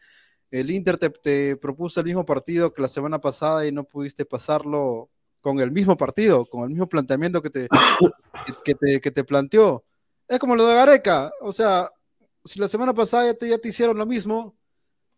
El 0.52 0.72
Inter 0.72 0.98
te, 0.98 1.57
propuso 1.57 1.99
el 1.99 2.06
mismo 2.06 2.26
partido 2.26 2.74
que 2.74 2.82
la 2.82 2.88
semana 2.88 3.19
pasada 3.19 3.68
y 3.68 3.72
no 3.72 3.84
pudiste 3.84 4.26
pasarlo 4.26 5.10
con 5.41 5.60
el 5.60 5.72
mismo 5.72 5.98
partido, 5.98 6.45
con 6.45 6.64
el 6.64 6.69
mismo 6.69 6.88
planteamiento 6.88 7.41
que 7.41 7.49
te, 7.49 7.68
que, 8.65 8.76
te, 8.76 9.02
que 9.02 9.11
te 9.11 9.24
planteó. 9.24 9.84
Es 10.28 10.40
como 10.40 10.56
lo 10.56 10.65
de 10.68 10.76
Gareca, 10.76 11.32
o 11.41 11.53
sea, 11.53 11.90
si 12.44 12.60
la 12.60 12.68
semana 12.68 12.94
pasada 12.94 13.26
ya 13.26 13.34
te, 13.34 13.49
ya 13.49 13.57
te 13.57 13.69
hicieron 13.69 13.98
lo 13.98 14.06
mismo, 14.06 14.57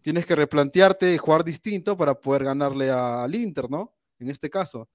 tienes 0.01 0.25
que 0.25 0.35
replantearte 0.35 1.13
y 1.13 1.17
jugar 1.17 1.43
distinto 1.43 1.95
para 1.97 2.15
poder 2.15 2.43
ganarle 2.43 2.89
al 2.91 3.33
Inter, 3.35 3.69
¿no? 3.69 3.93
En 4.19 4.29
este 4.29 4.49
caso. 4.49 4.89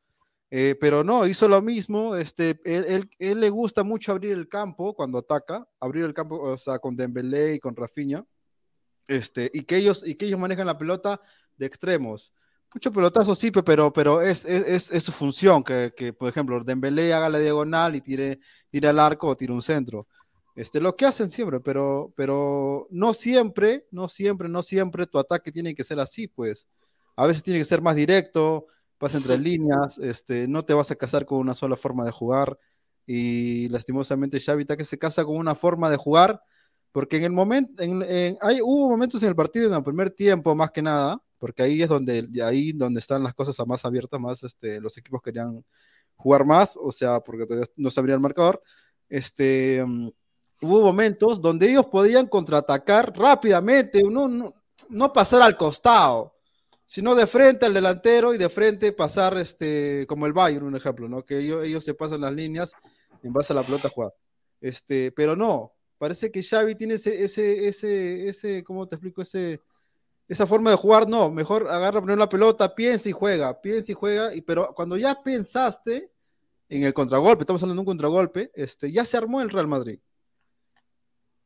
Eh, 0.51 0.77
pero 0.81 1.03
no, 1.03 1.27
hizo 1.27 1.49
lo 1.49 1.61
mismo. 1.63 2.17
Este, 2.17 2.61
él, 2.65 3.09
él, 3.19 3.41
le 3.41 3.51
gusta 3.51 3.83
mucho 3.83 4.13
abrir 4.13 4.33
el 4.33 4.49
campo 4.49 4.95
cuando 4.95 5.19
ataca, 5.19 5.67
abrir 5.81 6.05
el 6.05 6.15
campo, 6.15 6.41
o 6.41 6.57
sea, 6.57 6.79
con 6.79 6.97
Dembélé 6.97 7.55
y 7.55 7.59
con 7.59 7.75
Rafinha. 7.75 8.25
Este, 9.09 9.51
y, 9.53 9.63
que 9.63 9.77
ellos, 9.77 10.03
y 10.07 10.15
que 10.15 10.27
ellos 10.27 10.41
manejan 10.41 10.67
la 10.67 10.79
pelota 10.79 11.21
de 11.57 11.67
extremos. 11.67 12.33
Mucho 12.75 12.93
pelotazo 12.93 13.35
sí, 13.35 13.51
pero, 13.51 13.93
pero 13.93 14.21
es, 14.21 14.45
es, 14.45 14.91
es 14.91 15.03
su 15.03 15.13
función, 15.13 15.63
que, 15.63 15.93
que, 15.97 16.13
por 16.13 16.29
ejemplo, 16.29 16.63
Dembélé 16.65 17.13
haga 17.13 17.29
la 17.29 17.39
diagonal 17.39 17.95
y 17.95 18.01
tire, 18.01 18.41
tire 18.71 18.89
al 18.89 18.99
arco 18.99 19.29
o 19.29 19.37
tire 19.37 19.53
un 19.53 19.63
centro. 19.63 20.07
Este, 20.57 20.81
lo 20.81 20.97
que 20.97 21.07
hacen 21.07 21.31
siempre, 21.31 21.61
pero, 21.61 22.13
pero 22.17 22.87
no 22.91 23.13
siempre, 23.13 23.87
no 23.91 24.09
siempre, 24.09 24.49
no 24.49 24.63
siempre 24.63 25.07
tu 25.07 25.19
ataque 25.19 25.51
tiene 25.51 25.75
que 25.75 25.85
ser 25.85 25.99
así, 25.99 26.29
pues. 26.29 26.69
A 27.17 27.27
veces 27.27 27.43
tiene 27.43 27.59
que 27.59 27.65
ser 27.65 27.83
más 27.83 27.97
directo, 27.97 28.67
pasa 28.99 29.19
entre 29.19 29.39
líneas, 29.39 29.99
este, 29.99 30.49
no 30.49 30.65
te 30.65 30.75
vas 30.75 30.91
a 30.91 30.97
casar 30.97 31.27
con 31.27 31.39
una 31.39 31.55
sola 31.55 31.77
forma 31.77 32.05
de 32.05 32.13
jugar. 32.13 32.59
Y 33.07 33.69
lastimosamente 33.69 34.41
Xavi 34.41 34.65
que 34.65 34.85
se 34.85 34.99
casa 34.99 35.25
con 35.25 35.37
una 35.37 35.55
forma 35.55 35.91
de 35.91 35.97
jugar, 35.97 36.43
porque 36.95 37.17
en 37.17 37.25
el 37.25 37.33
momento, 37.33 37.83
en, 37.83 38.39
hay, 38.41 38.61
hubo 38.63 38.89
momentos 38.89 39.21
en 39.25 39.31
el 39.31 39.35
partido 39.35 39.67
en 39.67 39.75
el 39.75 39.83
primer 39.83 40.11
tiempo, 40.13 40.55
más 40.55 40.71
que 40.71 40.81
nada, 40.81 41.21
porque 41.39 41.65
ahí 41.65 41.83
es 41.83 41.89
donde, 41.89 42.29
ahí 42.45 42.71
donde 42.71 43.01
están 43.01 43.25
las 43.25 43.35
cosas 43.35 43.67
más 43.67 43.85
abiertas, 43.85 44.21
más 44.21 44.45
este, 44.45 44.81
los 44.81 44.97
equipos 44.97 45.21
querían 45.21 45.65
jugar 46.15 46.45
más, 46.45 46.79
o 46.81 46.93
sea, 46.93 47.19
porque 47.19 47.47
todavía 47.47 47.67
no 47.75 47.91
se 47.91 47.99
abría 47.99 48.15
el 48.15 48.21
marcador. 48.21 48.63
Este, 49.09 49.85
mm, 49.85 50.09
hubo 50.63 50.83
momentos 50.83 51.41
donde 51.41 51.69
ellos 51.69 51.87
podían 51.87 52.29
contraatacar 52.29 53.13
rápidamente, 53.19 54.01
no, 54.05 54.55
no, 54.89 55.13
pasar 55.13 55.43
al 55.43 55.57
costado, 55.57 56.37
sino 56.87 57.17
de 57.17 57.27
frente 57.27 57.67
al 57.67 57.75
delantero 57.75 58.33
y 58.33 58.39
de 58.39 58.49
frente 58.49 58.93
pasar 58.93 59.37
este, 59.39 60.07
como 60.07 60.27
el 60.27 60.33
Bayern, 60.33 60.67
un 60.67 60.77
ejemplo, 60.77 61.09
¿no? 61.09 61.25
Que 61.25 61.39
ellos, 61.39 61.67
ellos 61.67 61.83
se 61.83 61.95
pasan 61.95 62.21
las 62.21 62.33
líneas 62.33 62.73
en 63.25 63.33
base 63.33 63.53
a 63.53 63.57
la 63.57 63.65
pelota 63.65 63.89
jugada. 63.89 64.15
Este, 64.61 65.11
pero 65.11 65.35
no, 65.35 65.75
parece 66.05 66.31
que 66.31 66.43
Xavi 66.43 66.75
tiene 66.75 66.95
ese, 66.95 67.25
ese, 67.25 67.67
ese, 67.67 68.29
ese, 68.29 68.63
¿cómo 68.63 68.87
te 68.87 68.97
explico? 68.97 69.23
Ese, 69.23 69.59
esa 70.29 70.47
forma 70.47 70.69
de 70.69 70.77
jugar, 70.77 71.09
no, 71.09 71.31
mejor 71.31 71.67
agarra 71.67 72.03
poner 72.03 72.19
la 72.19 72.29
pelota, 72.29 72.75
piensa 72.75 73.09
y 73.09 73.13
juega, 73.13 73.59
piensa 73.59 73.91
y 73.91 73.95
juega, 73.95 74.35
y, 74.35 74.43
pero 74.43 74.75
cuando 74.75 74.99
ya 74.99 75.15
pensaste 75.23 76.13
en 76.69 76.85
el 76.85 76.93
contragolpe, 76.93 77.45
estamos 77.45 77.63
hablando 77.63 77.81
de 77.81 77.85
un 77.85 77.87
contragolpe, 77.87 78.51
este, 78.55 78.93
ya 78.93 79.07
se 79.07 79.17
armó 79.17 79.41
el 79.41 79.49
Real 79.49 79.67
Madrid. 79.67 79.99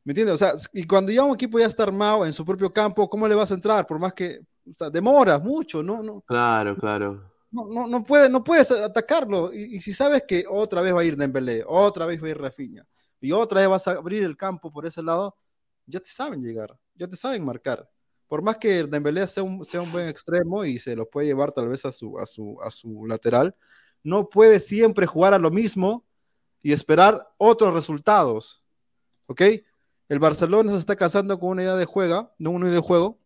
¿Me 0.03 0.11
entiendes? 0.11 0.35
O 0.35 0.37
sea, 0.37 0.51
y 0.73 0.83
cuando 0.83 1.13
ya 1.13 1.23
un 1.23 1.35
equipo 1.35 1.57
ya 1.57 1.65
está 1.65 1.83
armado 1.83 2.25
en 2.25 2.33
su 2.33 2.43
propio 2.43 2.69
campo, 2.69 3.09
¿cómo 3.09 3.29
le 3.29 3.35
vas 3.35 3.51
a 3.51 3.55
entrar? 3.55 3.87
Por 3.87 3.97
más 3.97 4.13
que, 4.13 4.41
o 4.69 4.73
sea, 4.75 4.89
demora 4.89 5.39
mucho, 5.39 5.81
¿no? 5.81 6.03
no 6.03 6.19
claro, 6.27 6.75
claro. 6.75 7.31
No, 7.49 7.65
no, 7.65 7.87
no, 7.87 8.03
puede, 8.03 8.29
no 8.29 8.43
puedes 8.43 8.71
atacarlo. 8.71 9.53
Y, 9.53 9.79
si 9.79 9.93
sabes 9.93 10.23
que 10.27 10.43
otra 10.49 10.81
vez 10.81 10.93
va 10.93 10.99
a 10.99 11.05
ir 11.05 11.15
Dembélé, 11.15 11.63
otra 11.65 12.05
vez 12.05 12.21
va 12.21 12.27
a 12.27 12.31
ir 12.31 12.37
Rafinha, 12.37 12.85
y 13.21 13.31
otra 13.31 13.61
vez 13.61 13.69
vas 13.69 13.87
a 13.87 13.91
abrir 13.91 14.23
el 14.23 14.37
campo 14.37 14.71
por 14.71 14.85
ese 14.85 15.03
lado, 15.03 15.37
ya 15.85 15.99
te 15.99 16.09
saben 16.09 16.41
llegar, 16.41 16.77
ya 16.95 17.07
te 17.07 17.15
saben 17.15 17.43
marcar. 17.45 17.89
Por 18.27 18.43
más 18.43 18.57
que 18.57 18.83
Dembélé 18.83 19.25
sea 19.27 19.43
un, 19.43 19.65
sea 19.65 19.81
un 19.81 19.91
buen 19.91 20.07
extremo 20.07 20.63
y 20.63 20.77
se 20.77 20.95
lo 20.95 21.09
puede 21.09 21.27
llevar 21.27 21.51
tal 21.51 21.67
vez 21.67 21.83
a 21.85 21.91
su, 21.91 22.17
a 22.19 22.25
su, 22.25 22.57
a 22.61 22.69
su 22.69 23.05
lateral, 23.07 23.55
no 24.03 24.29
puede 24.29 24.59
siempre 24.59 25.05
jugar 25.05 25.33
a 25.33 25.39
lo 25.39 25.51
mismo 25.51 26.05
y 26.61 26.71
esperar 26.71 27.27
otros 27.37 27.73
resultados. 27.73 28.63
¿Ok? 29.27 29.41
El 30.09 30.19
Barcelona 30.19 30.71
se 30.71 30.77
está 30.77 30.95
casando 30.95 31.39
con 31.39 31.49
una 31.49 31.63
idea 31.63 31.75
de 31.75 31.85
juego, 31.85 32.33
no 32.37 32.51
una 32.51 32.65
idea 32.65 32.75
de 32.75 32.81
juego, 32.81 33.19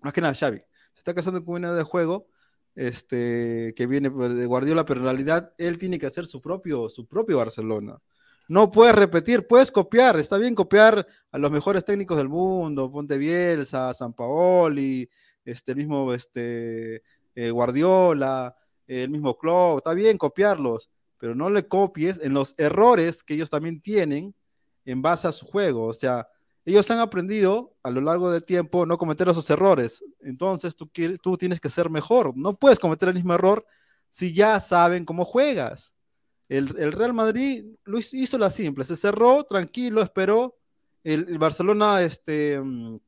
más 0.00 0.12
que 0.12 0.20
nada 0.20 0.34
Xavi, 0.34 0.58
se 0.92 0.98
está 0.98 1.14
casando 1.14 1.44
con 1.44 1.54
una 1.54 1.68
idea 1.68 1.78
de 1.78 1.84
juego 1.84 2.28
este, 2.74 3.72
que 3.76 3.86
viene 3.86 4.10
pues, 4.10 4.34
de 4.34 4.46
Guardiola, 4.46 4.84
pero 4.84 5.00
en 5.00 5.04
realidad 5.04 5.54
él 5.58 5.78
tiene 5.78 5.98
que 5.98 6.06
hacer 6.06 6.26
su 6.26 6.40
propio, 6.40 6.88
su 6.88 7.06
propio 7.06 7.38
Barcelona. 7.38 8.00
No 8.48 8.70
puedes 8.70 8.94
repetir, 8.94 9.46
puedes 9.46 9.72
copiar, 9.72 10.18
está 10.18 10.36
bien 10.36 10.54
copiar 10.54 11.06
a 11.32 11.38
los 11.38 11.50
mejores 11.50 11.84
técnicos 11.84 12.18
del 12.18 12.28
mundo, 12.28 12.92
Ponte 12.92 13.16
Bielsa, 13.16 13.94
San 13.94 14.12
Paoli, 14.12 15.08
este, 15.44 15.74
mismo 15.74 16.12
este, 16.12 17.02
eh, 17.34 17.50
Guardiola, 17.50 18.54
el 18.86 19.08
mismo 19.08 19.38
Klopp, 19.38 19.78
está 19.78 19.94
bien 19.94 20.18
copiarlos, 20.18 20.90
pero 21.18 21.34
no 21.34 21.48
le 21.48 21.66
copies 21.66 22.20
en 22.22 22.34
los 22.34 22.54
errores 22.58 23.22
que 23.22 23.32
ellos 23.32 23.48
también 23.48 23.80
tienen 23.80 24.34
en 24.84 25.00
base 25.00 25.26
a 25.26 25.32
su 25.32 25.46
juego. 25.46 25.86
O 25.86 25.94
sea, 25.94 26.28
ellos 26.66 26.90
han 26.90 26.98
aprendido 26.98 27.74
a 27.82 27.90
lo 27.90 28.02
largo 28.02 28.30
del 28.30 28.44
tiempo 28.44 28.84
no 28.84 28.98
cometer 28.98 29.28
esos 29.28 29.48
errores. 29.48 30.04
Entonces 30.20 30.76
tú, 30.76 30.90
tú 31.22 31.38
tienes 31.38 31.60
que 31.60 31.70
ser 31.70 31.88
mejor. 31.88 32.36
No 32.36 32.58
puedes 32.58 32.78
cometer 32.78 33.08
el 33.08 33.14
mismo 33.14 33.32
error 33.32 33.64
si 34.10 34.34
ya 34.34 34.60
saben 34.60 35.06
cómo 35.06 35.24
juegas. 35.24 35.93
El, 36.48 36.92
Real 36.92 37.14
Madrid 37.14 37.64
lo 37.84 37.98
hizo 37.98 38.38
la 38.38 38.50
simple, 38.50 38.84
se 38.84 38.96
cerró, 38.96 39.44
tranquilo, 39.44 40.02
esperó. 40.02 40.56
El, 41.02 41.38
Barcelona 41.38 42.02
este, 42.02 42.60
mm, 42.60 42.98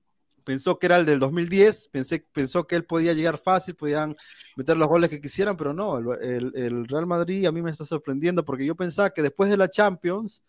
pensó 0.44 0.78
que 0.78 0.86
era 0.86 0.96
el 0.98 1.06
del 1.06 1.18
2010, 1.18 1.88
pensé, 1.88 2.26
pensó 2.32 2.66
que 2.66 2.76
él 2.76 2.84
podía 2.84 3.12
llegar 3.12 3.38
fácil, 3.38 3.74
podían 3.74 4.16
meter 4.56 4.76
los 4.76 4.88
goles 4.88 5.10
que 5.10 5.20
quisieran, 5.20 5.56
pero 5.56 5.72
no, 5.72 5.98
el, 6.14 6.52
el 6.54 6.86
Real 6.88 7.06
Madrid 7.06 7.46
a 7.46 7.52
mí 7.52 7.62
me 7.62 7.70
está 7.70 7.84
sorprendiendo 7.84 8.44
porque 8.44 8.66
yo 8.66 8.74
pensaba 8.74 9.10
que 9.10 9.22
después 9.22 9.50
de 9.50 9.56
la 9.56 9.68
Champions 9.68 10.42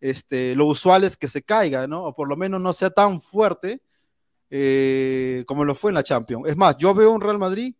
este, 0.00 0.54
lo 0.54 0.66
usual 0.66 1.04
es 1.04 1.16
que 1.16 1.28
se 1.28 1.42
caiga, 1.42 1.86
¿no? 1.86 2.04
O 2.04 2.14
por 2.14 2.28
lo 2.28 2.36
menos 2.36 2.60
no 2.60 2.72
sea 2.72 2.90
tan 2.90 3.20
fuerte 3.20 3.82
eh, 4.50 5.44
como 5.46 5.64
lo 5.64 5.74
fue 5.74 5.90
en 5.90 5.96
la 5.96 6.02
Champions. 6.02 6.48
Es 6.48 6.56
más, 6.56 6.76
yo 6.78 6.94
veo 6.94 7.10
un 7.10 7.20
Real 7.20 7.38
Madrid 7.38 7.74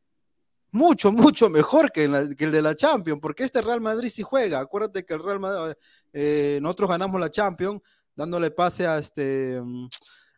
mucho, 0.70 1.12
mucho 1.12 1.48
mejor 1.48 1.90
que, 1.92 2.04
el 2.04 2.36
de 2.36 2.62
la 2.62 2.74
Champions, 2.74 3.20
porque 3.20 3.44
este 3.44 3.62
Real 3.62 3.80
Madrid 3.80 4.08
sí 4.08 4.22
juega. 4.22 4.60
Acuérdate 4.60 5.04
que 5.04 5.14
el 5.14 5.22
Real 5.22 5.40
Madrid, 5.40 5.74
eh, 6.12 6.58
nosotros 6.62 6.90
ganamos 6.90 7.20
la 7.20 7.30
Champions 7.30 7.80
dándole 8.14 8.50
pase 8.50 8.86
a 8.86 8.98
este 8.98 9.62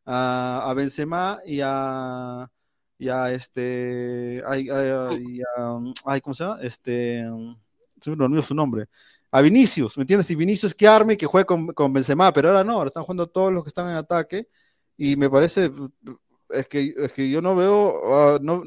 a, 0.05 0.73
Benzema 0.77 1.39
y 1.47 1.61
a 1.63 2.51
y 2.99 3.09
este 3.09 4.43
ay, 4.47 6.21
¿cómo 6.21 6.35
se 6.35 6.45
llama? 6.45 6.59
Este 6.61 7.25
su 8.01 8.55
nombre 8.55 8.87
a 9.31 9.41
Vinicius, 9.41 9.97
¿me 9.97 10.03
entiendes? 10.03 10.31
Y 10.31 10.35
Vinicius 10.35 10.75
que 10.75 10.89
arme 10.89 11.15
y 11.15 11.17
que 11.17 11.27
juegue 11.27 11.47
con, 11.47 11.69
con, 11.69 11.93
Benzema, 11.93 12.33
pero 12.33 12.49
ahora 12.49 12.65
no, 12.65 12.73
ahora 12.73 12.89
están 12.89 13.05
jugando 13.05 13.29
todos 13.29 13.53
los 13.53 13.63
que 13.63 13.69
están 13.69 13.89
en 13.89 13.97
ataque 13.97 14.49
y 14.97 15.17
me 15.17 15.31
parece, 15.31 15.71
es 16.51 16.69
que, 16.69 16.95
es 16.97 17.13
que 17.13 17.31
yo 17.31 17.41
no 17.41 17.55
veo, 17.55 18.01
ah, 18.13 18.39
no, 18.43 18.65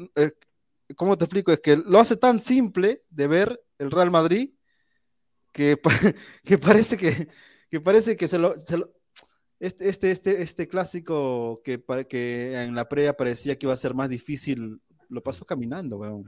¿cómo 0.96 1.16
te 1.16 1.24
explico? 1.24 1.52
Es 1.52 1.60
que 1.60 1.76
lo 1.76 1.98
hace 1.98 2.16
tan 2.16 2.40
simple 2.40 3.02
de 3.10 3.26
ver 3.26 3.62
el 3.78 3.90
Real 3.90 4.10
Madrid 4.10 4.50
que, 5.52 5.78
que 6.44 6.58
parece 6.58 6.96
que, 6.96 7.28
que 7.70 7.80
parece 7.80 8.16
que 8.16 8.28
se 8.28 8.38
lo, 8.38 8.54
este, 9.60 9.88
este, 9.88 10.10
este, 10.10 10.42
este 10.42 10.68
clásico 10.68 11.62
que, 11.64 11.82
que 12.08 12.64
en 12.64 12.74
la 12.74 12.88
previa 12.88 13.16
parecía 13.16 13.56
que 13.56 13.66
iba 13.66 13.72
a 13.72 13.78
ser 13.78 13.94
más 13.94 14.08
difícil, 14.08 14.80
lo 15.08 15.22
pasó 15.22 15.44
caminando, 15.44 15.98
weón. 15.98 16.24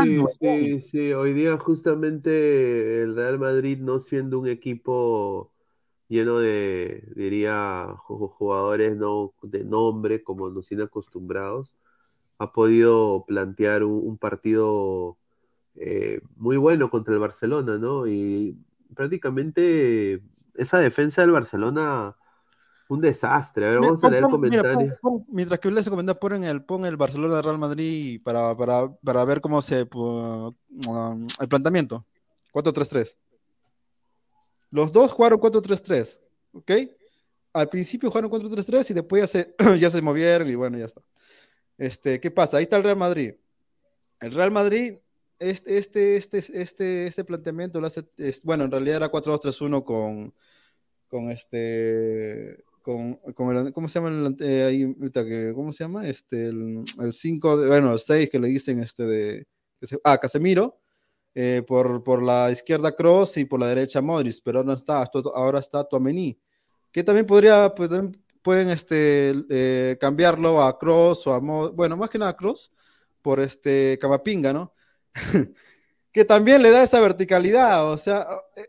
sí, 0.00 0.20
sí, 0.40 0.80
sí, 0.80 1.12
hoy 1.12 1.32
día 1.32 1.58
justamente 1.58 3.02
el 3.02 3.14
Real 3.14 3.38
Madrid 3.38 3.78
no 3.78 4.00
siendo 4.00 4.38
un 4.38 4.48
equipo 4.48 5.52
lleno 6.08 6.38
de, 6.38 7.04
diría, 7.14 7.94
jugadores 7.98 8.96
no, 8.96 9.32
de 9.42 9.64
nombre 9.64 10.22
como 10.22 10.50
nos 10.50 10.68
tienen 10.68 10.86
acostumbrados, 10.86 11.74
ha 12.42 12.52
podido 12.52 13.24
plantear 13.26 13.84
un, 13.84 14.18
partido 14.18 15.16
eh, 15.76 16.20
muy 16.36 16.56
bueno 16.56 16.90
contra 16.90 17.14
el 17.14 17.20
Barcelona, 17.20 17.78
¿no? 17.78 18.06
Y 18.06 18.56
prácticamente 18.94 20.22
esa 20.54 20.78
defensa 20.80 21.22
del 21.22 21.30
Barcelona, 21.30 22.16
un 22.88 23.00
desastre. 23.00 23.66
A 23.66 23.70
ver, 23.70 23.80
vamos 23.80 24.02
a 24.02 24.10
leer 24.10 24.24
comentarios. 24.24 24.94
mientras 25.28 25.60
que 25.60 25.70
les 25.70 25.88
comenta, 25.88 26.18
pon 26.18 26.42
el, 26.42 26.64
pon 26.64 26.84
el 26.84 26.96
Barcelona 26.96 27.40
Real 27.40 27.58
Madrid 27.58 28.20
para, 28.22 28.56
para, 28.56 29.24
ver 29.24 29.40
cómo 29.40 29.62
se. 29.62 29.88
Um, 29.94 31.26
el 31.40 31.48
planteamiento. 31.48 32.04
4-3-3. 32.52 33.16
Los 34.72 34.92
dos 34.92 35.12
jugaron 35.12 35.38
4-3-3. 35.38 36.20
¿Ok? 36.54 36.70
Al 37.54 37.68
principio 37.68 38.10
jugaron 38.10 38.30
4-3-3 38.30 38.90
y 38.90 38.94
después 38.94 39.22
ya 39.22 39.26
se, 39.28 39.54
ya 39.78 39.90
se 39.90 40.02
movieron 40.02 40.48
y 40.48 40.54
bueno, 40.56 40.76
ya 40.76 40.86
está. 40.86 41.02
Este, 41.78 42.20
¿Qué 42.20 42.30
pasa? 42.30 42.58
Ahí 42.58 42.64
está 42.64 42.76
el 42.76 42.84
Real 42.84 42.96
Madrid. 42.96 43.34
El 44.20 44.32
Real 44.32 44.50
Madrid, 44.50 44.94
este, 45.38 45.78
este, 45.78 46.16
este, 46.16 46.38
este, 46.38 47.06
este 47.06 47.24
planteamiento 47.24 47.80
lo 47.80 47.88
hace, 47.88 48.02
bueno, 48.44 48.64
en 48.64 48.70
realidad 48.70 48.96
era 48.96 49.10
4-2-3-1 49.10 49.84
con, 49.84 50.34
con 51.08 51.30
este, 51.30 52.64
con, 52.82 53.14
con 53.34 53.56
el, 53.56 53.72
¿cómo 53.72 53.88
se 53.88 53.98
llama 53.98 54.08
el, 54.08 54.36
eh, 54.40 54.64
ahí, 54.64 55.52
¿cómo 55.54 55.72
se 55.72 55.84
llama? 55.84 56.06
Este, 56.06 56.48
el, 56.48 56.84
5, 57.10 57.66
bueno, 57.66 57.92
el 57.92 57.98
6 57.98 58.30
que 58.30 58.38
le 58.38 58.48
dicen 58.48 58.80
este 58.80 59.04
de, 59.04 59.46
ah, 60.04 60.18
Casemiro, 60.18 60.78
eh, 61.34 61.62
por, 61.66 62.04
por 62.04 62.22
la 62.22 62.50
izquierda 62.50 62.94
Cross 62.94 63.38
y 63.38 63.44
por 63.44 63.58
la 63.58 63.68
derecha 63.68 64.02
Modric, 64.02 64.36
pero 64.44 64.60
ahora 64.60 64.74
está, 64.74 65.04
ahora 65.34 65.58
está 65.58 65.82
Tuamení, 65.84 66.38
que 66.92 67.02
también 67.02 67.26
podría, 67.26 67.74
pues, 67.74 67.90
pueden 68.42 68.68
este, 68.68 69.34
eh, 69.50 69.96
cambiarlo 70.00 70.62
a 70.62 70.78
Cross 70.78 71.26
o 71.26 71.32
a, 71.32 71.38
bueno, 71.38 71.96
más 71.96 72.10
que 72.10 72.18
nada 72.18 72.32
a 72.32 72.36
Cross, 72.36 72.72
por 73.22 73.40
este 73.40 73.98
Camapinga, 74.00 74.52
¿no? 74.52 74.74
que 76.12 76.24
también 76.24 76.62
le 76.62 76.70
da 76.70 76.82
esa 76.82 77.00
verticalidad, 77.00 77.90
o 77.90 77.96
sea, 77.96 78.26
eh, 78.56 78.68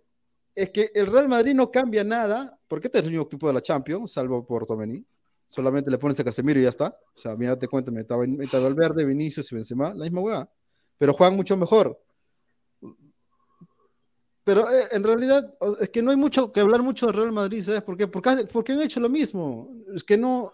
es 0.56 0.70
que 0.70 0.92
el 0.94 1.08
Real 1.08 1.28
Madrid 1.28 1.54
no 1.54 1.72
cambia 1.72 2.04
nada, 2.04 2.60
porque 2.68 2.88
este 2.88 3.00
es 3.00 3.06
el 3.06 3.10
único 3.10 3.26
equipo 3.26 3.48
de 3.48 3.54
la 3.54 3.62
Champions, 3.62 4.12
salvo 4.12 4.46
por 4.46 4.66
Tomení. 4.66 5.06
Solamente 5.48 5.92
le 5.92 5.98
pones 5.98 6.20
a 6.20 6.24
Casemiro 6.24 6.60
y 6.60 6.64
ya 6.64 6.70
está. 6.70 6.98
O 7.16 7.20
sea, 7.20 7.36
mira, 7.36 7.58
te 7.58 7.68
cuento, 7.68 7.92
me 7.92 8.02
el 8.02 8.74
verde, 8.74 9.06
Vinicius 9.06 9.52
y 9.52 9.56
Benzema, 9.56 9.94
la 9.94 10.04
misma 10.06 10.22
hueá. 10.22 10.50
Pero 10.98 11.14
juegan 11.14 11.36
mucho 11.36 11.56
mejor. 11.58 12.00
Pero 14.44 14.70
eh, 14.70 14.84
en 14.92 15.04
realidad 15.04 15.54
es 15.80 15.90
que 15.90 16.02
no 16.02 16.12
hay 16.12 16.18
mucho 16.18 16.52
que 16.52 16.60
hablar 16.60 16.82
mucho 16.82 17.08
de 17.08 17.14
Real 17.14 17.32
Madrid, 17.32 17.64
¿sabes 17.64 17.82
por 17.82 17.98
qué? 17.98 18.08
Porque, 18.08 18.48
porque 18.52 18.74
han 18.74 18.82
hecho 18.82 19.00
lo 19.00 19.10
mismo. 19.10 19.70
Es 19.96 20.04
que 20.04 20.18
no. 20.18 20.54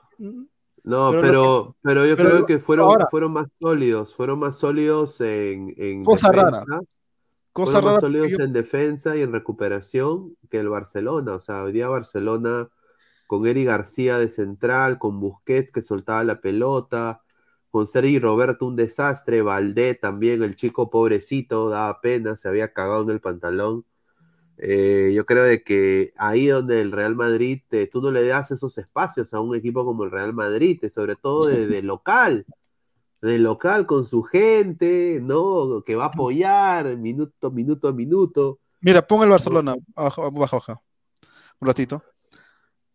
No, 0.83 1.11
pero, 1.11 1.75
pero, 1.81 2.05
yo 2.05 2.15
creo 2.15 2.45
que 2.45 2.59
fueron, 2.59 2.95
fueron 3.11 3.33
más 3.33 3.51
sólidos, 3.59 4.15
fueron 4.15 4.39
más 4.39 4.57
sólidos 4.57 5.19
en, 5.21 5.73
en 5.77 6.03
cosa 6.03 6.31
rara. 6.31 6.63
Cosa 7.51 7.81
más 7.81 7.99
sólidos 7.99 8.39
en 8.39 8.53
defensa 8.53 9.17
y 9.17 9.21
en 9.21 9.33
recuperación 9.33 10.37
que 10.49 10.59
el 10.59 10.69
Barcelona. 10.69 11.33
O 11.35 11.39
sea, 11.39 11.63
hoy 11.63 11.73
día 11.73 11.87
Barcelona 11.87 12.69
con 13.27 13.45
Eri 13.45 13.63
García 13.63 14.17
de 14.17 14.29
central, 14.29 14.97
con 14.97 15.19
Busquets 15.19 15.71
que 15.71 15.81
soltaba 15.81 16.23
la 16.23 16.41
pelota, 16.41 17.21
con 17.71 17.87
Sergi 17.87 18.19
Roberto 18.19 18.65
un 18.65 18.75
desastre, 18.75 19.41
Valdé 19.41 19.95
también, 19.95 20.43
el 20.43 20.55
chico 20.55 20.89
pobrecito, 20.89 21.69
daba 21.69 22.01
pena, 22.01 22.35
se 22.35 22.47
había 22.47 22.73
cagado 22.73 23.03
en 23.03 23.09
el 23.11 23.21
pantalón. 23.21 23.85
Eh, 24.57 25.13
yo 25.15 25.25
creo 25.25 25.43
de 25.43 25.63
que 25.63 26.13
ahí 26.17 26.47
donde 26.47 26.81
el 26.81 26.91
Real 26.91 27.15
Madrid, 27.15 27.61
tú 27.91 28.01
no 28.01 28.11
le 28.11 28.25
das 28.25 28.51
esos 28.51 28.77
espacios 28.77 29.33
a 29.33 29.39
un 29.39 29.55
equipo 29.55 29.85
como 29.85 30.03
el 30.03 30.11
Real 30.11 30.33
Madrid, 30.33 30.83
sobre 30.93 31.15
todo 31.15 31.47
de, 31.47 31.81
local, 31.81 32.45
de 33.21 33.39
local 33.39 33.85
con 33.85 34.05
su 34.05 34.23
gente, 34.23 35.19
¿no? 35.21 35.81
Que 35.85 35.95
va 35.95 36.05
a 36.05 36.07
apoyar 36.07 36.97
minuto, 36.97 37.51
minuto 37.51 37.87
a 37.87 37.93
minuto. 37.93 38.59
Mira, 38.81 39.05
pon 39.05 39.23
el 39.23 39.29
Barcelona, 39.29 39.75
baja, 39.95 40.29
baja, 40.29 40.57
baja, 40.57 40.81
un 41.59 41.67
ratito. 41.67 42.03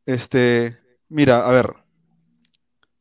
Este, 0.05 0.79
mira, 1.09 1.47
a 1.47 1.51
ver, 1.51 1.84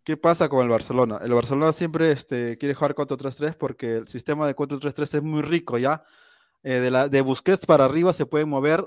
¿Qué 0.03 0.17
pasa 0.17 0.49
con 0.49 0.63
el 0.63 0.69
Barcelona? 0.69 1.19
El 1.23 1.33
Barcelona 1.33 1.71
siempre 1.71 2.11
este, 2.11 2.57
quiere 2.57 2.75
jugar 2.75 2.93
4-3-3 2.93 3.55
porque 3.55 3.97
el 3.97 4.07
sistema 4.07 4.45
de 4.45 4.55
4-3-3 4.55 5.15
es 5.15 5.23
muy 5.23 5.41
rico, 5.41 5.77
¿ya? 5.77 6.03
Eh, 6.63 6.91
de, 7.09 7.21
Busquets 7.21 7.65
para 7.65 7.85
arriba 7.85 8.11
se 8.11 8.25
pueden 8.25 8.49
mover 8.49 8.85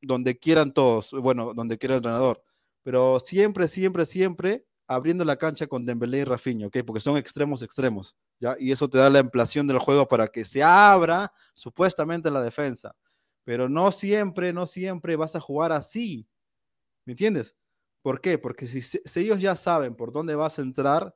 donde 0.00 0.38
quieran 0.38 0.72
todos, 0.72 1.12
bueno, 1.12 1.52
donde 1.54 1.78
quiera 1.78 1.94
el 1.94 1.98
entrenador, 1.98 2.42
pero 2.82 3.20
siempre, 3.20 3.66
siempre, 3.68 4.06
siempre 4.06 4.66
abriendo 4.86 5.24
la 5.24 5.36
cancha 5.36 5.66
con 5.66 5.84
Dembélé 5.84 6.18
y 6.18 6.24
Rafinha, 6.24 6.66
¿ok? 6.66 6.78
Porque 6.86 7.00
son 7.00 7.16
extremos, 7.16 7.62
extremos, 7.62 8.16
¿ya? 8.40 8.56
Y 8.58 8.72
eso 8.72 8.88
te 8.88 8.98
da 8.98 9.10
la 9.10 9.20
ampliación 9.20 9.66
del 9.66 9.78
juego 9.78 10.06
para 10.06 10.28
que 10.28 10.44
se 10.44 10.62
abra 10.62 11.32
supuestamente 11.54 12.30
la 12.30 12.42
defensa, 12.42 12.94
pero 13.44 13.68
no 13.68 13.90
siempre, 13.90 14.52
no 14.52 14.66
siempre 14.66 15.16
vas 15.16 15.34
a 15.34 15.40
jugar 15.40 15.72
así, 15.72 16.28
¿me 17.04 17.12
entiendes? 17.12 17.56
¿Por 18.02 18.20
qué? 18.20 18.38
Porque 18.38 18.66
si, 18.66 19.00
ellos 19.20 19.40
ya 19.40 19.54
saben 19.54 19.94
por 19.94 20.12
dónde 20.12 20.34
vas 20.34 20.58
a 20.58 20.62
entrar, 20.62 21.14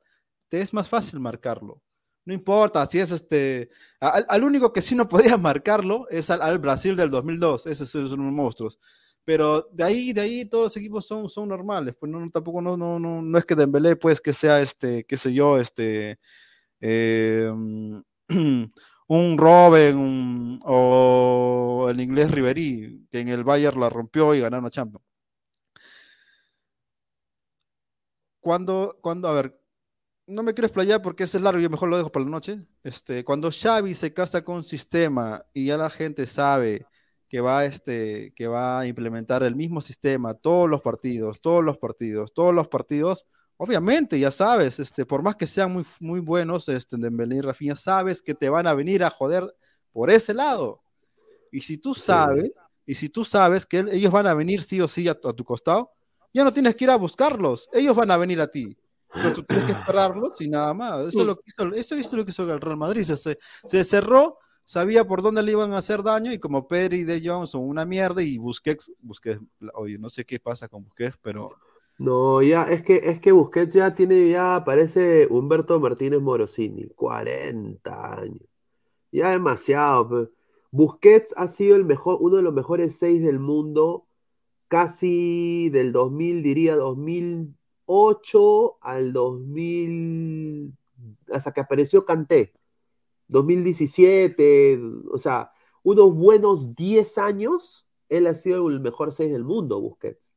te 0.49 0.61
es 0.61 0.73
más 0.73 0.89
fácil 0.89 1.19
marcarlo. 1.19 1.83
No 2.25 2.33
importa 2.33 2.85
si 2.87 2.99
es 2.99 3.11
este. 3.11 3.69
Al, 4.01 4.43
único 4.43 4.73
que 4.73 4.81
sí 4.81 4.95
no 4.95 5.07
podía 5.07 5.37
marcarlo 5.37 6.07
es 6.09 6.29
al, 6.29 6.59
Brasil 6.59 6.95
del 6.95 7.09
2002. 7.09 7.67
Esos 7.67 7.89
son 7.89 8.19
unos 8.19 8.33
monstruos. 8.33 8.79
Pero 9.25 9.69
de 9.73 9.83
ahí, 9.83 10.13
de 10.13 10.21
ahí 10.21 10.45
todos 10.45 10.65
los 10.65 10.77
equipos 10.77 11.05
son, 11.07 11.29
son 11.29 11.49
normales. 11.49 11.95
Pues 11.99 12.11
no, 12.11 12.29
tampoco 12.29 12.61
no, 12.61 12.77
no, 12.77 12.99
no, 12.99 13.21
no 13.21 13.37
es 13.37 13.45
que 13.45 13.55
Dembélé, 13.55 13.95
pues 13.97 14.21
que 14.21 14.33
sea 14.33 14.61
este, 14.61 15.05
qué 15.05 15.17
sé 15.17 15.33
yo, 15.33 15.57
este. 15.59 16.19
Em, 16.81 18.03
un 19.07 19.37
Robin 19.37 20.59
o 20.63 21.87
el 21.89 21.99
inglés 22.01 22.31
Riverí, 22.31 23.07
que 23.11 23.19
en 23.19 23.29
el 23.29 23.43
Bayern 23.43 23.79
la 23.79 23.89
rompió 23.89 24.35
y 24.35 24.41
ganaron 24.41 24.65
a 24.65 24.69
Champions. 24.69 25.06
Cuando, 28.39 28.97
cuando, 29.01 29.27
a 29.27 29.33
ver, 29.33 29.59
no 30.27 30.43
me 30.43 30.53
quiero 30.53 30.67
explayar 30.67 31.01
porque 31.01 31.23
es 31.23 31.33
largo 31.35 31.59
y 31.59 31.69
mejor 31.69 31.89
lo 31.89 31.97
dejo 31.97 32.11
para 32.11 32.25
la 32.25 32.31
noche. 32.31 32.59
Este, 32.83 33.23
cuando 33.23 33.49
Xavi 33.49 33.93
se 33.93 34.13
casa 34.13 34.43
con 34.43 34.57
un 34.57 34.63
sistema 34.63 35.43
y 35.53 35.67
ya 35.67 35.77
la 35.77 35.89
gente 35.89 36.25
sabe 36.25 36.85
que 37.29 37.41
va, 37.41 37.65
este, 37.65 38.33
que 38.35 38.47
va 38.47 38.79
a 38.79 38.87
implementar 38.87 39.43
el 39.43 39.55
mismo 39.55 39.81
sistema 39.81 40.33
todos 40.33 40.69
los 40.69 40.81
partidos, 40.81 41.41
todos 41.41 41.63
los 41.63 41.77
partidos, 41.77 42.33
todos 42.33 42.53
los 42.53 42.67
partidos, 42.67 43.25
obviamente 43.57 44.19
ya 44.19 44.31
sabes, 44.31 44.79
este, 44.79 45.05
por 45.05 45.23
más 45.23 45.35
que 45.35 45.47
sean 45.47 45.71
muy, 45.73 45.85
muy 45.99 46.19
buenos, 46.19 46.69
este, 46.69 46.97
Dembélé 46.97 47.37
y 47.37 47.41
Rafinha, 47.41 47.75
sabes 47.75 48.21
que 48.21 48.33
te 48.33 48.49
van 48.49 48.67
a 48.67 48.73
venir 48.73 49.03
a 49.03 49.09
joder 49.09 49.43
por 49.91 50.09
ese 50.09 50.33
lado. 50.33 50.81
Y 51.51 51.61
si 51.61 51.77
tú 51.77 51.93
sabes, 51.93 52.51
y 52.85 52.95
si 52.95 53.09
tú 53.09 53.25
sabes 53.25 53.65
que 53.65 53.85
ellos 53.91 54.11
van 54.11 54.27
a 54.27 54.33
venir 54.33 54.61
sí 54.61 54.79
o 54.79 54.87
sí 54.87 55.07
a 55.07 55.15
tu 55.15 55.43
costado, 55.43 55.91
ya 56.33 56.43
no 56.43 56.53
tienes 56.53 56.75
que 56.75 56.85
ir 56.85 56.89
a 56.89 56.97
buscarlos, 56.97 57.69
ellos 57.73 57.95
van 57.95 58.11
a 58.11 58.17
venir 58.17 58.39
a 58.41 58.47
ti. 58.47 58.77
Entonces 59.13 59.33
tú 59.33 59.43
tienes 59.43 59.65
que 59.65 59.71
esperarlos 59.79 60.39
y 60.41 60.49
nada 60.49 60.73
más. 60.73 61.07
Eso 61.07 61.21
es 61.21 61.27
lo 61.27 61.35
que 61.35 61.43
hizo, 61.45 61.67
eso 61.73 61.95
es 61.95 62.13
lo 62.13 62.25
que 62.25 62.31
hizo 62.31 62.51
el 62.51 62.61
Real 62.61 62.77
Madrid. 62.77 63.03
Se, 63.03 63.15
se 63.65 63.83
cerró, 63.83 64.37
sabía 64.63 65.05
por 65.05 65.21
dónde 65.21 65.43
le 65.43 65.53
iban 65.53 65.73
a 65.73 65.77
hacer 65.77 66.03
daño 66.03 66.31
y 66.31 66.39
como 66.39 66.67
Pedri 66.67 66.99
y 66.99 67.03
De 67.03 67.21
Jong 67.25 67.47
son 67.47 67.67
una 67.67 67.85
mierda 67.85 68.21
y 68.21 68.37
Busquets, 68.37 68.91
Busquets, 68.99 69.41
oye, 69.73 69.97
no 69.97 70.09
sé 70.09 70.25
qué 70.25 70.39
pasa 70.39 70.67
con 70.67 70.83
Busquets, 70.83 71.17
pero... 71.21 71.49
No, 71.99 72.43
ya, 72.43 72.63
es 72.63 72.83
que, 72.83 73.01
es 73.03 73.19
que 73.19 73.31
Busquets 73.31 73.73
ya 73.73 73.95
tiene, 73.95 74.29
ya 74.29 74.61
parece 74.63 75.25
Humberto 75.31 75.79
Martínez 75.79 76.21
Morosini, 76.21 76.89
40 76.89 78.13
años. 78.13 78.47
Ya 79.11 79.31
demasiado. 79.31 80.29
Busquets 80.69 81.33
ha 81.37 81.47
sido 81.47 81.75
el 81.75 81.85
mejor, 81.85 82.17
uno 82.19 82.37
de 82.37 82.43
los 82.43 82.53
mejores 82.53 82.97
seis 82.99 83.23
del 83.23 83.39
mundo 83.39 84.06
casi 84.67 85.69
del 85.69 85.91
2000, 85.91 86.43
diría 86.43 86.75
2008 86.75 88.77
al 88.81 89.13
2000, 89.13 90.73
hasta 91.31 91.51
que 91.51 91.61
apareció 91.61 92.05
Canté, 92.05 92.53
2017, 93.27 94.79
o 95.11 95.17
sea, 95.17 95.51
unos 95.83 96.15
buenos 96.15 96.75
10 96.75 97.17
años, 97.17 97.87
él 98.09 98.27
ha 98.27 98.33
sido 98.33 98.69
el 98.69 98.79
mejor 98.79 99.13
6 99.13 99.31
del 99.31 99.43
mundo, 99.43 99.81
Busquets. 99.81 100.31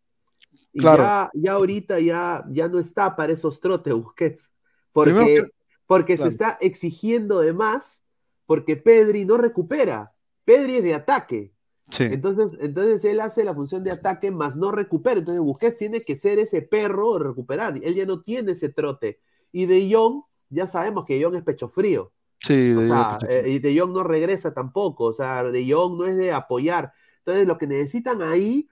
Y 0.72 0.82
ya, 0.82 1.30
ya, 1.34 1.52
ahorita 1.52 1.98
ya, 1.98 2.44
ya 2.50 2.68
no 2.68 2.78
está 2.78 3.16
para 3.16 3.32
esos 3.32 3.60
trotes, 3.60 3.94
Busquets, 3.94 4.52
porque, 4.92 5.46
porque 5.86 6.16
se 6.16 6.28
está 6.28 6.58
exigiendo 6.60 7.40
de 7.40 7.52
más, 7.52 8.02
porque 8.46 8.76
Pedri 8.76 9.24
no 9.24 9.36
recupera, 9.36 10.12
Pedri 10.44 10.76
es 10.76 10.84
de 10.84 10.94
ataque, 10.94 11.52
entonces, 11.98 12.58
entonces 12.60 13.04
él 13.04 13.20
hace 13.20 13.44
la 13.44 13.54
función 13.54 13.82
de 13.84 13.90
ataque 13.90 14.30
más 14.30 14.56
no 14.56 14.70
recupera. 14.70 15.18
Entonces 15.18 15.42
Busquets 15.42 15.76
tiene 15.76 16.02
que 16.02 16.16
ser 16.16 16.38
ese 16.38 16.62
perro 16.62 17.18
de 17.18 17.24
recuperar. 17.24 17.78
Él 17.82 17.94
ya 17.94 18.06
no 18.06 18.20
tiene 18.20 18.52
ese 18.52 18.68
trote. 18.68 19.20
Y 19.52 19.66
de 19.66 19.92
Jong, 19.92 20.22
ya 20.48 20.66
sabemos 20.66 21.04
que 21.04 21.22
Jong 21.22 21.36
es 21.36 21.42
pecho 21.42 21.68
frío. 21.68 22.12
Sí, 22.38 22.72
de, 22.72 22.90
eh, 23.28 23.44
y 23.48 23.58
de 23.58 23.78
Jong 23.78 23.92
no 23.92 24.02
regresa 24.02 24.54
tampoco, 24.54 25.04
o 25.04 25.12
sea, 25.12 25.42
de 25.44 25.70
Jong 25.70 25.98
no 25.98 26.06
es 26.06 26.16
de 26.16 26.32
apoyar. 26.32 26.92
Entonces, 27.18 27.46
lo 27.46 27.58
que 27.58 27.66
necesitan 27.66 28.22
ahí 28.22 28.66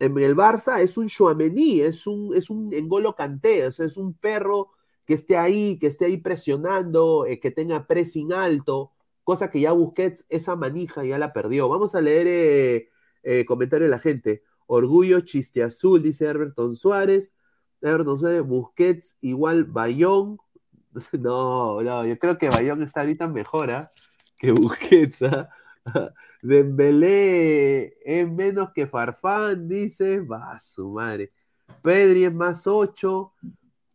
en 0.00 0.18
el 0.18 0.34
Barça 0.34 0.80
es 0.80 0.96
un 0.96 1.08
Chouameni, 1.08 1.80
es 1.80 2.08
un, 2.08 2.34
es 2.34 2.50
un 2.50 2.72
Engolo 2.74 3.14
Canté, 3.14 3.66
o 3.66 3.72
sea, 3.72 3.86
es 3.86 3.96
un 3.96 4.14
perro 4.14 4.70
que 5.04 5.14
esté 5.14 5.36
ahí, 5.36 5.78
que 5.78 5.86
esté 5.86 6.06
ahí 6.06 6.16
presionando, 6.16 7.24
eh, 7.26 7.38
que 7.38 7.52
tenga 7.52 7.86
pressing 7.86 8.32
alto, 8.32 8.90
cosa 9.24 9.50
que 9.50 9.60
ya 9.60 9.72
Busquets, 9.72 10.26
esa 10.28 10.56
manija 10.56 11.04
ya 11.04 11.18
la 11.18 11.32
perdió. 11.32 11.68
Vamos 11.68 11.94
a 11.94 12.00
leer 12.00 12.26
eh, 12.28 12.88
eh 13.22 13.44
comentario 13.46 13.86
de 13.86 13.90
la 13.90 13.98
gente. 13.98 14.42
Orgullo 14.66 15.20
chiste 15.20 15.62
azul, 15.62 16.02
dice 16.02 16.26
Herberton 16.26 16.76
Suárez. 16.76 17.34
Herberton 17.80 18.18
Suárez, 18.18 18.44
Busquets 18.44 19.16
igual 19.20 19.64
Bayón. 19.64 20.38
No, 21.18 21.82
no, 21.82 22.06
yo 22.06 22.18
creo 22.20 22.38
que 22.38 22.48
Bayón 22.48 22.82
está 22.84 23.00
ahorita 23.00 23.26
mejor 23.26 23.70
¿ah? 23.72 23.90
que 24.38 24.52
Busquets. 24.52 25.22
¿ah? 25.22 25.50
Dembélé 26.42 27.96
es 28.04 28.30
menos 28.30 28.70
que 28.74 28.86
Farfán, 28.86 29.68
dice. 29.68 30.20
Va, 30.20 30.60
su 30.60 30.90
madre. 30.90 31.32
Pedri 31.82 32.24
es 32.24 32.34
más 32.34 32.66
8. 32.66 33.32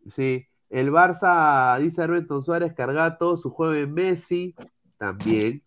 Sí. 0.10 0.46
El 0.70 0.92
Barça, 0.92 1.80
dice 1.80 2.02
Alberto 2.04 2.42
Suárez, 2.42 2.74
carga 2.74 3.18
todo 3.18 3.38
su 3.38 3.50
juego 3.50 3.74
en 3.74 3.94
Messi. 3.94 4.56
También. 5.00 5.64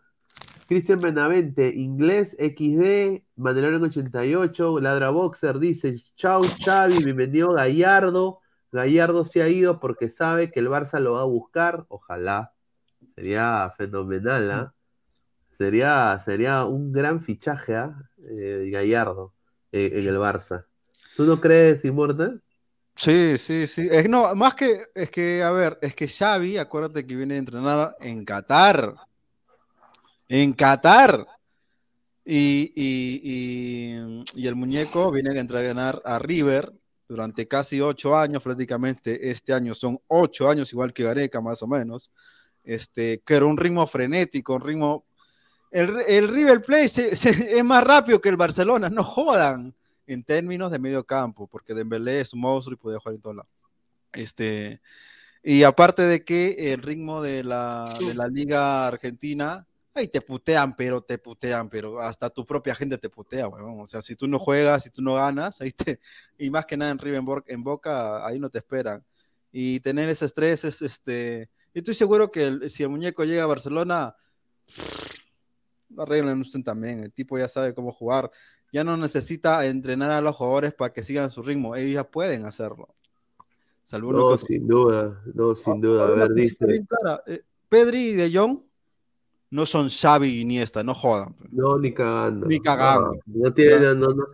Cristian 0.67 1.01
Benavente, 1.01 1.73
inglés 1.75 2.37
XD, 2.39 3.23
Mandalorian 3.35 3.83
88, 3.83 4.79
Ladra 4.79 5.09
Boxer, 5.09 5.57
dice, 5.59 5.95
chau 6.15 6.43
Xavi, 6.43 7.03
bienvenido 7.03 7.53
Gallardo. 7.53 8.39
Gallardo 8.71 9.25
se 9.25 9.41
ha 9.41 9.49
ido 9.49 9.79
porque 9.79 10.09
sabe 10.09 10.51
que 10.51 10.59
el 10.59 10.69
Barça 10.69 10.99
lo 10.99 11.13
va 11.13 11.21
a 11.21 11.25
buscar. 11.25 11.85
Ojalá. 11.89 12.53
Sería 13.15 13.73
fenomenal, 13.75 14.51
¿ah? 14.51 14.73
Sería, 15.57 16.19
sería 16.23 16.65
un 16.65 16.91
gran 16.91 17.21
fichaje, 17.21 17.75
¿ah? 17.75 18.09
eh, 18.29 18.69
Gallardo 18.71 19.33
eh, 19.71 19.91
en 19.95 20.07
el 20.07 20.17
Barça. 20.17 20.65
¿Tú 21.17 21.25
no 21.25 21.41
crees, 21.41 21.83
Immortal? 21.85 22.41
Sí, 22.95 23.37
sí, 23.39 23.67
sí. 23.67 23.87
Es, 23.91 24.07
no, 24.07 24.33
más 24.35 24.53
que, 24.53 24.85
es 24.93 25.09
que, 25.09 25.43
a 25.43 25.51
ver, 25.51 25.79
es 25.81 25.95
que 25.95 26.07
Xavi, 26.07 26.57
acuérdate 26.57 27.05
que 27.05 27.15
viene 27.15 27.35
a 27.35 27.39
entrenar 27.39 27.95
en 27.99 28.23
Qatar. 28.23 28.95
En 30.27 30.53
Qatar. 30.53 31.25
Y, 32.25 32.71
y, 32.75 34.47
el 34.47 34.55
muñeco 34.55 35.11
viene 35.11 35.37
a 35.37 35.41
entrenar 35.41 36.01
a 36.05 36.19
River 36.19 36.71
durante 37.09 37.47
casi 37.47 37.81
ocho 37.81 38.15
años 38.15 38.41
prácticamente. 38.41 39.29
Este 39.29 39.53
año 39.53 39.75
son 39.75 39.99
ocho 40.07 40.49
años, 40.49 40.71
igual 40.71 40.93
que 40.93 41.03
Gareca, 41.03 41.41
más 41.41 41.61
o 41.63 41.67
menos. 41.67 42.11
Este, 42.63 43.21
que 43.25 43.35
era 43.35 43.45
un 43.45 43.57
ritmo 43.57 43.85
frenético, 43.87 44.55
un 44.55 44.61
ritmo 44.61 45.05
el, 45.73 46.27
River 46.27 46.61
Plate 46.61 47.13
es 47.13 47.63
más 47.63 47.83
rápido 47.83 48.21
que 48.21 48.29
el 48.29 48.37
Barcelona, 48.37 48.89
no 48.89 49.03
jodan 49.03 49.75
en 50.05 50.23
términos 50.23 50.71
de 50.71 50.77
medio 50.77 51.03
campo, 51.03 51.47
porque 51.47 51.73
Dembélé 51.73 52.21
es 52.21 52.33
un 52.33 52.41
monstruo 52.41 52.75
y 52.75 52.77
puede 52.77 52.97
jugar 52.99 53.15
en 53.15 53.21
todo 53.21 53.33
lado. 53.33 53.49
Este, 54.11 54.81
y 55.41 55.63
aparte 55.63 56.03
de 56.03 56.23
que 56.23 56.73
el 56.73 56.83
ritmo 56.83 57.23
de 57.23 57.43
la, 57.43 57.97
de 57.99 58.13
la 58.13 58.27
liga 58.27 58.85
argentina, 58.85 59.65
ahí 59.93 60.07
te 60.07 60.21
putean, 60.21 60.75
pero 60.75 61.01
te 61.01 61.17
putean, 61.17 61.69
pero 61.69 61.99
hasta 61.99 62.29
tu 62.29 62.45
propia 62.45 62.75
gente 62.75 62.97
te 62.97 63.09
putea, 63.09 63.47
weón. 63.47 63.81
O 63.81 63.87
sea, 63.87 64.01
si 64.01 64.15
tú 64.15 64.27
no 64.27 64.39
juegas, 64.39 64.83
si 64.83 64.89
tú 64.89 65.01
no 65.01 65.15
ganas, 65.15 65.61
ahí 65.61 65.71
te, 65.71 65.99
y 66.37 66.49
más 66.49 66.65
que 66.65 66.77
nada 66.77 66.91
en 66.91 66.99
River 66.99 67.23
en 67.47 67.63
Boca, 67.63 68.25
ahí 68.25 68.39
no 68.39 68.49
te 68.49 68.59
esperan. 68.59 69.03
Y 69.51 69.79
tener 69.81 70.09
ese 70.09 70.25
estrés 70.25 70.63
es, 70.63 70.81
este, 70.81 71.49
y 71.73 71.79
estoy 71.79 71.93
seguro 71.93 72.31
que 72.31 72.69
si 72.69 72.83
el 72.83 72.89
muñeco 72.89 73.23
llega 73.23 73.43
a 73.43 73.47
Barcelona, 73.47 74.15
arreglan 75.97 76.41
usted 76.41 76.61
también. 76.61 77.03
El 77.03 77.11
tipo 77.11 77.37
ya 77.37 77.47
sabe 77.47 77.73
cómo 77.73 77.91
jugar. 77.91 78.31
Ya 78.71 78.83
no 78.83 78.97
necesita 78.97 79.65
entrenar 79.67 80.09
a 80.09 80.21
los 80.21 80.35
jugadores 80.35 80.73
para 80.73 80.91
que 80.91 81.03
sigan 81.03 81.29
su 81.29 81.43
ritmo. 81.43 81.75
Ellos 81.75 81.93
ya 81.93 82.09
pueden 82.09 82.47
hacerlo. 82.47 82.95
no, 83.91 84.37
sin 84.39 84.67
duda. 84.67 85.21
No, 85.35 85.53
sin 85.53 85.79
duda. 85.79 86.07
A 86.07 86.09
ver, 86.09 86.33
dice. 86.33 86.65
Eh, 87.27 87.43
Pedri 87.69 88.09
y 88.09 88.13
De 88.13 88.35
Jong 88.35 88.63
no 89.53 89.67
son 89.67 89.87
Xavi 89.87 90.29
y 90.29 90.41
Iniesta, 90.41 90.83
no 90.83 90.95
jodan. 90.95 91.35
No, 91.51 91.77
ni 91.77 91.93
cagando. 91.93 92.47
Ni 92.47 92.59
cagando. 92.59 93.11
No, 93.27 93.53
tiene, 93.53 93.79
no, 93.93 93.93
no, 93.93 94.25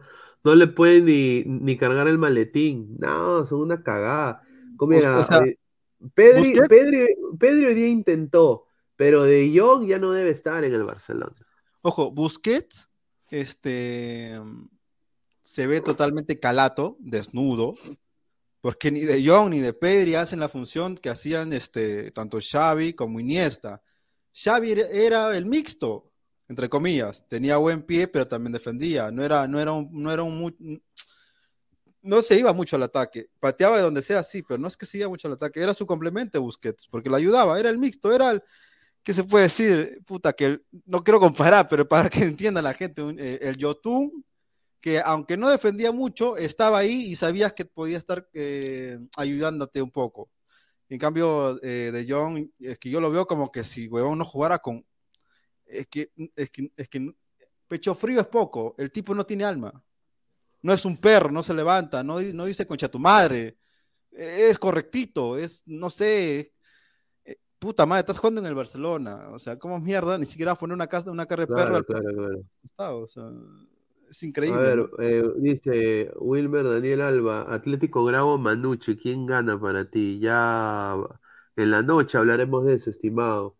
no, 0.45 0.55
le 0.55 0.67
pueden 0.67 1.05
ni, 1.05 1.43
ni, 1.43 1.77
cargar 1.77 2.07
el 2.07 2.17
maletín. 2.17 2.95
No, 2.97 3.45
son 3.45 3.59
una 3.59 3.83
cagada. 3.83 4.41
¿Cómo 4.77 4.97
o 4.97 5.01
sea, 5.01 5.41
Pedri, 6.13 6.53
Pedri, 6.69 7.07
Pedri, 7.37 7.65
hoy 7.65 7.73
día 7.73 7.89
intentó, 7.89 8.67
pero 8.95 9.23
De 9.23 9.51
Jong 9.53 9.85
ya 9.85 9.99
no 9.99 10.13
debe 10.13 10.29
estar 10.29 10.63
en 10.63 10.73
el 10.73 10.85
Barcelona. 10.85 11.35
Ojo, 11.81 12.11
Busquets 12.11 12.89
este, 13.29 14.39
se 15.41 15.67
ve 15.67 15.81
totalmente 15.81 16.39
calato, 16.39 16.95
desnudo, 17.01 17.75
porque 18.61 18.89
ni 18.89 19.01
de 19.01 19.21
Jong 19.27 19.49
ni 19.49 19.59
de 19.59 19.73
Pedri 19.73 20.15
hacen 20.15 20.39
la 20.39 20.47
función 20.47 20.95
que 20.95 21.09
hacían 21.09 21.51
este, 21.51 22.11
tanto 22.11 22.39
Xavi 22.41 22.93
como 22.93 23.19
Iniesta. 23.19 23.81
Xavi 24.33 24.71
era 24.91 25.35
el 25.35 25.45
mixto, 25.45 26.11
entre 26.47 26.69
comillas, 26.69 27.25
tenía 27.27 27.57
buen 27.57 27.83
pie, 27.83 28.07
pero 28.07 28.25
también 28.25 28.53
defendía, 28.53 29.11
no 29.11 29.23
era, 29.23 29.47
no 29.47 29.59
era 29.59 29.71
un, 29.71 29.89
no 29.91 30.11
era 30.11 30.23
un 30.23 30.81
no 32.01 32.21
se 32.21 32.39
iba 32.39 32.53
mucho 32.53 32.75
al 32.75 32.83
ataque, 32.83 33.29
pateaba 33.39 33.77
de 33.77 33.83
donde 33.83 34.01
sea, 34.01 34.23
sí, 34.23 34.41
pero 34.41 34.57
no 34.57 34.67
es 34.67 34.77
que 34.77 34.85
se 34.85 34.99
iba 34.99 35.09
mucho 35.09 35.27
al 35.27 35.33
ataque, 35.33 35.61
era 35.61 35.73
su 35.73 35.85
complemento 35.85 36.41
Busquets, 36.41 36.87
porque 36.87 37.09
lo 37.09 37.15
ayudaba, 37.15 37.59
era 37.59 37.69
el 37.69 37.77
mixto, 37.77 38.13
era 38.13 38.31
el, 38.31 38.43
¿qué 39.03 39.13
se 39.13 39.23
puede 39.23 39.43
decir? 39.43 40.01
Puta, 40.05 40.33
que 40.33 40.61
no 40.85 41.03
quiero 41.03 41.19
comparar, 41.19 41.67
pero 41.67 41.87
para 41.87 42.09
que 42.09 42.19
entienda 42.23 42.61
la 42.61 42.73
gente, 42.73 43.01
eh, 43.17 43.39
el 43.41 43.57
Yotun, 43.57 44.23
que 44.81 45.01
aunque 45.03 45.37
no 45.37 45.49
defendía 45.49 45.91
mucho, 45.91 46.37
estaba 46.37 46.79
ahí 46.79 47.11
y 47.11 47.15
sabías 47.15 47.53
que 47.53 47.65
podía 47.65 47.97
estar 47.97 48.27
eh, 48.33 48.97
ayudándote 49.17 49.81
un 49.81 49.91
poco. 49.91 50.29
En 50.89 50.97
cambio, 50.97 51.61
eh, 51.63 51.91
de 51.91 52.05
John, 52.07 52.51
es 52.59 52.79
que 52.79 52.89
yo 52.89 52.99
lo 52.99 53.11
veo 53.11 53.25
como 53.25 53.51
que 53.51 53.63
si 53.63 53.87
huevón 53.87 54.17
no 54.17 54.25
jugara 54.25 54.59
con. 54.59 54.85
Es 55.65 55.87
que, 55.87 56.11
es 56.35 56.49
que, 56.49 56.71
es 56.75 56.89
que 56.89 57.13
pecho 57.67 57.93
frío 57.93 58.21
es 58.21 58.27
poco, 58.27 58.73
el 58.77 58.91
tipo 58.91 59.13
no 59.13 59.25
tiene 59.25 59.45
alma. 59.45 59.83
No 60.61 60.73
es 60.73 60.83
un 60.85 60.97
perro, 60.97 61.31
no 61.31 61.43
se 61.43 61.53
levanta, 61.53 62.03
no, 62.03 62.19
no 62.19 62.45
dice 62.45 62.65
concha 62.65 62.89
tu 62.89 62.99
madre. 62.99 63.57
Es 64.11 64.57
correctito, 64.57 65.37
es, 65.37 65.63
no 65.67 65.89
sé, 65.89 66.53
puta 67.59 67.85
madre, 67.85 67.99
estás 67.99 68.17
jugando 68.17 68.41
en 68.41 68.47
el 68.47 68.55
Barcelona. 68.55 69.29
O 69.31 69.37
sea, 69.37 69.59
¿cómo 69.59 69.79
mierda? 69.79 70.17
Ni 70.17 70.25
siquiera 70.25 70.55
poner 70.55 70.73
una, 70.73 70.87
casa, 70.87 71.11
una 71.11 71.25
cara 71.25 71.45
de 71.45 71.53
perro. 71.53 71.83
Claro, 71.83 72.43
claro. 72.75 73.01
o 73.01 73.07
sea, 73.07 73.29
es 74.09 74.23
increíble. 74.23 74.57
A 74.57 74.61
ver, 74.61 74.89
eh, 74.99 75.23
dice 75.37 76.11
Wilmer 76.17 76.63
Daniel 76.65 77.01
Alba, 77.01 77.53
Atlético 77.53 78.03
Grabo 78.03 78.37
Manuche, 78.37 78.97
¿quién 78.97 79.25
gana 79.25 79.59
para 79.59 79.89
ti? 79.89 80.19
Ya 80.19 80.95
en 81.55 81.71
la 81.71 81.81
noche 81.81 82.17
hablaremos 82.17 82.65
de 82.65 82.75
eso, 82.75 82.89
estimado. 82.89 83.55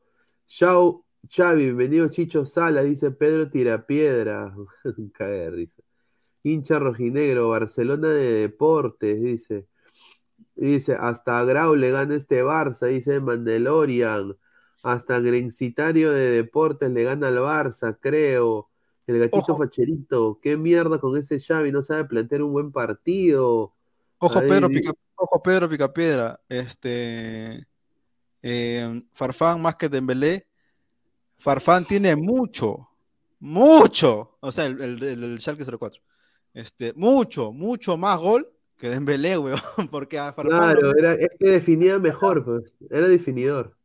Chao, 0.48 1.06
Xavi, 1.30 1.66
bienvenido 1.66 2.08
Chicho 2.10 2.46
Sala, 2.46 2.84
dice 2.84 3.12
Pedro 3.12 3.50
Tirapiedra. 3.50 4.56
Cae 5.14 5.32
de 5.32 5.52
risa. 5.52 5.84
Hincha 6.44 6.80
rojinegro, 6.80 7.50
Barcelona 7.50 8.10
de 8.10 8.34
Deportes, 8.42 9.22
dice. 9.22 9.68
Dice, 10.56 10.96
hasta 11.00 11.44
Grau 11.46 11.76
le 11.76 11.92
gana 11.92 12.16
este 12.16 12.44
Barça, 12.44 12.88
dice 12.88 13.20
Mandalorian. 13.20 14.36
Hasta 14.84 15.20
Grencitario 15.20 16.12
de 16.12 16.32
Deportes 16.32 16.90
le 16.92 17.04
gana 17.04 17.28
al 17.28 17.38
Barça, 17.38 17.98
creo. 18.00 18.69
El 19.10 19.18
gatito 19.18 19.57
facherito, 19.57 20.40
qué 20.40 20.56
mierda 20.56 20.99
con 20.99 21.18
ese 21.18 21.40
Xavi, 21.40 21.72
no 21.72 21.81
sabe 21.81 22.06
plantear 22.06 22.44
un 22.44 22.53
buen 22.53 22.72
partido. 22.72 23.73
Ojo, 24.19 24.40
Pedro, 24.41 24.69
pica, 24.69 24.91
ojo 25.15 25.41
Pedro 25.41 25.68
Picapiedra, 25.68 26.40
este 26.48 27.65
eh, 28.44 29.03
Farfán 29.11 29.64
más 29.64 29.77
que 29.77 29.90
Dembélé, 29.90 30.45
Farfán 31.40 31.86
tiene 31.86 32.15
mucho, 32.15 32.88
mucho, 33.40 34.38
o 34.41 34.52
sea, 34.52 34.68
el, 34.68 34.80
el, 34.80 35.03
el, 35.03 35.23
el 35.23 35.40
Schalke 35.40 35.65
04, 35.65 36.03
este, 36.53 36.94
mucho, 36.94 37.52
mucho 37.52 37.98
más 37.98 38.19
gol 38.19 38.48
que 38.77 38.90
Dembélé, 38.90 39.38
weón, 39.40 39.60
porque 39.90 40.19
a 40.19 40.36
Claro, 40.36 40.95
era, 40.95 41.15
es 41.15 41.30
que 41.40 41.49
definía 41.49 41.98
mejor, 41.98 42.45
pues, 42.45 42.72
era 42.91 43.07
definidor. 43.07 43.76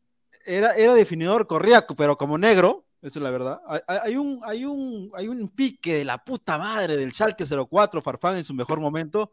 Era, 0.44 0.74
era 0.74 0.92
definidor, 0.92 1.46
corría, 1.46 1.86
pero 1.96 2.18
como 2.18 2.36
negro, 2.36 2.83
esa 3.04 3.18
es 3.18 3.22
la 3.22 3.30
verdad. 3.30 3.60
Hay, 3.86 4.16
un, 4.16 4.40
hay, 4.44 4.64
un, 4.64 5.10
hay 5.14 5.28
un 5.28 5.50
pique 5.50 5.92
de 5.98 6.06
la 6.06 6.24
puta 6.24 6.56
madre 6.56 6.96
del 6.96 7.12
Schalke 7.12 7.44
04, 7.44 8.00
Farfán 8.00 8.38
en 8.38 8.44
su 8.44 8.54
mejor 8.54 8.80
momento. 8.80 9.30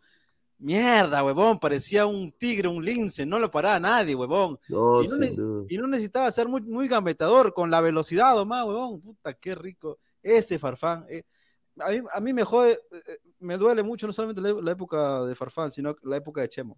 Mierda, 0.58 1.24
huevón, 1.24 1.58
parecía 1.58 2.06
un 2.06 2.34
tigre, 2.34 2.68
un 2.68 2.84
lince, 2.84 3.26
no 3.26 3.40
lo 3.40 3.50
paraba 3.50 3.80
nadie, 3.80 4.14
huevón. 4.14 4.60
No, 4.68 5.02
y, 5.02 5.08
no 5.08 5.66
y, 5.70 5.78
no 5.78 5.88
necesitaba 5.88 6.30
ser 6.34 6.50
muy, 6.50 6.60
muy 6.60 6.90
gambetador 6.90 7.54
con 7.54 7.72
la 7.72 7.80
velocidad 7.80 8.38
o 8.38 8.46
más, 8.46 8.66
huevón. 8.66 9.00
Puta, 9.00 9.34
qué 9.36 9.56
rico. 9.56 10.00
Ese 10.22 10.60
Farfán. 10.60 11.06
Eh, 11.10 11.24
a, 11.80 11.92
mí, 11.92 12.02
a 12.14 12.20
mí 12.20 12.34
me 12.34 12.44
jode, 12.44 12.74
eh, 12.92 13.20
me 13.40 13.56
duele 13.56 13.84
mucho 13.84 14.06
no 14.06 14.12
solamente 14.12 14.42
la, 14.42 14.72
época 14.74 15.24
de 15.24 15.34
Farfán, 15.34 15.72
sino 15.72 15.96
la 16.04 16.18
época 16.18 16.42
de 16.42 16.50
Chemo. 16.50 16.78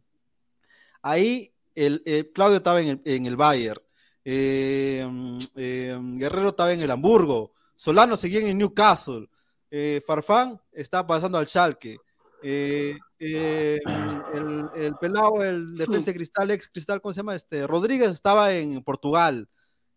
Ahí 1.02 1.52
el, 1.74 2.32
Claudio 2.36 2.58
estaba 2.58 2.82
en 2.82 2.88
el, 2.90 3.02
en 3.04 3.26
el 3.26 3.36
Bayern. 3.36 3.82
Eh, 4.26 5.08
eh, 5.56 6.00
Guerrero 6.02 6.50
estaba 6.50 6.72
en 6.74 6.82
el 6.82 6.92
Hamburgo, 6.92 7.54
Solano 7.76 8.16
seguía 8.18 8.48
en 8.48 8.58
Newcastle, 8.58 9.28
eh, 9.70 10.02
Farfán 10.06 10.60
está 10.72 11.06
pasando 11.06 11.38
al 11.38 11.48
Schalke, 11.48 11.98
el, 12.42 13.00
el, 13.20 14.96
pelado, 15.00 15.44
el 15.44 15.76
defensa 15.76 16.14
cristal, 16.14 16.52
ex 16.52 16.70
cristal, 16.70 17.02
¿cómo 17.02 17.14
se 17.14 17.20
llama? 17.22 17.36
Este, 17.36 17.66
Rodríguez 17.66 18.10
estaba 18.10 18.54
en 18.54 18.84
Portugal 18.84 19.48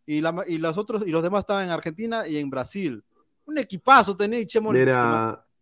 y, 0.07 0.21
la, 0.21 0.45
y 0.47 0.59
los 0.59 0.79
otros 0.79 1.03
y 1.07 1.11
los 1.11 1.23
demás 1.23 1.41
estaban 1.41 1.65
en 1.65 1.71
Argentina 1.71 2.27
y 2.27 2.39
en 2.39 2.49
Brasil. 2.49 3.05
Un 3.45 3.59
equipazo 3.59 4.17
tenía 4.17 4.45
Chemo. 4.47 4.73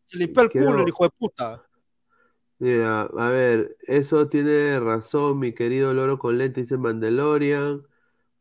Se 0.02 0.18
limpió 0.18 0.42
el 0.42 0.50
culo 0.50 0.82
el 0.82 0.88
hijo 0.88 1.04
de 1.04 1.10
puta. 1.18 1.62
Mira, 2.58 3.02
a 3.02 3.28
ver, 3.30 3.76
eso 3.82 4.28
tiene 4.28 4.78
razón, 4.78 5.38
mi 5.38 5.54
querido 5.54 5.92
Loro 5.92 6.18
con 6.18 6.38
lente, 6.38 6.60
dice 6.60 6.76
Mandalorian. 6.76 7.82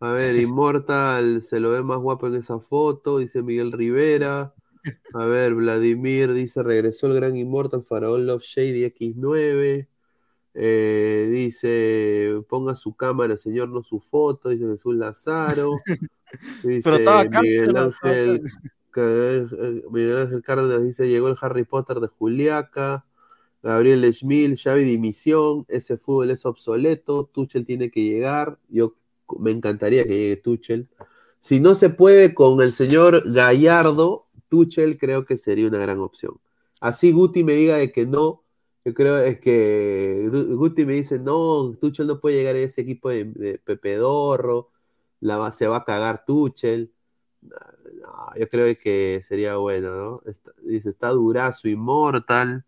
A 0.04 0.12
ver, 0.12 0.36
Immortal 0.36 1.44
se 1.44 1.62
lo 1.62 1.72
ve 1.72 1.82
más 1.82 1.98
guapo 1.98 2.28
en 2.28 2.36
esa 2.36 2.60
foto, 2.60 3.20
dice 3.20 3.42
Miguel 3.42 3.72
Rivera. 3.72 4.54
A 5.14 5.26
ver, 5.26 5.54
Vladimir 5.54 6.34
dice, 6.34 6.62
regresó 6.62 7.08
el 7.08 7.14
gran 7.14 7.38
Immortal, 7.38 7.86
Faraón 7.86 8.28
Love 8.28 8.44
Shady 8.44 8.84
X9. 8.84 9.88
Eh, 10.56 11.30
dice, 11.32 12.44
ponga 12.50 12.76
su 12.76 12.94
cámara, 12.98 13.38
señor, 13.38 13.70
no 13.70 13.82
su 13.82 14.02
foto, 14.02 14.50
dice 14.50 14.68
Jesús 14.68 14.94
Lazaro. 14.94 15.78
Dice, 16.64 16.82
Pero 16.84 16.96
estaba 16.98 17.24
Miguel 17.42 17.78
Ángel, 17.78 18.42
Miguel 19.90 20.18
Ángel 20.18 20.42
Cárdenas 20.42 20.84
dice, 20.84 21.08
llegó 21.08 21.30
el 21.30 21.38
Harry 21.40 21.64
Potter 21.64 22.02
de 22.02 22.08
Juliaca. 22.08 23.06
Gabriel 23.62 24.14
Schmil, 24.14 24.58
Xavi 24.58 24.84
dimisión, 24.84 25.66
ese 25.70 25.96
fútbol 25.96 26.32
es 26.32 26.46
obsoleto, 26.46 27.30
Tuchel 27.32 27.66
tiene 27.66 27.90
que 27.90 28.04
llegar, 28.04 28.60
yo 28.68 28.96
me 29.40 29.52
encantaría 29.52 30.04
que 30.06 30.18
llegue 30.18 30.38
Tuchel. 30.38 30.90
Si 31.40 31.60
no 31.60 31.76
se 31.76 31.90
puede 31.90 32.34
con 32.34 32.62
el 32.62 32.74
señor 32.74 33.24
Gallardo, 33.32 34.28
Tuchel 34.50 34.98
creo 34.98 35.26
que 35.26 35.38
sería 35.38 35.68
una 35.68 35.80
gran 35.80 36.00
opción. 36.00 36.40
Así 36.80 37.12
Guti 37.12 37.44
me 37.44 37.54
diga 37.54 37.78
de 37.78 37.92
que 37.92 38.06
no, 38.06 38.44
yo 38.86 38.94
creo 38.94 39.20
es 39.20 39.40
que 39.40 40.30
Guti 40.32 40.86
me 40.86 40.94
dice, 40.94 41.20
no, 41.20 41.74
Tuchel 41.80 42.08
no 42.08 42.20
puede 42.20 42.38
llegar 42.38 42.56
a 42.56 42.60
ese 42.60 42.82
equipo 42.82 43.10
de, 43.10 43.26
de 43.26 43.58
Pepe 43.60 43.96
Dorro, 43.96 44.72
la, 45.24 45.52
se 45.52 45.68
va 45.68 45.78
a 45.78 45.84
cagar 45.86 46.26
Tuchel. 46.26 46.94
yo 48.38 48.48
creo 48.50 48.78
que 48.78 49.22
sería 49.28 49.58
bueno, 49.58 49.96
¿no? 49.96 50.22
dice, 50.64 50.90
está 50.90 51.10
durazo, 51.10 51.68
inmortal. 51.68 52.66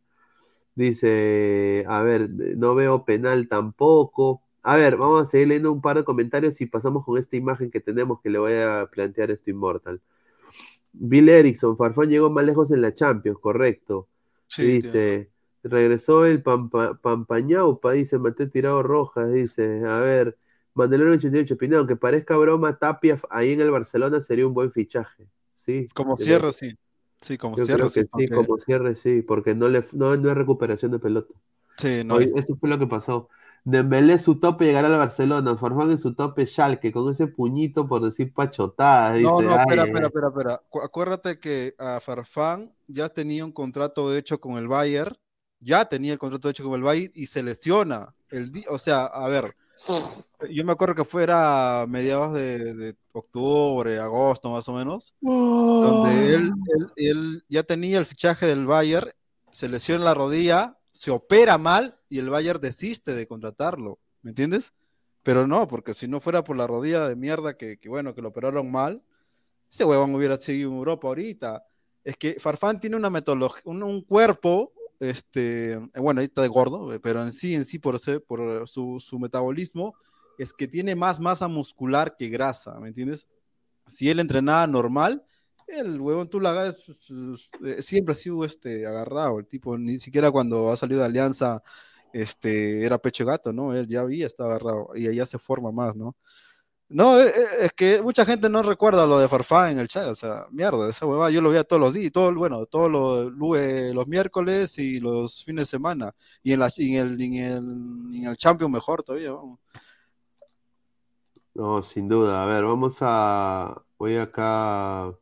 Dice, 0.76 1.86
a 1.88 2.02
ver, 2.04 2.30
no 2.58 2.76
veo 2.76 3.06
penal 3.06 3.48
tampoco. 3.48 4.42
A 4.68 4.76
ver, 4.76 4.98
vamos 4.98 5.22
a 5.22 5.26
seguir 5.28 5.50
leyendo 5.50 5.72
un 5.72 5.80
par 5.80 5.96
de 5.96 6.04
comentarios 6.04 6.60
y 6.60 6.66
pasamos 6.66 7.06
con 7.06 7.20
esta 7.20 7.36
imagen 7.36 7.70
que 7.70 7.80
tenemos 7.80 8.20
que 8.20 8.32
le 8.32 8.40
voy 8.40 8.54
a 8.54 8.90
plantear 8.92 9.30
esto 9.30 9.52
inmortal. 9.52 10.02
Bill 10.92 11.30
Erickson, 11.30 11.78
Farfán 11.78 12.10
llegó 12.10 12.32
más 12.32 12.44
lejos 12.46 12.72
en 12.72 12.82
la 12.82 12.92
Champions, 12.92 13.38
correcto. 13.40 14.08
dice, 14.58 15.30
regresó 15.62 16.26
el 16.26 16.42
Pampa, 16.42 17.00
Pampañaupa, 17.00 17.92
dice 17.92 18.18
Mateo 18.18 18.50
Tirado 18.50 18.82
Rojas, 18.82 19.32
dice, 19.32 19.86
a 19.86 20.00
ver, 20.00 20.36
Mandelero 20.74 21.12
88, 21.12 21.54
opinión, 21.54 21.80
aunque 21.82 21.96
parezca 21.96 22.36
broma, 22.36 22.80
Tapia 22.80 23.20
ahí 23.30 23.52
en 23.52 23.62
el 23.62 23.70
Barcelona 23.70 24.20
sería 24.20 24.48
un 24.48 24.56
buen 24.56 24.72
fichaje. 24.72 25.28
Sí. 25.54 25.90
Como 25.94 26.18
cierre, 26.18 26.52
sí. 26.52 26.76
Sí, 27.22 27.38
como 27.38 27.56
cierre, 27.56 27.88
sí. 27.92 28.08
como 28.34 28.58
cierre, 28.58 28.96
sí, 28.96 29.22
porque 29.22 29.54
no, 29.54 29.70
le, 29.70 29.84
no, 29.94 30.18
no 30.18 30.30
es 30.32 30.36
recuperación 30.36 30.92
de 30.92 30.98
pelota. 30.98 31.36
Sí, 31.78 32.04
no. 32.04 32.20
Esto 32.20 32.56
fue 32.60 32.68
lo 32.68 32.80
que 32.80 32.88
pasó. 32.88 33.30
Dembélé 33.68 34.20
su 34.20 34.40
tope 34.40 34.66
llegará 34.66 34.90
al 34.90 34.98
Barcelona, 34.98 35.58
Farfán 35.58 35.90
en 35.90 35.98
su 35.98 36.14
tope 36.14 36.46
Schalke, 36.46 36.92
con 36.92 37.12
ese 37.12 37.26
puñito 37.26 37.88
por 37.88 38.04
decir 38.04 38.32
pachotada. 38.32 39.18
No, 39.18 39.42
no, 39.42 39.60
espera, 39.60 39.86
espera, 39.86 40.06
espera, 40.06 40.28
espera. 40.28 40.62
Acuérdate 40.84 41.40
que 41.40 41.74
a 41.80 42.00
Farfán 42.00 42.72
ya 42.88 43.10
tenía 43.10 43.44
un 43.44 43.52
contrato 43.52 44.16
hecho 44.16 44.40
con 44.40 44.58
el 44.58 44.68
Bayern, 44.68 45.18
ya 45.60 45.86
tenía 45.86 46.14
el 46.14 46.20
contrato 46.20 46.48
hecho 46.48 46.64
con 46.64 46.76
el 46.76 46.84
Bayern 46.84 47.12
y 47.16 47.26
se 47.26 47.42
lesiona. 47.42 48.14
El 48.30 48.52
o 48.70 48.78
sea, 48.78 49.06
a 49.06 49.28
ver, 49.30 49.56
yo 50.52 50.64
me 50.64 50.72
acuerdo 50.72 50.94
que 50.94 51.04
fuera 51.04 51.88
mediados 51.90 52.34
de, 52.34 52.96
octubre, 53.14 53.98
agosto 53.98 54.52
más 54.52 54.70
o 54.70 54.74
menos, 54.74 55.16
donde 55.22 56.36
él, 56.36 56.52
él, 56.98 57.44
ya 57.50 57.64
tenía 57.64 57.98
el 57.98 58.06
fichaje 58.06 58.46
del 58.46 58.68
Bayern, 58.68 59.12
se 59.50 59.70
lesiona 59.70 60.06
la 60.06 60.14
rodilla, 60.14 60.78
se 60.92 61.10
opera 61.10 61.58
mal 61.58 61.95
y 62.16 62.20
el 62.20 62.30
Bayern 62.30 62.62
desiste 62.62 63.14
de 63.14 63.28
contratarlo, 63.28 64.00
¿me 64.22 64.32
entiendes? 64.32 64.74
Pero 65.22 65.48
no, 65.48 65.68
porque 65.68 65.94
si 65.94 66.08
no 66.08 66.22
fuera 66.22 66.46
por 66.46 66.56
la 66.56 66.66
rodilla 66.66 67.10
de 67.10 67.18
mierda 67.18 67.58
que, 67.58 67.78
bueno, 67.88 68.16
que 68.16 68.22
lo 68.22 68.30
operaron 68.30 68.72
mal, 68.72 69.04
ese 69.70 69.84
huevón 69.84 70.16
hubiera 70.16 70.38
seguido 70.38 70.70
en 70.70 70.78
Europa 70.78 71.10
ahorita. 71.10 71.66
Es 72.06 72.16
que 72.16 72.40
Farfán 72.40 72.80
tiene 72.80 72.96
una 72.96 73.10
metodología, 73.10 73.64
un 73.66 74.02
cuerpo 74.04 74.72
este, 75.02 75.74
eh, 75.74 75.90
bueno, 75.98 76.22
ahí 76.22 76.28
está 76.28 76.42
de 76.42 76.48
gordo, 76.48 76.94
eh, 76.94 77.02
pero 77.02 77.22
en 77.22 77.34
sí, 77.34 77.54
en 77.54 77.66
sí, 77.66 77.80
por, 77.80 78.00
por 78.24 78.66
su, 78.66 79.20
metabolismo, 79.20 79.96
es 80.38 80.54
que 80.54 80.70
tiene 80.70 80.96
más 80.96 81.20
masa 81.20 81.50
muscular 81.50 82.16
que 82.18 82.30
grasa, 82.30 82.80
¿me 82.80 82.88
entiendes? 82.88 83.28
Si 83.88 84.10
él 84.10 84.22
entrenaba 84.22 84.66
normal, 84.68 85.26
el 85.68 86.00
huevón 86.00 86.30
tú 86.30 86.40
la 86.40 86.70
eh, 86.70 87.82
siempre 87.82 88.14
ha 88.14 88.16
sido 88.16 88.46
este, 88.46 88.86
agarrado, 88.86 89.40
el 89.40 89.48
tipo, 89.48 89.78
ni 89.78 90.00
siquiera 90.00 90.32
cuando 90.32 90.72
ha 90.72 90.78
salido 90.78 91.02
de 91.02 91.08
Alianza, 91.08 91.62
este, 92.16 92.86
era 92.86 92.98
pecho 92.98 93.26
gato, 93.26 93.52
¿no? 93.52 93.74
Él 93.76 93.88
ya 93.88 94.02
había 94.02 94.26
estado 94.26 94.50
agarrado 94.50 94.90
y 94.96 95.08
allá 95.08 95.26
se 95.26 95.38
forma 95.38 95.72
más, 95.72 95.96
¿no? 95.96 96.16
No, 96.88 97.20
eh, 97.20 97.28
eh, 97.28 97.66
es 97.66 97.74
que 97.74 98.02
mucha 98.02 98.26
gente 98.26 98.50
no 98.50 98.62
recuerda 98.62 99.06
lo 99.08 99.20
de 99.20 99.28
Farfán 99.28 99.72
en 99.72 99.80
el 99.80 99.88
chat, 99.88 100.08
o 100.08 100.16
sea, 100.16 100.46
mierda, 100.52 100.90
esa 100.90 101.06
huevada 101.06 101.32
yo 101.32 101.42
lo 101.42 101.50
veía 101.50 101.64
todos 101.64 101.82
los 101.82 101.94
días, 101.94 102.12
todo, 102.12 102.34
bueno, 102.34 102.66
todos 102.68 102.92
los, 102.92 103.34
los 103.34 104.08
miércoles 104.08 104.78
y 104.78 105.00
los 105.00 105.44
fines 105.44 105.64
de 105.64 105.72
semana, 105.72 106.14
y 106.44 106.54
en, 106.54 106.60
la, 106.60 106.70
en, 106.78 106.94
el, 106.94 107.22
en, 107.22 107.34
el, 107.34 107.58
en 108.16 108.24
el 108.28 108.38
Champion 108.38 108.72
mejor 108.72 109.04
todavía, 109.04 109.32
vamos. 109.34 109.60
No, 111.54 111.82
sin 111.84 112.08
duda, 112.08 112.44
a 112.44 112.46
ver, 112.46 112.64
vamos 112.64 112.98
a, 113.02 113.82
voy 113.98 114.18
acá 114.18 115.06
a 115.06 115.16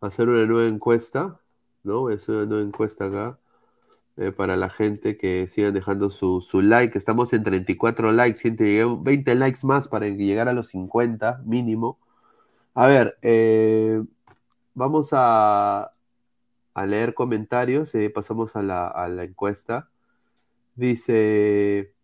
hacer 0.00 0.28
una 0.28 0.46
nueva 0.46 0.68
encuesta, 0.68 1.40
¿no? 1.82 2.00
Voy 2.00 2.14
a 2.14 2.16
hacer 2.16 2.34
una 2.36 2.46
nueva 2.46 2.64
encuesta 2.64 3.06
acá. 3.06 3.38
Eh, 4.20 4.32
para 4.32 4.54
la 4.54 4.68
gente 4.68 5.16
que 5.16 5.48
sigan 5.48 5.72
dejando 5.72 6.10
su, 6.10 6.42
like. 6.60 6.98
Estamos 6.98 7.32
en 7.32 7.42
34 7.42 8.12
likes, 8.12 8.38
gente. 8.38 8.84
20 8.84 9.34
likes 9.34 9.60
más 9.62 9.88
para 9.88 10.08
llegar 10.08 10.46
a 10.46 10.52
los 10.52 10.68
50 10.68 11.40
mínimo. 11.46 11.98
A 12.74 12.86
ver, 12.86 13.16
eh, 13.22 14.02
vamos 14.74 15.14
a, 15.14 15.90
a, 16.74 16.86
leer 16.86 17.14
comentarios. 17.14 17.94
y 17.94 18.10
pasamos 18.10 18.56
a 18.56 18.62
la, 18.62 18.88
a 18.88 19.08
la, 19.08 19.24
encuesta. 19.24 19.88
Dice, 20.74 21.94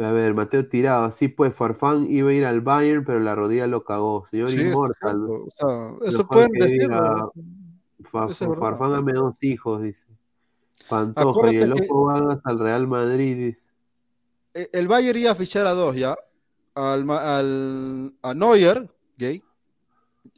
a 0.00 0.10
ver, 0.10 0.34
Mateo 0.34 0.66
Tirado. 0.66 1.12
Sí, 1.12 1.28
pues 1.28 1.54
Farfán 1.54 2.10
iba 2.10 2.30
a 2.30 2.34
ir 2.34 2.44
al 2.44 2.60
Bayern, 2.60 3.04
pero 3.04 3.20
la 3.20 3.36
rodilla 3.36 3.68
lo 3.68 3.84
cagó. 3.84 4.26
Señor 4.26 4.50
Inmortal. 4.50 5.28
eso 6.02 6.26
pueden 6.26 6.50
decir. 6.50 6.90
Farfán 8.02 8.94
a 8.94 9.12
dos 9.12 9.40
hijos, 9.44 9.82
dice. 9.82 10.05
Pantoja 10.88 11.52
y 11.52 11.56
el 11.56 11.70
loco 11.70 12.06
van 12.06 12.30
hasta 12.30 12.50
el 12.50 12.58
Real 12.58 12.86
Madrid. 12.86 13.56
E, 14.54 14.70
el 14.72 14.88
Bayern 14.88 15.18
iba 15.18 15.30
a 15.32 15.34
fichar 15.34 15.66
a 15.66 15.72
dos 15.72 15.96
ya. 15.96 16.16
Al, 16.74 17.08
al, 17.10 18.14
a 18.22 18.34
Neuer, 18.34 18.90
gay. 19.16 19.42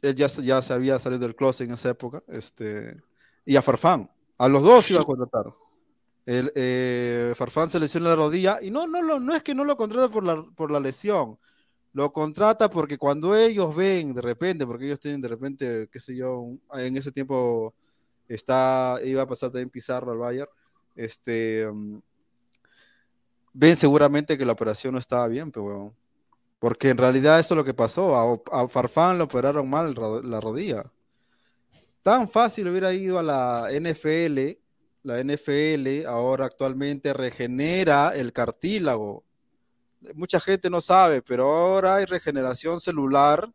Él 0.01 0.15
ya, 0.15 0.27
ya 0.27 0.61
se 0.61 0.73
había 0.73 0.97
salido 0.99 1.21
del 1.21 1.35
closet 1.35 1.67
en 1.67 1.73
esa 1.73 1.89
época. 1.89 2.23
Este, 2.27 2.95
y 3.45 3.55
a 3.55 3.61
Farfán. 3.61 4.09
A 4.37 4.47
los 4.47 4.63
dos 4.63 4.89
iba 4.91 5.01
a 5.01 5.05
contratar. 5.05 5.53
El, 6.25 6.51
eh, 6.55 7.33
Farfán 7.35 7.69
se 7.69 7.79
lesionó 7.79 8.09
la 8.09 8.15
rodilla 8.15 8.59
y 8.61 8.69
no, 8.69 8.87
no, 8.87 9.01
no, 9.01 9.19
no 9.19 9.35
es 9.35 9.41
que 9.43 9.55
no 9.55 9.65
lo 9.65 9.75
contrata 9.75 10.09
por 10.09 10.23
la, 10.23 10.43
por 10.55 10.71
la 10.71 10.79
lesión. 10.79 11.37
Lo 11.91 12.11
contrata 12.11 12.69
porque 12.69 12.97
cuando 12.97 13.35
ellos 13.35 13.75
ven 13.75 14.13
de 14.13 14.21
repente, 14.21 14.65
porque 14.65 14.85
ellos 14.85 14.99
tienen 14.99 15.21
de 15.21 15.27
repente, 15.27 15.89
qué 15.91 15.99
sé 15.99 16.15
yo, 16.15 16.45
en 16.73 16.95
ese 16.95 17.11
tiempo 17.11 17.73
está, 18.35 18.99
iba 19.03 19.23
a 19.23 19.27
pasar 19.27 19.51
también 19.51 19.69
Pizarro 19.69 20.11
al 20.11 20.17
Bayern, 20.17 20.49
este, 20.95 21.69
mm, 21.71 21.99
ven 23.53 23.77
seguramente 23.77 24.37
que 24.37 24.45
la 24.45 24.53
operación 24.53 24.93
no 24.93 24.99
estaba 24.99 25.27
bien, 25.27 25.51
pero 25.51 25.95
porque 26.59 26.89
en 26.89 26.97
realidad 26.97 27.39
eso 27.39 27.53
es 27.53 27.57
lo 27.57 27.65
que 27.65 27.73
pasó, 27.73 28.41
a, 28.51 28.67
Farfán 28.67 29.17
le 29.17 29.23
operaron 29.23 29.69
mal 29.69 29.95
la 30.23 30.41
rodilla. 30.41 30.83
Tan 32.03 32.29
fácil 32.29 32.67
hubiera 32.67 32.93
ido 32.93 33.17
a 33.17 33.23
la 33.23 33.69
NFL, 33.71 34.57
la 35.03 35.23
NFL 35.23 36.05
ahora 36.05 36.45
actualmente 36.45 37.13
regenera 37.13 38.13
el 38.15 38.33
cartílago. 38.33 39.23
Mucha 40.15 40.39
gente 40.39 40.69
no 40.69 40.81
sabe, 40.81 41.21
pero 41.21 41.43
ahora 41.49 41.95
hay 41.95 42.05
regeneración 42.05 42.79
celular 42.81 43.49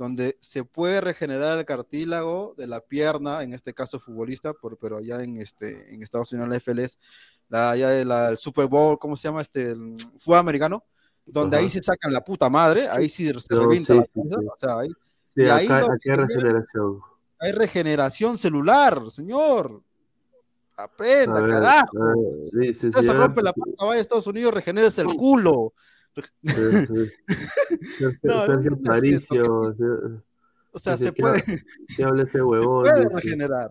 donde 0.00 0.38
se 0.40 0.64
puede 0.64 1.02
regenerar 1.02 1.58
el 1.58 1.66
cartílago 1.66 2.54
de 2.56 2.66
la 2.66 2.80
pierna, 2.80 3.42
en 3.42 3.52
este 3.52 3.74
caso 3.74 4.00
futbolista, 4.00 4.54
pero 4.80 4.96
allá 4.96 5.22
en, 5.22 5.36
este, 5.36 5.94
en 5.94 6.02
Estados 6.02 6.32
Unidos 6.32 6.48
la 6.48 6.58
FLS, 6.58 6.98
la, 7.50 7.72
allá 7.72 8.00
el 8.00 8.38
Super 8.38 8.66
Bowl, 8.66 8.98
¿cómo 8.98 9.14
se 9.14 9.28
llama? 9.28 9.42
Este, 9.42 9.72
el 9.72 9.98
fútbol 10.18 10.38
americano. 10.38 10.82
donde 11.26 11.58
ahí 11.58 11.68
se 11.68 11.82
sacan 11.82 12.14
la 12.14 12.24
puta 12.24 12.48
madre, 12.48 12.88
ahí 12.88 13.10
sí 13.10 13.26
se 13.26 13.54
revienta 13.54 13.94
la 13.94 14.00
o 14.00 14.56
sea, 14.56 14.78
ahí, 14.78 14.88
y 15.36 15.42
ahí 15.42 15.68
hay 15.68 16.16
regeneración. 16.16 17.00
Hay 17.38 17.52
regeneración 17.52 18.38
celular, 18.38 19.02
señor. 19.10 19.82
Aprenda, 20.78 21.46
carajo. 21.46 21.98
Sí, 22.58 22.72
sí, 22.72 22.90
se 22.90 23.12
rompe 23.12 23.42
la 23.42 23.52
puta 23.52 23.84
vaya 23.84 23.98
a 23.98 24.00
Estados 24.00 24.26
Unidos, 24.26 24.54
regeneres 24.54 24.96
el 24.98 25.08
culo. 25.08 25.74
Sergio 28.22 28.82
Paricio. 28.82 29.60
O 30.72 30.78
sea, 30.78 30.96
se 30.96 31.12
puede. 31.12 31.42
Se 31.88 32.04
habla 32.04 32.22
ese 32.24 32.42
huevón. 32.42 32.86
Se 32.86 32.92
puede 32.92 33.08
regenerar. 33.08 33.70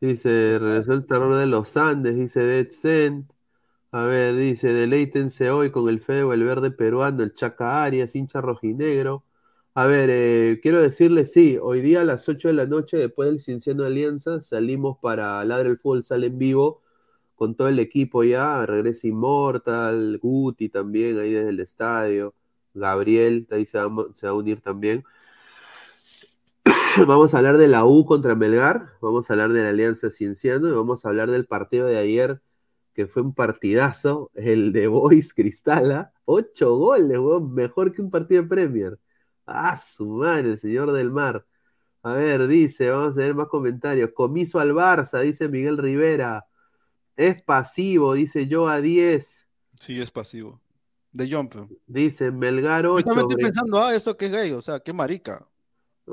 Dice, 0.00 0.58
regresó 0.58 0.94
el 0.94 1.06
terror 1.06 1.34
de 1.34 1.46
los 1.46 1.76
Andes, 1.76 2.16
dice 2.16 2.40
Dead 2.40 2.70
Cent. 2.70 3.30
A 3.92 4.04
ver, 4.04 4.36
dice, 4.36 4.72
deleítense 4.72 5.50
hoy 5.50 5.70
con 5.70 5.88
el 5.88 6.00
feo, 6.00 6.32
el 6.32 6.44
verde 6.44 6.70
peruano, 6.70 7.22
el 7.22 7.34
Chaca 7.34 7.82
Arias, 7.82 8.14
hincha 8.14 8.40
rojinegro. 8.40 9.24
A 9.74 9.86
ver, 9.86 10.08
eh, 10.10 10.60
quiero 10.62 10.80
decirles, 10.80 11.32
sí, 11.32 11.58
hoy 11.60 11.80
día 11.80 12.00
a 12.00 12.04
las 12.04 12.28
8 12.28 12.48
de 12.48 12.54
la 12.54 12.66
noche, 12.66 12.96
después 12.96 13.28
del 13.28 13.40
Cienciano 13.40 13.84
Alianza, 13.84 14.40
salimos 14.40 14.96
para 15.02 15.44
Ladre 15.44 15.70
el 15.70 15.78
Fútbol, 15.78 16.02
sale 16.02 16.28
en 16.28 16.38
vivo 16.38 16.82
con 17.40 17.54
todo 17.56 17.68
el 17.68 17.78
equipo 17.78 18.22
ya, 18.22 18.66
regresa 18.66 19.06
Immortal, 19.08 20.18
Guti 20.22 20.68
también 20.68 21.18
ahí 21.18 21.32
desde 21.32 21.48
el 21.48 21.60
estadio, 21.60 22.34
Gabriel, 22.74 23.48
ahí 23.50 23.64
se 23.64 23.78
va, 23.78 23.84
a 23.84 24.34
unir 24.34 24.60
también. 24.60 25.04
vamos 27.06 27.32
a 27.32 27.38
hablar 27.38 27.56
de 27.56 27.66
la 27.66 27.86
U 27.86 28.04
contra 28.04 28.34
Melgar, 28.34 28.90
vamos 29.00 29.30
a 29.30 29.32
hablar 29.32 29.52
de 29.54 29.62
la 29.62 29.70
Alianza 29.70 30.10
Cienciano 30.10 30.68
y 30.68 30.72
vamos 30.72 31.04
a 31.04 31.08
hablar 31.08 31.30
del 31.30 31.46
partido 31.46 31.86
de 31.86 31.96
ayer, 31.96 32.42
que 32.92 33.06
fue 33.06 33.22
un 33.22 33.34
partidazo, 33.34 34.30
el 34.34 34.72
de 34.74 34.88
Boys 34.88 35.32
Cristala, 35.32 36.12
ocho 36.26 36.76
goles, 36.76 37.18
mejor 37.50 37.92
que 37.94 38.02
un 38.02 38.10
partido 38.10 38.42
de 38.42 38.48
Premier. 38.48 38.98
Ah, 39.46 39.78
su 39.78 40.06
madre, 40.06 40.50
el 40.50 40.58
señor 40.58 40.92
del 40.92 41.10
mar. 41.10 41.46
A 42.02 42.12
ver, 42.14 42.46
dice, 42.48 42.90
vamos 42.90 43.16
a 43.16 43.20
ver 43.20 43.34
más 43.34 43.48
comentarios. 43.48 44.10
Comiso 44.14 44.60
al 44.60 44.72
Barça, 44.74 45.22
dice 45.22 45.48
Miguel 45.48 45.78
Rivera. 45.78 46.46
Es 47.20 47.42
pasivo, 47.42 48.14
dice 48.14 48.46
yo 48.46 48.66
a 48.66 48.80
10. 48.80 49.46
Sí, 49.78 50.00
es 50.00 50.10
pasivo. 50.10 50.58
De 51.12 51.30
Jump. 51.30 51.54
Dice 51.86 52.30
Melgar 52.30 52.86
8. 52.86 53.04
Yo 53.14 53.20
estoy 53.20 53.36
pensando, 53.36 53.78
ah, 53.78 53.94
eso 53.94 54.16
que 54.16 54.24
es 54.24 54.32
gay, 54.32 54.52
o 54.52 54.62
sea, 54.62 54.80
qué 54.80 54.94
marica. 54.94 55.46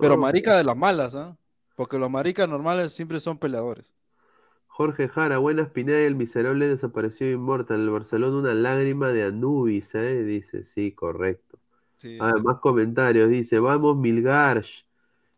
Pero 0.02 0.18
marica 0.18 0.58
de 0.58 0.66
las 0.66 0.76
malas, 0.76 1.16
¿ah? 1.16 1.38
Porque 1.78 1.98
los 1.98 2.12
maricas 2.12 2.50
normales 2.50 2.92
siempre 2.92 3.22
son 3.22 3.38
peleadores. 3.38 3.94
Jorge 4.66 5.08
Jara, 5.08 5.38
buenas 5.38 5.70
Pineda 5.70 6.00
el 6.00 6.18
miserable 6.18 6.68
desapareció 6.68 7.32
inmortal. 7.32 7.80
El 7.80 7.90
Barcelona 7.90 8.36
una 8.36 8.54
lágrima 8.54 9.08
de 9.08 9.24
Anubis, 9.24 9.96
¿eh? 9.96 10.26
Dice, 10.26 10.66
sí, 10.66 10.92
correcto. 10.92 11.58
Además, 12.20 12.58
comentarios, 12.60 13.30
dice, 13.30 13.60
vamos 13.60 13.96
Milgarsh. 13.96 14.84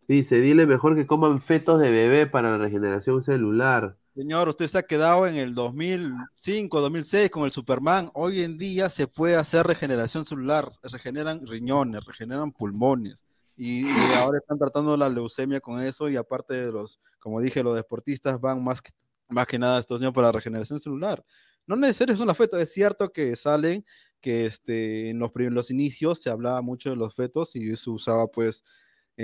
Dice, 0.07 0.41
dile 0.41 0.65
mejor 0.65 0.95
que 0.95 1.05
coman 1.05 1.43
fetos 1.43 1.79
de 1.79 1.91
bebé 1.91 2.25
para 2.25 2.49
la 2.49 2.57
regeneración 2.57 3.21
celular. 3.23 3.98
Señor, 4.15 4.49
usted 4.49 4.67
se 4.67 4.77
ha 4.77 4.83
quedado 4.83 5.27
en 5.27 5.35
el 5.35 5.53
2005, 5.55 6.81
2006 6.81 7.29
con 7.29 7.45
el 7.45 7.51
Superman. 7.51 8.09
Hoy 8.13 8.41
en 8.41 8.57
día 8.57 8.89
se 8.89 9.07
puede 9.07 9.35
hacer 9.35 9.65
regeneración 9.65 10.25
celular. 10.25 10.69
Regeneran 10.83 11.45
riñones, 11.45 12.03
regeneran 12.05 12.51
pulmones 12.51 13.23
y, 13.59 13.85
ahora 14.15 14.39
están 14.39 14.57
tratando 14.57 14.95
la 14.95 15.09
leucemia 15.09 15.59
con 15.59 15.81
eso 15.81 16.07
y 16.07 16.15
aparte 16.15 16.53
de 16.53 16.71
los, 16.71 16.97
como 17.19 17.41
dije, 17.41 17.61
los 17.61 17.75
deportistas 17.75 18.39
van 18.39 18.63
más 18.63 18.81
que, 18.81 18.91
más 19.27 19.47
que 19.47 19.59
nada 19.59 19.79
estos 19.79 19.99
años 19.99 20.13
para 20.13 20.27
la 20.27 20.31
regeneración 20.31 20.79
celular. 20.79 21.23
No 21.67 21.75
necesariamente 21.75 22.19
son 22.19 22.27
los 22.27 22.37
fetos, 22.37 22.61
es 22.61 22.71
cierto 22.71 23.11
que 23.11 23.35
salen 23.35 23.85
que 24.21 24.45
este, 24.45 25.09
en 25.09 25.19
los, 25.19 25.31
los 25.35 25.71
inicios 25.71 26.21
se 26.21 26.29
hablaba 26.29 26.61
mucho 26.61 26.89
de 26.89 26.95
los 26.95 27.15
fetos 27.15 27.53
y 27.57 27.75
se 27.75 27.89
usaba 27.89 28.27
pues 28.27 28.63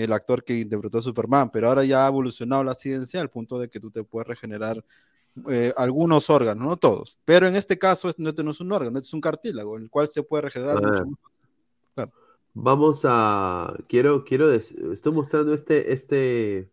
el 0.03 0.13
actor 0.13 0.43
que 0.43 0.59
interpretó 0.59 0.97
a 0.97 1.01
Superman, 1.01 1.49
pero 1.51 1.69
ahora 1.69 1.83
ya 1.85 2.05
ha 2.05 2.09
evolucionado 2.09 2.63
la 2.63 2.75
ciencia 2.75 3.21
al 3.21 3.29
punto 3.29 3.59
de 3.59 3.69
que 3.69 3.79
tú 3.79 3.91
te 3.91 4.03
puedes 4.03 4.27
regenerar 4.27 4.83
eh, 5.49 5.73
algunos 5.77 6.29
órganos, 6.29 6.67
no 6.67 6.77
todos, 6.77 7.17
pero 7.25 7.47
en 7.47 7.55
este 7.55 7.77
caso 7.77 8.11
no, 8.17 8.31
no 8.31 8.51
es 8.51 8.59
un 8.59 8.71
órgano, 8.71 8.99
es 8.99 9.13
un 9.13 9.21
cartílago, 9.21 9.77
el 9.77 9.89
cual 9.89 10.07
se 10.07 10.23
puede 10.23 10.43
regenerar 10.43 10.81
mucho 10.81 11.05
Vamos 12.57 13.01
a. 13.03 13.75
Quiero, 13.89 14.23
quiero. 14.23 14.51
Estoy 14.53 15.11
mostrando 15.11 15.53
este, 15.53 15.91
este. 15.91 16.71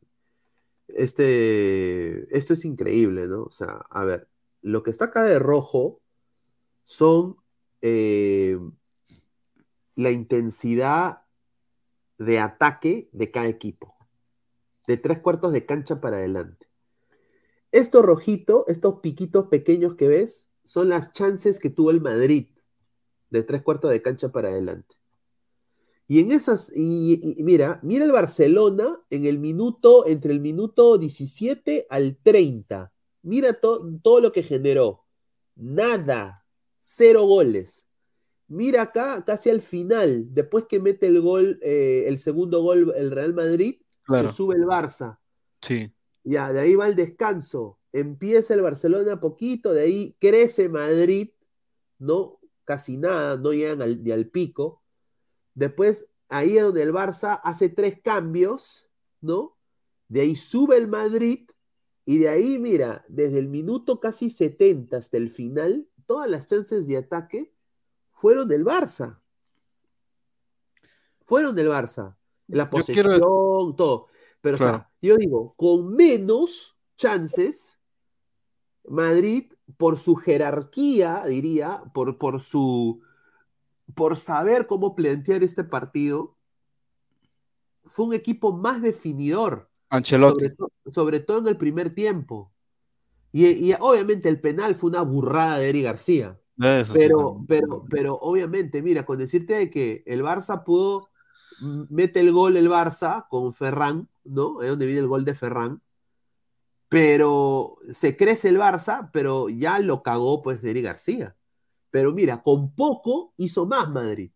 Este. 0.87 2.39
Esto 2.39 2.55
es 2.55 2.65
increíble, 2.65 3.27
¿no? 3.27 3.43
O 3.43 3.51
sea, 3.51 3.85
a 3.91 4.05
ver. 4.05 4.29
Lo 4.63 4.85
que 4.85 4.91
está 4.91 5.07
acá 5.07 5.25
de 5.25 5.41
rojo 5.41 6.01
son 6.85 7.37
eh, 7.81 8.57
la 9.97 10.11
intensidad 10.13 11.22
de 12.25 12.39
ataque 12.39 13.09
de 13.13 13.31
cada 13.31 13.47
equipo. 13.47 13.95
De 14.87 14.97
tres 14.97 15.21
cuartos 15.21 15.53
de 15.53 15.67
cancha 15.67 16.01
para 16.01 16.17
adelante. 16.17 16.67
Esto 17.71 18.03
rojito, 18.03 18.65
estos 18.69 19.01
piquitos 19.01 19.47
pequeños 19.49 19.95
que 19.95 20.09
ves, 20.09 20.49
son 20.65 20.89
las 20.89 21.13
chances 21.13 21.59
que 21.59 21.71
tuvo 21.71 21.91
el 21.91 22.01
Madrid 22.01 22.49
de 23.31 23.43
tres 23.43 23.63
cuartos 23.63 23.91
de 23.91 24.03
cancha 24.03 24.31
para 24.31 24.49
adelante. 24.49 24.95
Y 26.07 26.21
en 26.21 26.33
esas, 26.33 26.71
y, 26.77 27.37
mira, 27.39 27.81
mira 27.83 28.05
el 28.05 28.13
Barcelona 28.13 29.01
en 29.09 29.25
el 29.25 29.39
minuto, 29.39 30.07
entre 30.07 30.33
el 30.33 30.41
minuto 30.41 30.99
17 30.99 31.87
al 31.89 32.19
30. 32.23 32.93
Mira 33.23 33.55
todo 33.55 34.21
lo 34.21 34.33
que 34.33 34.43
generó. 34.43 35.07
Nada. 35.57 36.47
Cero 36.81 37.25
goles. 37.25 37.87
Mira 38.53 38.83
acá, 38.83 39.25
casi 39.25 39.49
al 39.49 39.63
final, 39.63 40.27
después 40.35 40.67
que 40.69 40.79
mete 40.79 41.07
el 41.07 41.23
gol, 41.23 41.59
eh, 41.63 42.05
el 42.07 42.19
segundo 42.19 42.63
gol 42.63 42.93
el 42.95 43.11
Real 43.11 43.33
Madrid, 43.33 43.81
se 44.07 44.29
sube 44.31 44.57
el 44.57 44.65
Barça. 44.65 45.19
Sí. 45.63 45.91
Ya, 46.23 46.53
de 46.53 46.61
ahí 46.61 46.75
va 46.75 46.87
el 46.87 46.95
descanso. 46.95 47.79
Empieza 47.95 48.53
el 48.53 48.61
Barcelona 48.61 49.21
poquito, 49.21 49.73
de 49.73 49.81
ahí 49.81 50.17
crece 50.21 50.69
Madrid, 50.69 51.31
¿no? 51.99 52.41
Casi 52.65 52.99
nada, 52.99 53.39
no 53.39 53.53
llegan 53.53 54.03
ni 54.03 54.11
al 54.11 54.29
pico 54.29 54.83
Después, 55.55 56.11
ahí 56.29 56.59
es 56.59 56.65
donde 56.65 56.83
el 56.83 56.93
Barça 56.93 57.41
hace 57.45 57.71
tres 57.71 58.03
cambios, 58.03 58.87
¿no? 59.23 59.57
De 60.09 60.21
ahí 60.21 60.37
sube 60.37 60.77
el 60.77 60.89
Madrid 60.89 61.49
y 62.05 62.19
de 62.19 62.29
ahí, 62.29 62.59
mira, 62.59 63.03
desde 63.09 63.39
el 63.39 63.49
minuto 63.49 63.99
casi 63.99 64.29
70 64.29 64.99
hasta 64.99 65.17
el 65.17 65.31
final, 65.31 65.89
todas 66.05 66.29
las 66.29 66.47
chances 66.47 66.87
de 66.87 66.99
ataque 66.99 67.55
fueron 68.23 68.47
del 68.47 68.65
Barça. 68.65 69.19
Fueron 71.25 71.57
del 71.57 71.67
Barça. 71.67 72.15
La 72.47 72.71
posesión, 72.71 73.19
todo. 73.75 74.07
Pero, 74.41 74.55
o 74.55 74.59
sea, 74.59 74.89
yo 75.01 75.17
digo, 75.17 75.55
con 75.57 75.97
menos 75.97 76.77
chances, 76.97 77.81
Madrid, 78.85 79.53
por 79.77 79.99
su 79.99 80.15
jerarquía, 80.15 81.25
diría, 81.27 81.83
por, 81.93 82.17
por 82.17 82.41
su 82.43 83.03
por 83.97 84.17
saber 84.17 84.69
cómo 84.69 84.95
plantear 84.95 85.43
este 85.43 85.65
partido, 85.65 86.37
fue 87.85 88.07
un 88.07 88.15
equipo 88.15 88.53
más 88.53 88.81
definidor. 88.81 89.69
Ancelotti. 89.91 90.47
Sobre, 90.93 91.19
todo 91.19 91.39
en 91.39 91.49
el 91.49 91.57
primer 91.57 91.93
tiempo. 91.93 92.53
Y, 93.33 93.73
obviamente 93.81 94.29
el 94.29 94.41
penal 94.41 94.77
fue 94.77 94.91
una 94.91 95.03
burrada 95.03 95.59
de 95.59 95.71
Eri 95.71 95.83
García. 95.83 96.39
Pero, 96.57 97.45
pero, 97.49 97.85
pero 97.89 98.19
obviamente, 98.21 98.83
mira, 98.83 99.05
con 99.05 99.19
decirte 99.19 99.71
que 99.71 100.03
el 100.07 100.23
Barça 100.23 100.65
pudo, 100.65 101.11
mete 101.89 102.21
el 102.21 102.33
gol 102.33 102.57
el 102.57 102.69
Barça 102.69 103.27
con 103.29 103.55
Ferran, 103.55 104.09
¿no? 104.25 104.63
Es 104.63 104.69
donde 104.69 104.87
viene 104.87 105.01
el 105.01 105.09
gol 105.09 105.25
de 105.25 105.35
Ferran. 105.35 105.83
Pero 106.89 107.79
se 107.95 108.17
crece 108.17 108.49
el 108.49 108.59
Barça, 108.59 109.11
pero 109.13 109.49
ya 109.49 109.79
lo 109.79 110.03
cagó 110.03 110.43
pues 110.43 110.63
Eri 110.63 110.83
García. 110.83 111.37
Pero 111.91 112.13
mira, 112.13 112.43
con 112.43 112.75
poco 112.75 113.33
hizo 113.37 113.67
más 113.67 113.91
Madrid. 113.91 114.31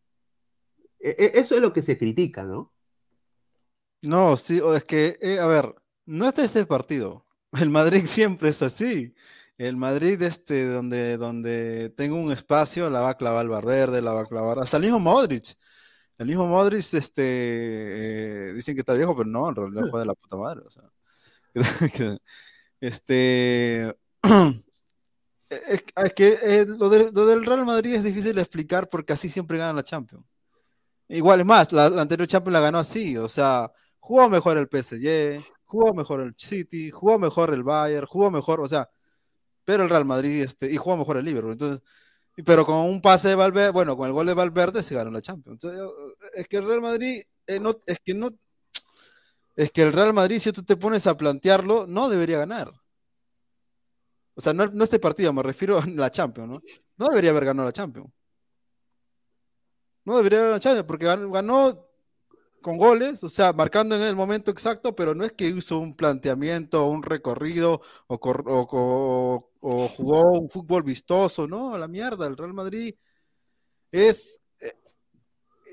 E, 0.99 1.11
e, 1.11 1.41
eso 1.41 1.55
es 1.55 1.61
lo 1.61 1.73
que 1.73 1.83
se 1.83 1.99
critica, 1.99 2.45
¿no? 2.45 2.73
No, 4.03 4.37
sí, 4.37 4.61
es 4.75 4.85
que, 4.85 5.19
eh, 5.21 5.39
a 5.39 5.47
ver, 5.47 5.75
no 6.07 6.29
es 6.29 6.35
de 6.35 6.45
este 6.45 6.67
partido. 6.67 7.27
El 7.53 7.71
Madrid 7.71 8.05
siempre 8.07 8.51
es 8.51 8.63
así. 8.63 9.15
El 9.59 9.77
Madrid, 9.77 10.21
este, 10.23 10.67
donde, 10.67 11.17
donde 11.17 11.91
tenga 11.91 12.15
un 12.15 12.31
espacio, 12.31 12.91
la 12.91 13.01
va 13.01 13.11
a 13.11 13.17
clavar 13.17 13.45
el 13.45 13.51
Valverde, 13.51 14.03
la 14.03 14.13
va 14.13 14.21
a 14.23 14.27
clavar. 14.27 14.59
Hasta 14.59 14.77
el 14.77 14.83
mismo 14.85 15.01
Modric. 15.01 15.55
El 16.19 16.27
mismo 16.27 16.47
Modric, 16.47 16.93
este, 16.95 18.51
eh, 18.51 18.53
dicen 18.55 18.75
que 18.75 18.81
está 18.81 18.95
viejo, 18.95 19.17
pero 19.17 19.29
no, 19.29 19.49
en 19.49 19.55
realidad 19.57 19.83
juega 19.91 20.01
de 20.01 20.07
la 20.07 20.15
puta 20.15 20.37
madre. 20.37 20.61
O 20.67 20.71
sea, 20.71 20.83
este. 22.81 23.97
Es, 25.49 25.85
que 26.15 26.39
eh, 26.43 26.67
lo, 26.67 26.89
del 26.89 27.47
Real 27.47 27.65
Madrid 27.65 27.95
es 27.95 28.03
difícil 28.03 28.35
de 28.35 28.43
explicar 28.43 28.89
porque 28.89 29.13
así 29.13 29.29
siempre 29.29 29.59
gana 29.59 29.75
la 29.75 29.85
Champions. 29.85 30.25
Igual 31.09 31.41
es 31.41 31.47
más, 31.47 31.73
la, 31.73 31.87
anterior 31.87 32.27
Champions 32.27 32.53
la 32.53 32.61
ganó 32.61 32.79
así, 32.79 33.17
o 33.17 33.29
sea, 33.29 33.71
jugó 34.01 34.29
mejor 34.29 34.57
el 34.59 34.67
PSG, 34.67 35.41
jugó 35.65 35.95
mejor 35.95 36.23
el 36.23 36.35
City, 36.37 36.91
jugó 36.91 37.19
mejor 37.21 37.55
el 37.55 37.63
Bayern, 37.63 38.07
jugó 38.07 38.29
mejor, 38.29 38.61
o 38.61 38.67
sea, 38.67 38.89
pero 39.67 39.83
el 39.83 39.91
Real 39.91 40.07
Madrid, 40.07 40.43
este, 40.43 40.73
y 40.73 40.77
jugó 40.77 40.97
mejor 40.97 41.19
el 41.19 41.27
Liverpool. 41.27 41.53
Entonces, 41.53 41.83
pero 42.45 42.65
con 42.65 42.77
un 42.77 43.03
pase 43.03 43.29
de 43.29 43.35
Valverde, 43.35 43.71
bueno, 43.71 43.97
con 43.97 44.07
el 44.07 44.13
gol 44.13 44.27
de 44.27 44.35
Valverde 44.35 44.83
se 44.83 44.95
ganó 44.95 45.11
la 45.11 45.21
Champions. 45.21 45.61
es 46.35 46.49
que 46.49 46.59
el 46.59 46.67
Real 46.67 46.81
Madrid, 46.81 47.23
eh, 47.47 47.61
no, 47.61 47.73
es 47.87 47.99
que 48.01 48.15
no, 48.15 48.31
es 49.57 49.73
que 49.73 49.83
el 49.83 49.93
Real 49.93 50.13
Madrid, 50.13 50.39
si 50.39 50.53
tú 50.53 50.63
te 50.63 50.77
pones 50.77 51.07
a 51.07 51.17
plantearlo, 51.17 51.87
no 51.87 52.09
debería 52.09 52.39
ganar. 52.39 52.73
O 54.35 54.41
sea, 54.41 54.53
no, 54.53 54.65
este 54.85 55.01
partido, 55.01 55.33
me 55.33 55.43
refiero 55.43 55.79
a 55.81 55.87
la 55.87 56.11
Champions, 56.11 56.49
¿no? 56.49 56.63
No 56.99 57.09
debería 57.09 57.31
haber 57.31 57.47
ganado 57.47 57.67
la 57.67 57.73
Champions. 57.73 58.11
No 60.05 60.17
debería 60.17 60.39
haber 60.39 60.51
ganado 60.51 60.57
la 60.57 60.61
Champions, 60.61 60.87
porque 60.87 61.07
ganó 61.07 61.89
con 62.67 62.79
goles, 62.79 63.23
o 63.23 63.29
sea, 63.29 63.53
marcando 63.53 63.95
en 63.95 64.03
el 64.03 64.17
momento 64.17 64.51
exacto, 64.51 64.97
pero 64.97 65.15
no 65.15 65.25
es 65.25 65.31
que 65.31 65.47
hizo 65.47 65.79
un 65.79 65.95
planteamiento, 65.95 66.85
un 66.87 67.05
recorrido 67.05 67.81
o, 68.09 68.19
jugó 69.97 70.23
un 70.33 70.51
fútbol 70.51 70.83
vistoso, 70.83 71.47
¿no? 71.47 71.75
A 71.75 71.79
la 71.79 71.87
mierda, 71.87 72.27
el 72.27 72.37
Real 72.37 72.53
Madrid 72.55 72.97
es, 73.93 74.41
eh, 74.59 74.73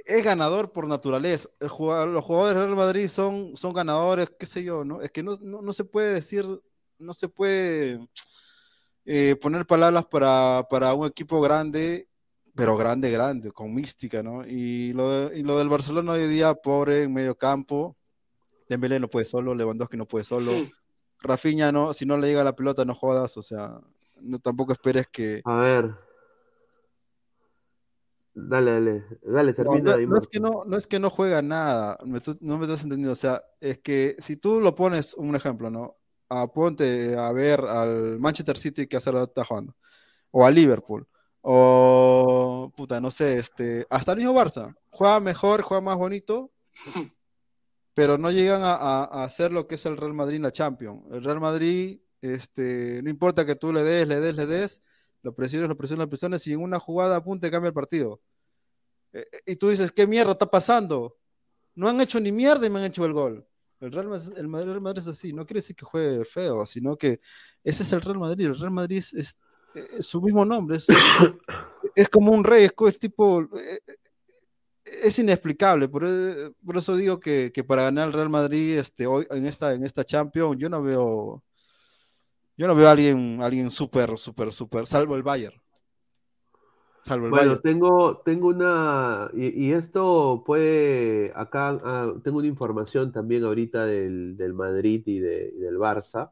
es 0.05 0.23
ganador 0.23 0.71
por 0.71 0.87
naturaleza. 0.87 1.49
los 1.59 1.71
jugadores 1.71 2.57
del 2.57 2.65
Real 2.65 2.75
Madrid 2.75 3.07
son, 3.07 3.55
son 3.55 3.73
ganadores, 3.73 4.29
qué 4.37 4.45
sé 4.45 4.63
yo, 4.63 4.85
¿no? 4.85 5.01
Es 5.01 5.09
que 5.09 5.23
no, 5.23 5.73
se 5.73 5.85
puede 5.85 6.13
decir, 6.13 6.45
no 6.99 7.15
se 7.15 7.27
puede 7.27 8.07
eh, 9.05 9.35
poner 9.41 9.65
palabras 9.65 10.05
para, 10.05 10.67
para 10.69 10.93
un 10.93 11.07
equipo 11.07 11.41
grande 11.41 12.07
pero 12.55 12.77
grande, 12.77 13.09
grande, 13.11 13.51
con 13.51 13.73
mística, 13.73 14.21
¿no? 14.21 14.45
Y 14.45 14.93
lo, 14.93 15.33
y 15.33 15.43
lo 15.43 15.57
del 15.57 15.69
Barcelona 15.69 16.13
hoy 16.13 16.27
día, 16.27 16.53
pobre 16.53 17.03
en 17.03 17.13
medio 17.13 17.35
campo, 17.35 17.97
Dembélé 18.69 18.99
no 18.99 19.07
puede 19.07 19.25
solo, 19.25 19.55
Lewandowski 19.55 19.97
no 19.97 20.07
puede 20.07 20.23
solo, 20.23 20.51
Rafinha 21.19 21.71
no, 21.71 21.93
si 21.93 22.05
no 22.05 22.17
le 22.17 22.27
llega 22.27 22.43
la 22.43 22.55
pelota 22.55 22.85
no 22.85 22.93
jodas, 22.93 23.37
o 23.37 23.41
sea, 23.41 23.79
no 24.21 24.39
tampoco 24.39 24.73
esperes 24.73 25.07
que... 25.07 25.41
A 25.45 25.55
ver. 25.55 25.95
Dale, 28.35 28.71
dale, 28.71 29.05
dale, 29.21 29.53
termina. 29.53 29.95
No, 29.95 30.07
no, 30.07 30.17
es 30.17 30.27
que 30.27 30.39
no, 30.39 30.63
no 30.65 30.77
es 30.77 30.87
que 30.87 30.99
no 30.99 31.09
juega 31.09 31.41
nada, 31.41 31.97
no 32.03 32.57
me 32.57 32.65
estás 32.65 32.83
entendiendo, 32.83 33.11
o 33.11 33.15
sea, 33.15 33.43
es 33.59 33.79
que 33.79 34.15
si 34.19 34.37
tú 34.37 34.59
lo 34.59 34.73
pones, 34.75 35.13
un 35.15 35.35
ejemplo, 35.35 35.69
¿no? 35.69 35.97
A, 36.29 36.47
ponte 36.47 37.15
a 37.15 37.31
ver 37.31 37.61
al 37.61 38.19
Manchester 38.19 38.57
City 38.57 38.87
que 38.87 38.97
hace 38.97 39.11
la 39.11 39.23
está 39.23 39.45
jugando, 39.45 39.75
o 40.31 40.45
a 40.45 40.51
Liverpool 40.51 41.07
o, 41.45 42.71
puta, 42.75 43.01
no 43.01 43.11
sé, 43.11 43.37
este, 43.37 43.85
hasta 43.89 44.13
el 44.13 44.19
mismo 44.19 44.33
Barça. 44.33 44.75
Juega 44.91 45.19
mejor, 45.19 45.61
juega 45.61 45.81
más 45.81 45.97
bonito, 45.97 46.53
pero 47.93 48.17
no 48.17 48.31
llegan 48.31 48.61
a, 48.63 49.03
hacer 49.25 49.51
lo 49.51 49.67
que 49.67 49.75
es 49.75 49.85
el 49.85 49.97
Real 49.97 50.13
Madrid 50.13 50.37
en 50.37 50.43
la 50.43 50.51
Champions. 50.51 51.03
El 51.11 51.21
Real 51.21 51.41
Madrid, 51.41 51.99
este, 52.21 53.01
no 53.03 53.09
importa 53.09 53.45
que 53.45 53.55
tú 53.55 53.73
le 53.73 53.83
des, 53.83 54.07
le 54.07 54.21
des, 54.21 54.35
le 54.35 54.45
des, 54.45 54.81
lo 55.21 55.35
presiones, 55.35 55.67
lo 55.67 55.75
presiones, 55.75 56.05
lo 56.05 56.09
presiones, 56.09 56.47
y 56.47 56.53
en 56.53 56.61
una 56.61 56.79
jugada 56.79 57.17
apunte 57.17 57.51
cambia 57.51 57.67
el 57.67 57.73
partido. 57.73 58.21
E, 59.11 59.19
e, 59.19 59.51
y 59.51 59.55
tú 59.57 59.69
dices, 59.69 59.91
¿qué 59.91 60.07
mierda 60.07 60.31
está 60.31 60.49
pasando? 60.49 61.17
No 61.75 61.89
han 61.89 61.99
hecho 61.99 62.21
ni 62.21 62.31
mierda 62.31 62.65
y 62.65 62.69
me 62.69 62.79
han 62.79 62.85
hecho 62.85 63.03
el 63.03 63.11
gol. 63.11 63.45
El 63.81 63.91
Real, 63.91 64.09
el 64.37 64.47
Madrid, 64.47 64.97
es 64.99 65.07
así, 65.07 65.33
no 65.33 65.45
quiere 65.45 65.57
decir 65.57 65.75
que 65.75 65.83
juegue 65.83 66.23
feo, 66.23 66.65
sino 66.65 66.95
que 66.95 67.19
ese 67.65 67.83
es 67.83 67.91
el 67.91 67.99
Real 67.99 68.17
Madrid. 68.17 68.45
El 68.45 68.57
Real 68.57 68.71
Madrid 68.71 69.03
es 69.13 69.37
eh, 69.75 70.01
su 70.03 70.21
mismo 70.21 70.45
nombre. 70.45 70.77
Es, 71.95 72.09
como 72.09 72.31
un 72.31 72.43
rey, 72.43 72.67
es, 72.87 72.99
tipo. 72.99 73.41
Eh, 73.41 73.79
es 74.85 75.19
inexplicable. 75.19 75.87
Por, 75.87 76.03
eso 76.75 76.95
digo 76.95 77.19
que, 77.19 77.51
para 77.67 77.83
ganar 77.83 78.07
el 78.07 78.13
Real 78.13 78.29
Madrid 78.29 78.77
este, 78.77 79.07
hoy, 79.07 79.25
en 79.29 79.45
esta, 79.45 79.73
en 79.73 79.83
esta 79.83 80.03
Champions, 80.03 80.57
yo 80.59 80.69
no 80.69 80.81
veo. 80.81 81.43
Yo 82.55 82.67
no 82.67 82.75
veo 82.75 82.87
a 82.87 82.91
alguien, 82.91 83.41
alguien 83.41 83.71
súper, 83.71 84.17
súper, 84.17 84.51
súper, 84.51 84.85
salvo 84.85 85.15
el 85.15 85.23
Bayern. 85.23 85.59
Salvo 87.03 87.25
el 87.25 87.31
bueno, 87.31 87.59
tengo, 87.59 88.21
tengo 88.23 88.49
una, 88.49 89.29
y, 89.33 89.71
esto 89.73 90.43
puede, 90.45 91.33
acá 91.35 91.79
ah, 91.83 92.13
tengo 92.23 92.37
una 92.37 92.47
información 92.47 93.11
también 93.11 93.43
ahorita 93.43 93.85
del, 93.85 94.37
del 94.37 94.53
Madrid 94.53 95.01
y, 95.07 95.19
de, 95.19 95.51
y 95.57 95.59
del 95.59 95.77
Barça. 95.77 96.31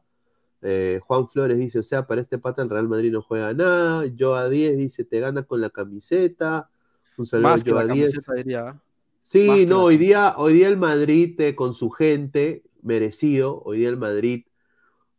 Eh, 0.62 1.00
Juan 1.04 1.28
Flores 1.28 1.58
dice, 1.58 1.80
o 1.80 1.82
sea, 1.82 2.06
para 2.06 2.20
este 2.20 2.38
pata 2.38 2.62
el 2.62 2.70
Real 2.70 2.88
Madrid 2.88 3.12
no 3.12 3.20
juega 3.20 3.52
nada. 3.52 4.06
Yo 4.06 4.36
a 4.36 4.48
10 4.48 4.78
dice, 4.78 5.04
te 5.04 5.18
gana 5.18 5.42
con 5.42 5.60
la 5.60 5.70
camiseta. 5.70 6.70
Un 7.16 7.26
saludo 7.26 7.48
Más 7.48 7.64
que 7.64 7.72
la 7.72 7.86
camiseta, 7.86 8.32
diría. 8.34 8.80
Sí, 9.22 9.66
no, 9.66 9.84
hoy 9.84 9.96
día, 9.96 10.34
hoy 10.36 10.54
día 10.54 10.68
el 10.68 10.76
Madrid 10.76 11.40
eh, 11.40 11.54
con 11.54 11.74
su 11.74 11.90
gente, 11.90 12.64
merecido, 12.80 13.62
hoy 13.64 13.78
día 13.78 13.88
el 13.88 13.96
Madrid, 13.96 14.46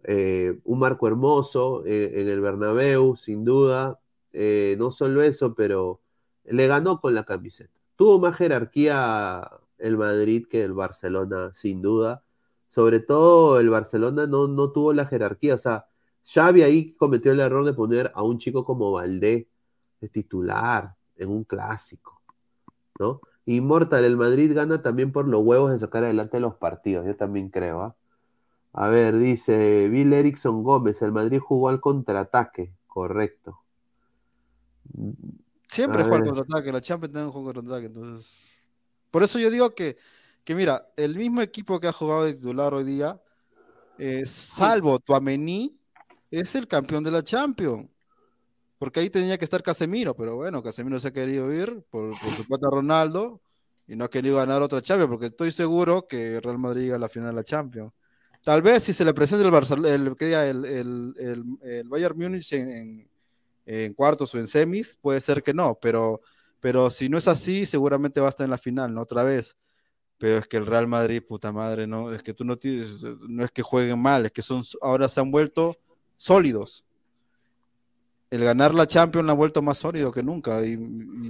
eh, 0.04 0.60
un 0.64 0.80
marco 0.80 1.08
hermoso 1.08 1.86
en 1.86 2.28
el 2.28 2.42
Bernabéu, 2.42 3.16
sin 3.16 3.46
duda. 3.46 4.00
no 4.34 4.92
solo 4.92 5.24
eso, 5.24 5.54
pero 5.56 6.02
le 6.46 6.68
ganó 6.68 7.00
con 7.00 7.16
la 7.16 7.24
camiseta. 7.24 7.74
Tuvo 7.96 8.20
más 8.20 8.36
jerarquía 8.36 9.50
el 9.78 9.98
Madrid 9.98 10.48
que 10.50 10.64
el 10.64 10.74
Barcelona, 10.74 11.52
sin 11.54 11.82
duda 11.82 12.24
sobre 12.74 13.00
todo 13.00 13.60
el 13.60 13.70
Barcelona 13.70 14.26
no, 14.26 14.48
no 14.48 14.72
tuvo 14.72 14.94
la 14.94 15.06
jerarquía. 15.06 15.54
O 15.54 15.60
sea, 15.60 15.86
Xavi 16.26 16.64
ahí 16.64 16.94
cometió 16.96 17.32
el 17.32 17.40
error 17.40 17.64
de 17.66 17.74
poner 17.74 18.12
a 18.16 18.24
un 18.24 18.40
chico 18.40 18.66
como 18.66 18.92
Valdé 18.92 19.48
de 20.02 20.10
titular 20.10 20.96
en 21.16 21.30
un 21.30 21.44
clásico, 21.44 22.20
¿no? 23.00 23.22
Inmortal, 23.46 24.04
el 24.06 24.18
Madrid 24.18 24.56
gana 24.56 24.82
también 24.82 25.12
por 25.12 25.28
los 25.28 25.44
huevos 25.44 25.72
de 25.72 25.78
sacar 25.78 26.04
adelante 26.04 26.40
los 26.40 26.56
partidos, 26.56 27.06
yo 27.06 27.16
también 27.16 27.50
creo. 27.50 27.80
¿ah? 27.84 27.96
A 28.72 28.88
ver, 28.88 29.18
dice 29.18 29.88
Bill 29.90 30.12
Erickson 30.12 30.64
Gómez, 30.64 31.04
el 31.04 31.12
Madrid 31.12 31.38
jugó 31.38 31.70
al 31.70 31.80
contraataque, 31.80 32.74
correcto. 32.88 33.62
Siempre 35.68 36.02
juega 36.02 36.18
al 36.18 36.26
contraataque, 36.26 36.72
la 36.72 36.82
Champions 36.82 37.14
también 37.14 37.32
juega 37.32 37.50
al 37.50 37.56
contraataque, 37.56 37.86
entonces. 37.86 38.34
Por 39.12 39.22
eso 39.22 39.38
yo 39.38 39.52
digo 39.52 39.76
que 39.76 39.96
que 40.44 40.56
mira, 40.56 40.88
el 40.98 41.16
mismo 41.16 41.42
equipo 41.42 41.80
que 41.80 41.88
ha 41.88 41.94
jugado 41.94 42.26
de 42.26 42.34
titular 42.34 42.74
hoy 42.74 42.84
día, 42.84 43.22
eh, 43.98 44.26
salvo 44.26 45.00
Tuamení, 45.00 45.78
es 46.30 46.56
el 46.56 46.68
campeón 46.68 47.04
de 47.04 47.12
la 47.12 47.24
Champions. 47.24 47.88
Porque 48.78 49.00
ahí 49.00 49.10
tenía 49.10 49.38
que 49.38 49.46
estar 49.46 49.64
Casemiro, 49.64 50.14
pero 50.16 50.36
bueno, 50.36 50.62
Casemiro 50.62 51.00
se 51.00 51.08
ha 51.08 51.14
querido 51.14 51.54
ir 51.54 51.86
por, 51.90 52.14
su 52.16 52.46
pata 52.48 52.68
Ronaldo 52.70 53.42
y 53.88 53.96
no 53.96 54.06
ha 54.06 54.10
querido 54.10 54.38
ganar 54.38 54.62
otra 54.62 54.82
Champions, 54.82 55.10
porque 55.10 55.28
estoy 55.28 55.52
seguro 55.54 56.06
que 56.08 56.42
Real 56.42 56.58
Madrid 56.58 56.84
llega 56.84 56.96
a 56.98 57.00
la 57.00 57.08
final 57.08 57.30
de 57.30 57.36
la 57.36 57.44
Champions. 57.44 57.94
Tal 58.44 58.62
vez 58.62 58.84
si 58.84 58.92
se 58.92 59.06
le 59.06 59.14
presenta 59.14 59.46
el, 59.46 59.52
Barcelona, 59.52 59.90
el, 59.90 60.14
el, 60.20 60.66
el, 60.66 61.46
el, 61.62 61.88
Bayern 61.88 62.18
Múnich 62.18 62.52
en, 62.52 63.10
en, 63.66 63.94
cuartos 63.94 64.36
o 64.36 64.40
en 64.40 64.50
semis, 64.50 64.98
puede 65.02 65.22
ser 65.22 65.42
que 65.42 65.54
no, 65.54 65.80
pero, 65.82 66.20
pero 66.60 66.90
si 66.90 67.08
no 67.08 67.18
es 67.18 67.30
así, 67.30 67.66
seguramente 67.66 68.20
va 68.20 68.28
a 68.28 68.30
estar 68.32 68.44
en 68.44 68.52
la 68.52 68.58
final, 68.58 68.94
¿no? 68.94 69.02
Otra 69.02 69.24
vez 69.24 69.56
pero 70.18 70.38
es 70.38 70.48
que 70.48 70.58
el 70.58 70.66
Real 70.66 70.88
Madrid, 70.88 71.22
puta 71.22 71.52
madre, 71.52 71.86
no, 71.88 72.14
es 72.14 72.24
que 72.24 72.34
tú 72.34 72.46
no 72.46 72.56
tienes, 72.56 73.04
no 73.28 73.44
es 73.44 73.52
que 73.52 73.62
jueguen 73.62 74.00
mal, 74.00 74.26
es 74.26 74.32
que 74.32 74.42
son, 74.42 74.64
ahora 74.82 75.10
se 75.10 75.20
han 75.20 75.32
vuelto 75.32 75.76
sólidos. 76.18 76.86
El 78.30 78.44
ganar 78.44 78.74
la 78.74 78.88
Champions 78.88 79.26
la 79.26 79.34
ha 79.34 79.36
vuelto 79.36 79.62
más 79.62 79.78
sólido 79.78 80.12
que 80.12 80.24
nunca, 80.24 80.66
y, 80.66 80.74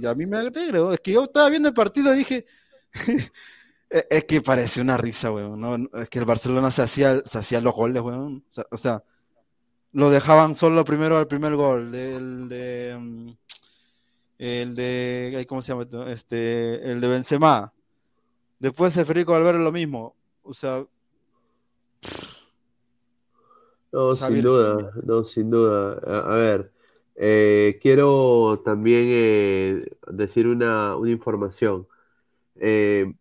a 0.06 0.14
mí 0.14 0.26
me 0.26 0.38
alegra, 0.38 0.94
es 0.94 1.00
que 1.00 1.12
yo 1.12 1.24
estaba 1.24 1.50
viendo 1.50 1.68
el 1.68 1.74
partido 1.74 2.14
y 2.14 2.18
dije, 2.18 2.46
e, 3.90 4.06
es 4.10 4.24
que 4.24 4.40
parece 4.40 4.80
una 4.80 4.96
risa, 4.96 5.30
weón, 5.32 5.60
¿no? 5.60 6.00
es 6.00 6.08
que 6.08 6.20
el 6.20 6.24
Barcelona 6.24 6.70
se 6.70 6.82
hacía, 6.82 7.22
se 7.26 7.38
hacía 7.38 7.60
los 7.60 7.74
goles, 7.74 8.02
weón, 8.02 8.44
o 8.70 8.78
sea, 8.78 9.02
lo 9.92 10.10
dejaban 10.10 10.54
solo 10.54 10.84
primero 10.84 11.18
al 11.18 11.28
primer 11.28 11.56
gol, 11.56 11.94
el 11.94 12.48
de, 12.48 12.96
mm, 12.98 13.30
el 14.38 14.74
de, 14.74 15.46
¿cómo 15.48 15.62
se 15.62 15.72
llama? 15.72 16.10
Este, 16.10 16.90
el 16.90 17.00
de 17.00 17.08
Benzema, 17.08 17.73
Después 18.58 18.94
Federico 18.94 19.32
Valverde 19.32 19.58
lo 19.58 19.72
mismo. 19.72 20.14
O 20.42 20.54
sea. 20.54 20.86
No, 23.92 24.16
sin 24.16 24.42
duda, 24.42 24.90
no, 25.04 25.24
sin 25.24 25.50
duda. 25.50 25.92
A, 26.04 26.34
ver, 26.36 26.72
eh, 27.14 27.78
quiero 27.80 28.60
también 28.64 29.06
eh, 29.08 29.84
decir 30.08 30.48
una, 30.48 30.96
información. 31.06 31.86
Eh, 32.56 33.14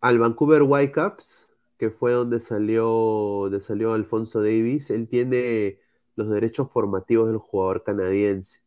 al 0.00 0.18
Vancouver 0.18 0.62
Whitecaps, 0.62 1.48
que 1.78 1.90
fue 1.90 2.12
donde 2.12 2.38
salió, 2.40 2.84
donde 2.84 3.60
salió 3.62 3.94
Alfonso 3.94 4.42
Davis, 4.42 4.90
él 4.90 5.08
tiene 5.08 5.78
los 6.16 6.28
derechos 6.28 6.70
formativos 6.70 7.28
del 7.28 7.38
jugador 7.38 7.82
canadiense 7.82 8.63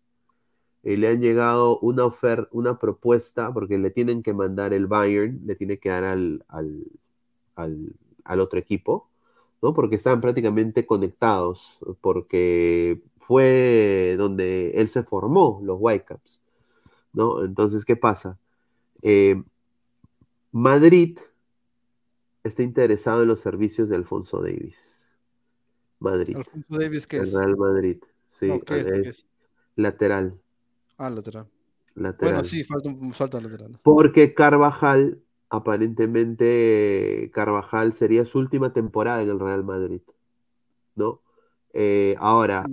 le 0.84 1.08
han 1.08 1.22
llegado 1.22 1.80
una 1.80 2.06
oferta, 2.06 2.48
una 2.52 2.80
propuesta, 2.80 3.54
porque 3.54 3.78
le 3.78 3.92
tienen 3.92 4.24
que 4.24 4.34
mandar 4.34 4.74
el 4.74 4.88
Bayern, 4.88 5.42
le 5.46 5.56
tiene 5.56 5.80
que 5.80 5.90
dar 5.90 6.04
al, 6.04 6.46
al, 7.56 8.40
otro 8.40 8.60
equipo, 8.60 9.10
¿no? 9.62 9.74
Porque 9.74 9.96
estaban 9.96 10.22
prácticamente 10.22 10.86
conectados, 10.86 11.80
porque 12.02 13.02
fue 13.20 14.16
donde 14.18 14.72
él 14.76 14.90
se 14.90 15.04
formó, 15.04 15.60
los 15.64 15.78
Whitecaps, 15.80 16.42
¿no? 17.14 17.44
Entonces, 17.44 17.84
¿qué 17.84 17.96
pasa? 17.96 18.38
Eh, 19.02 19.44
Madrid 20.52 21.20
está 22.44 22.64
interesado 22.64 23.24
en 23.24 23.28
los 23.28 23.42
servicios 23.42 23.90
de 23.90 23.96
Alfonso 23.96 24.42
Davis. 24.42 25.12
Madrid. 26.00 26.38
Alfonso 26.38 26.78
Davis, 26.78 27.08
¿qué 27.08 27.18
es? 27.18 27.34
Real 27.34 27.58
Madrid, 27.58 27.98
sí. 28.28 28.50
Lateral. 29.76 30.40
Ah, 30.98 31.10
lateral. 31.10 31.48
lateral. 31.96 32.34
Bueno, 32.34 32.44
sí, 32.44 32.64
falta 32.64 32.90
un 32.90 33.12
falta 33.14 33.40
lateral. 33.42 33.80
Porque 33.84 34.34
Carvajal, 34.34 35.22
aparentemente, 35.50 37.30
Carvajal 37.34 37.94
sería 37.94 38.26
su 38.26 38.40
última 38.40 38.74
temporada 38.74 39.22
en 39.22 39.30
el 39.30 39.40
Real 39.40 39.64
Madrid. 39.64 40.02
¿No? 40.96 41.22
Eh, 41.74 42.16
ahora, 42.20 42.66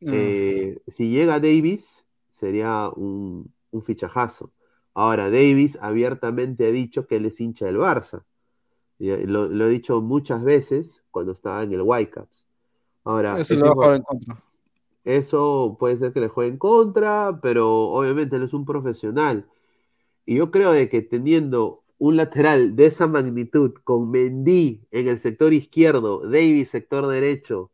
Mm. 0.00 0.08
eh, 0.12 0.78
si 0.88 1.10
llega 1.10 1.40
Davis, 1.40 2.04
sería 2.30 2.90
un, 2.94 3.50
un 3.70 3.82
fichajazo. 3.82 4.52
Ahora, 4.92 5.30
Davis 5.30 5.78
abiertamente 5.80 6.66
ha 6.66 6.70
dicho 6.70 7.06
que 7.06 7.16
él 7.16 7.24
es 7.26 7.40
hincha 7.40 7.64
del 7.66 7.78
Barça. 7.78 8.24
Eh, 8.98 9.24
Lo, 9.26 9.48
lo 9.48 9.66
he 9.66 9.70
dicho 9.70 10.00
muchas 10.02 10.42
veces 10.44 11.02
cuando 11.10 11.32
estaba 11.32 11.62
en 11.62 11.72
el 11.72 11.82
Whitecaps. 11.82 12.46
Ahora, 13.04 13.38
Eso 13.38 13.54
esa 13.54 13.64
va 13.66 13.70
a 13.70 13.74
jugar 13.74 13.94
en 13.96 14.02
contra. 14.02 14.42
Eso 15.06 15.76
puede 15.78 15.96
ser 15.98 16.12
que 16.12 16.20
le 16.20 16.28
juegue 16.28 16.50
en 16.52 16.58
contra, 16.58 17.40
pero 17.42 17.90
obviamente 17.90 18.36
él 18.36 18.42
es 18.44 18.52
un 18.54 18.66
profesional. 18.66 19.48
Y 20.26 20.36
yo 20.36 20.50
creo 20.50 20.72
de 20.72 20.88
que 20.90 21.02
teniendo 21.02 21.84
un 21.98 22.16
lateral 22.16 22.76
de 22.76 22.86
esa 22.86 23.06
magnitud, 23.08 23.74
con 23.84 24.10
Mendy 24.10 24.86
en 24.90 25.08
el 25.08 25.20
sector 25.20 25.52
izquierdo, 25.54 26.20
Davis 26.28 26.70
sector 26.70 27.06
derecho, 27.08 27.70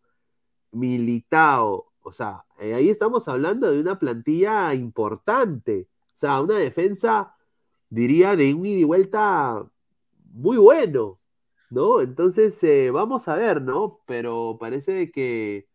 Militao, 0.72 1.92
o 2.02 2.12
sea, 2.12 2.44
eh, 2.60 2.74
ahí 2.74 2.90
estamos 2.90 3.28
hablando 3.28 3.70
de 3.72 3.80
una 3.80 3.98
plantilla 3.98 4.74
importante. 4.74 5.88
O 6.14 6.18
sea, 6.18 6.40
una 6.40 6.56
defensa, 6.58 7.36
diría, 7.90 8.36
de 8.36 8.54
un 8.54 8.66
ida 8.66 8.80
y 8.80 8.84
vuelta 8.84 9.66
muy 10.32 10.56
bueno, 10.58 11.20
¿no? 11.70 12.00
Entonces, 12.00 12.62
eh, 12.64 12.90
vamos 12.90 13.28
a 13.28 13.36
ver, 13.36 13.62
¿no? 13.62 14.00
Pero 14.06 14.58
parece 14.60 15.10
que 15.10 15.68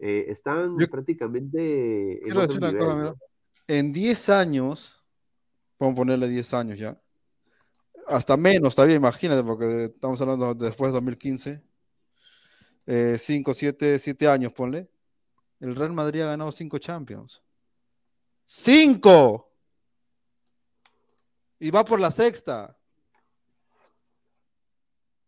eh, 0.00 0.26
están 0.28 0.78
Yo- 0.78 0.88
prácticamente 0.88 2.26
en 2.26 2.36
otro 2.36 2.58
nivel, 2.58 2.78
cosa, 2.78 2.94
¿no? 2.94 3.16
En 3.68 3.92
10 3.92 4.28
años, 4.30 5.04
vamos 5.78 5.92
a 5.92 5.96
ponerle 5.96 6.26
10 6.28 6.52
años 6.54 6.78
ya, 6.78 7.00
hasta 8.08 8.36
menos, 8.36 8.74
todavía 8.74 8.96
imagínate, 8.96 9.44
porque 9.44 9.84
estamos 9.84 10.20
hablando 10.20 10.54
después 10.54 10.88
de 10.88 10.94
2015, 10.94 11.62
5, 13.18 13.54
7, 13.54 13.98
7 13.98 14.28
años, 14.28 14.52
ponle. 14.52 14.90
El 15.60 15.76
Real 15.76 15.92
Madrid 15.92 16.22
ha 16.22 16.26
ganado 16.30 16.50
5 16.50 16.78
Champions. 16.78 17.42
¡Cinco! 18.46 19.52
Y 21.60 21.70
va 21.70 21.84
por 21.84 22.00
la 22.00 22.10
sexta. 22.10 22.76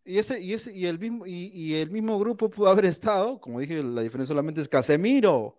Y 0.05 0.17
ese, 0.17 0.39
y 0.41 0.53
ese, 0.53 0.75
y 0.75 0.85
el 0.87 0.99
mismo, 0.99 1.25
y, 1.25 1.75
el 1.75 1.89
mismo 1.89 2.19
grupo 2.19 2.49
pudo 2.49 2.67
haber 2.69 2.85
estado, 2.85 3.39
como 3.39 3.59
dije, 3.59 3.81
la 3.81 4.01
diferencia 4.01 4.33
solamente 4.33 4.61
es 4.61 4.67
Casemiro. 4.69 5.57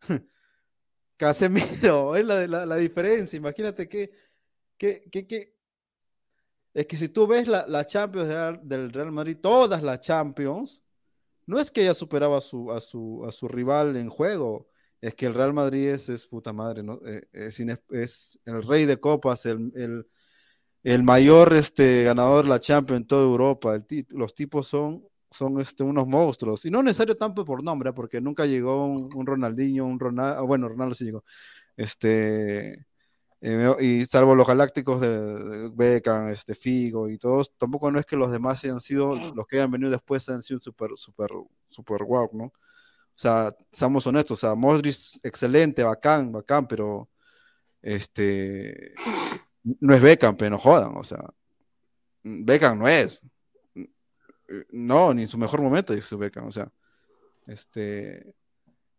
Casemiro, 1.18 2.16
es 2.16 2.24
la, 2.26 2.66
la, 2.66 2.76
diferencia. 2.76 3.36
Imagínate 3.36 3.88
que, 3.88 4.12
es 6.72 6.86
que 6.86 6.96
si 6.96 7.08
tú 7.08 7.26
ves 7.26 7.46
la, 7.46 7.66
la 7.68 7.86
Champions 7.86 8.28
de- 8.28 8.60
del 8.62 8.92
Real 8.92 9.12
Madrid, 9.12 9.36
todas 9.40 9.82
las 9.82 10.00
Champions, 10.00 10.82
no 11.46 11.58
es 11.60 11.70
que 11.70 11.82
ella 11.82 11.94
superaba 11.94 12.38
a 12.38 12.40
su, 12.40 12.72
a 12.72 12.80
su, 12.80 13.24
a 13.28 13.32
su 13.32 13.48
rival 13.48 13.96
en 13.96 14.10
juego, 14.10 14.68
es 15.00 15.14
que 15.14 15.26
el 15.26 15.34
Real 15.34 15.54
Madrid 15.54 15.88
es, 15.88 16.08
es 16.08 16.26
puta 16.26 16.52
madre, 16.52 16.82
¿no? 16.82 17.00
Eh, 17.06 17.28
Es, 17.32 17.60
ines- 17.60 17.80
es 17.90 18.40
el 18.46 18.62
rey 18.62 18.86
de 18.86 18.98
copas, 18.98 19.46
el, 19.46 19.72
el 20.84 21.02
mayor 21.02 21.54
este, 21.54 22.04
ganador 22.04 22.44
de 22.44 22.50
la 22.50 22.60
Champions 22.60 23.02
en 23.02 23.06
toda 23.08 23.24
Europa. 23.24 23.82
Los 24.10 24.34
tipos 24.34 24.68
son, 24.68 25.04
son 25.30 25.60
este, 25.60 25.82
unos 25.82 26.06
monstruos. 26.06 26.64
Y 26.66 26.70
no 26.70 26.82
necesario 26.82 27.16
tanto 27.16 27.44
por 27.44 27.64
nombre, 27.64 27.92
porque 27.92 28.20
nunca 28.20 28.46
llegó 28.46 28.86
un, 28.86 29.10
un 29.14 29.26
Ronaldinho, 29.26 29.86
un 29.86 29.98
Ronaldo, 29.98 30.46
bueno, 30.46 30.68
Ronaldo 30.68 30.94
sí 30.94 31.06
llegó. 31.06 31.24
Este, 31.76 32.86
eh, 33.46 33.76
y 33.80 34.06
salvo 34.06 34.34
los 34.34 34.46
galácticos 34.46 35.00
de, 35.02 35.08
de 35.10 35.70
Beckham, 35.74 36.28
este, 36.30 36.54
Figo 36.54 37.10
y 37.10 37.18
todos, 37.18 37.52
tampoco 37.58 37.90
no 37.92 37.98
es 37.98 38.06
que 38.06 38.16
los 38.16 38.32
demás 38.32 38.64
hayan 38.64 38.80
sido, 38.80 39.14
los 39.34 39.46
que 39.46 39.58
hayan 39.58 39.70
venido 39.70 39.90
después 39.90 40.28
han 40.30 40.40
sido 40.42 40.60
super, 40.60 40.90
super, 40.96 41.28
super 41.68 42.04
guau, 42.04 42.30
¿no? 42.32 42.44
O 42.46 42.52
sea, 43.16 43.54
seamos 43.72 44.06
honestos, 44.06 44.38
o 44.38 44.46
sea, 44.46 44.54
Modric, 44.54 44.96
excelente, 45.22 45.82
bacán, 45.84 46.32
bacán, 46.32 46.66
pero 46.66 47.10
este, 47.82 48.94
no 49.64 49.94
es 49.94 50.02
Beckham, 50.02 50.36
pero 50.36 50.50
no 50.50 50.58
jodan, 50.58 50.96
o 50.96 51.04
sea, 51.04 51.24
Beckham 52.22 52.78
no 52.78 52.88
es. 52.88 53.22
No, 54.70 55.14
ni 55.14 55.22
en 55.22 55.28
su 55.28 55.38
mejor 55.38 55.62
momento 55.62 55.94
es 55.94 56.16
Beckham, 56.16 56.46
o 56.46 56.52
sea, 56.52 56.70
este, 57.46 58.34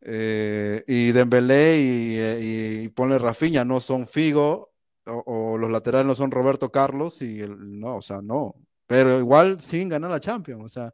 eh, 0.01 0.83
y 0.87 1.11
Dembélé 1.11 1.77
y, 1.79 2.19
y, 2.19 2.83
y 2.83 2.89
ponle 2.89 3.19
Rafinha 3.19 3.63
no 3.63 3.79
son 3.79 4.07
Figo, 4.07 4.73
o, 5.05 5.23
o, 5.25 5.57
los 5.57 5.69
laterales 5.69 6.07
no 6.07 6.15
son 6.15 6.31
Roberto 6.31 6.71
Carlos, 6.71 7.21
y 7.21 7.41
el, 7.41 7.79
no, 7.79 7.97
o 7.97 8.01
sea, 8.01 8.21
no, 8.21 8.55
pero 8.87 9.19
igual 9.19 9.59
sin 9.61 9.89
ganar 9.89 10.11
la 10.11 10.19
Champions, 10.19 10.63
o 10.63 10.69
sea, 10.69 10.93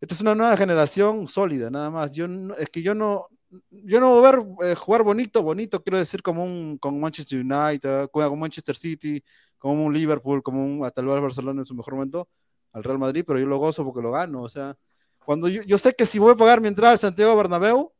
esta 0.00 0.14
es 0.14 0.20
una 0.20 0.34
nueva 0.34 0.56
generación 0.56 1.26
sólida, 1.26 1.70
nada 1.70 1.90
más. 1.90 2.12
Yo 2.12 2.26
es 2.58 2.68
que 2.70 2.82
yo 2.82 2.94
no, 2.94 3.28
yo 3.70 4.00
no 4.00 4.14
voy 4.14 4.26
a 4.26 4.30
ver 4.30 4.46
eh, 4.64 4.74
jugar 4.74 5.02
bonito, 5.02 5.42
bonito, 5.42 5.82
quiero 5.82 5.98
decir, 5.98 6.22
como 6.22 6.44
un 6.44 6.78
con 6.78 7.00
Manchester 7.00 7.40
United, 7.40 8.08
como 8.10 8.36
Manchester 8.36 8.76
City, 8.76 9.22
como 9.58 9.84
un 9.84 9.94
Liverpool, 9.94 10.42
como 10.42 10.64
un 10.64 10.84
hasta 10.84 11.00
el 11.00 11.06
Barcelona 11.06 11.62
en 11.62 11.66
su 11.66 11.74
mejor 11.74 11.94
momento, 11.94 12.28
al 12.72 12.84
Real 12.84 12.98
Madrid, 12.98 13.24
pero 13.26 13.38
yo 13.38 13.46
lo 13.46 13.58
gozo 13.58 13.84
porque 13.84 14.02
lo 14.02 14.12
gano. 14.12 14.42
O 14.42 14.48
sea, 14.48 14.76
cuando 15.24 15.48
yo, 15.48 15.62
yo 15.62 15.78
sé 15.78 15.94
que 15.94 16.06
si 16.06 16.18
voy 16.18 16.32
a 16.32 16.36
pagar 16.36 16.60
mi 16.60 16.68
entrada 16.68 16.92
al 16.92 16.98
Santiago 16.98 17.36
Bernabéu, 17.36 17.92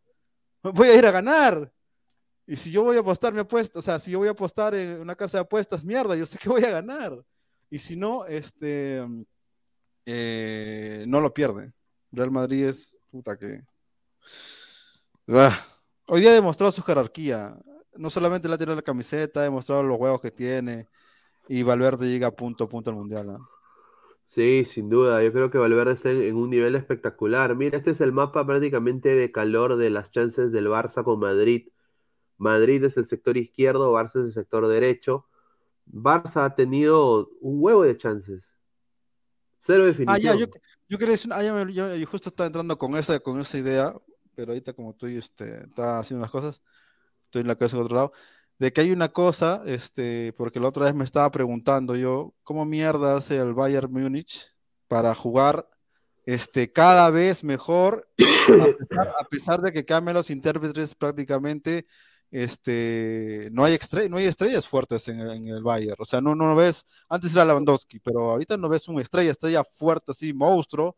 voy 0.62 0.88
a 0.88 0.98
ir 0.98 1.06
a 1.06 1.10
ganar. 1.10 1.72
Y 2.46 2.56
si 2.56 2.70
yo 2.70 2.82
voy 2.82 2.96
a 2.96 3.00
apostar 3.00 3.34
mi 3.34 3.40
apuesta, 3.40 3.78
o 3.78 3.82
sea, 3.82 3.98
si 3.98 4.10
yo 4.10 4.18
voy 4.18 4.28
a 4.28 4.32
apostar 4.32 4.74
en 4.74 5.00
una 5.00 5.14
casa 5.14 5.38
de 5.38 5.42
apuestas, 5.42 5.84
mierda, 5.84 6.16
yo 6.16 6.24
sé 6.24 6.38
que 6.38 6.48
voy 6.48 6.64
a 6.64 6.70
ganar. 6.70 7.22
Y 7.70 7.78
si 7.78 7.96
no, 7.96 8.24
este, 8.24 9.06
eh, 10.06 11.04
no 11.06 11.20
lo 11.20 11.34
pierde. 11.34 11.72
Real 12.10 12.30
Madrid 12.30 12.64
es 12.64 12.96
puta 13.10 13.36
que. 13.36 13.62
Ah. 15.28 15.64
Hoy 16.06 16.22
día 16.22 16.30
ha 16.30 16.34
demostrado 16.34 16.72
su 16.72 16.82
jerarquía. 16.82 17.56
No 17.96 18.08
solamente 18.08 18.48
le 18.48 18.54
ha 18.54 18.58
tirado 18.58 18.76
la 18.76 18.82
camiseta, 18.82 19.40
ha 19.40 19.42
demostrado 19.42 19.82
los 19.82 19.98
huevos 19.98 20.20
que 20.20 20.30
tiene. 20.30 20.88
Y 21.48 21.62
Valverde 21.62 22.08
llega 22.08 22.30
punto 22.30 22.64
a 22.64 22.68
punto 22.68 22.90
al 22.90 22.96
mundial. 22.96 23.26
¿no? 23.26 23.48
Sí, 24.26 24.64
sin 24.64 24.88
duda. 24.88 25.22
Yo 25.22 25.32
creo 25.32 25.50
que 25.50 25.58
Valverde 25.58 25.92
está 25.92 26.10
en, 26.10 26.22
en, 26.22 26.36
un 26.36 26.48
nivel 26.48 26.74
espectacular. 26.76 27.54
Mira, 27.56 27.76
este 27.76 27.90
es 27.90 28.00
el 28.00 28.12
mapa 28.12 28.46
prácticamente 28.46 29.14
de 29.14 29.30
calor 29.30 29.76
de 29.76 29.90
las 29.90 30.10
chances 30.10 30.50
del 30.50 30.68
Barça 30.68 31.04
con 31.04 31.20
Madrid. 31.20 31.68
Madrid 32.38 32.82
es 32.84 32.96
el 32.96 33.04
sector 33.06 33.36
izquierdo, 33.36 33.92
Barça 33.92 34.20
es 34.20 34.26
el 34.26 34.32
sector 34.32 34.66
derecho. 34.68 35.26
Barça 35.86 36.44
ha 36.44 36.54
tenido 36.54 37.30
un 37.40 37.56
huevo 37.62 37.82
de 37.82 37.96
chances. 37.96 38.44
Cero 39.58 39.84
definición. 39.84 40.16
Ah, 40.16 40.18
ya, 40.18 40.34
yo, 40.36 40.46
yo 40.88 40.98
quería 40.98 41.12
decir, 41.12 41.32
ah, 41.34 41.42
ya 41.42 41.66
yo, 41.68 41.96
yo, 41.96 42.06
justo 42.06 42.28
estaba 42.28 42.46
entrando 42.46 42.78
con 42.78 42.96
esa, 42.96 43.18
con 43.18 43.40
esa 43.40 43.58
idea, 43.58 43.94
pero 44.38 44.52
ahorita 44.52 44.72
como 44.72 44.90
estoy, 44.90 45.16
este, 45.16 45.64
está 45.64 45.98
haciendo 45.98 46.20
unas 46.22 46.30
cosas, 46.30 46.62
estoy 47.24 47.40
en 47.42 47.48
la 47.48 47.56
cabeza 47.56 47.76
en 47.76 47.82
otro 47.82 47.96
lado, 47.96 48.12
de 48.60 48.72
que 48.72 48.82
hay 48.82 48.92
una 48.92 49.08
cosa, 49.08 49.64
este, 49.66 50.32
porque 50.34 50.60
la 50.60 50.68
otra 50.68 50.84
vez 50.84 50.94
me 50.94 51.02
estaba 51.02 51.28
preguntando 51.32 51.96
yo, 51.96 52.36
¿cómo 52.44 52.64
mierda 52.64 53.16
hace 53.16 53.36
el 53.36 53.52
Bayern 53.52 53.92
Múnich 53.92 54.54
para 54.86 55.12
jugar 55.16 55.68
este, 56.24 56.72
cada 56.72 57.10
vez 57.10 57.42
mejor, 57.42 58.08
a 59.18 59.24
pesar, 59.24 59.60
de 59.60 59.72
que 59.72 59.84
cambian 59.84 60.14
los 60.14 60.30
intérpretes 60.30 60.94
prácticamente, 60.94 61.88
este, 62.30 63.48
no 63.50 63.64
hay, 63.64 63.74
estrell 63.74 64.08
no 64.08 64.18
hay 64.18 64.26
estrellas 64.26 64.68
fuertes 64.68 65.08
en, 65.08 65.18
en, 65.20 65.48
el 65.48 65.64
Bayern, 65.64 65.96
o 65.98 66.04
sea, 66.04 66.20
no, 66.20 66.36
no 66.36 66.54
ves, 66.54 66.86
antes 67.08 67.32
era 67.32 67.44
Lewandowski, 67.44 67.98
pero 67.98 68.30
ahorita 68.30 68.56
no 68.56 68.68
ves 68.68 68.86
una 68.86 69.02
estrella, 69.02 69.32
estrella 69.32 69.64
fuerte, 69.64 70.12
así, 70.12 70.32
monstruo, 70.32 70.96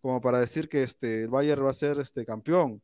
como 0.00 0.20
para 0.20 0.40
decir 0.40 0.68
que 0.68 0.82
este, 0.82 1.22
el 1.22 1.28
Bayern 1.28 1.64
va 1.64 1.70
a 1.70 1.74
ser 1.74 1.98
este, 1.98 2.24
campeón. 2.24 2.82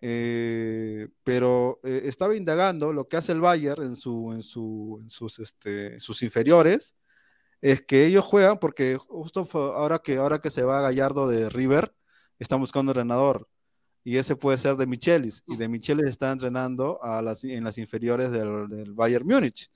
Eh, 0.00 1.08
pero 1.24 1.80
eh, 1.82 2.02
estaba 2.04 2.36
indagando 2.36 2.92
lo 2.92 3.08
que 3.08 3.16
hace 3.16 3.32
el 3.32 3.40
Bayern 3.40 3.82
en, 3.82 3.96
su, 3.96 4.32
en, 4.32 4.42
su, 4.42 5.00
en 5.02 5.10
sus, 5.10 5.38
este, 5.40 5.98
sus 6.00 6.22
inferiores, 6.22 6.94
es 7.60 7.82
que 7.82 8.06
ellos 8.06 8.24
juegan, 8.24 8.58
porque 8.58 8.96
justo 8.96 9.48
ahora 9.54 9.98
que, 9.98 10.16
ahora 10.18 10.40
que 10.40 10.50
se 10.50 10.62
va 10.62 10.82
Gallardo 10.82 11.28
de 11.28 11.48
River, 11.50 11.94
están 12.38 12.60
buscando 12.60 12.92
entrenador 12.92 13.48
y 14.08 14.16
ese 14.16 14.36
puede 14.36 14.56
ser 14.56 14.76
de 14.76 14.86
Michelis, 14.86 15.44
y 15.46 15.56
de 15.56 15.68
Michelis 15.68 16.06
está 16.06 16.32
entrenando 16.32 17.02
a 17.02 17.20
las, 17.20 17.44
en 17.44 17.62
las 17.64 17.76
inferiores 17.76 18.30
del, 18.30 18.66
del, 18.68 18.94
Bayern 18.94 19.26
Múnich. 19.26 19.70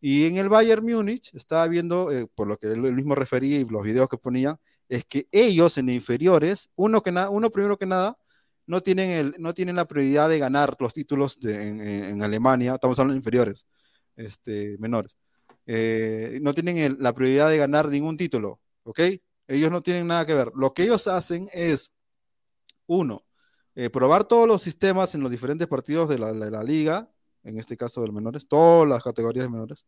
Y 0.00 0.24
en 0.24 0.38
el 0.38 0.48
Bayern 0.48 0.82
Múnich 0.82 1.34
estaba 1.34 1.66
viendo, 1.68 2.10
eh, 2.10 2.26
por 2.34 2.48
lo 2.48 2.56
que 2.56 2.68
él 2.68 2.80
mismo 2.94 3.14
refería 3.14 3.58
y 3.58 3.64
los 3.66 3.82
videos 3.82 4.08
que 4.08 4.16
ponía, 4.16 4.58
es 4.88 5.04
que 5.04 5.28
ellos 5.32 5.78
en 5.78 5.88
inferiores, 5.88 6.70
uno, 6.76 7.02
que 7.02 7.10
uno 7.10 7.50
primero 7.50 7.78
que 7.78 7.86
nada, 7.86 8.18
no 8.66 8.82
tienen, 8.82 9.10
el, 9.10 9.34
no 9.38 9.54
tienen 9.54 9.76
la 9.76 9.86
prioridad 9.86 10.28
de 10.28 10.38
ganar 10.38 10.76
los 10.80 10.92
títulos 10.92 11.38
de, 11.40 11.68
en, 11.68 11.80
en, 11.80 12.22
Alemania, 12.22 12.74
estamos 12.74 12.98
hablando 12.98 13.14
de 13.14 13.18
inferiores, 13.18 13.66
este, 14.16 14.76
menores, 14.78 15.16
eh, 15.66 16.38
no 16.42 16.52
tienen 16.54 16.78
el, 16.78 16.96
la 17.00 17.12
prioridad 17.14 17.48
de 17.50 17.58
ganar 17.58 17.88
ningún 17.88 18.16
título, 18.16 18.60
¿ok? 18.84 19.00
Ellos 19.48 19.70
no 19.70 19.82
tienen 19.82 20.08
nada 20.08 20.26
que 20.26 20.34
ver. 20.34 20.50
Lo 20.56 20.74
que 20.74 20.82
ellos 20.84 21.06
hacen 21.06 21.48
es, 21.52 21.92
uno, 22.86 23.24
eh, 23.74 23.90
probar 23.90 24.24
todos 24.24 24.48
los 24.48 24.62
sistemas 24.62 25.14
en 25.14 25.22
los 25.22 25.30
diferentes 25.30 25.68
partidos 25.68 26.08
de 26.08 26.18
la, 26.18 26.32
de 26.32 26.50
la 26.50 26.62
liga, 26.62 27.10
en 27.44 27.58
este 27.58 27.76
caso 27.76 28.02
de 28.02 28.10
menores, 28.10 28.48
todas 28.48 28.88
las 28.88 29.02
categorías 29.02 29.44
de 29.44 29.50
menores. 29.50 29.84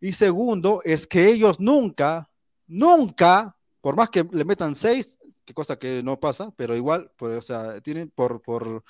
Y 0.00 0.12
segundo, 0.12 0.80
es 0.84 1.06
que 1.06 1.28
ellos 1.28 1.58
nunca, 1.58 2.30
nunca, 2.66 3.56
por 3.80 3.96
más 3.96 4.10
que 4.10 4.24
le 4.32 4.44
metan 4.44 4.74
seis, 4.74 5.18
que 5.44 5.54
cosa 5.54 5.78
que 5.78 6.02
no 6.02 6.20
pasa, 6.20 6.52
pero 6.56 6.76
igual, 6.76 7.10
pues, 7.16 7.38
o 7.38 7.42
sea, 7.42 7.80
tienen 7.80 8.10
por, 8.10 8.42
por, 8.42 8.84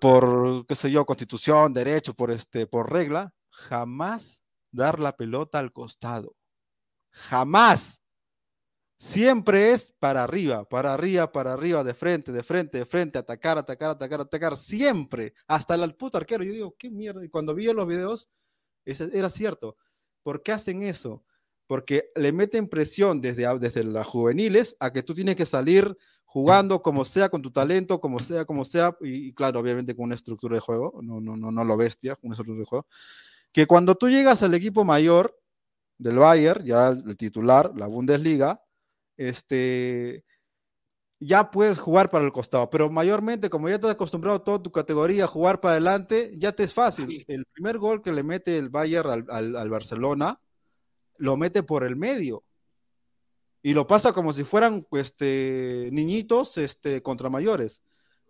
por, 0.00 0.66
qué 0.66 0.74
sé 0.74 0.90
yo, 0.90 1.06
constitución, 1.06 1.72
derecho, 1.72 2.14
por, 2.14 2.30
este, 2.30 2.66
por 2.66 2.92
regla, 2.92 3.32
jamás 3.50 4.42
dar 4.72 4.98
la 4.98 5.16
pelota 5.16 5.58
al 5.58 5.72
costado. 5.72 6.34
Jamás. 7.10 8.00
Siempre 8.98 9.72
es 9.72 9.92
para 9.98 10.22
arriba, 10.22 10.64
para 10.64 10.94
arriba, 10.94 11.32
para 11.32 11.54
arriba, 11.54 11.82
de 11.82 11.92
frente, 11.92 12.30
de 12.30 12.44
frente, 12.44 12.78
de 12.78 12.86
frente, 12.86 13.18
atacar, 13.18 13.58
atacar, 13.58 13.90
atacar, 13.90 14.20
atacar, 14.20 14.56
siempre, 14.56 15.34
hasta 15.48 15.74
el 15.74 15.96
puto 15.96 16.18
arquero. 16.18 16.44
Yo 16.44 16.52
digo, 16.52 16.76
qué 16.78 16.88
mierda. 16.88 17.24
Y 17.24 17.28
cuando 17.28 17.52
vi 17.52 17.66
los 17.72 17.86
videos, 17.86 18.28
era 18.84 19.28
cierto. 19.28 19.76
¿Por 20.22 20.42
qué 20.42 20.52
hacen 20.52 20.82
eso? 20.82 21.24
Porque 21.66 22.10
le 22.16 22.32
meten 22.32 22.68
presión 22.68 23.20
desde, 23.20 23.46
desde 23.58 23.84
las 23.84 24.06
juveniles 24.06 24.76
a 24.80 24.92
que 24.92 25.02
tú 25.02 25.14
tienes 25.14 25.36
que 25.36 25.46
salir 25.46 25.96
jugando 26.24 26.82
como 26.82 27.04
sea, 27.04 27.28
con 27.28 27.42
tu 27.42 27.50
talento, 27.50 28.00
como 28.00 28.18
sea, 28.18 28.44
como 28.44 28.64
sea, 28.64 28.96
y, 29.02 29.34
claro, 29.34 29.60
obviamente 29.60 29.94
con 29.94 30.06
una 30.06 30.14
estructura 30.14 30.54
de 30.54 30.60
juego, 30.60 30.98
no, 31.02 31.20
no, 31.20 31.36
no, 31.36 31.52
no 31.52 31.64
lo 31.64 31.76
bestia, 31.76 32.16
una 32.22 32.32
estructura 32.32 32.58
de 32.60 32.64
juego, 32.64 32.86
que 33.52 33.66
cuando 33.66 33.94
tú 33.96 34.08
llegas 34.08 34.42
al 34.42 34.54
equipo 34.54 34.82
mayor 34.82 35.38
del 35.98 36.16
Bayern, 36.16 36.64
ya 36.64 36.88
el 36.88 37.16
titular, 37.16 37.72
la 37.76 37.86
Bundesliga, 37.86 38.62
este, 39.18 40.24
ya 41.20 41.50
puedes 41.50 41.78
jugar 41.78 42.10
para 42.10 42.24
el 42.24 42.32
costado, 42.32 42.68
pero 42.68 42.90
mayormente 42.90 43.48
como 43.48 43.68
ya 43.68 43.78
te 43.78 43.86
has 43.86 43.92
acostumbrado 43.92 44.42
toda 44.42 44.62
tu 44.62 44.72
categoría 44.72 45.24
a 45.24 45.28
jugar 45.28 45.60
para 45.60 45.72
adelante, 45.72 46.32
ya 46.36 46.52
te 46.52 46.64
es 46.64 46.74
fácil. 46.74 47.24
El 47.28 47.46
primer 47.46 47.78
gol 47.78 48.02
que 48.02 48.12
le 48.12 48.24
mete 48.24 48.58
el 48.58 48.70
Bayern 48.70 49.26
al, 49.28 49.70
Barcelona, 49.70 50.40
lo 51.22 51.36
mete 51.36 51.62
por 51.62 51.84
el 51.84 51.94
medio. 51.94 52.42
Y 53.62 53.74
lo 53.74 53.86
pasa 53.86 54.12
como 54.12 54.32
si 54.32 54.42
fueran 54.42 54.84
este, 54.90 55.88
niñitos 55.92 56.58
este, 56.58 57.00
contra 57.00 57.30
mayores. 57.30 57.80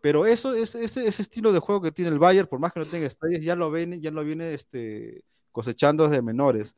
Pero 0.03 0.27
eso, 0.27 0.55
es, 0.55 0.75
ese, 0.75 1.07
ese 1.07 1.23
estilo 1.23 1.55
de 1.55 1.59
juego 1.59 1.81
que 1.81 1.91
tiene 1.91 2.11
el 2.11 2.19
Bayern, 2.19 2.47
por 2.47 2.61
más 2.61 2.71
que 2.71 2.81
no 2.81 2.87
tenga 2.87 3.07
estrellas, 3.07 3.41
ya 3.41 3.57
lo 3.57 3.71
viene, 3.71 3.99
ya 3.99 4.11
lo 4.11 4.23
viene 4.25 4.53
este, 4.53 5.25
cosechando 5.53 6.07
desde 6.07 6.21
menores. 6.21 6.77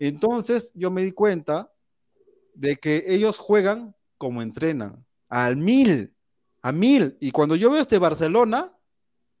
Entonces 0.00 0.72
yo 0.74 0.90
me 0.90 1.02
di 1.02 1.12
cuenta 1.12 1.70
de 2.54 2.76
que 2.76 3.04
ellos 3.08 3.36
juegan 3.36 3.94
como 4.16 4.40
entrenan, 4.40 5.04
al 5.28 5.58
mil, 5.58 6.14
a 6.62 6.72
mil. 6.72 7.18
Y 7.20 7.30
cuando 7.30 7.56
yo 7.56 7.70
veo 7.70 7.82
este 7.82 7.98
Barcelona, 7.98 8.74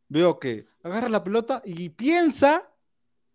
veo 0.08 0.38
que 0.38 0.66
agarra 0.82 1.08
la 1.08 1.24
pelota 1.24 1.62
y 1.64 1.88
piensa, 1.88 2.70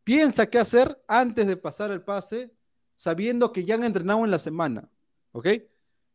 piensa 0.04 0.46
qué 0.46 0.60
hacer 0.60 1.02
antes 1.08 1.48
de 1.48 1.58
pasar 1.58 1.90
el 1.90 2.04
pase, 2.04 2.56
sabiendo 2.98 3.54
que 3.54 3.64
ya 3.64 3.76
han 3.76 3.86
entrenado 3.86 4.26
en 4.26 4.32
la 4.32 4.40
semana, 4.40 4.90
¿ok? 5.32 5.48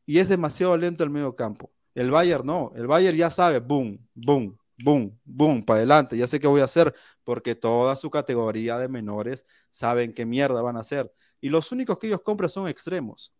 Y 0.04 0.18
es 0.18 0.28
demasiado 0.28 0.76
lento 0.76 1.02
el 1.04 1.08
medio 1.08 1.34
campo. 1.34 1.72
El 1.94 2.10
Bayern 2.10 2.44
no, 2.46 2.72
el 2.76 2.86
Bayern 2.86 3.16
ya 3.16 3.30
sabe, 3.30 3.60
boom, 3.60 4.06
boom, 4.14 4.58
boom, 4.84 5.18
boom, 5.24 5.64
para 5.64 5.78
adelante, 5.78 6.18
ya 6.18 6.26
sé 6.26 6.38
qué 6.38 6.46
voy 6.46 6.60
a 6.60 6.64
hacer, 6.64 6.94
porque 7.24 7.54
toda 7.54 7.96
su 7.96 8.10
categoría 8.10 8.76
de 8.76 8.88
menores 8.88 9.46
saben 9.70 10.12
qué 10.12 10.26
mierda 10.26 10.60
van 10.60 10.76
a 10.76 10.80
hacer. 10.80 11.10
Y 11.40 11.48
los 11.48 11.72
únicos 11.72 11.98
que 11.98 12.08
ellos 12.08 12.20
compran 12.20 12.50
son 12.50 12.68
extremos 12.68 13.34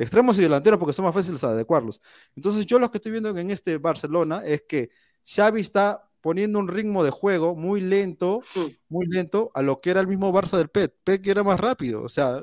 extremos 0.00 0.38
y 0.38 0.42
delanteros 0.42 0.78
porque 0.78 0.94
son 0.94 1.04
más 1.04 1.14
fáciles 1.14 1.44
adecuarlos. 1.44 2.00
Entonces 2.34 2.64
yo 2.66 2.78
lo 2.78 2.90
que 2.90 2.98
estoy 2.98 3.12
viendo 3.12 3.36
en 3.36 3.50
este 3.50 3.76
Barcelona 3.76 4.42
es 4.44 4.62
que 4.62 4.90
Xavi 5.24 5.60
está 5.60 6.08
poniendo 6.22 6.58
un 6.58 6.68
ritmo 6.68 7.04
de 7.04 7.10
juego 7.10 7.54
muy 7.54 7.80
lento, 7.80 8.40
muy 8.88 9.06
lento 9.06 9.50
a 9.54 9.62
lo 9.62 9.80
que 9.80 9.90
era 9.90 10.00
el 10.00 10.06
mismo 10.06 10.32
Barça 10.32 10.56
del 10.56 10.68
PET. 10.68 10.94
PET 11.04 11.22
que 11.22 11.30
era 11.30 11.42
más 11.42 11.60
rápido, 11.60 12.02
o 12.02 12.08
sea, 12.08 12.42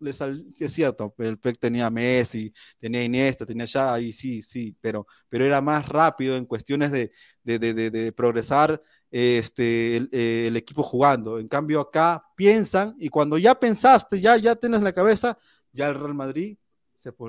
es 0.00 0.72
cierto, 0.72 1.14
el 1.18 1.38
PEC 1.38 1.58
tenía 1.58 1.90
Messi, 1.90 2.52
tenía 2.78 3.04
Iniesta, 3.04 3.46
tenía 3.46 3.66
Xavi, 3.66 4.12
sí, 4.12 4.42
sí, 4.42 4.76
pero, 4.80 5.06
pero 5.28 5.44
era 5.44 5.60
más 5.60 5.88
rápido 5.88 6.36
en 6.36 6.46
cuestiones 6.46 6.90
de, 6.92 7.10
de, 7.42 7.58
de, 7.58 7.90
de 7.90 8.12
progresar 8.12 8.80
este, 9.10 9.96
el, 9.96 10.08
el, 10.12 10.56
equipo 10.56 10.82
jugando. 10.82 11.38
En 11.38 11.48
cambio 11.48 11.80
acá 11.80 12.24
piensan 12.34 12.96
y 12.98 13.08
cuando 13.08 13.38
ya 13.38 13.54
pensaste, 13.54 14.20
ya, 14.20 14.36
ya 14.36 14.56
tienes 14.56 14.82
la 14.82 14.92
cabeza, 14.92 15.38
ya 15.72 15.88
el 15.88 15.94
Real 15.94 16.14
Madrid 16.14 16.56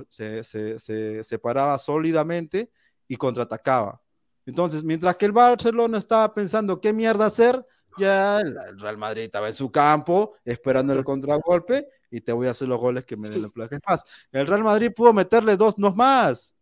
se, 0.10 1.24
se, 1.24 1.40
paraba 1.40 1.78
sólidamente 1.78 2.72
y 3.08 3.16
contraatacaba. 3.16 4.02
Entonces, 4.46 4.84
mientras 4.84 5.16
que 5.16 5.26
el 5.26 5.32
Barcelona 5.32 5.98
estaba 5.98 6.34
pensando 6.34 6.80
qué 6.80 6.94
mierda 6.94 7.26
hacer, 7.26 7.66
ya 7.98 8.40
el 8.40 8.80
Real 8.80 8.98
Madrid 8.98 9.24
estaba 9.24 9.48
en 9.48 9.54
su 9.54 9.72
campo 9.72 10.34
esperando 10.44 10.94
el 10.94 11.04
contragolpe 11.04 11.88
y 12.12 12.22
te 12.22 12.32
voy 12.32 12.48
a 12.48 12.52
hacer 12.52 12.68
los 12.68 12.80
goles 12.80 13.06
que 13.06 13.18
me 13.18 13.30
den 13.30 13.44
el 13.44 13.52
plaje 13.52 13.80
más. 13.88 14.04
El 14.32 14.48
Real 14.48 14.64
Madrid 14.64 14.92
pudo 14.96 15.14
meterle 15.14 15.58
dos 15.58 15.78
no 15.78 15.94
más. 15.94 16.56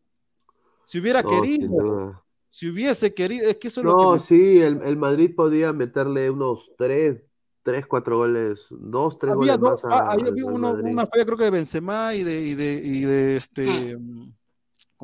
Si 0.85 0.99
hubiera 0.99 1.23
querido, 1.23 2.23
si 2.49 2.69
hubiese 2.69 3.13
querido, 3.13 3.49
es 3.49 3.57
que 3.57 3.69
eso 3.69 3.81
no, 3.83 4.19
sí, 4.19 4.61
el, 4.61 4.81
el, 4.83 4.97
Madrid 4.97 5.33
podía 5.35 5.73
meterle 5.73 6.29
unos 6.29 6.71
tres, 6.77 7.23
tres, 7.63 7.87
cuatro 7.87 8.17
goles, 8.17 8.67
dos, 8.69 9.17
tres 9.17 9.33
goles 9.33 9.59
más. 9.59 9.83
Ah, 9.85 10.11
había 10.11 10.45
uno, 10.45 10.73
una 10.73 11.07
falla 11.07 11.25
creo 11.25 11.37
que 11.37 11.45
de 11.45 11.51
Benzema 11.51 12.13
y 12.13 12.23
de, 12.23 12.41
y 12.41 12.53
de, 12.53 12.81
y 12.83 13.01
de 13.01 13.37
este, 13.37 13.97
mm, 13.97 14.33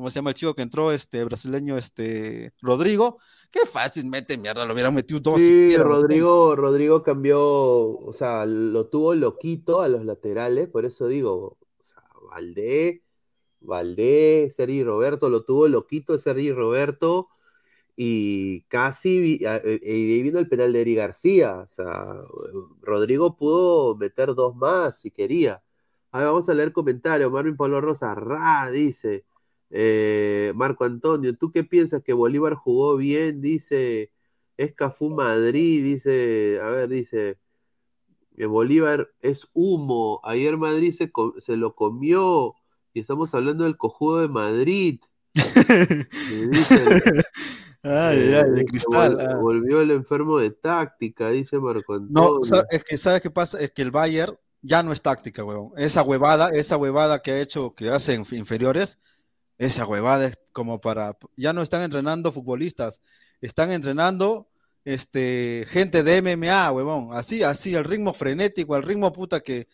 ¿cómo 0.00 0.08
se 0.08 0.14
llama 0.14 0.30
el 0.30 0.34
chico 0.34 0.54
que 0.54 0.62
entró, 0.62 0.92
este 0.92 1.22
brasileño, 1.24 1.76
este 1.76 2.54
Rodrigo? 2.62 3.18
Qué 3.50 3.66
fácil 3.66 4.06
mete 4.06 4.38
mierda, 4.38 4.64
lo 4.64 4.72
hubiera 4.72 4.90
metido 4.90 5.20
dos. 5.20 5.36
Sí, 5.36 5.76
Rodrigo, 5.76 6.56
Rodrigo 6.56 7.02
cambió, 7.02 7.38
o 7.38 8.12
sea, 8.14 8.46
lo 8.46 8.86
tuvo 8.86 9.14
loquito 9.14 9.82
a 9.82 9.88
los 9.88 10.06
laterales, 10.06 10.68
por 10.68 10.86
eso 10.86 11.06
digo, 11.06 11.58
o 11.60 11.84
sea, 11.84 12.02
Valdé, 12.30 13.02
Valdé, 13.60 14.50
Sergi 14.56 14.82
Roberto, 14.82 15.28
lo 15.28 15.44
tuvo 15.44 15.68
loquito 15.68 16.18
Sergi 16.18 16.50
Roberto 16.50 17.28
y 17.94 18.62
casi, 18.62 19.38
eh, 19.44 19.80
y 19.82 19.90
ahí 19.90 20.22
vino 20.22 20.38
el 20.38 20.48
penal 20.48 20.72
de 20.72 20.80
Eri 20.80 20.94
García, 20.94 21.58
o 21.58 21.68
sea, 21.68 22.22
Rodrigo 22.80 23.36
pudo 23.36 23.96
meter 23.96 24.34
dos 24.34 24.56
más 24.56 24.98
si 24.98 25.10
quería. 25.10 25.62
Ahora 26.10 26.28
vamos 26.28 26.48
a 26.48 26.54
leer 26.54 26.72
comentarios, 26.72 27.30
Marvin 27.30 27.54
Pablo 27.54 27.82
Rosa, 27.82 28.14
ra, 28.14 28.70
dice, 28.70 29.26
eh, 29.70 30.52
Marco 30.54 30.84
Antonio, 30.84 31.36
¿tú 31.36 31.50
qué 31.50 31.64
piensas 31.64 32.02
que 32.02 32.12
Bolívar 32.12 32.54
jugó 32.54 32.96
bien? 32.96 33.40
Dice, 33.40 34.12
es 34.56 34.74
Cafú 34.74 35.10
Madrid, 35.10 35.82
dice, 35.84 36.60
a 36.62 36.68
ver, 36.70 36.88
dice, 36.88 37.38
que 38.36 38.46
Bolívar 38.46 39.10
es 39.20 39.48
humo, 39.52 40.20
ayer 40.24 40.56
Madrid 40.56 40.94
se, 40.94 41.10
se 41.40 41.56
lo 41.56 41.74
comió, 41.74 42.54
y 42.92 43.00
estamos 43.00 43.34
hablando 43.34 43.64
del 43.64 43.76
cojudo 43.76 44.18
de 44.18 44.28
Madrid. 44.28 45.00
dice, 45.34 46.84
Ay, 47.82 48.34
ay, 48.34 48.50
de 48.50 48.60
eh, 48.60 48.64
cristal. 48.66 49.18
Ah. 49.20 49.36
Volvió 49.36 49.80
el 49.80 49.90
enfermo 49.90 50.38
de 50.38 50.50
táctica, 50.50 51.30
dice 51.30 51.58
Marco 51.58 51.94
Antonio. 51.94 52.40
No, 52.50 52.62
es 52.70 52.84
que 52.84 52.96
¿sabes 52.96 53.22
qué 53.22 53.30
pasa? 53.30 53.58
Es 53.58 53.70
que 53.70 53.82
el 53.82 53.90
Bayern 53.90 54.36
ya 54.60 54.82
no 54.82 54.92
es 54.92 55.00
táctica, 55.00 55.44
weón. 55.44 55.70
Esa 55.76 56.02
huevada, 56.02 56.50
esa 56.50 56.76
huevada 56.76 57.22
que 57.22 57.30
ha 57.32 57.40
hecho, 57.40 57.74
que 57.74 57.88
hacen 57.88 58.24
inferiores, 58.32 58.98
esa 59.60 59.86
huevada 59.86 60.26
es 60.26 60.38
como 60.52 60.80
para. 60.80 61.16
Ya 61.36 61.52
no 61.52 61.60
están 61.60 61.82
entrenando 61.82 62.32
futbolistas, 62.32 63.02
están 63.42 63.70
entrenando 63.70 64.48
este, 64.86 65.66
gente 65.68 66.02
de 66.02 66.22
MMA, 66.22 66.72
huevón. 66.72 67.10
Así, 67.12 67.42
así, 67.42 67.74
el 67.74 67.84
ritmo 67.84 68.14
frenético, 68.14 68.74
el 68.74 68.82
ritmo 68.82 69.12
puta 69.12 69.40
que, 69.40 69.68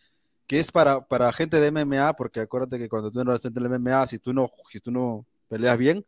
que 0.49 0.59
es 0.59 0.73
para, 0.73 1.07
para 1.07 1.33
gente 1.33 1.61
de 1.61 1.71
MMA, 1.71 2.15
porque 2.17 2.41
acuérdate 2.41 2.79
que 2.79 2.89
cuando 2.89 3.13
tú 3.13 3.25
no 3.25 3.33
en 3.33 3.57
el 3.57 3.79
MMA, 3.79 4.09
si 4.09 4.19
tú 4.19 4.35
no, 4.35 4.51
si 4.71 4.81
tú 4.81 4.91
no 4.91 5.25
peleas 5.47 5.79
bien, 5.79 6.05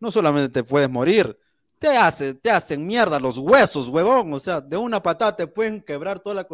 no 0.00 0.10
solamente 0.10 0.48
te 0.48 0.64
puedes 0.64 0.90
morir, 0.90 1.38
te, 1.78 1.96
hace, 1.96 2.34
te 2.34 2.50
hacen 2.50 2.84
mierda 2.84 3.20
los 3.20 3.38
huesos, 3.38 3.88
huevón. 3.88 4.32
O 4.32 4.40
sea, 4.40 4.60
de 4.60 4.76
una 4.76 5.00
patada 5.00 5.36
te 5.36 5.46
pueden 5.46 5.80
quebrar 5.80 6.18
toda 6.18 6.34
la, 6.34 6.48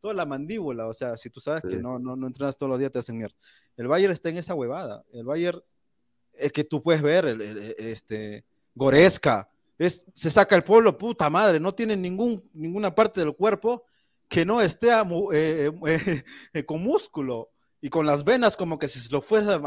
toda 0.00 0.14
la 0.14 0.24
mandíbula. 0.24 0.86
O 0.86 0.94
sea, 0.94 1.18
si 1.18 1.28
tú 1.28 1.40
sabes 1.40 1.60
que 1.68 1.76
no, 1.76 1.98
no, 1.98 2.16
no 2.16 2.26
entrenas 2.26 2.56
todos 2.56 2.70
los 2.70 2.78
días, 2.78 2.92
te 2.92 3.00
hacen 3.00 3.18
mierda. 3.18 3.36
El 3.76 3.88
Bayern 3.88 4.12
está 4.14 4.30
en 4.30 4.38
esa 4.38 4.54
huevada. 4.54 5.04
El 5.12 5.24
Bayern 5.24 5.60
es 6.38 6.52
que 6.52 6.64
tú 6.64 6.82
puedes 6.82 7.02
ver, 7.02 7.26
el, 7.26 7.40
este, 7.78 8.44
Goresca, 8.74 9.48
es, 9.78 10.04
se 10.14 10.30
saca 10.30 10.56
el 10.56 10.64
pueblo, 10.64 10.96
puta 10.96 11.30
madre, 11.30 11.60
no 11.60 11.74
tiene 11.74 11.96
ningún, 11.96 12.42
ninguna 12.52 12.94
parte 12.94 13.20
del 13.20 13.34
cuerpo 13.34 13.84
que 14.28 14.44
no 14.44 14.60
esté 14.60 14.88
eh, 14.90 15.72
eh, 15.86 16.24
eh, 16.52 16.64
con 16.64 16.82
músculo 16.82 17.50
y 17.80 17.90
con 17.90 18.06
las 18.06 18.24
venas 18.24 18.56
como 18.56 18.78
que 18.78 18.88
si 18.88 18.98
se 18.98 19.12
lo 19.12 19.20
fuese 19.20 19.60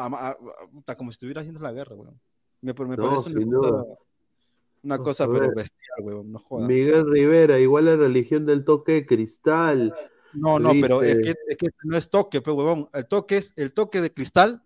como 0.98 1.11
si 1.11 1.15
estuviera 1.15 1.41
haciendo 1.41 1.61
la 1.61 1.72
guerra, 1.72 1.95
weón. 1.95 2.19
Me, 2.61 2.73
parece 2.73 3.30
una 4.84 4.98
cosa, 4.99 5.27
pero 5.31 5.53
bestial, 5.53 5.99
weón, 6.02 6.31
no 6.31 6.39
jodas. 6.39 6.68
Miguel 6.68 7.10
Rivera, 7.10 7.60
igual 7.60 7.85
la 7.85 7.95
religión 7.95 8.45
del 8.45 8.65
toque 8.65 8.94
de 8.94 9.06
cristal. 9.06 9.94
No, 10.34 10.60
no, 10.60 10.72
pero 10.81 11.02
es 11.03 11.18
que, 11.19 11.34
es 11.48 11.57
que, 11.57 11.68
no 11.84 11.98
es 11.98 12.10
toque, 12.10 12.41
pero 12.41 12.56
huevón. 12.56 12.89
El 12.94 13.07
toque, 13.07 13.38
es, 13.38 13.53
el 13.56 13.73
toque 13.73 14.02
de 14.02 14.14
cristal 14.14 14.64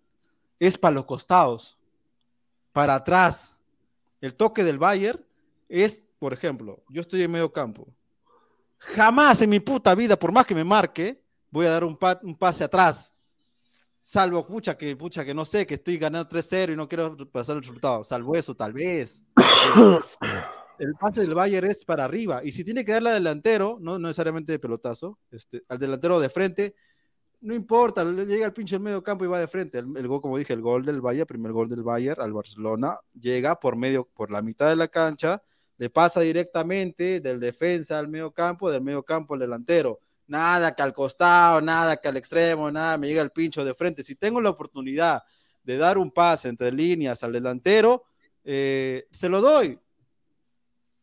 es 0.58 0.78
para 0.78 0.94
los 0.94 1.04
costados, 1.04 1.78
para 2.72 2.94
atrás. 2.96 3.56
El 4.20 4.34
toque 4.34 4.64
del 4.64 4.78
Bayern 4.78 5.24
es, 5.68 6.06
por 6.18 6.32
ejemplo, 6.32 6.82
yo 6.88 7.00
estoy 7.00 7.22
en 7.22 7.30
medio 7.30 7.52
campo. 7.52 7.86
Jamás 8.78 9.40
en 9.42 9.50
mi 9.50 9.60
puta 9.60 9.94
vida, 9.94 10.18
por 10.18 10.32
más 10.32 10.46
que 10.46 10.54
me 10.54 10.64
marque, 10.64 11.22
voy 11.50 11.66
a 11.66 11.70
dar 11.70 11.84
un, 11.84 11.98
un 12.22 12.36
pase 12.36 12.64
atrás. 12.64 13.12
Salvo, 14.00 14.44
pucha, 14.44 14.76
que, 14.76 14.96
pucha, 14.96 15.24
que 15.24 15.32
no 15.32 15.44
sé, 15.44 15.64
que 15.64 15.74
estoy 15.74 15.96
ganando 15.96 16.28
3-0 16.28 16.72
y 16.72 16.76
no 16.76 16.88
quiero 16.88 17.16
pasar 17.30 17.56
el 17.56 17.62
resultado. 17.62 18.02
Salvo 18.02 18.34
eso, 18.34 18.56
tal 18.56 18.72
vez. 18.72 19.22
el 20.78 20.94
pase 20.96 21.20
del 21.20 21.34
Bayern 21.34 21.70
es 21.70 21.84
para 21.84 22.04
arriba. 22.04 22.40
Y 22.42 22.50
si 22.50 22.64
tiene 22.64 22.84
que 22.84 22.92
darle 22.92 23.10
al 23.10 23.16
delantero, 23.16 23.78
no, 23.80 24.00
necesariamente 24.00 24.50
de 24.50 24.58
pelotazo, 24.58 25.20
este, 25.30 25.62
al 25.68 25.78
delantero 25.78 26.18
de 26.18 26.28
frente, 26.28 26.74
no 27.42 27.54
importa, 27.54 28.04
llega 28.04 28.46
al 28.46 28.52
pinche 28.52 28.76
del 28.76 28.82
medio 28.82 29.02
campo 29.02 29.24
y 29.24 29.28
va 29.28 29.40
de 29.40 29.48
frente. 29.48 29.78
El, 29.78 30.06
gol, 30.06 30.20
como 30.20 30.38
dije, 30.38 30.52
el 30.52 30.60
gol 30.60 30.84
del 30.84 31.00
Bayern, 31.00 31.26
primer 31.26 31.50
gol 31.52 31.68
del 31.68 31.82
Bayern 31.82 32.22
al 32.22 32.32
Barcelona, 32.32 32.98
llega 33.20 33.58
por 33.58 33.76
medio, 33.76 34.08
por 34.14 34.30
la 34.30 34.42
mitad 34.42 34.68
de 34.68 34.76
la 34.76 34.86
cancha, 34.86 35.42
le 35.76 35.90
pasa 35.90 36.20
directamente 36.20 37.20
del 37.20 37.40
defensa 37.40 37.98
al 37.98 38.06
medio 38.08 38.30
campo, 38.30 38.70
del 38.70 38.82
medio 38.82 39.02
campo 39.02 39.34
al 39.34 39.40
delantero. 39.40 39.98
Nada 40.28 40.74
que 40.76 40.82
al 40.82 40.94
costado, 40.94 41.60
nada 41.60 41.96
que 41.96 42.06
al 42.06 42.16
extremo, 42.16 42.70
nada, 42.70 42.96
me 42.96 43.08
llega 43.08 43.22
el 43.22 43.32
pincho 43.32 43.64
de 43.64 43.74
frente. 43.74 44.04
Si 44.04 44.14
tengo 44.14 44.40
la 44.40 44.50
oportunidad 44.50 45.22
de 45.64 45.76
dar 45.76 45.98
un 45.98 46.12
pase 46.12 46.48
entre 46.48 46.70
líneas 46.70 47.24
al 47.24 47.32
delantero, 47.32 48.04
eh, 48.44 49.08
se 49.10 49.28
lo 49.28 49.40
doy. 49.40 49.78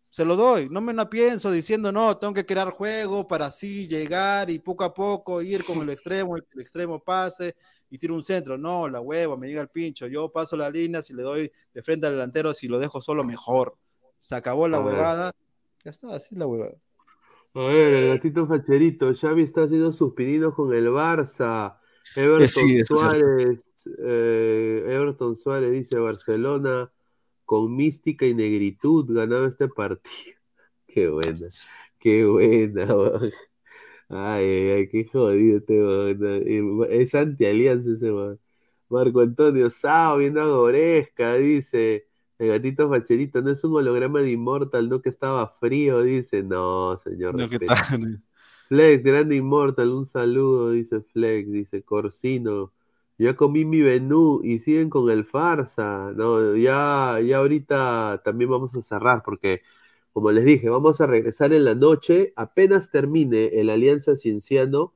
Se 0.10 0.26
lo 0.26 0.36
doy. 0.36 0.69
No 0.69 0.81
me 0.81 0.94
la 0.94 1.10
pienso 1.10 1.52
diciendo, 1.52 1.91
no, 1.91 2.18
tengo 2.18 2.34
que 2.34 2.45
crear 2.45 2.69
juego 2.72 3.27
para 3.27 3.45
así 3.45 3.88
llegar 3.88 4.49
y 4.49 4.60
poco 4.60 4.84
a 4.84 4.94
poco 4.94 5.41
ir 5.41 5.64
con 5.64 5.77
el 5.81 5.90
extremo, 5.90 6.36
el 6.36 6.44
extremo 6.60 6.99
pase 6.99 7.56
y 7.90 7.98
tiro 7.98 8.15
un 8.15 8.23
centro. 8.23 8.57
No, 8.57 8.90
la 8.90 9.02
hueva, 9.02 9.38
me 9.38 9.48
llega 9.48 9.61
el 9.61 9.69
pincho. 9.69 10.07
Yo 10.07 10.31
paso 10.31 10.57
la 10.57 10.69
línea, 10.69 11.02
si 11.02 11.14
le 11.14 11.23
doy 11.23 11.52
de 11.73 11.84
frente 11.84 12.07
al 12.07 12.14
delantero, 12.14 12.53
si 12.53 12.68
lo 12.68 12.80
dejo 12.80 13.02
solo, 13.02 13.23
mejor 13.23 13.76
se 14.19 14.36
acabó 14.36 14.68
la 14.68 14.80
huevada. 14.80 15.31
Ya 15.84 15.91
está, 15.91 16.10
así 16.15 16.36
la 16.36 16.48
huevada. 16.48 16.76
A 17.53 17.61
ver, 17.61 17.94
el 17.94 18.10
gatito 18.10 18.48
facherito, 18.48 19.11
Xavi 19.14 19.44
está 19.44 19.64
haciendo 19.64 19.91
sus 19.91 20.14
pininos 20.14 20.53
con 20.53 20.73
el 20.73 20.88
Barça. 20.88 21.77
Everton 22.15 22.86
Suárez, 22.86 23.72
eh, 24.03 24.84
Everton 24.88 25.36
Suárez 25.36 25.72
dice 25.72 25.98
Barcelona 25.98 26.91
con 27.50 27.76
mística 27.76 28.28
y 28.28 28.36
negritud 28.36 29.12
ganaba 29.12 29.48
este 29.48 29.68
partido. 29.68 30.38
Qué 30.88 31.08
buena, 31.10 31.48
qué 31.98 32.26
buena. 32.26 32.88
Ay, 34.08 34.46
ay, 34.46 34.88
qué 34.88 35.06
jodido 35.06 35.58
este 35.58 37.02
Es 37.04 37.16
anti-alianza 37.16 37.94
ese 37.94 38.12
man. 38.12 38.40
Marco 38.88 39.22
Antonio 39.22 39.70
Sao 39.72 40.18
viendo 40.18 40.42
a 40.42 40.46
Goresca, 40.46 41.36
dice. 41.36 42.08
El 42.38 42.50
gatito 42.50 42.88
facherito 42.88 43.42
no 43.42 43.50
es 43.52 43.64
un 43.64 43.76
holograma 43.76 44.22
de 44.22 44.32
Immortal, 44.32 44.88
no 44.88 45.02
que 45.02 45.10
estaba 45.10 45.48
frío, 45.48 46.04
dice. 46.04 46.44
No, 46.44 47.00
señor. 47.00 47.36
No, 47.36 47.48
Flex, 48.68 49.04
grande 49.04 49.36
Immortal, 49.36 49.92
un 49.92 50.06
saludo, 50.06 50.72
dice 50.72 51.02
Flex, 51.02 51.52
dice 51.52 51.82
Corsino. 51.82 52.72
Ya 53.20 53.36
comí 53.36 53.66
mi 53.66 53.82
menú 53.82 54.41
y 54.44 54.60
siguen 54.60 54.90
con 54.90 55.10
el 55.12 55.26
farsa. 55.26 56.12
No, 56.16 56.56
ya, 56.56 57.20
ya 57.26 57.38
ahorita 57.38 58.22
también 58.24 58.50
vamos 58.50 58.76
a 58.76 58.82
cerrar 58.82 59.24
porque, 59.24 59.62
como 60.14 60.32
les 60.32 60.46
dije, 60.46 60.70
vamos 60.70 61.02
a 61.02 61.08
regresar 61.08 61.54
en 61.54 61.66
la 61.66 61.76
noche. 61.76 62.34
Apenas 62.36 62.91
termine 62.91 63.60
el 63.60 63.70
Alianza 63.70 64.16
Cienciano, 64.16 64.94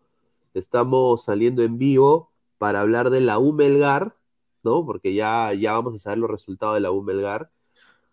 estamos 0.54 1.26
saliendo 1.26 1.64
en 1.64 1.78
vivo 1.78 2.32
para 2.58 2.82
hablar 2.82 3.10
de 3.10 3.22
la 3.22 3.40
Humelgar 3.40 4.16
¿no? 4.64 4.86
Porque 4.86 5.14
ya, 5.14 5.54
ya 5.54 5.74
vamos 5.74 5.95
a 5.95 6.00
saber 6.00 6.20
los 6.20 6.32
resultados 6.32 6.76
de 6.76 6.82
la 6.82 6.91
U 6.91 7.06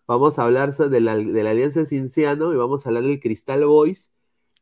Vamos 0.07 0.39
a 0.39 0.43
hablar 0.43 0.75
de 0.75 0.99
la, 0.99 1.17
de 1.17 1.43
la 1.43 1.51
Alianza 1.51 1.85
Cinciano 1.85 2.53
y 2.53 2.57
vamos 2.57 2.85
a 2.85 2.89
hablar 2.89 3.03
del 3.03 3.19
Cristal 3.19 3.65
Boys 3.65 4.11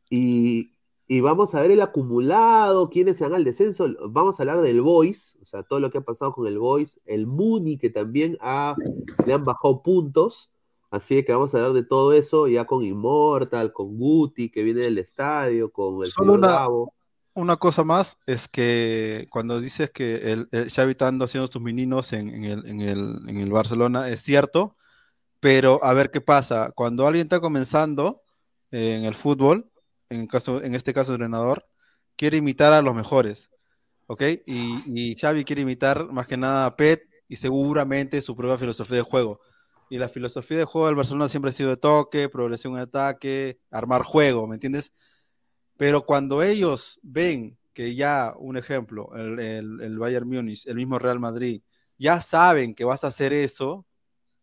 y, 0.08 0.72
vamos 1.18 1.56
a 1.56 1.60
ver 1.60 1.72
el 1.72 1.82
acumulado, 1.82 2.88
quiénes 2.88 3.16
se 3.16 3.24
van 3.24 3.34
al 3.34 3.42
descenso. 3.42 3.88
Vamos 4.08 4.38
a 4.38 4.44
hablar 4.44 4.60
del 4.60 4.80
Boys, 4.80 5.36
o 5.42 5.44
sea, 5.44 5.64
todo 5.64 5.80
lo 5.80 5.90
que 5.90 5.98
ha 5.98 6.02
pasado 6.02 6.32
con 6.32 6.46
el 6.46 6.60
Boys, 6.60 7.00
el 7.04 7.26
Muni 7.26 7.76
que 7.78 7.90
también 7.90 8.38
ha, 8.40 8.76
le 9.26 9.34
han 9.34 9.44
bajado 9.44 9.82
puntos. 9.82 10.52
Así 10.92 11.24
que 11.24 11.32
vamos 11.32 11.52
a 11.52 11.56
hablar 11.58 11.72
de 11.72 11.84
todo 11.84 12.12
eso 12.12 12.46
ya 12.46 12.64
con 12.64 12.84
Immortal, 12.84 13.72
con 13.72 13.96
Guti 13.96 14.50
que 14.50 14.62
viene 14.62 14.82
del 14.82 14.98
estadio, 14.98 15.72
con 15.72 16.02
el 16.02 16.06
Solo 16.06 16.92
una 17.34 17.56
cosa 17.56 17.84
más 17.84 18.18
es 18.26 18.48
que 18.48 19.26
cuando 19.30 19.60
dices 19.60 19.90
que 19.90 20.32
el, 20.32 20.48
Xavi 20.50 20.90
está 20.92 21.08
haciendo 21.08 21.50
sus 21.50 21.62
meninos 21.62 22.12
en, 22.12 22.44
el, 22.44 23.50
Barcelona, 23.50 24.08
es 24.08 24.20
cierto, 24.20 24.76
pero 25.38 25.82
a 25.84 25.92
ver 25.94 26.10
qué 26.10 26.20
pasa. 26.20 26.72
Cuando 26.74 27.06
alguien 27.06 27.26
está 27.26 27.40
comenzando 27.40 28.22
en 28.70 29.04
el 29.04 29.14
fútbol, 29.14 29.69
en, 30.10 30.26
caso, 30.26 30.62
en 30.62 30.74
este 30.74 30.92
caso 30.92 31.12
entrenador, 31.12 31.66
quiere 32.16 32.38
imitar 32.38 32.72
a 32.72 32.82
los 32.82 32.94
mejores, 32.94 33.50
¿ok? 34.06 34.22
Y, 34.46 34.82
y 34.86 35.16
Xavi 35.16 35.44
quiere 35.44 35.62
imitar 35.62 36.12
más 36.12 36.26
que 36.26 36.36
nada 36.36 36.66
a 36.66 36.76
Pet 36.76 37.08
y 37.28 37.36
seguramente 37.36 38.20
su 38.20 38.36
propia 38.36 38.58
filosofía 38.58 38.98
de 38.98 39.02
juego. 39.02 39.40
Y 39.88 39.98
la 39.98 40.08
filosofía 40.08 40.58
de 40.58 40.64
juego 40.64 40.86
del 40.86 40.96
Barcelona 40.96 41.28
siempre 41.28 41.50
ha 41.50 41.52
sido 41.52 41.70
de 41.70 41.76
toque, 41.76 42.28
progresión 42.28 42.74
en 42.74 42.80
ataque, 42.80 43.58
armar 43.70 44.02
juego, 44.02 44.46
¿me 44.46 44.56
entiendes? 44.56 44.92
Pero 45.76 46.04
cuando 46.04 46.42
ellos 46.42 47.00
ven 47.02 47.58
que 47.72 47.94
ya, 47.94 48.34
un 48.36 48.56
ejemplo, 48.56 49.10
el, 49.16 49.98
Bayern 49.98 50.28
Múnich, 50.28 50.66
el 50.66 50.76
mismo 50.76 50.98
Real 50.98 51.18
Madrid, 51.18 51.62
ya 51.98 52.20
saben 52.20 52.74
que 52.74 52.84
vas 52.84 53.04
a 53.04 53.06
hacer 53.06 53.32
eso, 53.32 53.86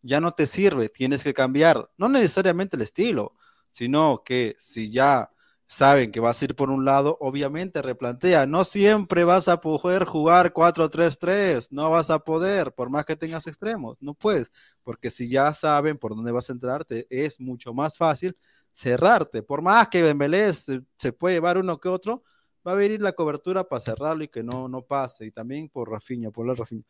ya 0.02 0.20
no 0.20 0.32
te 0.32 0.46
sirve, 0.46 0.88
tienes 0.88 1.22
que 1.22 1.34
cambiar, 1.34 1.90
no 1.96 2.08
necesariamente 2.08 2.76
el 2.76 2.82
estilo, 2.82 3.36
sino 3.68 4.22
que 4.24 4.56
si 4.58 4.90
ya 4.90 5.30
saben 5.68 6.10
que 6.10 6.20
vas 6.20 6.40
a 6.42 6.46
ir 6.46 6.56
por 6.56 6.70
un 6.70 6.84
lado, 6.84 7.16
obviamente 7.20 7.82
replantea, 7.82 8.46
no 8.46 8.64
siempre 8.64 9.24
vas 9.24 9.48
a 9.48 9.60
poder 9.60 10.04
jugar 10.04 10.52
4-3-3, 10.52 11.68
no 11.70 11.90
vas 11.90 12.10
a 12.10 12.18
poder, 12.20 12.72
por 12.72 12.90
más 12.90 13.04
que 13.04 13.16
tengas 13.16 13.46
extremos, 13.46 13.96
no 14.00 14.14
puedes, 14.14 14.50
porque 14.82 15.10
si 15.10 15.28
ya 15.28 15.52
saben 15.52 15.98
por 15.98 16.16
dónde 16.16 16.32
vas 16.32 16.50
a 16.50 16.54
entrarte, 16.54 17.06
es 17.10 17.38
mucho 17.40 17.74
más 17.74 17.96
fácil 17.96 18.36
cerrarte. 18.72 19.42
Por 19.42 19.62
más 19.62 19.88
que 19.88 20.02
Dembélé 20.02 20.52
se, 20.54 20.82
se, 20.98 21.12
puede 21.12 21.36
llevar 21.36 21.58
uno 21.58 21.78
que 21.80 21.88
otro, 21.88 22.22
va 22.66 22.72
a 22.72 22.74
venir 22.74 23.00
la 23.02 23.12
cobertura 23.12 23.64
para 23.64 23.80
cerrarlo 23.80 24.24
y 24.24 24.28
que 24.28 24.42
no, 24.42 24.68
no 24.68 24.82
pase. 24.82 25.26
Y 25.26 25.32
también 25.32 25.68
por 25.68 25.90
Rafinha, 25.90 26.30
por 26.30 26.46
la 26.46 26.54
Rafinha. 26.54 26.84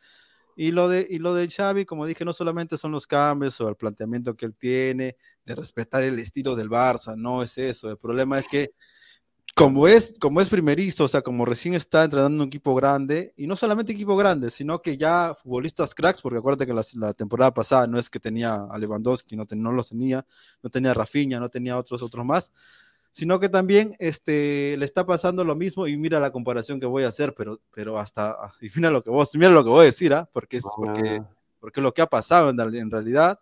Y 0.61 0.73
lo, 0.73 0.89
de, 0.89 1.07
y 1.09 1.19
lo 1.19 1.33
de 1.33 1.47
Xavi, 1.47 1.85
como 1.85 2.05
dije, 2.05 2.25
no 2.25 2.33
solamente 2.33 2.77
son 2.77 2.91
los 2.91 3.07
cambios 3.07 3.61
o 3.61 3.69
el 3.69 3.77
planteamiento 3.77 4.35
que 4.35 4.45
él 4.45 4.53
tiene 4.53 5.15
de 5.45 5.55
respetar 5.55 6.03
el 6.03 6.19
estilo 6.19 6.53
del 6.53 6.69
Barça, 6.69 7.15
no 7.15 7.41
es 7.41 7.57
eso. 7.57 7.89
El 7.89 7.95
problema 7.95 8.39
es 8.39 8.45
que 8.49 8.73
como 9.55 9.87
es, 9.87 10.13
como 10.19 10.41
es 10.41 10.49
primerizo, 10.49 11.05
o 11.05 11.07
sea, 11.07 11.21
como 11.21 11.45
recién 11.45 11.75
está 11.75 12.03
entrenando 12.03 12.43
un 12.43 12.49
equipo 12.49 12.75
grande, 12.75 13.33
y 13.37 13.47
no 13.47 13.55
solamente 13.55 13.93
equipo 13.93 14.17
grande, 14.17 14.49
sino 14.49 14.81
que 14.81 14.97
ya 14.97 15.33
futbolistas 15.33 15.95
cracks, 15.95 16.21
porque 16.21 16.39
acuérdate 16.39 16.67
que 16.67 16.73
la, 16.73 17.13
temporada 17.13 17.53
pasada 17.53 17.87
no 17.87 17.97
es 17.97 18.09
que 18.09 18.19
tenía 18.19 18.55
a 18.69 18.77
Lewandowski, 18.77 19.37
no, 19.37 19.45
no 19.55 19.71
los 19.71 19.87
tenía, 19.87 20.25
no 20.61 20.69
tenía 20.69 20.91
a 20.91 20.93
Rafinha, 20.93 21.39
no 21.39 21.47
tenía 21.47 21.77
otros, 21.77 22.01
otros 22.01 22.25
más, 22.25 22.51
sino 23.11 23.39
que 23.39 23.49
también 23.49 23.95
este, 23.99 24.75
le 24.77 24.85
está 24.85 25.05
pasando 25.05 25.43
lo 25.43 25.55
mismo, 25.55 25.87
y 25.87 25.97
mira 25.97 26.19
la 26.19 26.31
comparación 26.31 26.79
que 26.79 26.85
voy 26.85 27.03
a 27.03 27.09
hacer, 27.09 27.33
pero, 27.35 27.59
pero 27.73 27.97
hasta, 27.97 28.37
y 28.61 28.69
mira 28.75 28.89
lo 28.91 29.03
que 29.03 29.09
vos, 29.09 29.35
mira 29.35 29.49
lo 29.49 29.63
que 29.63 29.69
voy 29.69 29.81
a 29.81 29.85
decir, 29.85 30.13
¿ah? 30.13 30.29
porque, 30.31 30.57
es, 30.57 30.63
porque, 30.75 31.21
ah. 31.21 31.29
porque 31.59 31.81
lo 31.81 31.93
que 31.93 32.01
ha 32.01 32.07
pasado 32.07 32.49
en, 32.49 32.59
en 32.75 32.91
realidad, 32.91 33.39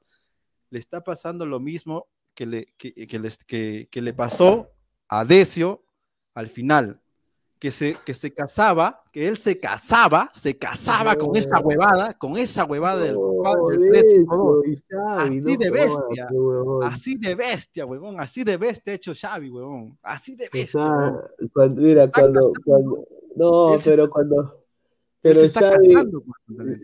le 0.69 0.79
está 0.79 1.03
pasando 1.03 1.45
lo 1.45 1.59
mismo 1.59 2.07
que 2.33 2.45
le, 2.45 2.73
que, 2.77 2.93
que, 2.93 3.19
les, 3.19 3.37
que, 3.37 3.87
que 3.89 4.01
le 4.01 4.13
pasó 4.13 4.69
a 5.07 5.25
Decio 5.25 5.83
al 6.33 6.49
final, 6.49 7.01
que 7.59 7.71
se, 7.71 7.97
que 8.05 8.13
se 8.13 8.33
casaba, 8.33 9.03
que 9.11 9.27
él 9.27 9.37
se 9.37 9.59
casaba, 9.59 10.29
se 10.33 10.57
casaba 10.57 11.15
con 11.15 11.35
esa 11.35 11.59
huevada, 11.59 12.13
con 12.13 12.37
esa 12.37 12.65
huevada 12.65 13.03
del 13.03 13.17
Así 15.17 15.57
de 15.57 15.71
bestia, 15.71 16.27
así 16.83 17.17
de 17.17 17.35
bestia, 17.35 17.85
huevón, 17.85 18.19
así 18.19 18.43
de 18.43 18.57
bestia 18.57 18.93
hecho 18.93 19.13
Xavi, 19.13 19.49
huevón, 19.49 19.97
así 20.03 20.35
de 20.35 20.49
bestia. 20.51 21.19
cuando, 21.53 21.81
mira, 21.81 22.11
cuando, 22.11 22.51
cuando, 22.63 23.07
no, 23.35 23.77
pero 23.83 24.09
cuando, 24.09 24.65
pero 25.21 25.41
Xavi, 25.47 25.95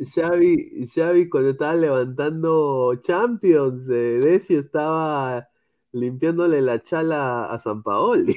Xavi, 0.05 0.87
Xavi, 0.87 1.29
cuando 1.29 1.51
estaba 1.51 1.75
levantando 1.75 2.95
Champions, 3.01 3.87
eh, 3.89 4.19
Desi 4.21 4.55
estaba 4.55 5.47
limpiándole 5.91 6.61
la 6.61 6.81
chala 6.81 7.45
a 7.45 7.59
San 7.59 7.83
Paoli. 7.83 8.35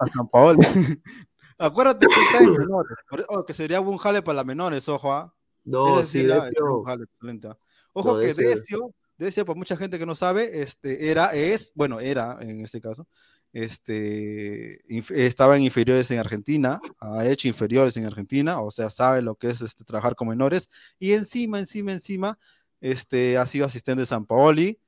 A 0.00 0.06
San 0.06 0.28
Paoli. 0.28 0.60
Acuérdate 1.58 2.06
que 2.06 2.20
está 2.20 2.44
en 2.44 2.52
menores, 2.52 2.96
oh, 3.28 3.44
que 3.44 3.54
sería 3.54 3.80
un 3.80 3.96
jale 3.96 4.22
para 4.22 4.36
las 4.36 4.46
menores, 4.46 4.88
ojo, 4.88 5.12
¿ah? 5.12 5.34
No, 5.64 6.02
sí, 6.04 6.26
un 6.26 6.84
jale, 6.84 7.04
excelente. 7.04 7.48
¿ah? 7.48 7.58
Ojo 7.92 8.18
que 8.18 8.34
Decio, 8.34 8.94
Decio, 9.16 9.44
para 9.44 9.56
mucha 9.56 9.76
gente 9.76 9.98
que 9.98 10.06
no 10.06 10.14
sabe, 10.14 10.62
este, 10.62 11.10
era, 11.10 11.26
es, 11.28 11.72
bueno, 11.74 12.00
era 12.00 12.38
en 12.40 12.60
este 12.60 12.80
caso, 12.80 13.06
este, 13.52 14.82
estaba 15.14 15.56
en 15.56 15.62
inferiores 15.62 16.10
en 16.10 16.18
Argentina, 16.18 16.80
ha 16.98 17.24
hecho 17.24 17.46
inferiores 17.46 17.96
en 17.96 18.04
Argentina, 18.04 18.60
o 18.60 18.70
sea, 18.72 18.90
sabe 18.90 19.22
lo 19.22 19.36
que 19.36 19.48
es 19.48 19.60
este, 19.60 19.84
trabajar 19.84 20.16
con 20.16 20.28
menores, 20.28 20.68
y 20.98 21.12
encima, 21.12 21.60
encima, 21.60 21.92
encima, 21.92 22.38
este, 22.80 23.38
ha 23.38 23.46
sido 23.46 23.66
asistente 23.66 24.00
de 24.00 24.06
San 24.06 24.26
Paoli, 24.26 24.80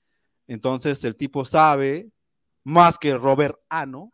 entonces 0.48 1.02
el 1.04 1.14
tipo 1.14 1.44
sabe 1.44 2.10
más 2.64 2.98
que 2.98 3.16
Robert 3.16 3.56
Ano, 3.68 4.12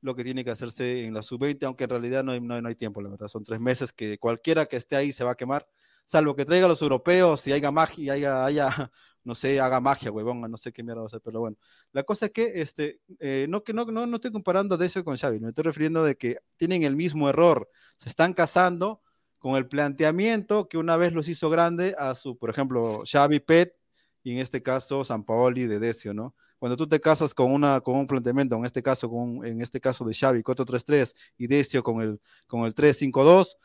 lo 0.00 0.14
que 0.14 0.24
tiene 0.24 0.44
que 0.44 0.50
hacerse 0.50 1.06
en 1.06 1.14
la 1.14 1.22
sub-20, 1.22 1.64
aunque 1.66 1.84
en 1.84 1.90
realidad 1.90 2.24
no 2.24 2.32
hay, 2.32 2.40
no, 2.40 2.54
hay 2.54 2.74
tiempo, 2.74 3.00
la 3.00 3.10
verdad. 3.10 3.28
Son 3.28 3.44
tres 3.44 3.60
meses 3.60 3.92
que 3.92 4.18
cualquiera 4.18 4.66
que 4.66 4.76
esté 4.76 4.96
ahí 4.96 5.12
se 5.12 5.24
va 5.24 5.32
a 5.32 5.34
quemar, 5.34 5.68
salvo 6.04 6.34
que 6.34 6.44
traiga 6.44 6.66
a 6.66 6.68
los 6.68 6.82
europeos 6.82 7.46
y 7.46 7.52
haya 7.52 7.70
magia, 7.70 8.14
haya, 8.14 8.44
haya, 8.44 8.68
no 9.24 9.34
sé, 9.34 9.60
haga 9.60 9.80
magia, 9.80 10.10
huevón, 10.10 10.40
no 10.40 10.56
sé 10.56 10.72
qué 10.72 10.82
mierda 10.82 11.00
va 11.00 11.04
a 11.04 11.06
hacer, 11.06 11.20
pero 11.22 11.40
bueno. 11.40 11.56
La 11.92 12.02
cosa 12.02 12.26
es 12.26 12.32
que, 12.32 12.60
este, 12.60 13.00
eh, 13.18 13.46
no, 13.48 13.62
que 13.62 13.72
no, 13.72 13.84
no, 13.84 14.06
no 14.06 14.16
estoy 14.16 14.32
comparando 14.32 14.76
de 14.76 14.86
eso 14.86 15.04
con 15.04 15.16
Xavi, 15.16 15.40
me 15.40 15.48
estoy 15.48 15.64
refiriendo 15.64 16.02
de 16.04 16.16
que 16.16 16.38
tienen 16.56 16.82
el 16.82 16.96
mismo 16.96 17.28
error, 17.28 17.68
se 17.98 18.08
están 18.08 18.32
casando 18.32 19.02
con 19.38 19.56
el 19.56 19.66
planteamiento 19.68 20.68
que 20.68 20.78
una 20.78 20.96
vez 20.96 21.12
los 21.12 21.28
hizo 21.28 21.48
grande 21.50 21.94
a 21.98 22.14
su, 22.14 22.36
por 22.38 22.50
ejemplo, 22.50 23.02
Xavi 23.10 23.40
Pet 23.40 23.74
y 24.22 24.32
en 24.32 24.38
este 24.38 24.62
caso 24.62 25.02
San 25.02 25.24
Paoli 25.24 25.66
de 25.66 25.78
Decio, 25.78 26.12
¿no? 26.14 26.34
Cuando 26.60 26.76
tú 26.76 26.86
te 26.86 27.00
casas 27.00 27.34
con, 27.34 27.50
una, 27.52 27.80
con 27.80 27.96
un 27.96 28.06
planteamiento, 28.06 28.54
en 28.54 28.64
este 28.64 28.82
caso, 28.82 29.10
con, 29.10 29.44
en 29.44 29.60
este 29.60 29.80
caso 29.80 30.04
de 30.04 30.14
Xavi 30.14 30.42
4-3-3 30.42 31.14
y 31.38 31.48
Decio 31.48 31.82
con 31.82 32.00
el, 32.02 32.20
con 32.46 32.66
el 32.66 32.74
3-5-2 32.74 33.56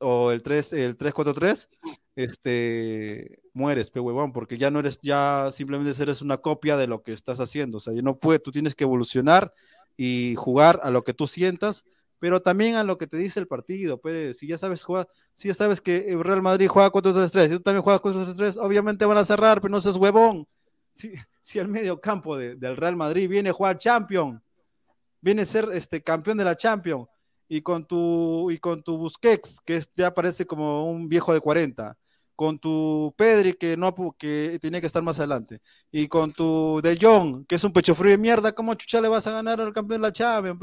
o 0.00 0.32
el 0.32 0.42
3 0.42 0.72
el 0.74 0.98
3-4-3, 0.98 1.68
este, 2.16 3.38
mueres, 3.54 3.90
pe 3.90 4.00
huevón, 4.00 4.32
porque 4.32 4.58
ya 4.58 4.70
no 4.70 4.80
eres, 4.80 4.98
ya 5.02 5.50
simplemente 5.52 6.02
eres 6.02 6.20
una 6.20 6.36
copia 6.36 6.76
de 6.76 6.86
lo 6.86 7.02
que 7.02 7.12
estás 7.12 7.40
haciendo, 7.40 7.78
o 7.78 7.80
sea, 7.80 7.94
no 8.02 8.18
puede, 8.18 8.40
tú 8.40 8.50
tienes 8.50 8.74
que 8.74 8.84
evolucionar 8.84 9.54
y 9.96 10.34
jugar 10.36 10.80
a 10.82 10.90
lo 10.90 11.04
que 11.04 11.14
tú 11.14 11.26
sientas 11.26 11.84
pero 12.18 12.40
también 12.40 12.76
a 12.76 12.84
lo 12.84 12.98
que 12.98 13.06
te 13.06 13.16
dice 13.16 13.40
el 13.40 13.46
partido. 13.46 14.00
Pues, 14.00 14.38
si 14.38 14.46
ya 14.46 14.58
sabes 14.58 14.82
jugar, 14.82 15.08
si 15.34 15.48
ya 15.48 15.54
sabes 15.54 15.80
que 15.80 16.06
el 16.08 16.24
Real 16.24 16.42
Madrid 16.42 16.68
juega 16.68 16.90
4-3-3, 16.90 17.46
y 17.46 17.50
tú 17.50 17.60
también 17.60 17.82
juegas 17.82 18.00
4-3-3, 18.02 18.56
obviamente 18.58 19.04
van 19.04 19.18
a 19.18 19.24
cerrar, 19.24 19.60
pero 19.60 19.72
no 19.72 19.80
seas 19.80 19.96
huevón. 19.96 20.46
Si, 20.92 21.12
si 21.46 21.60
el 21.60 21.68
medio 21.68 22.00
campo 22.00 22.36
del 22.36 22.76
Real 22.76 22.96
Madrid 22.96 23.28
viene 23.28 23.50
a 23.50 23.52
jugar 23.52 23.78
Champion, 23.78 24.42
viene 25.20 25.42
a 25.42 25.46
ser 25.46 25.68
este, 25.72 26.02
campeón 26.02 26.36
de 26.38 26.42
la 26.42 26.56
Champions, 26.56 27.06
y 27.48 27.60
con 27.62 27.86
tu, 27.86 28.50
y 28.50 28.58
con 28.58 28.82
tu 28.82 28.98
Busquets, 28.98 29.60
que 29.64 29.80
ya 29.94 30.12
parece 30.12 30.44
como 30.44 30.90
un 30.90 31.08
viejo 31.08 31.32
de 31.32 31.40
40, 31.40 31.96
con 32.34 32.58
tu 32.58 33.14
Pedri, 33.16 33.54
que, 33.54 33.76
no, 33.76 33.94
que 34.18 34.58
tiene 34.60 34.80
que 34.80 34.88
estar 34.88 35.04
más 35.04 35.20
adelante, 35.20 35.60
y 35.92 36.08
con 36.08 36.32
tu 36.32 36.80
De 36.82 36.98
Jong, 37.00 37.46
que 37.46 37.54
es 37.54 37.62
un 37.62 37.72
pecho 37.72 37.94
frío 37.94 38.10
de 38.10 38.18
mierda, 38.18 38.50
¿cómo 38.50 38.74
chucha 38.74 39.00
le 39.00 39.08
vas 39.08 39.28
a 39.28 39.30
ganar 39.30 39.60
al 39.60 39.72
campeón 39.72 40.00
de 40.00 40.08
la 40.08 40.12
Champions? 40.12 40.58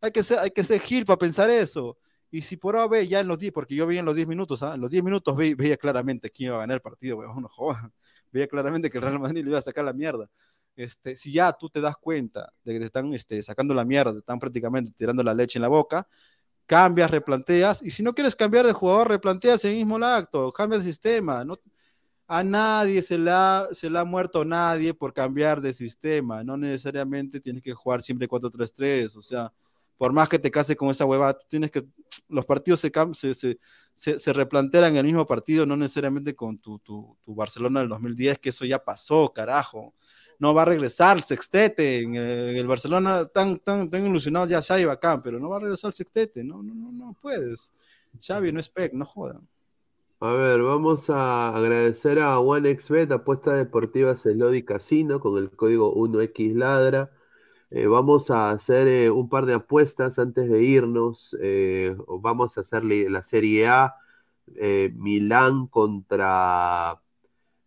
Hay 0.00 0.12
que 0.12 0.22
ser, 0.22 0.38
hay 0.38 0.52
que 0.52 0.62
ser 0.62 0.80
gil 0.80 1.04
para 1.04 1.18
pensar 1.18 1.50
eso. 1.50 1.98
Y 2.30 2.42
si 2.42 2.56
por 2.56 2.76
A 2.76 2.88
ya 3.02 3.18
en 3.18 3.26
los 3.26 3.38
10, 3.38 3.52
porque 3.52 3.74
yo 3.74 3.84
vi 3.86 3.98
en 3.98 4.04
los 4.04 4.14
10 4.14 4.28
minutos, 4.28 4.62
¿ah? 4.62 4.74
en 4.74 4.80
los 4.80 4.90
10 4.90 5.02
minutos 5.02 5.36
veía, 5.36 5.76
claramente 5.76 6.30
quién 6.30 6.48
iba 6.48 6.56
a 6.56 6.60
ganar 6.60 6.76
el 6.76 6.80
partido, 6.80 7.18
weón, 7.18 7.42
no 7.42 7.48
Veía 8.32 8.48
claramente 8.48 8.90
que 8.90 8.98
el 8.98 9.02
Real 9.02 9.20
Madrid 9.20 9.44
le 9.44 9.50
iba 9.50 9.58
a 9.58 9.62
sacar 9.62 9.84
la 9.84 9.92
mierda. 9.92 10.28
Este, 10.74 11.16
si 11.16 11.32
ya 11.32 11.52
tú 11.52 11.68
te 11.68 11.80
das 11.80 11.96
cuenta 11.96 12.52
de 12.64 12.72
que 12.72 12.78
te 12.80 12.86
están 12.86 13.12
este, 13.12 13.42
sacando 13.42 13.74
la 13.74 13.84
mierda, 13.84 14.12
te 14.12 14.18
están 14.20 14.38
prácticamente 14.38 14.92
tirando 14.96 15.22
la 15.22 15.34
leche 15.34 15.58
en 15.58 15.62
la 15.62 15.68
boca, 15.68 16.08
cambias, 16.66 17.10
replanteas, 17.10 17.82
y 17.82 17.90
si 17.90 18.02
no 18.02 18.14
quieres 18.14 18.34
cambiar 18.34 18.66
de 18.66 18.72
jugador, 18.72 19.08
replanteas 19.08 19.64
el 19.66 19.76
mismo 19.76 19.96
acto, 19.96 20.52
cambia 20.52 20.78
el 20.78 20.82
sistema. 20.82 21.44
No, 21.44 21.56
a 22.26 22.42
nadie 22.42 23.02
se 23.02 23.18
le, 23.18 23.30
ha, 23.30 23.68
se 23.72 23.90
le 23.90 23.98
ha 23.98 24.04
muerto 24.04 24.44
nadie 24.44 24.94
por 24.94 25.12
cambiar 25.12 25.60
de 25.60 25.74
sistema, 25.74 26.42
no 26.42 26.56
necesariamente 26.56 27.40
tienes 27.40 27.62
que 27.62 27.74
jugar 27.74 28.02
siempre 28.02 28.26
4-3-3, 28.26 29.16
o 29.18 29.22
sea, 29.22 29.52
por 30.02 30.12
más 30.12 30.28
que 30.28 30.40
te 30.40 30.50
case 30.50 30.74
con 30.74 30.90
esa 30.90 31.04
hueva, 31.04 31.32
tú 31.32 31.46
tienes 31.48 31.70
que, 31.70 31.86
los 32.28 32.44
partidos 32.44 32.80
se, 32.80 32.90
se, 33.94 34.18
se, 34.18 34.32
replantean 34.32 34.86
en 34.86 34.96
el 34.96 35.04
mismo 35.04 35.24
partido, 35.24 35.64
no 35.64 35.76
necesariamente 35.76 36.34
con 36.34 36.58
tu, 36.58 37.16
Barcelona 37.24 37.78
del 37.78 37.88
2010, 37.88 38.40
que 38.40 38.48
eso 38.48 38.64
ya 38.64 38.82
pasó, 38.82 39.32
carajo. 39.32 39.94
No 40.40 40.52
va 40.54 40.62
a 40.62 40.64
regresar 40.64 41.18
el 41.18 41.22
sextete, 41.22 42.00
en 42.00 42.16
el, 42.16 42.66
Barcelona 42.66 43.26
tan, 43.26 43.60
tan, 43.60 43.88
tan 43.88 44.04
ilusionado 44.04 44.48
ya 44.48 44.60
Xavi 44.60 44.86
bacán, 44.86 45.22
pero 45.22 45.38
no 45.38 45.48
va 45.48 45.58
a 45.58 45.60
regresar 45.60 45.90
el 45.90 45.94
sextete, 45.94 46.42
no, 46.42 46.64
no, 46.64 46.74
no, 46.74 46.90
no 46.90 47.16
puedes. 47.22 47.72
Xavi 48.20 48.50
no 48.50 48.58
es 48.58 48.68
PEC, 48.68 48.94
no 48.94 49.06
jodan. 49.06 49.46
A 50.18 50.32
ver, 50.32 50.62
vamos 50.62 51.10
a 51.10 51.54
agradecer 51.54 52.18
a 52.18 52.40
OneXBet, 52.40 53.12
apuesta 53.12 53.54
deportiva 53.54 54.16
Celodi 54.16 54.64
Casino, 54.64 55.20
con 55.20 55.38
el 55.38 55.52
código 55.52 55.94
1XLadra 55.94 57.10
eh, 57.74 57.86
vamos 57.86 58.30
a 58.30 58.50
hacer 58.50 58.86
eh, 58.86 59.10
un 59.10 59.30
par 59.30 59.46
de 59.46 59.54
apuestas 59.54 60.18
antes 60.18 60.50
de 60.50 60.62
irnos. 60.62 61.34
Eh, 61.40 61.96
vamos 62.20 62.58
a 62.58 62.60
hacer 62.60 62.84
la 62.84 63.22
Serie 63.22 63.66
A. 63.68 63.94
Milán 64.94 65.68
contra, 65.68 67.00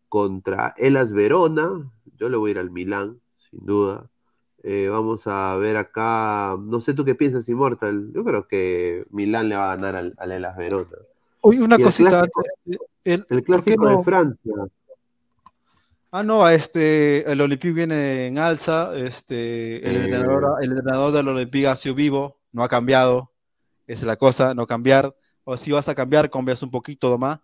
contra 0.08 0.76
Elas 0.78 1.12
Verona. 1.12 1.92
Yo 2.18 2.30
le 2.30 2.38
voy 2.38 2.50
a 2.50 2.52
ir 2.52 2.60
al 2.60 2.70
Milán, 2.70 3.20
sin 3.50 3.66
duda. 3.66 4.08
vamos 4.64 5.26
a 5.26 5.56
ver 5.56 5.78
acá. 5.78 6.56
No 6.60 6.82
sé 6.82 6.94
tú 6.94 7.04
qué 7.04 7.16
piensas, 7.16 7.50
Immortal. 7.50 8.12
Yo 8.14 8.24
creo 8.24 8.48
que 8.48 9.08
Milán 9.10 9.50
le 9.50 9.56
va 9.56 9.72
a 9.72 9.76
ganar 9.76 9.96
al, 9.96 10.32
Elas 10.32 10.56
Verona. 10.56 10.98
Oye, 11.42 11.64
una 11.64 11.80
cosita. 11.80 12.28
El 13.04 13.44
clásico, 13.44 13.88
de 13.88 14.04
Francia. 14.04 14.54
Ah, 16.18 16.24
no, 16.24 16.48
este, 16.48 17.30
el 17.30 17.42
Olympique 17.42 17.74
viene 17.74 18.28
en 18.28 18.38
alza, 18.38 18.96
este, 18.96 19.86
el, 19.86 19.98
entrenador, 19.98 20.46
el 20.62 20.72
entrenador 20.72 21.12
del 21.12 21.28
Olympique 21.28 21.68
ha 21.68 21.76
sido 21.76 21.94
vivo, 21.94 22.40
no 22.54 22.64
ha 22.64 22.70
cambiado, 22.70 23.34
esa 23.86 24.04
es 24.04 24.08
la 24.08 24.16
cosa, 24.16 24.54
no 24.54 24.66
cambiar, 24.66 25.14
o 25.44 25.58
si 25.58 25.74
vas 25.74 25.90
a 25.90 25.94
cambiar, 25.94 26.30
cambias 26.30 26.64
un 26.64 26.72
poquito 26.72 27.18
más, 27.18 27.42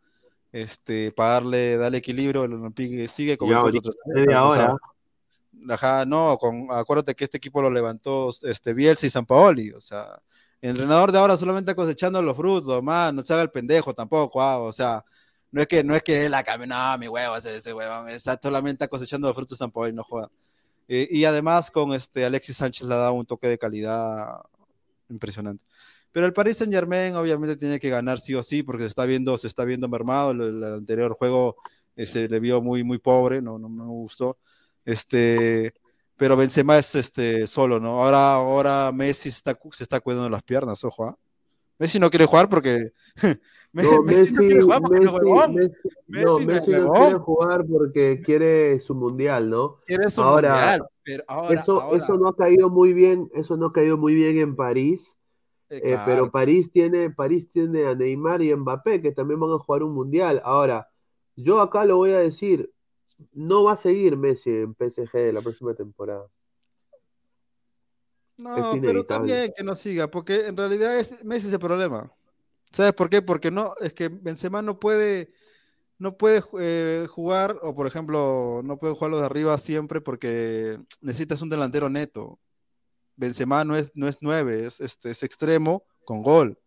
este, 0.54 1.12
para 1.12 1.32
darle, 1.32 1.76
darle 1.76 1.98
equilibrio, 1.98 2.46
el 2.46 2.54
Olympique 2.54 3.10
sigue 3.10 3.38
con 3.38 3.50
el 3.50 3.82
media 4.06 4.46
hora. 4.46 4.78
Ajá, 5.68 6.06
no, 6.06 6.38
con, 6.38 6.68
acuérdate 6.70 7.14
que 7.14 7.26
este 7.26 7.40
equipo 7.40 7.62
lo 7.62 7.70
levantó 7.70 8.30
este, 8.44 8.74
Bielsa 8.74 9.06
y 9.06 9.10
San 9.10 9.26
Paoli, 9.26 9.72
o 9.74 9.82
sea, 9.82 10.18
el 10.62 10.70
entrenador 10.70 11.12
de 11.12 11.18
ahora 11.18 11.36
solamente 11.36 11.76
cosechando 11.76 12.22
los 12.22 12.38
frutos, 12.38 12.82
más, 12.82 13.14
no 13.14 13.22
se 13.22 13.34
haga 13.34 13.44
el 13.44 13.52
pendejo 13.52 13.94
tampoco, 13.94 14.42
ah, 14.42 14.60
o 14.60 14.72
sea, 14.72 15.04
no 15.52 15.62
es 15.62 15.68
que, 15.68 15.84
no 15.84 15.96
es 15.96 16.04
que 16.04 16.30
la 16.30 16.44
no, 16.44 16.98
mi 16.98 17.08
huevo, 17.08 17.36
ese, 17.36 17.58
ese 17.58 17.74
huevón, 17.74 18.10
está 18.10 18.40
solamente 18.42 18.88
cosechando 18.88 19.28
los 19.28 19.36
frutos 19.36 19.58
San 19.58 19.72
y 19.90 19.94
no 19.94 20.04
juega. 20.04 20.30
Eh, 20.88 21.08
y 21.12 21.26
además 21.26 21.72
con 21.72 21.94
este 21.94 22.26
Alexis 22.26 22.58
Sánchez 22.58 22.88
le 22.88 22.96
dado 22.96 23.14
un 23.14 23.26
toque 23.26 23.48
de 23.48 23.58
calidad 23.58 24.42
impresionante. 25.10 25.64
Pero 26.12 26.26
el 26.26 26.34
Paris 26.34 26.58
Saint 26.58 26.74
Germain 26.74 27.16
obviamente 27.16 27.56
tiene 27.56 27.80
que 27.80 27.90
ganar 27.90 28.20
sí 28.20 28.36
o 28.36 28.44
sí 28.44 28.64
porque 28.64 28.84
se 28.84 28.90
está 28.90 29.06
viendo, 29.06 29.38
se 29.38 29.48
está 29.48 29.64
viendo 29.66 29.88
mermado. 29.88 30.32
El, 30.32 30.42
el 30.42 30.64
anterior 30.64 31.14
juego 31.14 31.56
eh, 31.96 32.06
se 32.06 32.28
le 32.28 32.40
vio 32.40 32.62
muy, 32.62 32.84
muy 32.84 32.98
pobre, 32.98 33.42
no, 33.42 33.60
no, 33.60 33.70
me 33.70 33.86
gustó. 33.86 34.38
Este, 34.86 35.74
pero 36.18 36.38
Benzema 36.38 36.78
es 36.78 36.96
este, 36.96 37.48
solo, 37.48 37.80
¿no? 37.80 38.04
Ahora, 38.04 38.36
ahora 38.36 38.92
Messi 38.92 39.30
está, 39.30 39.58
se 39.72 39.84
está 39.84 40.00
cuidando 40.00 40.30
las 40.30 40.44
piernas, 40.44 40.84
ojo. 40.84 41.06
¿ah? 41.06 41.18
Messi 41.82 41.98
no 42.00 42.12
quiere 42.12 42.28
jugar 42.28 42.48
porque 42.48 42.94
No, 43.74 44.04
Messi, 44.04 44.34
no 44.36 44.40
quiere 44.40 44.62
jugar 44.62 44.82
porque 44.82 45.06
no, 46.08 46.40
Messi, 46.40 46.72
no, 46.74 46.92
quiere 46.92 47.14
jugar 47.16 47.66
porque 47.66 48.22
quiere 48.24 48.80
su 48.82 48.94
mundial, 48.94 49.50
¿no? 49.50 49.80
Quiere 49.86 50.10
su 50.12 50.22
ahora, 50.22 50.52
mundial, 50.52 50.88
pero 51.04 51.24
ahora, 51.28 51.60
eso, 51.60 51.96
eso 51.96 52.18
no 52.18 52.28
ha 52.28 52.36
caído 52.36 52.70
muy 52.70 52.94
bien, 52.94 53.32
eso 53.34 53.58
no 53.58 53.68
ha 53.68 53.74
caído 53.74 53.98
muy 53.98 54.14
bien 54.14 54.38
en 54.38 54.56
París. 54.56 55.18
Eh, 55.70 55.82
eh, 55.84 55.98
pero 56.06 56.30
París 56.30 56.70
tiene, 56.72 57.10
París 57.10 57.50
tiene 57.50 57.88
a 57.88 57.96
Neymar 57.96 58.42
y 58.42 58.54
Mbappé 58.54 59.02
que 59.02 59.14
también 59.14 59.40
van 59.40 59.52
a 59.52 59.58
jugar 59.58 59.84
un 59.84 59.94
mundial. 59.94 60.42
Ahora, 60.44 60.90
yo 61.36 61.62
acá 61.62 61.86
lo 61.86 61.96
voy 61.96 62.12
a 62.12 62.20
decir, 62.20 62.72
no 63.32 63.64
va 63.64 63.74
a 63.74 63.78
seguir 63.78 64.18
Messi 64.18 64.52
en 64.52 64.76
PSG 64.76 65.34
la 65.34 65.42
próxima 65.42 65.74
temporada. 65.74 66.28
No, 68.42 68.80
pero 68.82 69.06
también 69.06 69.54
que 69.56 69.64
no 69.64 69.76
siga, 69.76 70.10
porque 70.10 70.48
en 70.48 70.58
realidad 70.58 70.98
es, 70.98 71.24
Messi 71.24 71.48
es 71.48 71.54
el 71.54 71.60
problema. 71.60 72.12
¿Sabes 72.72 72.94
por 72.94 73.10
qué? 73.10 73.22
Porque 73.22 73.52
no, 73.52 73.74
es 73.80 73.94
que 73.94 74.10
Benzema 74.10 74.64
no 74.64 74.80
puede, 74.80 75.32
no 76.00 76.18
puede 76.18 76.42
eh, 76.60 77.06
jugar, 77.08 77.60
o 77.62 77.76
por 77.76 77.86
ejemplo, 77.86 78.62
no 78.64 78.78
puede 78.78 78.96
jugar 78.96 79.12
los 79.12 79.20
de 79.20 79.28
arriba 79.28 79.58
siempre 79.60 80.02
porque 80.02 80.80
necesitas 81.02 81.42
un 81.44 81.50
delantero 81.50 81.90
neto. 81.90 82.40
Benzema 83.16 83.64
no 83.64 83.76
es, 83.76 83.92
no 83.94 84.08
es 84.08 84.18
nueve, 84.22 84.66
es, 84.66 84.80
este, 84.80 85.12
es 85.12 85.22
extremo 85.22 85.84
con 86.04 86.24
gol. 86.24 86.58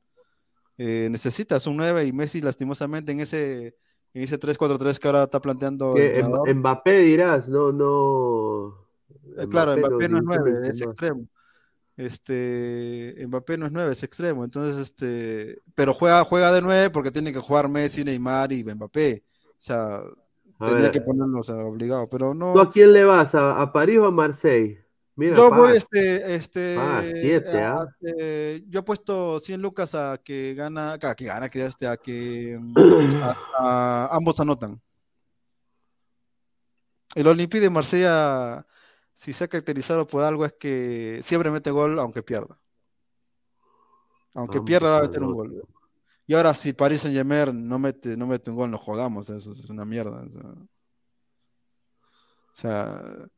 Eh, 0.76 1.08
necesitas 1.10 1.66
un 1.68 1.76
9 1.76 2.04
y 2.04 2.12
Messi 2.12 2.40
lastimosamente 2.40 3.12
en 3.12 3.20
ese, 3.20 3.76
en 4.12 4.22
ese 4.22 4.40
3-4-3 4.40 4.98
que 4.98 5.06
ahora 5.06 5.22
está 5.22 5.40
planteando. 5.40 5.94
Mbappé 5.94 6.98
dirás, 6.98 7.48
no, 7.48 7.70
no. 7.70 8.88
Eh, 9.38 9.46
claro, 9.48 9.76
Mbappé 9.76 10.08
no 10.08 10.18
es 10.18 10.24
9, 10.24 10.52
es 10.68 10.80
extremo 10.80 11.28
este 11.96 13.14
Mbappé 13.26 13.56
no 13.56 13.66
es 13.66 13.72
9, 13.72 13.92
es 13.92 14.02
extremo, 14.02 14.44
entonces 14.44 14.76
este, 14.76 15.58
pero 15.74 15.94
juega, 15.94 16.24
juega 16.24 16.52
de 16.52 16.62
9 16.62 16.90
porque 16.90 17.10
tiene 17.10 17.32
que 17.32 17.38
jugar 17.38 17.68
Messi, 17.68 18.04
Neymar 18.04 18.52
y 18.52 18.64
Mbappé. 18.64 19.24
O 19.50 19.54
sea, 19.58 20.02
tendría 20.58 20.90
que 20.90 21.00
ponerlo 21.00 21.40
obligado, 21.40 22.08
pero 22.08 22.34
no. 22.34 22.52
¿Tú 22.52 22.60
a 22.60 22.70
quién 22.70 22.92
le 22.92 23.04
vas? 23.04 23.34
¿A, 23.34 23.72
París 23.72 23.98
o 23.98 24.06
a 24.06 24.10
Marseille? 24.10 24.84
Mira, 25.16 25.36
yo 25.36 25.48
voy 25.48 25.76
este, 25.76 26.34
este, 26.34 26.76
ah, 26.76 27.02
siete, 27.14 27.62
¿ah? 27.62 27.86
este, 28.00 28.64
yo 28.68 28.80
he 28.80 28.82
puesto 28.82 29.38
100 29.38 29.62
lucas 29.62 29.94
a 29.94 30.18
que 30.22 30.54
gana, 30.54 30.94
a 30.94 31.14
que 31.14 31.24
gana, 31.24 31.48
que 31.48 31.64
este, 31.64 31.86
a 31.86 31.96
que 31.96 32.58
ambos 34.10 34.40
anotan. 34.40 34.80
El 37.14 37.28
Olympique 37.28 37.60
de 37.60 37.70
Marsella 37.70 38.66
si 39.14 39.32
se 39.32 39.44
ha 39.44 39.48
caracterizado 39.48 40.06
por 40.06 40.22
algo 40.22 40.44
es 40.44 40.52
que 40.52 41.20
siempre 41.22 41.50
mete 41.50 41.70
gol 41.70 41.98
aunque 41.98 42.22
pierda. 42.22 42.58
Aunque 44.34 44.60
pierda 44.60 44.90
va 44.90 44.98
a 44.98 45.02
meter 45.02 45.22
un 45.22 45.32
gol. 45.32 45.62
Y 46.26 46.34
ahora 46.34 46.52
si 46.54 46.72
Paris 46.72 47.02
Saint 47.02 47.16
Germain 47.16 47.66
no 47.68 47.78
mete, 47.78 48.16
no 48.16 48.26
mete 48.26 48.50
un 48.50 48.56
gol, 48.56 48.70
no 48.70 48.78
jodamos, 48.78 49.30
eso 49.30 49.52
es 49.52 49.70
una 49.70 49.84
mierda. 49.84 50.22
O 50.22 50.66
sea, 52.52 53.28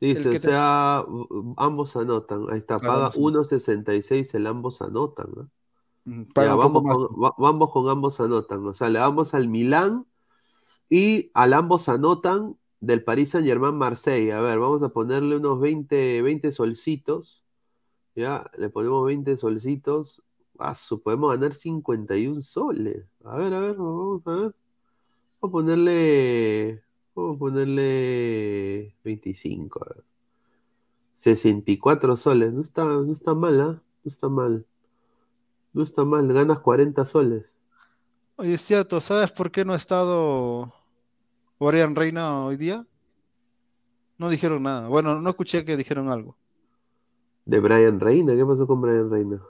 Dice, 0.00 0.28
o 0.28 0.32
sea, 0.32 1.04
ambos 1.56 1.96
anotan. 1.96 2.46
Ahí 2.50 2.58
está, 2.58 2.78
paga 2.78 3.10
1.66 3.12 4.34
el 4.34 4.46
ambos 4.46 4.82
anotan. 4.82 5.28
¿no? 5.34 5.48
vamos, 6.34 6.82
con, 6.82 7.32
vamos 7.38 7.70
con 7.70 7.88
ambos 7.88 8.20
anotan. 8.20 8.66
O 8.66 8.74
sea, 8.74 8.90
le 8.90 8.98
vamos 8.98 9.32
al 9.32 9.48
Milán 9.48 10.06
y 10.90 11.30
al 11.32 11.54
ambos 11.54 11.88
anotan 11.88 12.58
del 12.84 13.02
Paris 13.02 13.30
Saint 13.30 13.46
Germain 13.46 13.74
Marseille. 13.74 14.32
A 14.32 14.40
ver, 14.40 14.58
vamos 14.58 14.82
a 14.82 14.90
ponerle 14.90 15.36
unos 15.36 15.60
20, 15.60 16.22
20 16.22 16.52
solcitos. 16.52 17.42
Ya, 18.14 18.50
le 18.56 18.68
ponemos 18.70 19.06
20 19.06 19.36
solcitos. 19.36 20.22
Ah, 20.58 20.76
podemos 21.02 21.30
ganar 21.32 21.54
51 21.54 22.40
soles. 22.42 23.06
A 23.24 23.36
ver, 23.36 23.54
a 23.54 23.60
ver, 23.60 23.76
vamos 23.76 24.26
a 24.26 24.30
ver. 24.30 24.54
Vamos 25.40 25.42
a 25.42 25.48
ponerle. 25.50 26.82
Vamos 27.14 27.36
a 27.36 27.38
ponerle 27.38 28.94
25. 29.04 29.84
A 29.84 29.94
ver. 29.94 30.04
64 31.14 32.16
soles. 32.16 32.52
No 32.52 32.60
está, 32.60 32.84
no 32.84 33.12
está 33.12 33.34
mal, 33.34 33.60
¿ah? 33.60 33.82
No 34.04 34.10
está 34.10 34.28
mal. 34.28 34.66
No 35.72 35.82
está 35.82 36.04
mal. 36.04 36.32
Ganas 36.32 36.60
40 36.60 37.04
soles. 37.04 37.52
Oye, 38.36 38.54
es 38.54 38.60
cierto, 38.62 39.00
¿sabes 39.00 39.30
por 39.32 39.50
qué 39.52 39.64
no 39.64 39.72
ha 39.72 39.76
estado 39.76 40.72
Brian 41.58 41.94
Reina 41.94 42.44
hoy 42.44 42.56
día? 42.56 42.84
No 44.18 44.28
dijeron 44.28 44.62
nada. 44.62 44.88
Bueno, 44.88 45.20
no 45.20 45.30
escuché 45.30 45.64
que 45.64 45.76
dijeron 45.76 46.08
algo. 46.08 46.36
¿De 47.44 47.60
Brian 47.60 48.00
Reina? 48.00 48.34
¿Qué 48.34 48.44
pasó 48.44 48.66
con 48.66 48.80
Brian 48.80 49.10
Reina? 49.10 49.40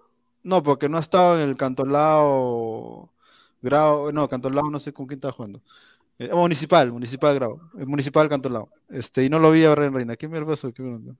No, 0.43 0.63
porque 0.63 0.89
no 0.89 0.99
estaba 0.99 1.43
en 1.43 1.49
el 1.49 1.57
Cantolao 1.57 3.11
Grau, 3.63 4.13
no, 4.13 4.29
Cantolao 4.29 4.71
no 4.71 4.79
sé 4.79 4.93
con 4.93 5.07
quién 5.07 5.17
estaba 5.17 5.33
jugando. 5.33 5.63
Eh, 6.19 6.31
municipal, 6.33 6.93
Municipal 6.93 7.35
Grau, 7.35 7.61
el 7.79 7.87
Municipal 7.87 8.29
Cantolao. 8.29 8.69
Este, 8.89 9.25
y 9.25 9.31
no 9.31 9.39
lo 9.39 9.51
vi 9.51 9.65
a 9.65 9.75
Brian 9.75 9.95
Reina. 9.95 10.17
¿Qué 10.17 10.29
mierda 10.29 10.47
pasó? 10.47 10.73
¿Qué 10.73 10.83
mierda? 10.83 11.17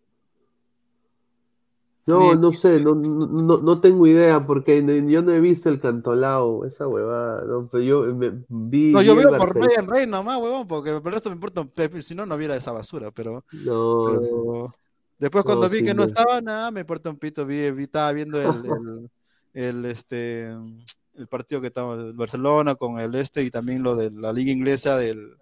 No, 2.07 2.35
no 2.35 2.53
sé, 2.53 2.81
no, 2.81 2.95
no, 2.95 3.59
no, 3.59 3.81
tengo 3.81 4.07
idea 4.07 4.47
porque 4.47 4.85
yo 5.09 5.23
no 5.23 5.33
he 5.33 5.41
visto 5.41 5.71
el 5.71 5.81
cantolao, 5.81 6.67
esa 6.67 6.87
huevada, 6.87 7.45
no, 7.47 7.67
pero 7.71 7.83
yo 7.83 8.05
vi. 8.49 8.93
No, 8.93 9.01
yo 9.01 9.17
veo 9.17 9.37
por 9.39 9.55
Rey 9.55 9.87
Rey 9.87 10.07
nomás, 10.07 10.39
huevón, 10.39 10.67
porque 10.67 11.01
por 11.01 11.15
esto 11.15 11.31
me 11.31 11.35
importa 11.35 11.63
un 11.63 11.71
pepe, 11.71 12.03
si 12.03 12.15
no, 12.15 12.27
no 12.27 12.37
viera 12.37 12.57
esa 12.57 12.73
basura, 12.73 13.11
pero. 13.11 13.45
No. 13.53 14.75
después 15.19 15.45
cuando 15.45 15.69
vi 15.71 15.83
que 15.83 15.95
no 15.95 16.05
estaba 16.05 16.43
nada, 16.43 16.71
me 16.71 16.81
importa 16.81 17.09
un 17.09 17.17
pito, 17.17 17.47
vi, 17.47 17.61
estaba 17.61 18.13
viendo 18.13 18.39
el, 18.43 19.11
el, 19.55 19.85
este, 19.87 20.55
el 21.15 21.29
partido 21.29 21.63
que 21.63 21.69
estaba 21.69 21.95
el 21.95 22.13
Barcelona 22.13 22.75
con 22.75 23.01
el 23.01 23.15
este 23.15 23.43
y 23.43 23.51
también 23.51 23.83
lo 23.83 23.97
de 23.97 24.11
la 24.11 24.33
liga 24.33 24.53
inglesa 24.53 24.99
del 24.99 25.37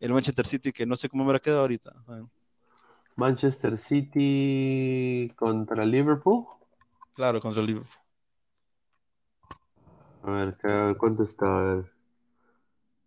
el 0.00 0.12
Manchester 0.12 0.46
City, 0.46 0.72
que 0.72 0.86
no 0.86 0.96
sé 0.96 1.08
cómo 1.08 1.24
me 1.24 1.34
ha 1.34 1.38
quedado 1.38 1.60
ahorita. 1.60 1.94
Manchester 3.20 3.76
City 3.76 5.30
contra 5.36 5.84
Liverpool. 5.84 6.46
Claro, 7.12 7.38
contra 7.40 7.62
Liverpool. 7.62 7.92
A 10.22 10.30
ver, 10.30 10.56
¿cuánto 10.96 11.24
está? 11.24 11.84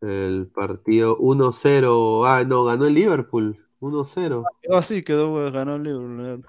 El 0.01 0.47
partido 0.53 1.17
1-0. 1.17 2.27
Ah, 2.27 2.43
no, 2.43 2.63
ganó 2.63 2.85
el 2.85 2.93
Liverpool. 2.93 3.57
1-0. 3.79 4.43
Ah, 4.71 4.81
sí, 4.83 5.03
quedó, 5.03 5.51
ganó 5.51 5.77
el 5.77 5.83
Liverpool. 5.83 6.45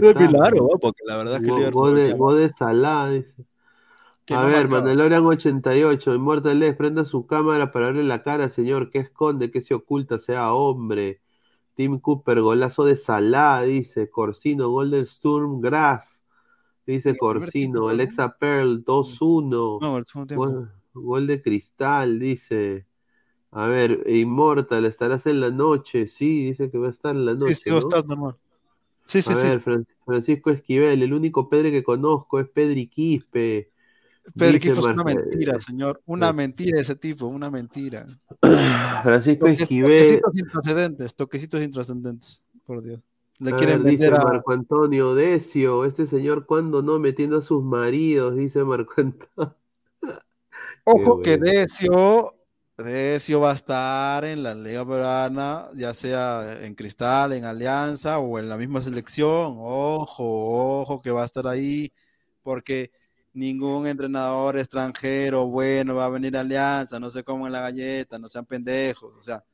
Claro, 0.00 0.68
porque 0.80 1.02
la 1.04 1.16
verdad 1.16 1.34
es 1.34 1.40
que 1.40 1.46
Liverpool. 1.46 2.14
Gol 2.16 2.38
de, 2.38 2.50
Salah, 2.50 3.10
dice. 3.10 3.44
A 4.30 4.44
ver, 4.46 4.68
Mandalorian 4.68 5.24
88, 5.24 6.14
Immortal 6.14 6.76
prenda 6.76 7.04
su 7.04 7.26
cámara 7.26 7.72
para 7.72 7.86
verle 7.86 8.04
la 8.04 8.22
cara, 8.22 8.48
señor. 8.48 8.90
¿Qué 8.90 9.00
esconde? 9.00 9.50
¿Qué 9.50 9.60
se 9.60 9.74
oculta? 9.74 10.18
Sea 10.18 10.52
hombre. 10.52 11.20
Tim 11.76 12.00
Cooper, 12.00 12.40
golazo 12.40 12.84
de 12.84 12.96
Salah, 12.96 13.62
dice 13.62 14.08
Corsino, 14.08 14.70
gol 14.70 14.90
del 14.90 15.06
Sturm 15.06 15.60
Grass, 15.60 16.24
dice 16.86 17.16
Corsino, 17.18 17.88
Alexa 17.88 18.34
Pearl, 18.38 18.82
2-1, 18.82 19.78
gol, 20.94 21.26
de 21.26 21.42
Cristal, 21.42 22.18
dice. 22.18 22.86
A 23.52 23.66
ver, 23.66 24.02
Immortal, 24.08 24.86
¿estarás 24.86 25.26
en 25.26 25.40
la 25.40 25.50
noche? 25.50 26.08
Sí, 26.08 26.46
dice 26.46 26.70
que 26.70 26.78
va 26.78 26.88
a 26.88 26.90
estar 26.90 27.14
en 27.14 27.26
la 27.26 27.34
noche. 27.34 27.54
Sí, 27.54 27.62
sí, 27.64 27.70
¿no? 27.70 27.78
estar, 27.78 28.04
sí, 29.04 29.22
sí, 29.22 29.32
a 29.32 29.36
ver, 29.36 29.60
Francisco 30.04 30.50
Esquivel, 30.50 31.02
el 31.02 31.12
único 31.12 31.48
Pedro 31.50 31.70
que 31.70 31.84
conozco 31.84 32.40
es 32.40 32.48
Pedri 32.48 32.86
Quispe. 32.88 33.70
Pedro 34.34 34.58
Quispe 34.58 34.80
es 34.80 34.86
una 34.86 35.04
mentira, 35.04 35.60
señor. 35.60 36.02
Una 36.06 36.32
mentira 36.32 36.80
ese 36.80 36.96
tipo, 36.96 37.26
una 37.26 37.50
mentira. 37.50 38.06
Francisco 39.02 39.46
Esquivel. 39.46 40.20
Toquecitos 40.20 40.32
intrascendentes, 40.34 41.14
toquecitos 41.14 41.62
intrascendentes, 41.62 42.44
por 42.64 42.82
Dios. 42.82 43.04
Le 43.38 43.52
quieren 43.52 43.84
dice 43.84 44.10
Marco 44.10 44.52
Antonio 44.52 45.14
Decio, 45.14 45.84
este 45.84 46.06
señor 46.06 46.46
cuando 46.46 46.80
no 46.80 46.98
metiendo 46.98 47.36
a 47.36 47.42
sus 47.42 47.62
maridos, 47.62 48.34
dice 48.34 48.64
Marco 48.64 48.94
Antonio. 48.96 49.56
Ojo 50.84 51.20
que 51.20 51.36
Decio, 51.36 52.34
Decio 52.78 53.40
va 53.40 53.50
a 53.50 53.54
estar 53.54 54.24
en 54.24 54.42
la 54.42 54.54
Liga 54.54 54.86
Peruana, 54.86 55.68
ya 55.74 55.92
sea 55.92 56.64
en 56.64 56.74
Cristal, 56.74 57.34
en 57.34 57.44
Alianza 57.44 58.18
o 58.18 58.38
en 58.38 58.48
la 58.48 58.56
misma 58.56 58.80
selección. 58.80 59.56
Ojo, 59.58 60.80
ojo 60.80 61.02
que 61.02 61.10
va 61.10 61.22
a 61.22 61.26
estar 61.26 61.46
ahí, 61.46 61.92
porque 62.42 62.90
ningún 63.36 63.86
entrenador 63.86 64.56
extranjero 64.56 65.46
bueno 65.46 65.94
va 65.94 66.06
a 66.06 66.08
venir 66.08 66.36
a 66.36 66.40
Alianza, 66.40 66.98
no 66.98 67.10
sé 67.10 67.22
cómo 67.22 67.46
en 67.46 67.52
la 67.52 67.60
galleta, 67.60 68.18
no 68.18 68.28
sean 68.28 68.46
pendejos, 68.46 69.14
o 69.14 69.22
sea, 69.22 69.44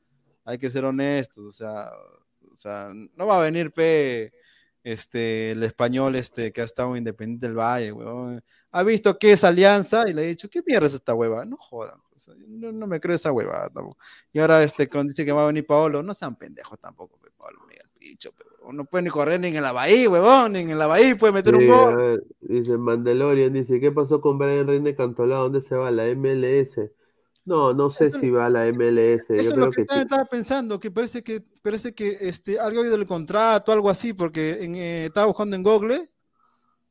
hay 0.45 0.57
que 0.57 0.69
ser 0.69 0.85
honestos, 0.85 1.45
o 1.45 1.51
sea, 1.51 1.91
o 2.53 2.57
sea, 2.57 2.87
no 2.93 3.27
va 3.27 3.39
a 3.39 3.43
venir 3.43 3.73
P 3.73 4.31
este 4.83 5.51
el 5.51 5.63
español 5.63 6.15
este 6.15 6.53
que 6.53 6.61
ha 6.61 6.65
estado 6.65 6.95
independiente 6.95 7.47
del 7.47 7.57
Valle, 7.57 7.91
weón. 7.91 8.43
Ha 8.71 8.83
visto 8.83 9.17
que 9.19 9.33
es 9.33 9.43
Alianza 9.43 10.09
y 10.09 10.13
le 10.13 10.23
ha 10.23 10.25
dicho, 10.25 10.49
¿qué 10.49 10.61
mierda 10.65 10.87
es 10.87 10.93
esta 10.93 11.13
hueva? 11.13 11.45
No 11.45 11.57
jodan, 11.57 11.99
no, 12.47 12.87
me 12.87 12.99
creo 12.99 13.15
esa 13.15 13.31
hueva 13.33 13.69
tampoco. 13.69 13.97
Y 14.31 14.39
ahora 14.39 14.63
este 14.63 14.89
cuando 14.89 15.11
dice 15.11 15.25
que 15.25 15.31
va 15.33 15.43
a 15.43 15.47
venir 15.47 15.65
Paolo, 15.65 16.01
no 16.03 16.13
sean 16.13 16.37
pendejos 16.37 16.79
tampoco, 16.79 17.19
Paolo 17.37 17.59
Miguel 17.67 17.89
Picho, 18.03 18.33
pero 18.37 18.73
no 18.73 18.83
puede 18.83 19.05
ni 19.05 19.09
correr 19.09 19.39
ni 19.39 19.47
en 19.47 19.63
la 19.63 19.71
Bahía, 19.71 20.09
huevón, 20.09 20.51
ni 20.51 20.59
en 20.59 20.77
la 20.77 20.87
Bahía 20.87 21.17
puede 21.17 21.31
meter 21.31 21.55
un 21.55 21.67
gol. 21.67 22.25
dice 22.41 22.77
Mandalorian, 22.77 23.53
dice, 23.53 23.79
¿qué 23.79 23.93
pasó 23.93 24.19
con 24.19 24.37
Brian 24.37 24.67
Reine 24.67 24.93
Cantolao? 24.93 25.43
¿Dónde 25.43 25.61
se 25.61 25.75
va? 25.75 25.89
¿La 25.89 26.13
MLS? 26.13 26.79
No, 27.45 27.73
no 27.73 27.89
sé 27.89 28.11
si 28.11 28.29
va 28.29 28.47
a 28.47 28.49
la 28.49 28.65
MLS. 28.73 29.29
Eso 29.29 29.51
es 29.51 29.55
lo 29.55 29.71
que, 29.71 29.83
estaba 29.83 30.25
pensando, 30.25 30.81
que 30.81 30.91
parece 30.91 31.23
que 31.23 31.45
parece 31.61 31.93
que 31.93 32.17
este, 32.19 32.59
algo 32.59 32.81
ha 32.81 32.83
del 32.83 33.07
contrato, 33.07 33.71
algo 33.71 33.89
así, 33.89 34.11
porque 34.11 34.57
eh, 34.61 35.05
estaba 35.05 35.27
buscando 35.27 35.55
en 35.55 35.63
Google 35.63 36.09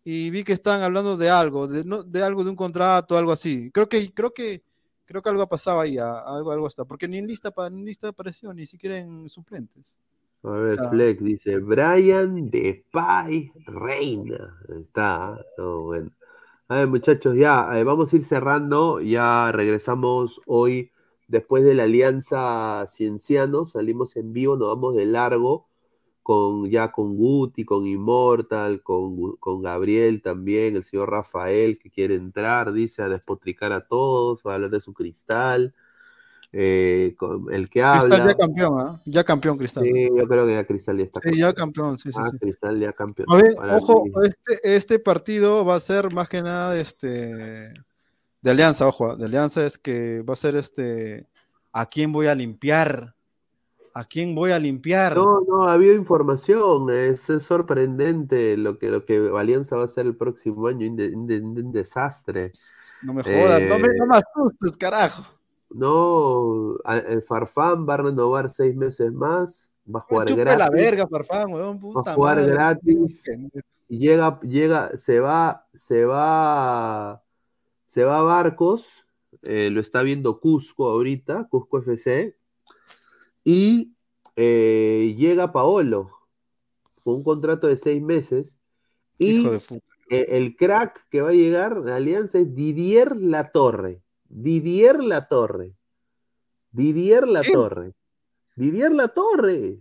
y 0.05 0.31
vi 0.31 0.45
que 0.45 0.55
estaban 0.55 0.81
hablando 0.81 1.19
de 1.19 1.29
algo, 1.29 1.67
de, 1.67 1.85
de, 2.07 2.23
algo 2.23 2.43
de 2.43 2.51
un 2.51 2.57
contrato, 2.57 3.19
algo 3.19 3.33
así. 3.33 3.71
Creo 3.71 3.87
que, 3.87 4.15
creo 4.15 4.33
que, 4.33 4.65
creo 5.05 5.21
que 5.21 5.29
algo 5.29 5.47
pasaba 5.47 5.83
ahí, 5.83 5.99
algo, 5.99 6.53
algo 6.53 6.67
está, 6.67 6.87
porque 6.87 7.07
ni 7.07 7.19
en 7.19 7.27
lista, 7.27 7.53
ni 7.71 7.81
en 7.81 7.85
lista 7.85 8.09
apareció, 8.09 8.55
ni 8.55 8.65
siquiera 8.65 8.97
en 8.97 9.29
suplentes. 9.29 9.99
A 10.45 10.51
ver, 10.51 10.79
Flex 10.91 11.23
dice, 11.23 11.59
Brian 11.59 12.51
de 12.51 12.85
Pai 12.91 13.53
Reina. 13.67 14.59
Está, 14.69 15.39
no, 15.57 15.83
bueno. 15.85 16.11
A 16.69 16.77
ver, 16.77 16.89
muchachos, 16.89 17.37
ya 17.37 17.69
eh, 17.79 17.85
vamos 17.85 18.13
a 18.13 18.17
ir 18.17 18.25
cerrando. 18.25 19.01
Ya 19.01 19.53
regresamos 19.53 20.41
hoy 20.47 20.91
después 21.29 21.65
de 21.65 21.75
la 21.75 21.85
Alianza 21.85 22.85
Cienciano. 22.89 23.67
Salimos 23.67 24.17
en 24.17 24.33
vivo, 24.33 24.57
nos 24.57 24.69
vamos 24.69 24.97
de 24.97 25.07
largo 25.07 25.69
con 26.23 26.71
ya 26.71 26.93
con 26.93 27.17
Guti, 27.17 27.65
con 27.65 27.87
Immortal, 27.87 28.83
con, 28.83 29.37
con 29.37 29.63
Gabriel 29.63 30.23
también, 30.23 30.77
el 30.77 30.85
señor 30.85 31.11
Rafael 31.11 31.79
que 31.79 31.91
quiere 31.91 32.15
entrar, 32.15 32.73
dice, 32.73 33.03
a 33.03 33.09
despotricar 33.09 33.73
a 33.73 33.87
todos, 33.87 34.43
va 34.47 34.53
a 34.53 34.55
hablar 34.57 34.71
de 34.71 34.81
su 34.81 34.95
cristal. 34.95 35.75
Eh, 36.55 37.17
el 37.51 37.71
que 37.71 37.83
habla. 37.83 38.03
Cristal 38.03 38.29
ya 38.29 38.35
campeón, 38.35 38.81
¿ah? 38.81 39.01
Ya 39.07 39.25
campeón 39.25 39.57
Cristal. 39.57 39.85
Sí, 39.85 40.11
yo 40.15 40.29
creo 40.29 40.47
que 40.47 40.53
ya 40.53 40.65
Cristal 40.65 40.99
ya 40.99 41.05
está 41.05 41.21
campeón. 41.21 41.35
Sí, 41.35 41.41
ya 41.41 41.53
campeón, 41.55 41.99
sí, 41.99 42.13
sí. 42.13 42.19
Ah, 42.21 42.31
Cristal 42.39 42.79
ya 42.79 42.93
campeón. 42.93 43.27
A 43.31 43.37
ver, 43.37 43.57
ojo, 43.77 44.05
este, 44.23 44.77
este, 44.77 44.99
partido 44.99 45.65
va 45.65 45.77
a 45.77 45.81
ser 45.81 46.13
más 46.13 46.29
que 46.29 46.43
nada 46.43 46.79
este 46.79 47.73
de 48.43 48.51
Alianza, 48.51 48.87
ojo, 48.87 49.17
de 49.17 49.25
Alianza 49.25 49.65
es 49.65 49.79
que 49.79 50.21
va 50.23 50.35
a 50.35 50.37
ser 50.37 50.57
este 50.57 51.27
¿a 51.73 51.87
quién 51.87 52.13
voy 52.13 52.27
a 52.27 52.35
limpiar? 52.35 53.15
¿A 53.95 54.05
quién 54.05 54.35
voy 54.35 54.51
a 54.51 54.59
limpiar? 54.59 55.17
No, 55.17 55.41
no, 55.47 55.65
ha 55.65 55.75
habido 55.75 55.95
información, 55.95 56.91
es, 56.91 57.29
sorprendente 57.41 58.57
lo 58.57 58.79
que, 58.79 58.91
lo 58.91 59.05
que 59.05 59.31
Alianza 59.39 59.77
va 59.77 59.85
a 59.85 59.89
ser 59.89 60.07
el 60.07 60.17
próximo 60.17 60.67
año, 60.67 60.87
un, 60.87 61.73
desastre. 61.73 62.53
No 63.03 63.15
me 63.15 63.23
jodas, 63.23 63.61
no, 63.63 63.79
me, 63.79 63.89
no 63.89 64.07
me 64.07 64.17
asustes, 64.17 64.77
carajo. 64.79 65.25
No, 65.75 66.77
el 67.09 67.23
Farfán 67.23 67.89
va 67.89 67.95
a 67.95 67.99
renovar 67.99 68.51
seis 68.51 68.75
meses 68.75 69.13
más. 69.13 69.73
Va 69.93 69.99
a 69.99 70.03
jugar 70.03 70.35
gratis. 70.35 70.59
la 70.59 70.71
verga, 70.71 71.07
weón, 71.47 71.81
va 71.81 72.13
a 72.13 72.15
jugar 72.15 72.47
gratis. 72.47 73.25
Y 73.89 73.99
llega, 73.99 74.41
llega, 74.41 74.97
se 74.97 75.21
va, 75.21 75.67
se 75.75 76.05
va, 76.05 77.23
se 77.87 78.05
va 78.05 78.19
a 78.19 78.23
Barcos. 78.23 79.05
Eh, 79.43 79.71
lo 79.71 79.81
está 79.81 80.03
viendo 80.03 80.41
Cusco 80.41 80.91
ahorita, 80.91 81.49
Cusco 81.49 81.79
FC. 81.79 82.37
Y 83.45 83.95
eh, 84.37 85.15
llega 85.19 85.53
Paolo 85.53 86.11
con 87.03 87.17
un 87.17 87.25
contrato 87.25 87.67
de 87.67 87.77
seis 87.77 88.03
meses. 88.03 88.59
Y 89.19 89.47
e, 90.09 90.27
el 90.31 90.57
crack 90.57 91.09
que 91.11 91.21
va 91.21 91.31
a 91.31 91.35
llegar 91.35 91.83
de 91.83 91.93
Alianza 91.93 92.39
es 92.39 92.55
Didier 92.55 93.17
Latorre. 93.17 94.02
Didier 94.33 95.03
Latorre. 95.05 95.75
Didier 96.71 97.29
Latorre. 97.29 97.95
Didier 98.57 98.91
Latorre. 98.91 99.79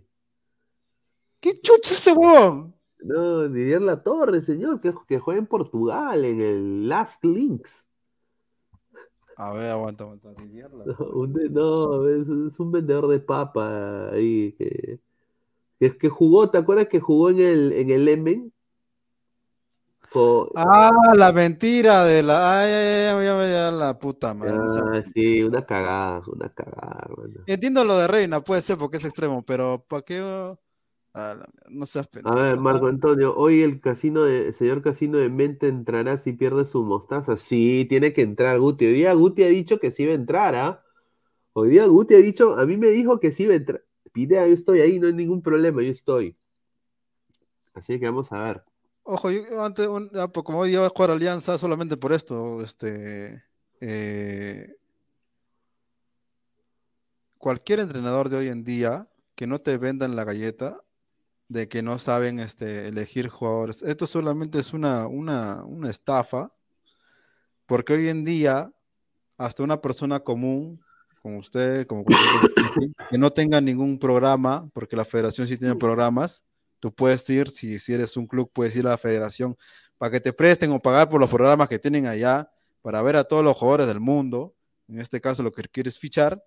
¿Qué 1.40 1.58
chucha 1.60 1.94
ese 1.94 2.12
weón? 2.12 2.74
No, 3.00 3.48
Didier 3.48 3.80
Latorre, 3.80 4.42
señor, 4.42 4.80
que, 4.80 4.92
que 5.08 5.18
juega 5.18 5.40
en 5.40 5.46
Portugal, 5.46 6.24
en 6.24 6.40
el 6.40 6.88
Last 6.88 7.24
Links. 7.24 7.88
A 9.36 9.52
ver, 9.54 9.70
aguanta, 9.70 10.04
aguanta. 10.04 10.34
Didier 10.34 10.70
No, 11.50 12.06
es, 12.06 12.60
un 12.60 12.72
vendedor 12.72 13.08
de 13.08 13.20
papa 13.20 14.10
ahí 14.10 14.52
que, 14.52 15.00
que, 15.80 15.96
que, 15.96 16.08
jugó, 16.10 16.50
¿te 16.50 16.58
acuerdas 16.58 16.88
que 16.88 17.00
jugó 17.00 17.30
en 17.30 17.40
el, 17.40 17.72
en 17.72 17.90
el 17.90 18.06
Emen? 18.06 18.52
Ah, 20.54 20.90
la 21.14 21.32
mentira 21.32 22.04
de 22.04 22.22
la. 22.22 22.60
Ay, 22.60 22.72
ay, 22.72 23.26
ay, 23.26 23.72
la 23.72 23.98
puta 23.98 24.34
madre. 24.34 24.58
Ah, 24.84 25.02
sí, 25.14 25.42
una 25.42 25.64
cagada, 25.64 26.22
una 26.26 26.48
cagada, 26.52 27.08
Entiendo 27.46 27.84
lo 27.84 27.98
de 27.98 28.06
Reina, 28.06 28.40
puede 28.42 28.60
ser 28.60 28.76
porque 28.78 28.98
es 28.98 29.04
extremo, 29.04 29.44
pero 29.44 29.84
¿para 29.88 30.02
qué? 30.02 30.20
Ah, 31.14 31.36
no 31.68 31.86
seas 31.86 32.08
A 32.24 32.34
ver, 32.34 32.58
Marco 32.60 32.86
Antonio, 32.86 33.34
hoy 33.36 33.62
el 33.62 33.80
casino 33.80 34.22
de, 34.22 34.52
señor 34.52 34.82
casino 34.82 35.18
de 35.18 35.28
mente 35.28 35.68
entrará 35.68 36.18
si 36.18 36.32
pierde 36.32 36.64
su 36.64 36.82
mostaza. 36.82 37.36
Sí, 37.36 37.86
tiene 37.88 38.12
que 38.12 38.22
entrar 38.22 38.58
Guti. 38.58 38.86
Hoy 38.86 38.92
día 38.92 39.12
Guti 39.12 39.42
ha 39.42 39.48
dicho 39.48 39.78
que 39.78 39.90
sí 39.90 40.06
va 40.06 40.12
a 40.12 40.14
entrar, 40.14 40.54
¿ah? 40.54 40.84
Hoy 41.52 41.70
día 41.70 41.86
Guti 41.86 42.14
ha 42.14 42.18
dicho, 42.18 42.58
a 42.58 42.66
mí 42.66 42.76
me 42.76 42.88
dijo 42.88 43.20
que 43.20 43.32
sí 43.32 43.46
va 43.46 43.54
a 43.54 43.56
entrar. 43.56 43.84
Pidea, 44.12 44.46
yo 44.46 44.54
estoy 44.54 44.80
ahí, 44.80 44.98
no 44.98 45.06
hay 45.06 45.14
ningún 45.14 45.42
problema, 45.42 45.82
yo 45.82 45.90
estoy. 45.90 46.36
Así 47.74 47.98
que 47.98 48.06
vamos 48.06 48.32
a 48.32 48.42
ver. 48.42 48.71
Ojo, 49.04 49.30
yo 49.30 49.64
antes, 49.64 49.88
pues, 50.32 50.44
como 50.44 50.60
hoy 50.60 50.74
iba 50.74 50.86
a 50.86 50.90
jugar 50.90 51.10
Alianza 51.10 51.58
solamente 51.58 51.96
por 51.96 52.12
esto, 52.12 52.62
este, 52.62 53.42
eh, 53.80 54.76
cualquier 57.36 57.80
entrenador 57.80 58.28
de 58.28 58.36
hoy 58.36 58.48
en 58.48 58.62
día 58.62 59.08
que 59.34 59.48
no 59.48 59.58
te 59.58 59.76
vendan 59.76 60.14
la 60.14 60.24
galleta 60.24 60.80
de 61.48 61.68
que 61.68 61.82
no 61.82 61.98
saben 61.98 62.38
este, 62.38 62.86
elegir 62.86 63.28
jugadores, 63.28 63.82
esto 63.82 64.06
solamente 64.06 64.60
es 64.60 64.72
una, 64.72 65.08
una, 65.08 65.64
una 65.64 65.90
estafa, 65.90 66.52
porque 67.66 67.94
hoy 67.94 68.08
en 68.08 68.24
día 68.24 68.72
hasta 69.36 69.64
una 69.64 69.80
persona 69.80 70.20
común, 70.20 70.80
como 71.20 71.38
usted, 71.38 71.88
como 71.88 72.04
que 72.04 73.18
no 73.18 73.32
tenga 73.32 73.60
ningún 73.60 73.98
programa, 73.98 74.70
porque 74.72 74.94
la 74.94 75.04
federación 75.04 75.48
sí 75.48 75.58
tiene 75.58 75.74
programas, 75.74 76.44
Tú 76.82 76.92
puedes 76.92 77.30
ir, 77.30 77.48
si, 77.48 77.76
eres 77.94 78.16
un 78.16 78.26
club, 78.26 78.50
puedes 78.52 78.74
ir 78.74 78.84
a 78.88 78.90
la 78.90 78.98
federación 78.98 79.56
para 79.98 80.10
que 80.10 80.18
te 80.18 80.32
presten 80.32 80.72
o 80.72 80.82
pagar 80.82 81.08
por 81.08 81.20
los 81.20 81.30
programas 81.30 81.68
que 81.68 81.78
tienen 81.78 82.06
allá, 82.06 82.50
para 82.82 83.00
ver 83.02 83.14
a 83.14 83.22
todos 83.22 83.44
los 83.44 83.56
jugadores 83.56 83.86
del 83.86 84.00
mundo, 84.00 84.56
en 84.88 84.98
este 84.98 85.20
caso 85.20 85.44
lo 85.44 85.52
que 85.52 85.62
quieres 85.62 85.96
fichar, 85.96 86.44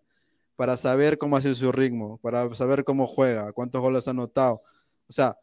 para 0.58 0.76
saber 0.76 1.18
cómo 1.18 1.38
hace 1.38 1.56
su 1.56 1.72
ritmo, 1.72 2.18
para 2.18 2.54
saber 2.54 2.84
cómo 2.84 3.08
juega, 3.08 3.54
cuántos 3.54 3.80
goles 3.80 4.10
ha 4.10 4.12
anotado. 4.12 4.62
O 5.08 5.14
sea, 5.14 5.38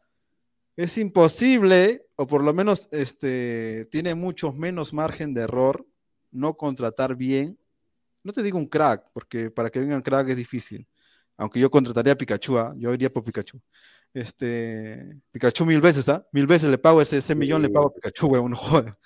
es 0.75 0.95
imposible, 0.99 2.05
o 2.15 2.27
por 2.27 2.43
lo 2.43 2.53
menos 2.53 2.87
este, 2.91 3.87
tiene 3.89 4.13
mucho 4.13 4.53
menos 4.53 4.93
margen 4.93 5.33
de 5.33 5.41
error, 5.41 5.87
no 6.29 6.53
contratar 6.53 7.15
bien. 7.15 7.57
No 8.23 8.31
te 8.31 8.43
digo 8.43 8.59
un 8.59 8.67
crack, 8.67 9.09
porque 9.11 9.49
para 9.49 9.71
que 9.71 9.79
venga 9.79 9.95
un 9.95 10.03
crack 10.03 10.29
es 10.29 10.37
difícil. 10.37 10.87
Aunque 11.35 11.59
yo 11.59 11.71
contrataría 11.71 12.13
a 12.13 12.15
Pikachu, 12.15 12.59
¿ah? 12.59 12.75
yo 12.77 12.93
iría 12.93 13.11
por 13.11 13.23
Pikachu. 13.23 13.59
Este, 14.13 15.19
Pikachu 15.31 15.65
mil 15.65 15.81
veces, 15.81 16.07
¿ah? 16.09 16.25
Mil 16.31 16.45
veces 16.45 16.69
le 16.69 16.77
pago 16.77 17.01
ese, 17.01 17.17
ese 17.17 17.33
millón, 17.33 17.61
le 17.61 17.69
pago 17.69 17.87
a 17.87 17.93
Pikachu, 17.93 18.27
weón, 18.27 18.51
no 18.51 18.57
joda. 18.57 18.97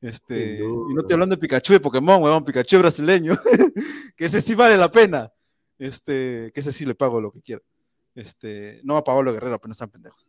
Este, 0.00 0.56
y 0.56 0.94
no 0.94 1.00
estoy 1.00 1.14
hablando 1.14 1.36
de 1.36 1.40
Pikachu 1.40 1.72
de 1.74 1.80
Pokémon, 1.80 2.22
weón, 2.22 2.44
Pikachu 2.44 2.78
brasileño, 2.78 3.36
que 4.16 4.24
ese 4.24 4.40
sí 4.40 4.54
vale 4.54 4.76
la 4.76 4.90
pena. 4.90 5.32
Este, 5.78 6.52
que 6.54 6.60
ese 6.60 6.72
sí 6.72 6.84
le 6.84 6.94
pago 6.94 7.20
lo 7.20 7.32
que 7.32 7.42
quiera. 7.42 7.62
Este, 8.14 8.80
no 8.84 8.96
a 8.96 9.02
Pablo 9.02 9.32
Guerrero, 9.32 9.54
apenas 9.54 9.76
están 9.76 9.90
pendejos. 9.90 10.28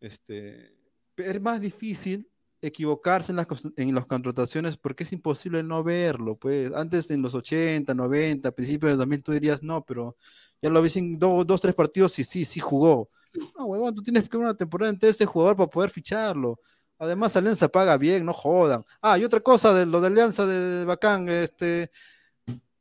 Este, 0.00 0.74
es 1.16 1.40
más 1.40 1.60
difícil 1.60 2.28
equivocarse 2.60 3.32
en 3.32 3.36
las, 3.36 3.46
en 3.76 3.94
las 3.94 4.06
contrataciones 4.06 4.76
porque 4.76 5.04
es 5.04 5.12
imposible 5.12 5.62
no 5.62 5.82
verlo. 5.84 6.36
Pues 6.36 6.72
antes 6.74 7.10
en 7.10 7.22
los 7.22 7.34
80, 7.34 7.94
90, 7.94 8.50
principios 8.52 8.92
de 8.92 8.96
2000 8.96 9.22
tú 9.22 9.32
dirías 9.32 9.62
no, 9.62 9.84
pero 9.84 10.16
ya 10.60 10.70
lo 10.70 10.82
viste 10.82 10.98
en 10.98 11.18
dos, 11.18 11.60
tres 11.60 11.74
partidos 11.74 12.18
y 12.18 12.24
sí, 12.24 12.44
sí 12.44 12.60
jugó. 12.60 13.10
No, 13.56 13.66
huevón, 13.66 13.94
tú 13.94 14.02
tienes 14.02 14.28
que 14.28 14.36
ver 14.36 14.46
una 14.46 14.56
temporada 14.56 14.90
entera 14.90 15.10
ese 15.10 15.26
jugador 15.26 15.56
para 15.56 15.70
poder 15.70 15.90
ficharlo. 15.90 16.58
Además, 16.98 17.36
Alianza 17.36 17.68
paga 17.68 17.96
bien, 17.96 18.26
no 18.26 18.32
jodan. 18.32 18.84
Ah, 19.00 19.18
y 19.18 19.24
otra 19.24 19.40
cosa 19.40 19.72
de 19.72 19.86
lo 19.86 20.00
de 20.00 20.08
Alianza 20.08 20.46
de, 20.46 20.84
Bacán, 20.84 21.28
este. 21.28 21.90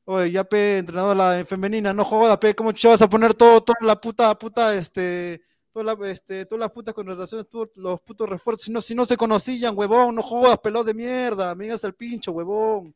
Oye, 0.05 0.31
ya 0.31 0.43
pe, 0.45 0.79
entrenador 0.79 1.17
la 1.17 1.45
femenina, 1.45 1.93
no 1.93 2.05
joda, 2.05 2.39
pe, 2.39 2.55
¿cómo 2.55 2.73
te 2.73 2.87
vas 2.87 3.01
a 3.01 3.09
poner 3.09 3.33
todo, 3.33 3.61
toda 3.61 3.77
la 3.81 3.99
puta, 3.99 4.35
puta, 4.37 4.73
este, 4.73 5.41
toda 5.77 5.95
la, 5.95 6.09
este, 6.09 6.45
todas 6.45 6.61
las 6.61 6.71
putas 6.71 6.93
contrataciones, 6.95 7.45
los 7.75 8.01
putos 8.01 8.27
refuerzos, 8.27 8.65
si 8.65 8.71
no, 8.71 8.81
si 8.81 8.95
no 8.95 9.05
se 9.05 9.15
conocían, 9.15 9.77
huevón, 9.77 10.15
no 10.15 10.23
jodas, 10.23 10.57
pelado 10.57 10.83
de 10.83 10.95
mierda, 10.95 11.53
me 11.53 11.65
digas 11.65 11.83
el 11.83 11.93
pincho, 11.93 12.31
huevón. 12.31 12.95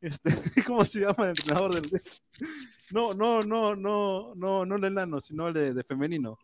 Este, 0.00 0.30
¿cómo 0.66 0.84
se 0.84 1.00
llama 1.00 1.24
el 1.24 1.28
entrenador 1.30 1.74
del 1.74 2.02
no, 2.90 3.12
no, 3.14 3.42
no, 3.42 3.74
no, 3.74 4.34
no, 4.36 4.64
no 4.64 4.76
el 4.76 4.84
enano, 4.84 5.20
sino 5.20 5.48
el 5.48 5.74
de 5.74 5.84
femenino 5.84 6.38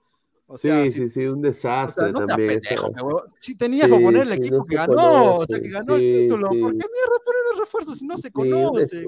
sí, 0.57 0.91
sí, 0.91 1.09
sí, 1.09 1.27
un 1.27 1.43
desastre 1.43 2.12
también. 2.12 2.61
si 3.39 3.57
tenías 3.57 3.89
que 3.89 4.01
poner 4.01 4.23
el 4.23 4.33
equipo 4.33 4.65
que 4.65 4.77
ganó, 4.77 5.37
o 5.37 5.47
sea, 5.47 5.61
que 5.61 5.69
ganó 5.69 5.97
el 5.97 6.20
título, 6.20 6.49
¿por 6.49 6.73
qué 6.73 6.87
mierda 6.87 7.19
poner 7.25 7.43
el 7.53 7.59
refuerzo 7.61 7.95
si 7.95 8.07
no 8.07 8.16
se 8.16 8.31
conoce? 8.31 9.05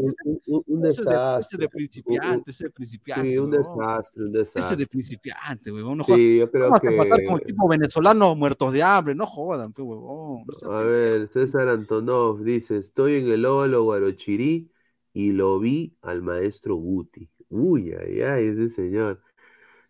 Un, 0.47 0.83
desastre. 0.83 1.41
Ese 1.41 1.57
de 1.57 1.69
principiante, 1.69 2.51
ese 2.51 2.65
de 2.65 2.71
principiante. 2.71 3.31
Sí, 3.31 3.39
un 3.39 3.51
desastre, 3.51 4.25
un 4.25 4.33
desastre. 4.33 4.62
Ese 4.62 4.77
de 4.77 4.87
principiante, 4.87 5.73
huevón. 5.73 6.05
sí, 6.05 6.39
yo 6.39 6.51
creo 6.51 6.73
que. 6.75 6.91
matar 6.91 7.25
como 7.25 7.39
equipo 7.39 7.69
venezolano 7.69 8.35
muertos 8.35 8.73
de 8.73 8.83
hambre, 8.83 9.15
no 9.15 9.27
jodan, 9.27 9.73
pues, 9.73 9.87
huevón. 9.87 10.45
A 10.71 10.85
ver, 10.85 11.29
César 11.29 11.69
Antonov 11.69 12.43
dice: 12.43 12.77
Estoy 12.77 13.15
en 13.15 13.29
el 13.29 13.45
óvalo 13.47 13.85
Guarochirí 13.85 14.71
y 15.12 15.33
lo 15.33 15.59
vi 15.59 15.97
al 16.03 16.23
maestro 16.23 16.77
Guti. 16.77 17.31
Uy, 17.49 17.93
ay, 17.93 18.23
ay, 18.23 18.47
ese 18.47 18.69
señor. 18.69 19.20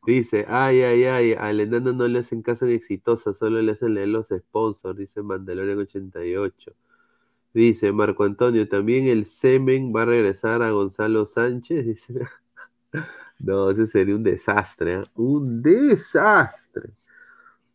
Dice, 0.07 0.47
ay, 0.49 0.83
ay, 0.83 1.05
ay, 1.05 1.33
al 1.35 1.61
enano 1.61 1.93
no 1.93 2.09
le 2.09 2.21
hacen 2.21 2.43
caso 2.43 2.67
en 2.67 2.73
exitosa, 2.73 3.35
solo 3.35 3.61
le 3.61 3.73
hacen 3.73 3.95
leer 3.95 4.09
los 4.09 4.29
sponsors, 4.29 4.97
dice 4.99 5.23
Mandalorian 5.23 5.79
88. 5.79 6.73
Dice 7.53 7.93
Marco 7.93 8.25
Antonio, 8.25 8.69
también 8.69 9.07
el 9.09 9.27
semen 9.27 9.93
va 9.95 10.03
a 10.03 10.07
regresar 10.07 10.63
a 10.63 10.71
Gonzalo 10.71 11.27
Sánchez. 11.27 11.85
Dice, 11.87 12.15
no, 13.41 13.71
ese 13.71 13.87
sería 13.87 14.15
un 14.17 14.23
desastre, 14.25 14.95
¿eh? 14.95 15.05
un 15.17 15.63
desastre. 15.63 16.91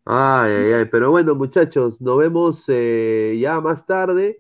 Ay, 0.06 0.52
ay, 0.52 0.74
ay, 0.74 0.86
pero 0.86 1.12
bueno, 1.12 1.36
muchachos, 1.36 2.00
nos 2.02 2.18
vemos 2.18 2.66
eh, 2.70 3.38
ya 3.40 3.60
más 3.62 3.86
tarde. 3.86 4.40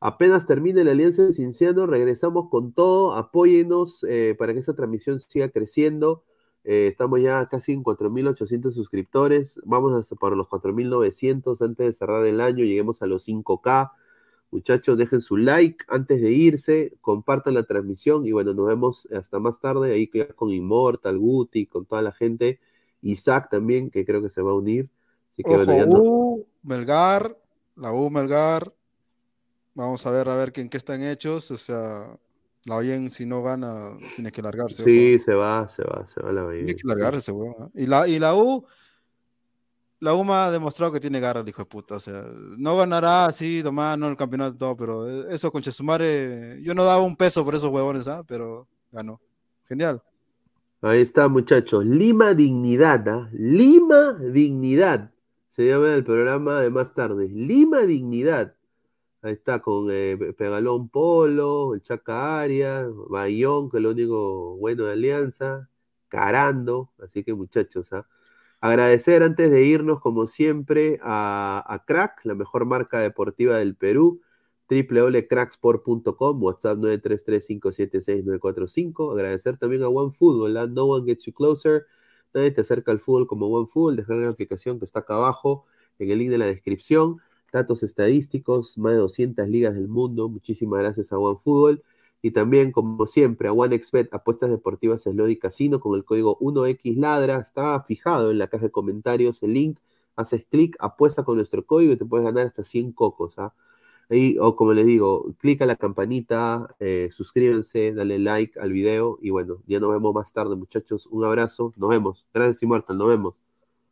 Apenas 0.00 0.46
termine 0.46 0.84
la 0.84 0.92
Alianza 0.92 1.22
de 1.24 1.32
Cinciano, 1.32 1.86
regresamos 1.86 2.48
con 2.50 2.72
todo. 2.72 3.14
Apóyenos 3.14 4.04
eh, 4.08 4.34
para 4.38 4.52
que 4.52 4.60
esta 4.60 4.74
transmisión 4.74 5.20
siga 5.20 5.50
creciendo. 5.50 6.24
Eh, 6.68 6.88
estamos 6.88 7.20
ya 7.20 7.46
casi 7.48 7.72
en 7.72 7.84
4.800 7.84 8.72
suscriptores. 8.72 9.60
Vamos 9.64 10.12
a 10.12 10.16
por 10.16 10.36
los 10.36 10.48
4.900 10.48 11.64
antes 11.64 11.86
de 11.86 11.92
cerrar 11.92 12.26
el 12.26 12.40
año. 12.40 12.64
Lleguemos 12.64 13.02
a 13.02 13.06
los 13.06 13.28
5K. 13.28 13.92
Muchachos, 14.50 14.98
dejen 14.98 15.20
su 15.20 15.36
like 15.36 15.84
antes 15.86 16.20
de 16.20 16.32
irse. 16.32 16.96
Compartan 17.00 17.54
la 17.54 17.62
transmisión. 17.62 18.26
Y 18.26 18.32
bueno, 18.32 18.52
nos 18.52 18.66
vemos 18.66 19.08
hasta 19.16 19.38
más 19.38 19.60
tarde. 19.60 19.92
Ahí 19.92 20.10
con 20.34 20.52
Immortal, 20.52 21.18
Guti, 21.18 21.66
con 21.66 21.86
toda 21.86 22.02
la 22.02 22.10
gente. 22.10 22.58
Isaac 23.00 23.48
también, 23.48 23.88
que 23.88 24.04
creo 24.04 24.20
que 24.20 24.30
se 24.30 24.42
va 24.42 24.50
a 24.50 24.54
unir. 24.54 24.90
Así 25.34 25.44
que, 25.44 25.86
U, 25.88 26.46
Melgar, 26.64 27.38
la 27.76 27.92
U 27.92 28.10
Melgar. 28.10 28.74
Vamos 29.74 30.04
a 30.04 30.10
ver 30.10 30.28
a 30.28 30.34
ver 30.34 30.52
en 30.56 30.68
qué 30.68 30.78
están 30.78 31.04
hechos. 31.04 31.48
O 31.52 31.58
sea, 31.58 32.18
la 32.66 32.76
Oyen, 32.76 33.10
si 33.10 33.24
no 33.26 33.42
gana, 33.42 33.96
tiene 34.16 34.32
que 34.32 34.42
largarse. 34.42 34.82
Sí, 34.82 35.18
se 35.20 35.34
va, 35.34 35.68
se 35.68 35.82
va, 35.84 36.04
se 36.06 36.20
va 36.20 36.32
la 36.32 36.44
Oyen. 36.44 36.66
Tiene 36.66 36.80
que 36.80 36.88
largarse, 36.88 37.30
weón. 37.30 37.70
¿eh? 37.74 37.84
Y 37.84 37.86
la, 37.86 38.08
y 38.08 38.18
la 38.18 38.34
U, 38.34 38.66
la 40.00 40.14
U 40.14 40.32
ha 40.32 40.50
demostrado 40.50 40.92
que 40.92 40.98
tiene 40.98 41.20
garra 41.20 41.40
el 41.40 41.48
hijo 41.48 41.62
de 41.62 41.66
puta. 41.66 41.94
O 41.94 42.00
sea, 42.00 42.26
no 42.58 42.76
ganará 42.76 43.26
así, 43.26 43.62
nomás, 43.62 43.96
no 43.96 44.08
el 44.08 44.16
campeonato, 44.16 44.56
todo, 44.56 44.76
pero 44.76 45.28
eso 45.28 45.52
con 45.52 45.62
Chesumare, 45.62 46.60
yo 46.60 46.74
no 46.74 46.84
daba 46.84 47.02
un 47.02 47.16
peso 47.16 47.44
por 47.44 47.54
esos 47.54 47.70
huevones, 47.70 48.08
¿ah? 48.08 48.24
Pero 48.26 48.66
ganó. 48.90 49.20
Genial. 49.68 50.02
Ahí 50.82 51.02
está, 51.02 51.28
muchachos. 51.28 51.84
Lima 51.86 52.34
Dignidad, 52.34 53.08
¿ah? 53.08 53.28
Lima 53.32 54.14
Dignidad. 54.14 55.12
Se 55.50 55.68
llama 55.68 55.94
el 55.94 56.02
programa 56.02 56.60
de 56.60 56.70
más 56.70 56.94
tarde. 56.94 57.28
Lima 57.28 57.82
Dignidad. 57.82 58.55
Ahí 59.26 59.32
está 59.32 59.60
con 59.60 59.88
eh, 59.90 60.16
Pegalón 60.38 60.88
Polo, 60.88 61.74
el 61.74 61.82
Chaca 61.82 62.40
Arias, 62.40 62.86
Bayón, 63.08 63.68
que 63.68 63.78
es 63.78 63.82
lo 63.82 63.90
único 63.90 64.56
bueno 64.56 64.84
de 64.84 64.92
Alianza, 64.92 65.68
Carando. 66.06 66.92
Así 67.02 67.24
que, 67.24 67.34
muchachos, 67.34 67.92
¿ah? 67.92 68.06
agradecer 68.60 69.24
antes 69.24 69.50
de 69.50 69.64
irnos, 69.64 70.00
como 70.00 70.28
siempre, 70.28 71.00
a, 71.02 71.64
a 71.66 71.84
Crack, 71.84 72.24
la 72.24 72.36
mejor 72.36 72.66
marca 72.66 73.00
deportiva 73.00 73.56
del 73.56 73.74
Perú 73.74 74.20
www.cracksport.com, 74.68 76.42
WhatsApp 76.42 76.78
933576945. 76.78 79.12
Agradecer 79.12 79.58
también 79.58 79.82
a 79.82 79.88
OneFootball, 79.88 80.54
¿la? 80.54 80.68
No 80.68 80.84
One 80.86 81.04
Gets 81.06 81.24
You 81.26 81.32
Closer. 81.32 81.86
Nadie 82.32 82.52
te 82.52 82.60
acerca 82.60 82.92
al 82.92 83.00
fútbol 83.00 83.26
como 83.26 83.48
OneFootball. 83.48 83.96
Dejar 83.96 84.18
la 84.18 84.28
aplicación 84.28 84.78
que 84.78 84.84
está 84.84 85.00
acá 85.00 85.14
abajo 85.14 85.66
en 85.98 86.12
el 86.12 86.18
link 86.18 86.30
de 86.30 86.38
la 86.38 86.46
descripción. 86.46 87.20
Datos 87.56 87.82
estadísticos, 87.82 88.76
más 88.76 88.92
de 88.92 88.98
200 88.98 89.48
ligas 89.48 89.74
del 89.74 89.88
mundo. 89.88 90.28
Muchísimas 90.28 90.80
gracias 90.80 91.10
a 91.10 91.18
OneFootball. 91.18 91.82
Y 92.20 92.32
también, 92.32 92.70
como 92.70 93.06
siempre, 93.06 93.48
a 93.48 93.54
OneXBet, 93.54 94.12
apuestas 94.12 94.50
deportivas 94.50 95.04
Slody 95.04 95.38
Casino 95.38 95.80
con 95.80 95.96
el 95.96 96.04
código 96.04 96.38
1XLadra. 96.38 97.40
Está 97.40 97.82
fijado 97.82 98.30
en 98.30 98.36
la 98.36 98.48
caja 98.48 98.66
de 98.66 98.70
comentarios 98.70 99.42
el 99.42 99.54
link. 99.54 99.78
Haces 100.16 100.44
clic, 100.44 100.76
apuesta 100.80 101.24
con 101.24 101.36
nuestro 101.36 101.64
código 101.64 101.94
y 101.94 101.96
te 101.96 102.04
puedes 102.04 102.26
ganar 102.26 102.46
hasta 102.46 102.62
100 102.62 102.92
cocos. 102.92 103.38
¿ah? 103.38 103.54
Ahí, 104.10 104.36
o 104.38 104.54
como 104.54 104.74
les 104.74 104.84
digo, 104.84 105.32
clica 105.38 105.64
la 105.64 105.76
campanita, 105.76 106.76
eh, 106.78 107.08
suscríbanse, 107.10 107.94
dale 107.94 108.18
like 108.18 108.60
al 108.60 108.70
video 108.70 109.18
y 109.22 109.30
bueno, 109.30 109.62
ya 109.66 109.80
nos 109.80 109.92
vemos 109.92 110.12
más 110.12 110.30
tarde, 110.30 110.56
muchachos. 110.56 111.06
Un 111.06 111.24
abrazo, 111.24 111.72
nos 111.78 111.88
vemos. 111.88 112.26
Gracias, 112.34 112.62
Immortal, 112.62 112.98
nos 112.98 113.08
vemos. 113.08 113.42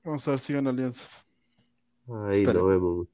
Vamos 0.05 0.29
a 0.29 0.33
ver 0.33 0.41
si 0.41 0.53
gana 0.53 0.69
Alianza. 0.69 1.07
Ahí 2.29 2.45
nos 2.45 2.67
vemos. 2.67 3.14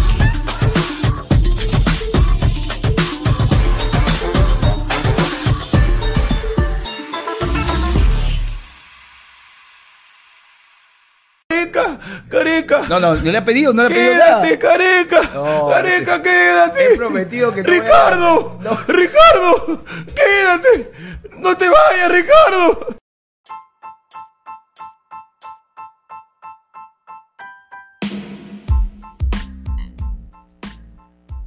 No, 12.91 12.99
no, 12.99 13.15
no 13.15 13.31
le 13.31 13.37
ha 13.37 13.45
pedido, 13.45 13.71
no 13.71 13.83
le 13.83 13.87
ha 13.87 13.89
pedido 13.89 14.13
nada. 14.15 14.41
Quédate, 14.41 14.59
careca. 14.59 15.21
careca, 15.69 16.21
quédate. 16.21 16.93
He 16.93 16.97
prometido 16.97 17.53
que 17.53 17.63
no 17.63 17.69
Ricardo, 17.69 18.59
Ricardo, 18.85 19.85
quédate. 20.13 20.91
No 21.39 21.55
te 21.55 21.69
vayas, 21.69 22.11
Ricardo. 22.11 22.87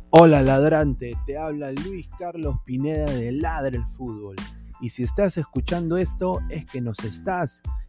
Hola 0.08 0.40
ladrante, 0.40 1.12
te 1.26 1.36
habla 1.36 1.72
Luis 1.72 2.08
Carlos 2.18 2.56
Pineda 2.64 3.04
de 3.04 3.32
Ladre 3.32 3.76
el 3.76 3.86
Fútbol. 3.88 4.36
Y 4.80 4.88
si 4.88 5.02
estás 5.02 5.36
escuchando 5.36 5.98
esto 5.98 6.40
es 6.48 6.64
que 6.64 6.80
nos 6.80 7.00
estás 7.00 7.60